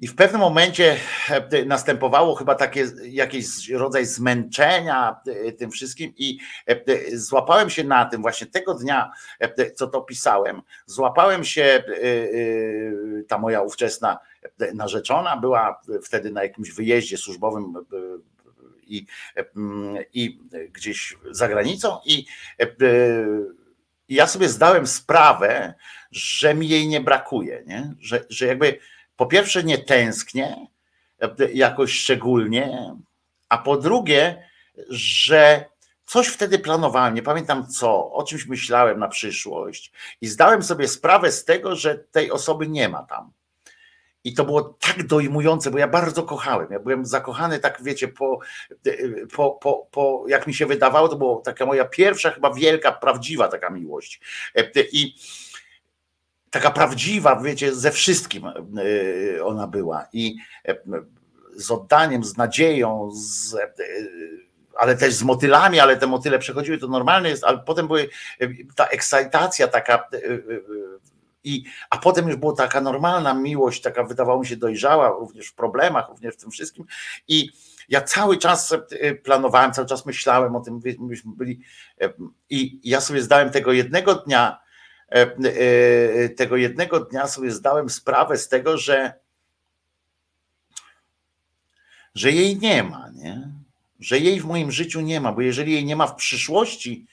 [0.00, 0.96] i w pewnym momencie
[1.30, 6.76] e, następowało chyba takie jakiś rodzaj zmęczenia e, tym wszystkim i e,
[7.12, 9.10] złapałem się na tym właśnie tego dnia,
[9.74, 11.82] co to pisałem, złapałem się,
[13.28, 14.18] ta moja ówczesna
[14.74, 17.74] narzeczona była wtedy na jakimś wyjeździe służbowym
[18.82, 19.06] i,
[20.14, 20.40] i
[20.72, 22.26] gdzieś za granicą i
[24.08, 25.74] ja sobie zdałem sprawę,
[26.10, 27.94] że mi jej nie brakuje, nie?
[28.00, 28.78] Że, że jakby
[29.20, 30.66] po pierwsze nie tęsknię
[31.54, 32.94] jakoś szczególnie,
[33.48, 34.48] a po drugie,
[34.88, 35.64] że
[36.06, 41.32] coś wtedy planowałem, nie pamiętam co, o czymś myślałem na przyszłość i zdałem sobie sprawę
[41.32, 43.32] z tego, że tej osoby nie ma tam.
[44.24, 46.68] I to było tak dojmujące, bo ja bardzo kochałem.
[46.70, 48.38] Ja byłem zakochany, tak wiecie, po,
[49.36, 53.48] po, po, po jak mi się wydawało, to była taka moja pierwsza, chyba wielka, prawdziwa
[53.48, 54.20] taka miłość.
[54.92, 55.14] I
[56.50, 60.06] taka prawdziwa, wiecie, ze wszystkim e, ona była.
[60.12, 60.36] I
[60.68, 60.76] e,
[61.56, 63.72] z oddaniem, z nadzieją, z, e,
[64.76, 68.08] ale też z motylami, ale te motyle przechodziły, to normalne jest, ale potem były
[68.76, 70.08] ta ekscytacja taka
[71.44, 75.54] i, a potem już była taka normalna miłość, taka wydawało mi się dojrzała, również w
[75.54, 76.84] problemach, również w tym wszystkim.
[77.28, 77.50] I
[77.88, 78.74] ja cały czas
[79.24, 81.60] planowałem, cały czas myślałem o tym, myśmy byli
[82.50, 84.69] i ja sobie zdałem tego jednego dnia, E, e,
[86.36, 89.12] tego jednego dnia sobie zdałem sprawę z tego, że,
[92.14, 93.52] że jej nie ma, nie?
[94.00, 97.06] że jej w moim życiu nie ma, bo jeżeli jej nie ma w przyszłości,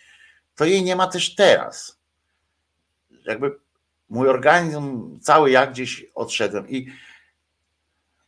[0.56, 1.98] to jej nie ma też teraz.
[3.26, 3.59] Jakby
[4.09, 6.93] mój organizm cały jak gdzieś odszedłem i,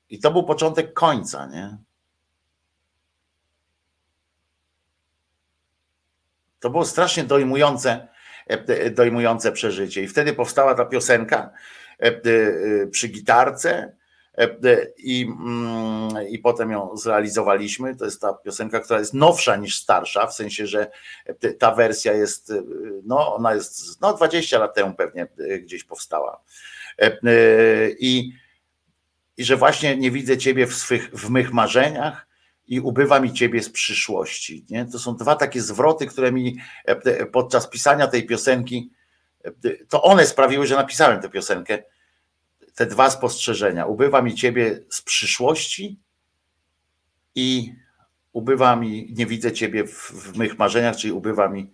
[0.09, 1.77] i to był początek końca, nie?
[6.59, 8.18] To było strasznie dojmujące E,
[8.91, 10.03] dojmujące przeżycie.
[10.03, 11.49] I wtedy powstała ta piosenka
[11.99, 12.21] e, e,
[12.87, 13.99] przy gitarce,
[14.97, 17.95] i, mm, i potem ją zrealizowaliśmy.
[17.95, 20.91] To jest ta piosenka, która jest nowsza niż starsza, w sensie, że
[21.59, 22.53] ta wersja jest,
[23.03, 25.27] no ona jest no 20 lat temu pewnie
[25.61, 26.41] gdzieś powstała.
[27.99, 28.33] I,
[29.37, 32.28] i że właśnie nie widzę ciebie w, swych, w mych marzeniach,
[32.69, 34.65] i ubywa mi ciebie z przyszłości.
[34.69, 34.85] Nie?
[34.85, 38.91] To są dwa takie zwroty, które mi e, podczas pisania tej piosenki,
[39.45, 39.51] e,
[39.89, 41.83] to one sprawiły, że napisałem tę piosenkę.
[42.75, 43.85] Te dwa spostrzeżenia.
[43.85, 45.99] Ubywa mi ciebie z przyszłości
[47.35, 47.73] i
[48.33, 51.73] ubywa mi, nie widzę ciebie w, w mych marzeniach, czyli ubywa mi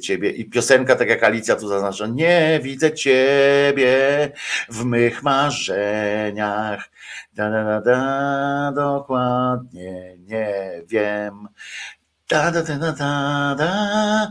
[0.00, 0.30] ciebie.
[0.30, 4.32] I piosenka, tak jak Alicja tu zaznacza, nie widzę ciebie
[4.68, 6.90] w mych marzeniach.
[7.34, 11.48] Da, da, da, da, dokładnie nie wiem.
[12.28, 14.30] Da, da, da, da, da, da.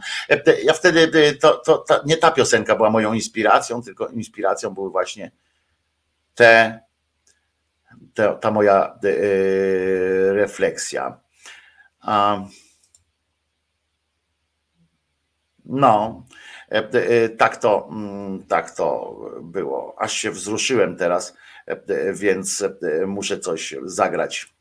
[0.63, 5.31] Ja wtedy, to, to, to, nie ta piosenka była moją inspiracją, tylko inspiracją były właśnie
[6.35, 6.79] te,
[8.13, 11.17] te ta moja y, refleksja.
[12.07, 12.49] Um,
[15.65, 16.23] No,
[16.71, 19.95] e, e, tak to, mm, tak to było.
[19.97, 22.63] Aż się wzruszyłem teraz, e, więc
[23.07, 24.52] muszę coś zagrać.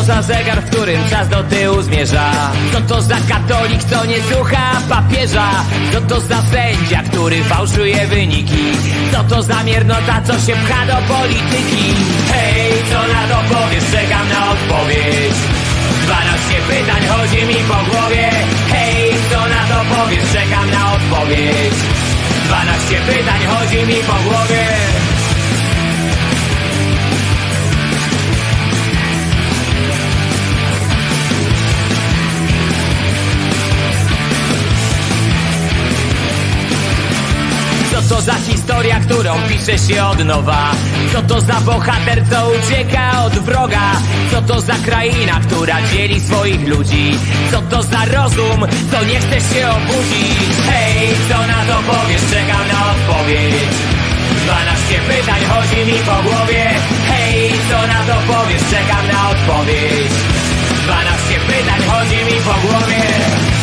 [0.00, 2.30] Co za zegar, w którym czas do tyłu zmierza?
[2.72, 5.50] Co to za katolik, co nie słucha papieża?
[5.92, 8.64] Co to za sędzia, który fałszuje wyniki?
[9.12, 11.84] Co to za miernota, co się pcha do polityki?
[12.32, 13.84] Hej, co na to powiesz?
[13.92, 15.36] Czekam na odpowiedź
[16.04, 18.30] Dwanaście pytań chodzi mi po głowie
[18.72, 20.32] Hej, co na to powiesz?
[20.32, 21.74] Czekam na odpowiedź
[22.44, 24.89] Dwanaście pytań chodzi mi po głowie
[38.10, 40.72] to za historia, którą pisze się od nowa?
[41.12, 43.86] Co to za bohater, co ucieka od wroga?
[44.30, 47.18] Co to za kraina, która dzieli swoich ludzi?
[47.50, 50.50] Co to za rozum, co nie chce się obudzić?
[50.70, 53.74] Hej, co na to powiesz, czekam na odpowiedź.
[54.44, 56.64] 12 pytań chodzi mi po głowie.
[57.08, 60.12] Hej, co na to powiesz, czekam na odpowiedź.
[60.84, 63.59] 12 pytań chodzi mi po głowie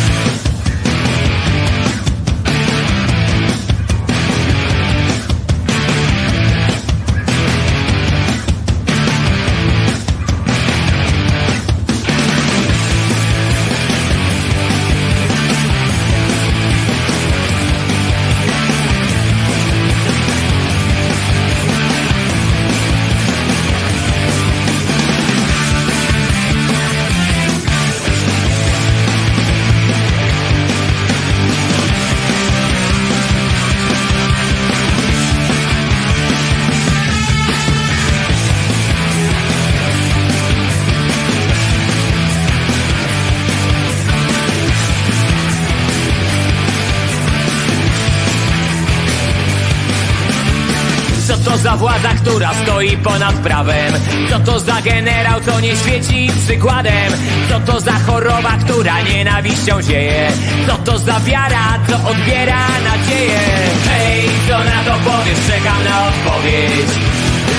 [53.08, 53.92] ponad prawem?
[54.30, 57.12] Co to za generał, co nie świeci przykładem?
[57.48, 60.28] Co to za choroba, która nienawiścią zieje?
[60.66, 63.40] Co to za wiara, co odbiera nadzieję?
[63.88, 65.40] Hej, co na to powiesz?
[65.48, 66.90] Czekam na odpowiedź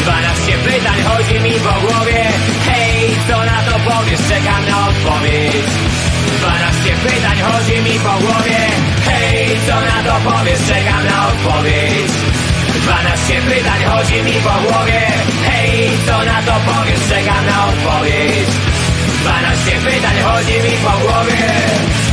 [0.03, 2.23] 12 pytań chodzi mi po głowie
[2.69, 4.21] Hej, co na to powiesz?
[4.29, 5.67] Czekam na odpowiedź
[6.39, 8.59] 12 pytań chodzi mi po głowie
[9.05, 10.59] Hej, co na to powiesz?
[10.67, 12.28] Czekam na odpowiedź
[12.83, 15.01] 12 pytań chodzi mi po głowie.
[15.45, 16.99] Hej, co na to powiesz?
[17.09, 18.49] Czekam na odpowiedź.
[19.21, 22.08] 12 pytań chodzi mi po głowie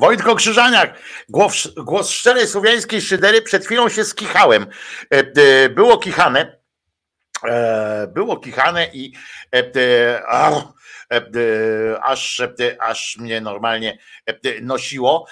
[0.00, 0.98] Wojtko Krzyżaniak,
[1.28, 4.66] głos, głos szczerej słowiańskiej szydery, przed chwilą się skichałem.
[5.14, 6.60] E, e, Było kichane,
[7.44, 9.12] e, było kichane i
[12.02, 12.42] aż,
[12.78, 13.98] aż mnie normalnie
[14.62, 15.26] nosiło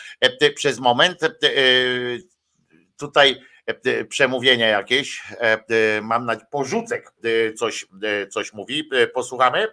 [0.55, 1.21] przez moment.
[2.97, 3.41] Tutaj
[4.09, 5.23] przemówienie jakieś,
[6.03, 7.13] mam na porzucek
[7.57, 7.87] coś,
[8.31, 9.69] coś mówi, posłuchamy.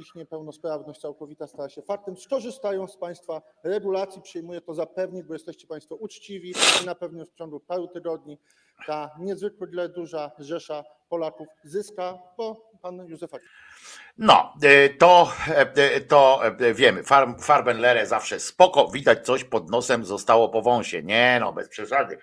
[0.00, 4.22] Ich niepełnosprawność całkowita stała się faktem, skorzystają z Państwa regulacji.
[4.22, 8.38] Przyjmuję to zapewnić, bo jesteście Państwo uczciwi i na pewno w ciągu paru tygodni
[8.86, 13.42] ta niezwykle duża rzesza Polaków zyska, bo Pan Józefak.
[14.18, 15.32] No, y, to,
[15.96, 17.02] y, to y, wiemy.
[17.02, 21.02] Far, Farbenlere zawsze spoko, widać coś pod nosem zostało po wąsie.
[21.02, 22.18] Nie no, bez przesady.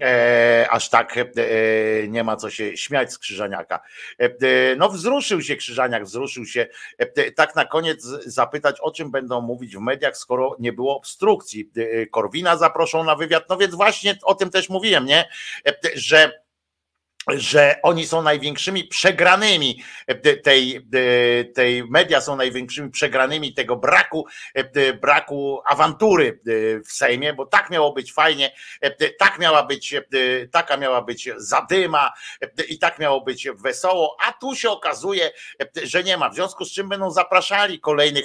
[0.00, 1.22] E, aż tak e,
[2.08, 3.80] nie ma co się śmiać z Krzyżaniaka.
[4.18, 4.30] E,
[4.76, 6.66] no wzruszył się Krzyżaniak, wzruszył się.
[6.98, 11.70] E, tak na koniec zapytać, o czym będą mówić w mediach, skoro nie było obstrukcji.
[11.76, 13.44] E, Korwina zaproszą na wywiad.
[13.48, 15.28] No więc właśnie o tym też mówiłem, nie?
[15.68, 16.43] E, że
[17.28, 19.82] że oni są największymi przegranymi
[20.42, 20.86] tej,
[21.54, 24.26] tej media są największymi przegranymi tego braku,
[25.00, 26.40] braku awantury
[26.88, 28.52] w Sejmie, bo tak miało być fajnie,
[29.18, 29.94] tak miała być,
[30.52, 32.12] taka miała być zadyma
[32.68, 35.30] i tak miało być wesoło, a tu się okazuje,
[35.82, 36.30] że nie ma.
[36.30, 38.24] W związku z czym będą zapraszali kolejnych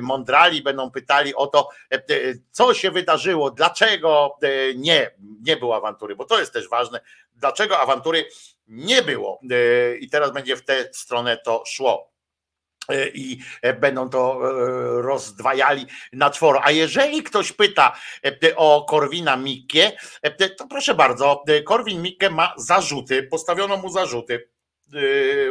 [0.00, 1.68] mądrali, będą pytali o to,
[2.50, 4.36] co się wydarzyło, dlaczego
[4.76, 5.10] nie,
[5.42, 7.00] nie było awantury, bo to jest też ważne,
[7.36, 8.26] dlaczego awantury
[8.66, 9.40] nie było.
[9.50, 12.12] E, I teraz będzie w tę stronę to szło
[12.88, 13.40] e, i
[13.80, 16.60] będą to e, rozdwajali na czworo.
[16.64, 17.96] A jeżeli ktoś pyta
[18.56, 19.92] o Korwina Mikke,
[20.58, 24.50] to proszę bardzo, Korwin Mikke ma zarzuty, postawiono mu zarzuty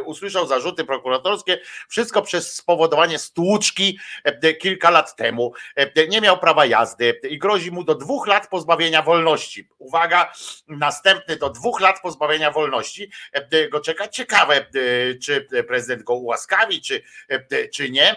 [0.06, 4.00] usłyszał zarzuty prokuratorskie, wszystko przez spowodowanie stłuczki
[4.60, 5.54] kilka lat temu.
[6.10, 9.68] Nie miał prawa jazdy i grozi mu do dwóch lat pozbawienia wolności.
[9.78, 10.34] Uwaga,
[10.68, 13.12] następny do dwóch lat pozbawienia wolności
[13.72, 14.08] go czeka.
[14.08, 14.66] Ciekawe,
[15.24, 17.02] czy prezydent go ułaskawi, czy,
[17.74, 18.16] czy nie.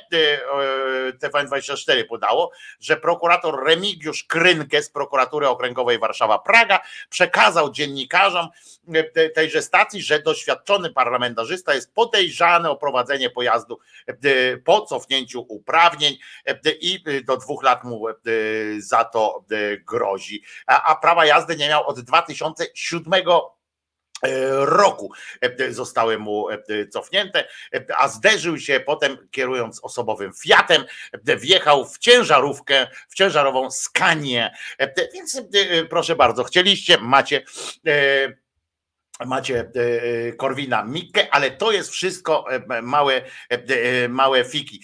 [1.23, 6.79] TVN24 podało, że prokurator Remigiusz Krynkę z prokuratury okręgowej Warszawa-Praga
[7.09, 8.49] przekazał dziennikarzom
[9.35, 13.79] tejże stacji, że doświadczony parlamentarzysta jest podejrzany o prowadzenie pojazdu
[14.65, 16.19] po cofnięciu uprawnień
[16.81, 18.05] i do dwóch lat mu
[18.79, 19.45] za to
[19.87, 20.43] grozi.
[20.67, 23.13] A prawa jazdy nie miał od 2007
[24.59, 25.13] roku
[25.71, 26.47] zostały mu
[26.91, 27.49] cofnięte,
[27.99, 30.85] a zderzył się potem kierując osobowym Fiatem,
[31.25, 34.55] wjechał w ciężarówkę, w ciężarową Skanię.
[35.15, 35.43] Więc
[35.91, 37.45] proszę bardzo, chcieliście, macie
[39.27, 39.69] macie e,
[40.29, 43.23] e, Korwina Mikke, ale to jest wszystko e, małe,
[44.09, 44.83] małe fiki.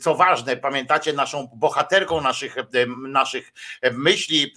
[0.00, 2.56] Co ważne, pamiętacie naszą bohaterką naszych,
[3.08, 3.52] naszych
[3.92, 4.54] myśli,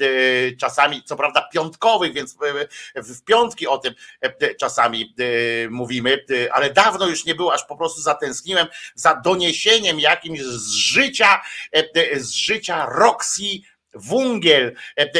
[0.59, 2.38] czasami, co prawda piątkowych, więc
[2.95, 3.93] w piątki o tym
[4.59, 5.16] czasami
[5.69, 11.42] mówimy, ale dawno już nie było, aż po prostu zatęskniłem za doniesieniem jakimś z życia,
[12.16, 13.43] z życia Roxy
[13.93, 14.75] Wungiel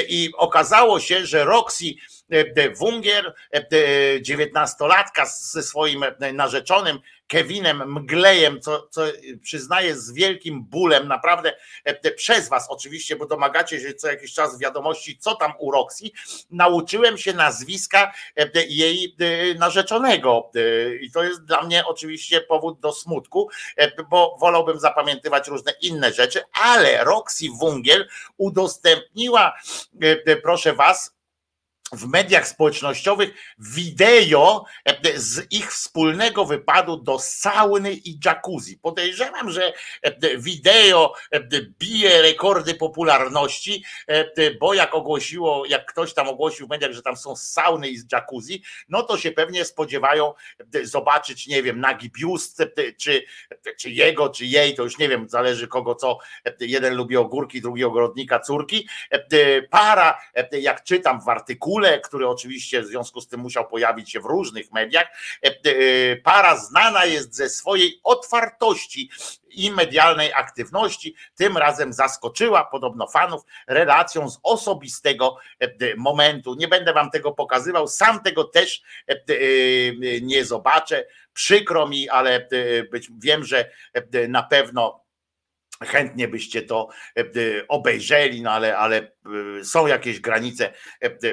[0.08, 1.86] i okazało się, że Roxy
[2.76, 3.34] Wungier,
[4.22, 9.02] dziewiętnastolatka ze swoim narzeczonym Kevinem Mglejem, co, co
[9.42, 11.54] przyznaję z wielkim bólem, naprawdę
[12.16, 16.06] przez was oczywiście, bo domagacie się co jakiś czas wiadomości, co tam u Roxy,
[16.52, 18.14] nauczyłem się nazwiska
[18.68, 19.16] jej
[19.60, 20.52] narzeczonego.
[21.02, 23.50] I to jest dla mnie oczywiście powód do smutku,
[24.10, 29.58] bo wolałbym zapamiętywać różne inne rzeczy, ale Roxy Wungiel udostępniła,
[30.44, 31.16] proszę was,
[31.94, 38.78] w mediach społecznościowych wideo e, z ich wspólnego wypadu do sauny i jacuzzi.
[38.78, 41.40] Podejrzewam, że e, wideo e,
[41.80, 43.84] bije rekordy popularności,
[44.60, 48.64] bo jak ogłosiło, jak ktoś tam ogłosił w mediach, że tam są sauny i jacuzzi,
[48.90, 50.34] no to się pewnie spodziewają
[50.84, 52.64] zobaczyć, nie wiem, nagi biust,
[52.98, 53.26] czy,
[53.80, 56.18] czy jego, czy jej, to już nie wiem, zależy kogo co.
[56.60, 58.88] Jeden lubi ogórki, drugi ogrodnika, córki.
[59.70, 64.26] Para, jak czytam w artykule, który oczywiście w związku z tym musiał pojawić się w
[64.26, 65.08] różnych mediach.
[65.46, 69.10] E, e, para znana jest ze swojej otwartości
[69.50, 71.16] i medialnej aktywności.
[71.36, 76.56] Tym razem zaskoczyła podobno fanów relacją z osobistego e, momentu.
[76.56, 78.82] Nie będę wam tego pokazywał, sam tego też
[80.22, 81.06] nie zobaczę.
[81.34, 82.48] Przykro mi, ale
[83.20, 83.70] wiem, że
[84.28, 85.03] na pewno
[85.82, 87.26] chętnie byście to e, e,
[87.68, 88.98] obejrzeli, no ale, ale
[89.60, 90.74] e, są jakieś granice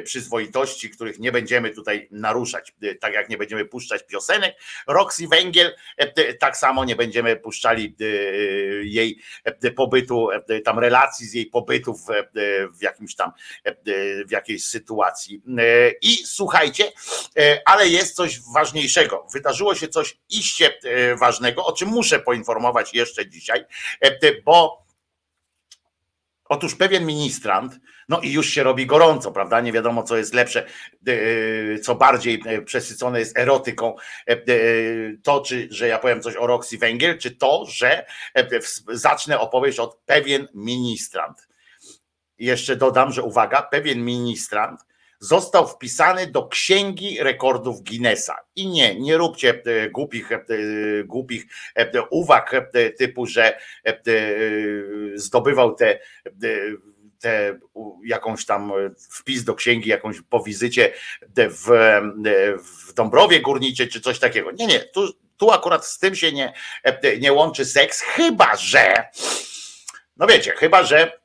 [0.05, 2.75] przyzwoitości, których nie będziemy tutaj naruszać.
[3.01, 5.75] Tak jak nie będziemy puszczać piosenek Roxy Węgiel,
[6.39, 7.97] tak samo nie będziemy puszczali
[8.83, 9.19] jej
[9.77, 10.29] pobytu,
[10.65, 11.95] tam relacji z jej pobytu
[12.79, 13.33] w, jakimś tam,
[14.27, 15.43] w jakiejś sytuacji.
[16.03, 16.93] I słuchajcie,
[17.65, 19.27] ale jest coś ważniejszego.
[19.33, 20.79] Wydarzyło się coś iście
[21.21, 23.65] ważnego, o czym muszę poinformować jeszcze dzisiaj
[24.33, 24.81] bo
[26.51, 29.61] Otóż pewien ministrant, no i już się robi gorąco, prawda?
[29.61, 30.67] Nie wiadomo, co jest lepsze,
[31.07, 33.95] e, co bardziej e, przesycone jest erotyką.
[34.27, 34.37] E,
[35.23, 38.07] to, czy, że ja powiem coś o Roxy Węgiel, czy to, że
[38.89, 41.49] zacznę opowieść od pewien ministrant.
[42.39, 44.81] Jeszcze dodam, że uwaga, pewien ministrant
[45.21, 48.37] został wpisany do księgi rekordów Guinnessa.
[48.57, 50.45] I nie, nie róbcie e, głupich, e,
[51.05, 53.59] głupich e, uwag typu, że
[55.15, 55.99] zdobywał te
[57.19, 57.59] te,
[58.05, 58.73] jakąś tam
[59.11, 60.93] wpis do księgi, jakąś po wizycie
[61.37, 61.69] w,
[62.89, 64.51] w Dąbrowie Górniczej czy coś takiego.
[64.51, 66.53] Nie, nie, tu, tu akurat z tym się nie,
[67.21, 69.09] nie łączy seks, chyba że,
[70.17, 71.20] no wiecie, chyba że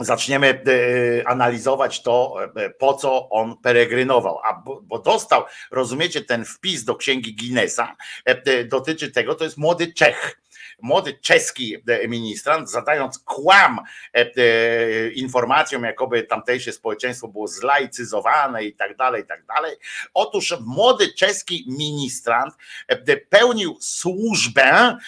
[0.00, 4.38] zaczniemy e, analizować to, e, po co on peregrynował.
[4.44, 9.92] A bo dostał, rozumiecie, ten wpis do księgi Guinnessa e, dotyczy tego, to jest młody
[9.92, 10.43] Czech
[10.84, 11.76] młody czeski
[12.08, 13.80] ministrant, zadając kłam
[14.14, 19.76] e, e, informacjom, jakoby tamtejsze społeczeństwo było zlaicyzowane i tak dalej, i tak dalej.
[20.14, 22.54] Otóż młody czeski ministrant
[22.88, 24.98] e, pełnił służbę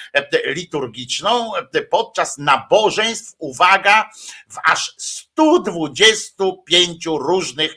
[0.44, 1.52] liturgiczną
[1.90, 4.10] podczas nabożeństw, uwaga,
[4.48, 4.94] w aż
[5.36, 7.76] 125 różnych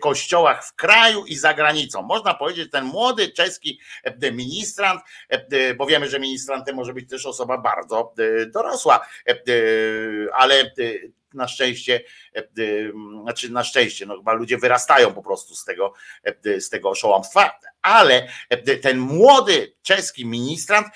[0.00, 2.02] kościołach w kraju i za granicą.
[2.02, 3.80] Można powiedzieć, ten młody czeski
[4.32, 5.00] ministrant,
[5.76, 8.14] bo wiemy, że ministrantem może być też osoba bardzo
[8.46, 9.06] dorosła,
[10.32, 10.72] ale
[11.34, 12.00] na szczęście,
[13.22, 15.92] znaczy na szczęście, no chyba ludzie wyrastają po prostu z tego,
[16.58, 18.28] z tego oszołomstwa, ale
[18.82, 20.86] ten młody czeski ministrant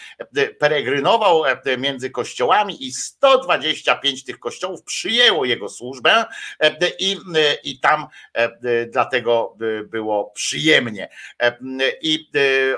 [0.58, 1.42] peregrynował
[1.78, 6.24] między kościołami i 125 tych kościołów przyjęło jego służbę
[6.98, 7.16] i,
[7.64, 8.06] i tam
[8.88, 11.08] dlatego było przyjemnie.
[12.02, 12.30] I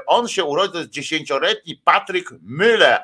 [0.07, 2.99] on się urodził, to jest dziesięcioletni Patryk Müller,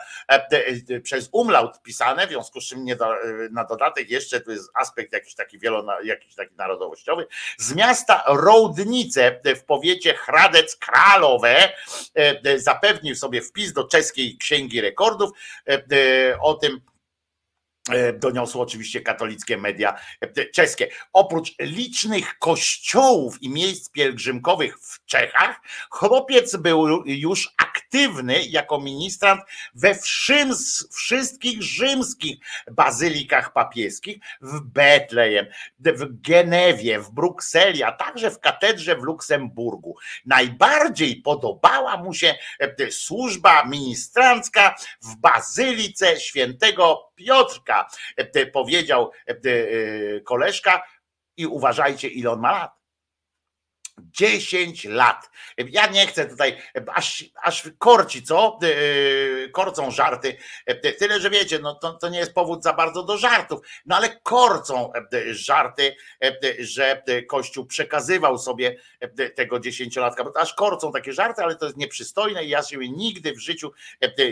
[1.03, 3.15] przez umlaut pisane, w związku z czym nie do,
[3.51, 7.27] na dodatek jeszcze tu jest aspekt jakiś taki wielona, jakiś taki narodowościowy,
[7.59, 11.73] z miasta Roudnice w powiecie Hradec Kralowe
[12.15, 15.31] e, zapewnił sobie wpis do czeskiej księgi rekordów
[15.69, 16.81] e, o tym,
[17.91, 20.89] E, doniosło oczywiście katolickie media e, czeskie.
[21.13, 27.72] Oprócz licznych kościołów i miejsc pielgrzymkowych w Czechach, chłopiec był już aktywny
[28.49, 29.41] jako ministrant
[29.75, 29.95] we
[30.93, 32.39] wszystkich rzymskich
[32.71, 35.47] bazylikach papieskich, w Betlejem,
[35.79, 39.97] w Genewie, w Brukseli, a także w katedrze w Luksemburgu.
[40.27, 50.21] Najbardziej podobała mu się e, służba ministrancka w bazylice świętego Piotrka, e, powiedział e, e,
[50.21, 50.83] koleżka
[51.37, 52.82] i uważajcie ile on ma lat.
[53.99, 55.31] 10 lat.
[55.59, 56.59] Ja nie chcę tutaj,
[56.95, 58.59] aż, aż korci, co?
[59.53, 60.37] Korcą żarty.
[60.99, 64.21] Tyle, że wiecie, no to, to nie jest powód za bardzo do żartów, no ale
[64.21, 64.93] korcą
[65.31, 65.97] żarty,
[66.59, 68.77] że Kościół przekazywał sobie
[69.35, 73.39] tego dziesięciolatka, aż korcą takie żarty, ale to jest nieprzystojne i ja się nigdy w
[73.39, 73.73] życiu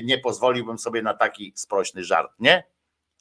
[0.03, 2.65] nie pozwoliłbym sobie na taki sprośny żart, nie?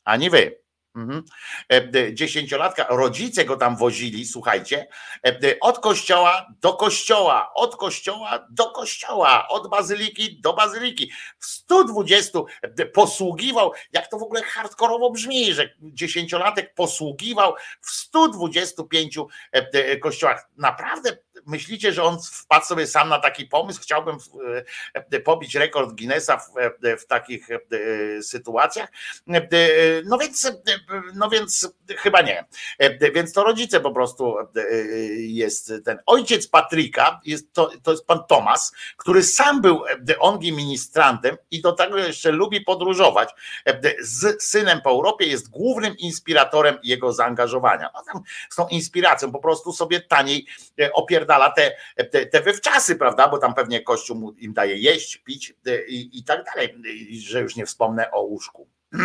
[0.10, 0.69] ani wy.
[0.96, 1.24] Mhm.
[1.72, 4.88] E, dziesięciolatka, rodzice go tam wozili, słuchajcie,
[5.26, 11.12] e, od kościoła do kościoła, od kościoła do kościoła, od bazyliki do bazyliki.
[11.40, 12.40] W 120
[12.94, 19.18] posługiwał, jak to w ogóle hardkorowo brzmi, że dziesięciolatek posługiwał w 125
[19.52, 20.50] e, kościołach.
[20.58, 21.18] Naprawdę
[21.50, 23.82] myślicie, że on wpadł sobie sam na taki pomysł?
[23.82, 24.18] Chciałbym
[24.94, 27.60] e, pobić rekord Guinnessa w, e, w takich e,
[28.24, 28.90] sytuacjach.
[30.06, 30.52] No więc,
[31.16, 32.46] no więc chyba nie.
[33.14, 34.36] Więc to rodzice po prostu
[35.18, 39.84] jest ten ojciec Patryka, jest to, to jest pan Tomas, który sam był
[40.20, 43.30] ongi ministrantem i do tego jeszcze lubi podróżować.
[44.02, 47.90] Z synem po Europie jest głównym inspiratorem jego zaangażowania.
[47.94, 50.48] No tam z tą inspiracją po prostu sobie taniej
[50.94, 53.28] opierdala opierdala te, te, te wywczasy, prawda?
[53.28, 56.76] Bo tam pewnie Kościół im daje jeść, pić e, i, i tak dalej,
[57.20, 58.68] że już nie wspomnę o łóżku.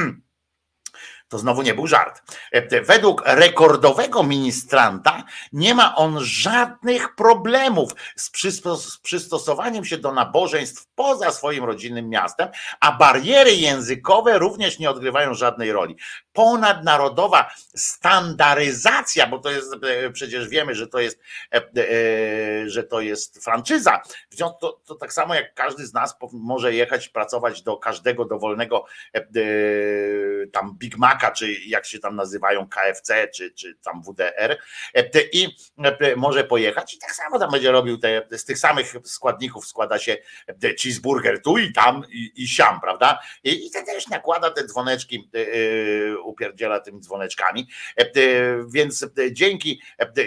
[1.29, 2.23] To znowu nie był żart.
[2.53, 5.23] E, według rekordowego ministranta
[5.53, 8.31] nie ma on żadnych problemów z,
[9.03, 12.49] przystosowaniem się do nabożeństw poza swoim rodzinnym miastem,
[12.81, 15.97] a bariery językowe również nie odgrywają żadnej roli.
[16.35, 21.19] Ponadnarodowa standaryzacja, bo to jest, e, przecież wiemy, że to jest,
[21.53, 21.63] e,
[22.67, 24.03] że to jest franczyza.
[24.61, 28.85] To, to tak samo jak każdy z nas może jechać, pracować do każdego dowolnego
[30.53, 34.59] tam Big Maca, czy jak się tam nazywają KFC, czy, czy tam WDR
[34.95, 38.95] e, i e, może pojechać i tak samo tam będzie robił te, z tych samych
[39.05, 40.17] składników składa się
[40.63, 43.19] e, cheeseburger tu i tam i, i siam, prawda?
[43.45, 45.31] I, i to też nakłada te dzwoneczki,
[46.25, 47.69] upierdziela tymi dzwoneczkami,
[48.69, 49.81] więc dzięki,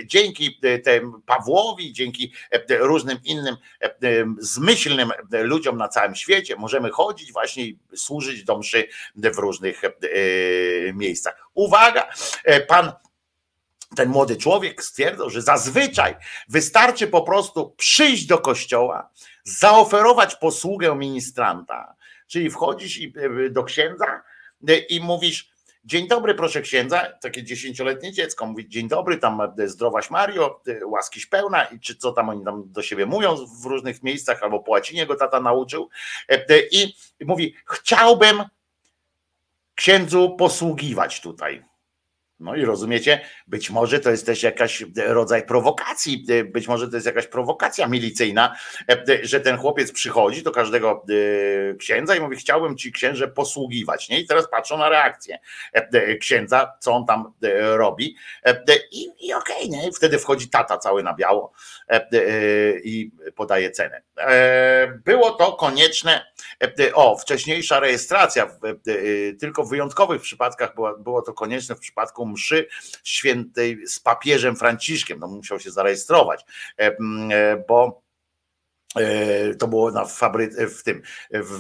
[0.06, 2.34] dzięki temu Pawłowi, dzięki
[2.70, 3.56] różnym innym
[4.40, 9.82] zmyślnym ludziom na całym świecie możemy chodzić właśnie i służyć do mszy w różnych
[10.94, 11.48] miejscach.
[11.54, 12.10] Uwaga,
[12.44, 12.92] e, pan
[13.96, 16.16] ten młody człowiek stwierdził, że zazwyczaj
[16.50, 19.10] wystarczy po prostu przyjść do kościoła,
[19.44, 21.96] zaoferować posługę ministranta,
[22.28, 24.24] czyli wchodzisz e, do księdza
[24.68, 25.50] e, i mówisz,
[25.88, 28.46] Dzień dobry, proszę księdza, takie dziesięcioletnie dziecko.
[28.46, 31.64] Mówi, dzień dobry, tam zdrowaś Mario, łaskiś pełna.
[31.64, 33.36] I czy co tam oni tam do siebie mówią?
[33.62, 35.90] W różnych miejscach, albo po łacinie go tata nauczył.
[36.72, 38.44] I mówi, chciałbym
[39.76, 41.66] księdzu posługiwać tutaj.
[42.40, 47.06] No i rozumiecie, być może to jest też jakaś rodzaj prowokacji, być może to jest
[47.06, 48.56] jakaś prowokacja milicyjna,
[49.24, 51.06] że ten chłopiec przychodzi do każdego
[51.72, 54.10] e, księdza i mówi: Chciałbym ci księże posługiwać.
[54.10, 54.20] Nie?
[54.20, 55.40] I teraz patrzą na reakcję
[55.74, 58.16] e, księdza, co on tam e, robi.
[58.92, 59.92] I, i okej, okay, nie?
[59.92, 61.52] wtedy wchodzi tata cały na biało
[62.84, 64.02] i podaje cenę.
[65.06, 66.26] Było to konieczne.
[66.94, 68.58] O, wcześniejsza rejestracja,
[69.40, 72.68] tylko w wyjątkowych przypadkach było, było to konieczne w przypadku mszy
[73.04, 75.20] świętej z papieżem Franciszkiem.
[75.20, 76.46] No musiał się zarejestrować,
[76.80, 76.98] e,
[77.32, 78.07] e, bo E,
[79.60, 81.02] to było na fabry, w tym,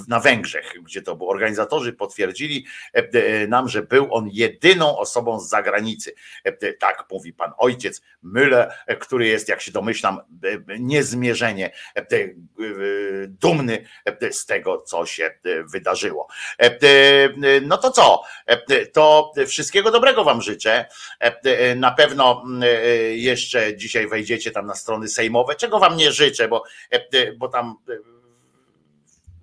[0.07, 1.29] na Węgrzech, gdzie to było.
[1.29, 2.65] Organizatorzy potwierdzili
[2.95, 6.13] e, e, nam, że był on jedyną osobą z zagranicy.
[6.79, 10.19] Tak mówi pan ojciec Müller, który jest, jak się domyślam,
[10.79, 11.71] niezmierzenie
[13.27, 13.87] dumny
[14.31, 15.39] z tego, co się
[15.71, 16.27] wydarzyło.
[17.61, 18.23] No to co?
[18.93, 20.85] To wszystkiego dobrego wam życzę.
[21.75, 22.43] Na pewno
[23.11, 26.63] jeszcze dzisiaj wejdziecie tam na strony sejmowe, czego wam nie życzę, bo
[27.37, 27.93] bo tam e,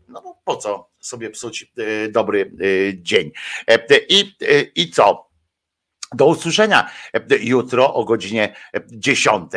[0.09, 3.31] no po co sobie psuć e, dobry e, dzień.
[4.09, 4.37] I,
[4.75, 5.34] i co?
[6.13, 6.91] Do usłyszenia
[7.41, 8.55] jutro o godzinie
[8.87, 9.53] 10.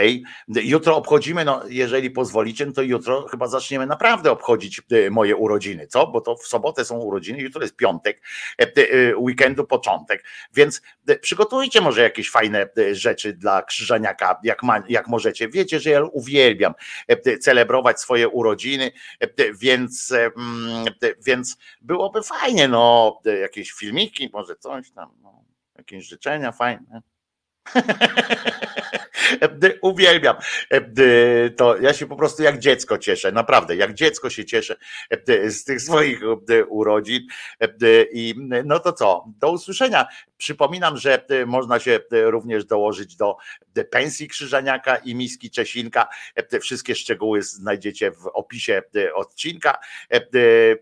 [0.47, 5.87] Jutro obchodzimy, no jeżeli pozwolicie, no to jutro chyba zaczniemy naprawdę obchodzić e, moje urodziny,
[5.87, 6.07] co?
[6.07, 8.21] Bo to w sobotę są urodziny, jutro jest piątek,
[9.17, 10.81] weekendu początek, więc
[11.21, 15.49] przygotujcie może jakieś fajne rzeczy dla Krzyżaniaka, jak, ma, jak możecie.
[15.49, 16.73] Wiecie, że ja uwielbiam
[17.41, 18.91] celebrować swoje urodziny,
[19.59, 20.85] więc, mm,
[21.25, 25.09] więc byłoby fajnie, no, jakieś filmiki, może coś tam.
[25.21, 25.36] No
[25.77, 27.01] jakieś życzenia fajne.
[29.81, 30.35] Uwielbiam.
[31.57, 34.75] To ja się po prostu jak dziecko cieszę, naprawdę, jak dziecko się cieszę
[35.45, 36.19] z tych swoich
[36.67, 37.21] urodzin.
[38.11, 39.25] I no to co?
[39.39, 40.07] Do usłyszenia.
[40.37, 43.37] Przypominam, że można się również dołożyć do
[43.91, 46.07] pensji Krzyżaniaka i miski Czesinka.
[46.61, 48.81] Wszystkie szczegóły znajdziecie w opisie
[49.13, 49.77] odcinka.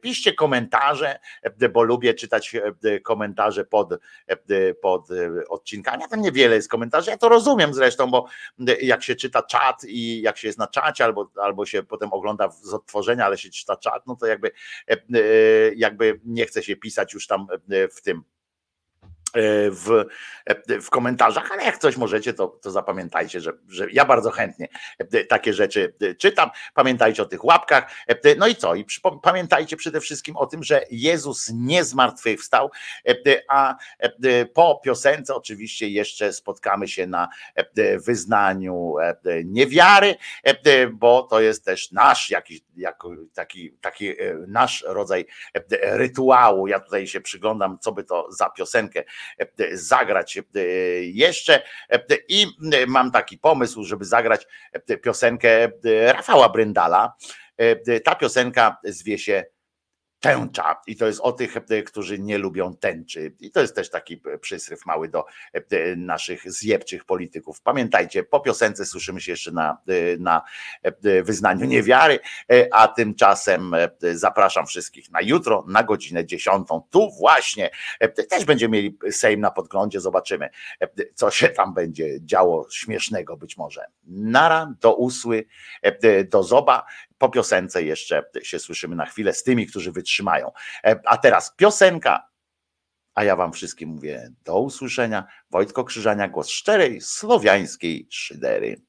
[0.02, 1.20] Piszcie komentarze,
[1.74, 2.56] bo lubię czytać
[3.04, 3.90] komentarze pod,
[4.82, 5.08] pod
[5.50, 6.04] odcinkami.
[6.10, 8.26] Tam niewiele jest komentarzy, ja to rozumiem zresztą, bo
[8.82, 12.50] jak się czyta czat i jak się jest na czacie, albo, albo się potem ogląda
[12.50, 14.52] z odtworzenia, ale się czyta czat, no to jakby,
[15.76, 17.48] jakby nie chce się pisać już tam
[17.92, 18.18] w tym.
[18.18, 18.35] E,
[19.72, 20.06] w,
[20.46, 24.68] e, w komentarzach, ale jak coś możecie, to, to zapamiętajcie, że, że ja bardzo chętnie
[24.98, 26.50] e, takie rzeczy czytam.
[26.74, 27.92] Pamiętajcie o tych łapkach.
[28.38, 28.76] No i co?
[28.76, 28.86] I
[29.24, 32.72] pamiętajcie przede wszystkim o tym, że Jezus nie zmartwychwstał,
[33.50, 33.76] a
[34.54, 37.28] po piosence oczywiście jeszcze spotkamy się na
[38.06, 38.94] wyznaniu
[39.46, 40.16] niewiary,
[40.94, 42.60] bo to jest też nasz jakiś
[43.34, 44.14] taki, taki
[44.48, 45.26] nasz rodzaj
[45.82, 46.68] rytuału.
[46.68, 49.04] Ja tutaj się przyglądam, co by to za piosenkę
[49.72, 50.40] zagrać
[51.02, 51.62] jeszcze
[52.28, 52.48] i
[52.88, 54.48] mam taki pomysł, żeby zagrać
[55.04, 55.72] piosenkę
[56.06, 57.14] Rafała Bryndala.
[58.04, 59.44] Ta piosenka zwie się
[60.20, 60.82] tęcza.
[60.88, 63.36] I to jest o tych, e, którzy nie lubią tęczy.
[63.40, 67.62] I to jest też taki e, przysryw mały do e, naszych zjebczych polityków.
[67.62, 69.78] Pamiętajcie, po piosence słyszymy się jeszcze na,
[70.20, 70.42] na
[71.24, 72.20] wyznaniu niewiary,
[72.72, 73.72] a tymczasem
[74.14, 76.82] zapraszam wszystkich na jutro, na godzinę dziesiątą.
[76.90, 77.70] Tu właśnie
[78.30, 80.50] też będziemy mieli Sejm na podglądzie, zobaczymy,
[81.14, 83.86] co się tam będzie działo śmiesznego być może.
[84.04, 85.46] Nara, do usły,
[86.30, 86.86] do zoba
[87.18, 90.52] po piosence jeszcze się słyszymy na chwilę z tymi, którzy wytrzymają.
[90.84, 92.30] E, a teraz piosenka.
[93.14, 95.28] A ja Wam wszystkim mówię do usłyszenia.
[95.52, 98.82] Wojtko Krzyżania, głos szczerej, słowiańskiej szydery.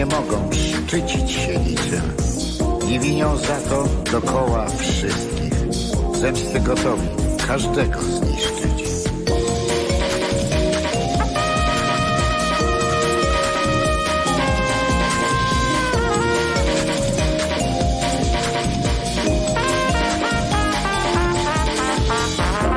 [0.00, 2.02] Nie mogą szczycić się niczym
[2.88, 5.52] i winią za to dokoła wszystkich,
[6.20, 7.08] zemsty gotowi
[7.46, 8.84] każdego zniszczyć.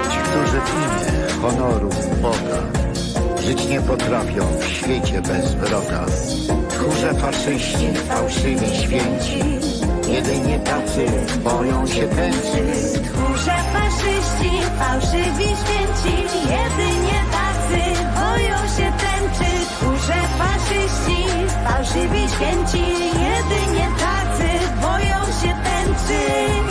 [0.10, 1.90] Ci, którzy w imię honoru
[2.22, 2.84] Boga
[3.46, 6.06] Żyć nie potrafią w świecie bez wroga.
[6.74, 9.40] Tchórze faszyści, fałszywi święci,
[10.08, 11.06] jedynie tacy
[11.44, 12.64] boją się tęczy.
[13.04, 16.16] Tchórze faszyści, fałszywi święci,
[16.56, 17.82] jedynie tacy
[18.16, 19.52] boją się tęczy.
[19.70, 21.24] Tchórze faszyści,
[21.68, 22.84] fałszywi święci,
[23.30, 24.50] jedynie tacy
[24.82, 26.63] boją się tęczy.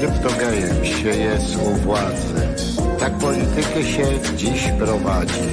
[0.00, 2.40] Kryptogejem się jest u władzy.
[3.00, 5.48] Tak politykę się dziś prowadzi,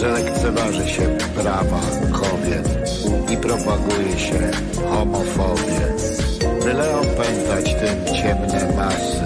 [0.00, 1.02] że lekceważy się
[1.34, 1.80] prawa
[2.12, 2.68] kobiet
[3.30, 4.50] i propaguje się
[4.90, 5.80] homofobię.
[6.64, 9.24] Byle opętać tym ciemne masy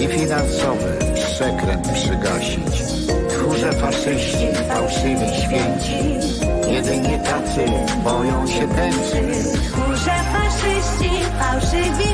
[0.00, 2.82] i finansowy przekręt przygasić.
[3.28, 6.28] Tchórze faszyści, fałszywi święci,
[6.68, 7.64] jedynie tacy
[8.04, 9.48] boją się tęczy.
[9.70, 12.13] Tchórze faszyści, fałszywi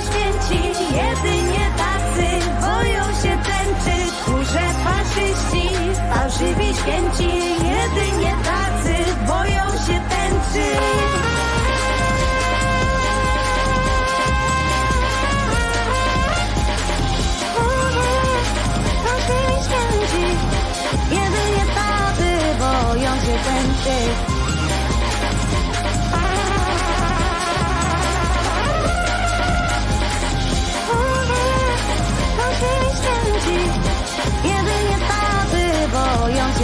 [0.51, 2.27] święci, jedynie tacy
[2.61, 4.13] boją się tęczy.
[4.21, 5.69] Tchórze faszyści,
[6.15, 7.29] fałszywi święci,
[7.63, 8.95] jedynie tacy
[9.27, 10.67] boją się tęczy.
[21.11, 23.11] Jedynie tacy boją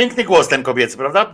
[0.00, 1.32] Piękny głos ten kobiecy, prawda?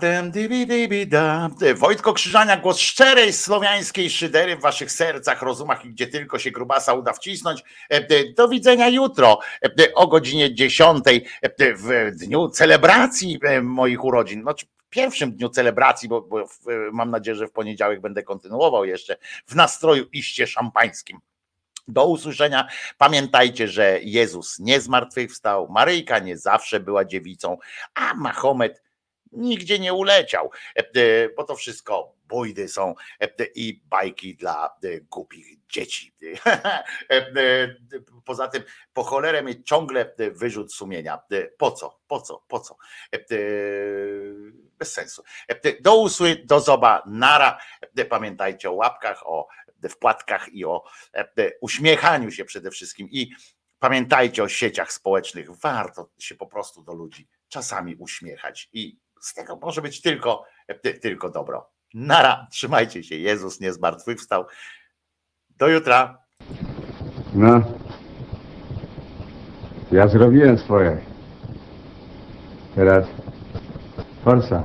[1.07, 1.51] Da.
[1.77, 6.95] Wojtko Krzyżania, głos szczerej słowiańskiej szydery w waszych sercach, rozumach i gdzie tylko się grubasa
[6.95, 7.65] uda wcisnąć.
[7.89, 14.45] E, Do widzenia jutro e, o godzinie 10 e, w dniu celebracji e, moich urodzin.
[14.57, 16.45] Czy w pierwszym dniu celebracji, bo, bo
[16.93, 21.21] mam nadzieję, że w poniedziałek będę kontynuował jeszcze w nastroju iście szampańskim.
[21.89, 22.69] Do usłyszenia.
[22.99, 27.59] Pamiętajcie, że Jezus nie zmartwychwstał, Maryjka nie zawsze była dziewicą,
[27.95, 28.83] a Mahomet
[29.33, 34.77] nigdzie nie uleciał, E, e, bo to wszystko bójdy są e, i bajki dla
[35.11, 36.15] głupich dzieci.
[38.25, 41.23] Poza tym po cholerę mieć ciągle wyrzut sumienia.
[41.59, 42.01] Po co?
[42.09, 42.45] Po co?
[42.49, 42.77] Po co?
[44.79, 45.23] Bez sensu.
[45.81, 47.59] Do usły, do zoba, nara.
[48.09, 49.49] Pamiętajcie o łapkach, o
[49.89, 50.85] wpłatkach i o
[51.15, 53.31] e, e, uśmiechaniu się przede wszystkim i
[53.79, 55.51] pamiętajcie o sieciach społecznych.
[55.51, 60.75] Warto się po prostu do ludzi czasami uśmiechać i z tego może być tylko, e,
[60.75, 61.71] ty- tylko dobro.
[61.95, 63.17] Nara, trzymajcie się.
[63.17, 64.47] Jezus nie zmartwychwstał.
[65.51, 66.19] Do jutra.
[67.35, 67.61] No.
[69.93, 71.05] Ja zrobiłem swoje.
[72.75, 73.07] Teraz
[74.25, 74.65] forsa.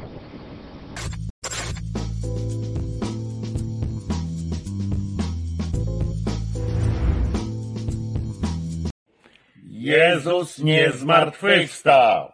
[9.82, 12.32] Jezus nie zmartwychwstał.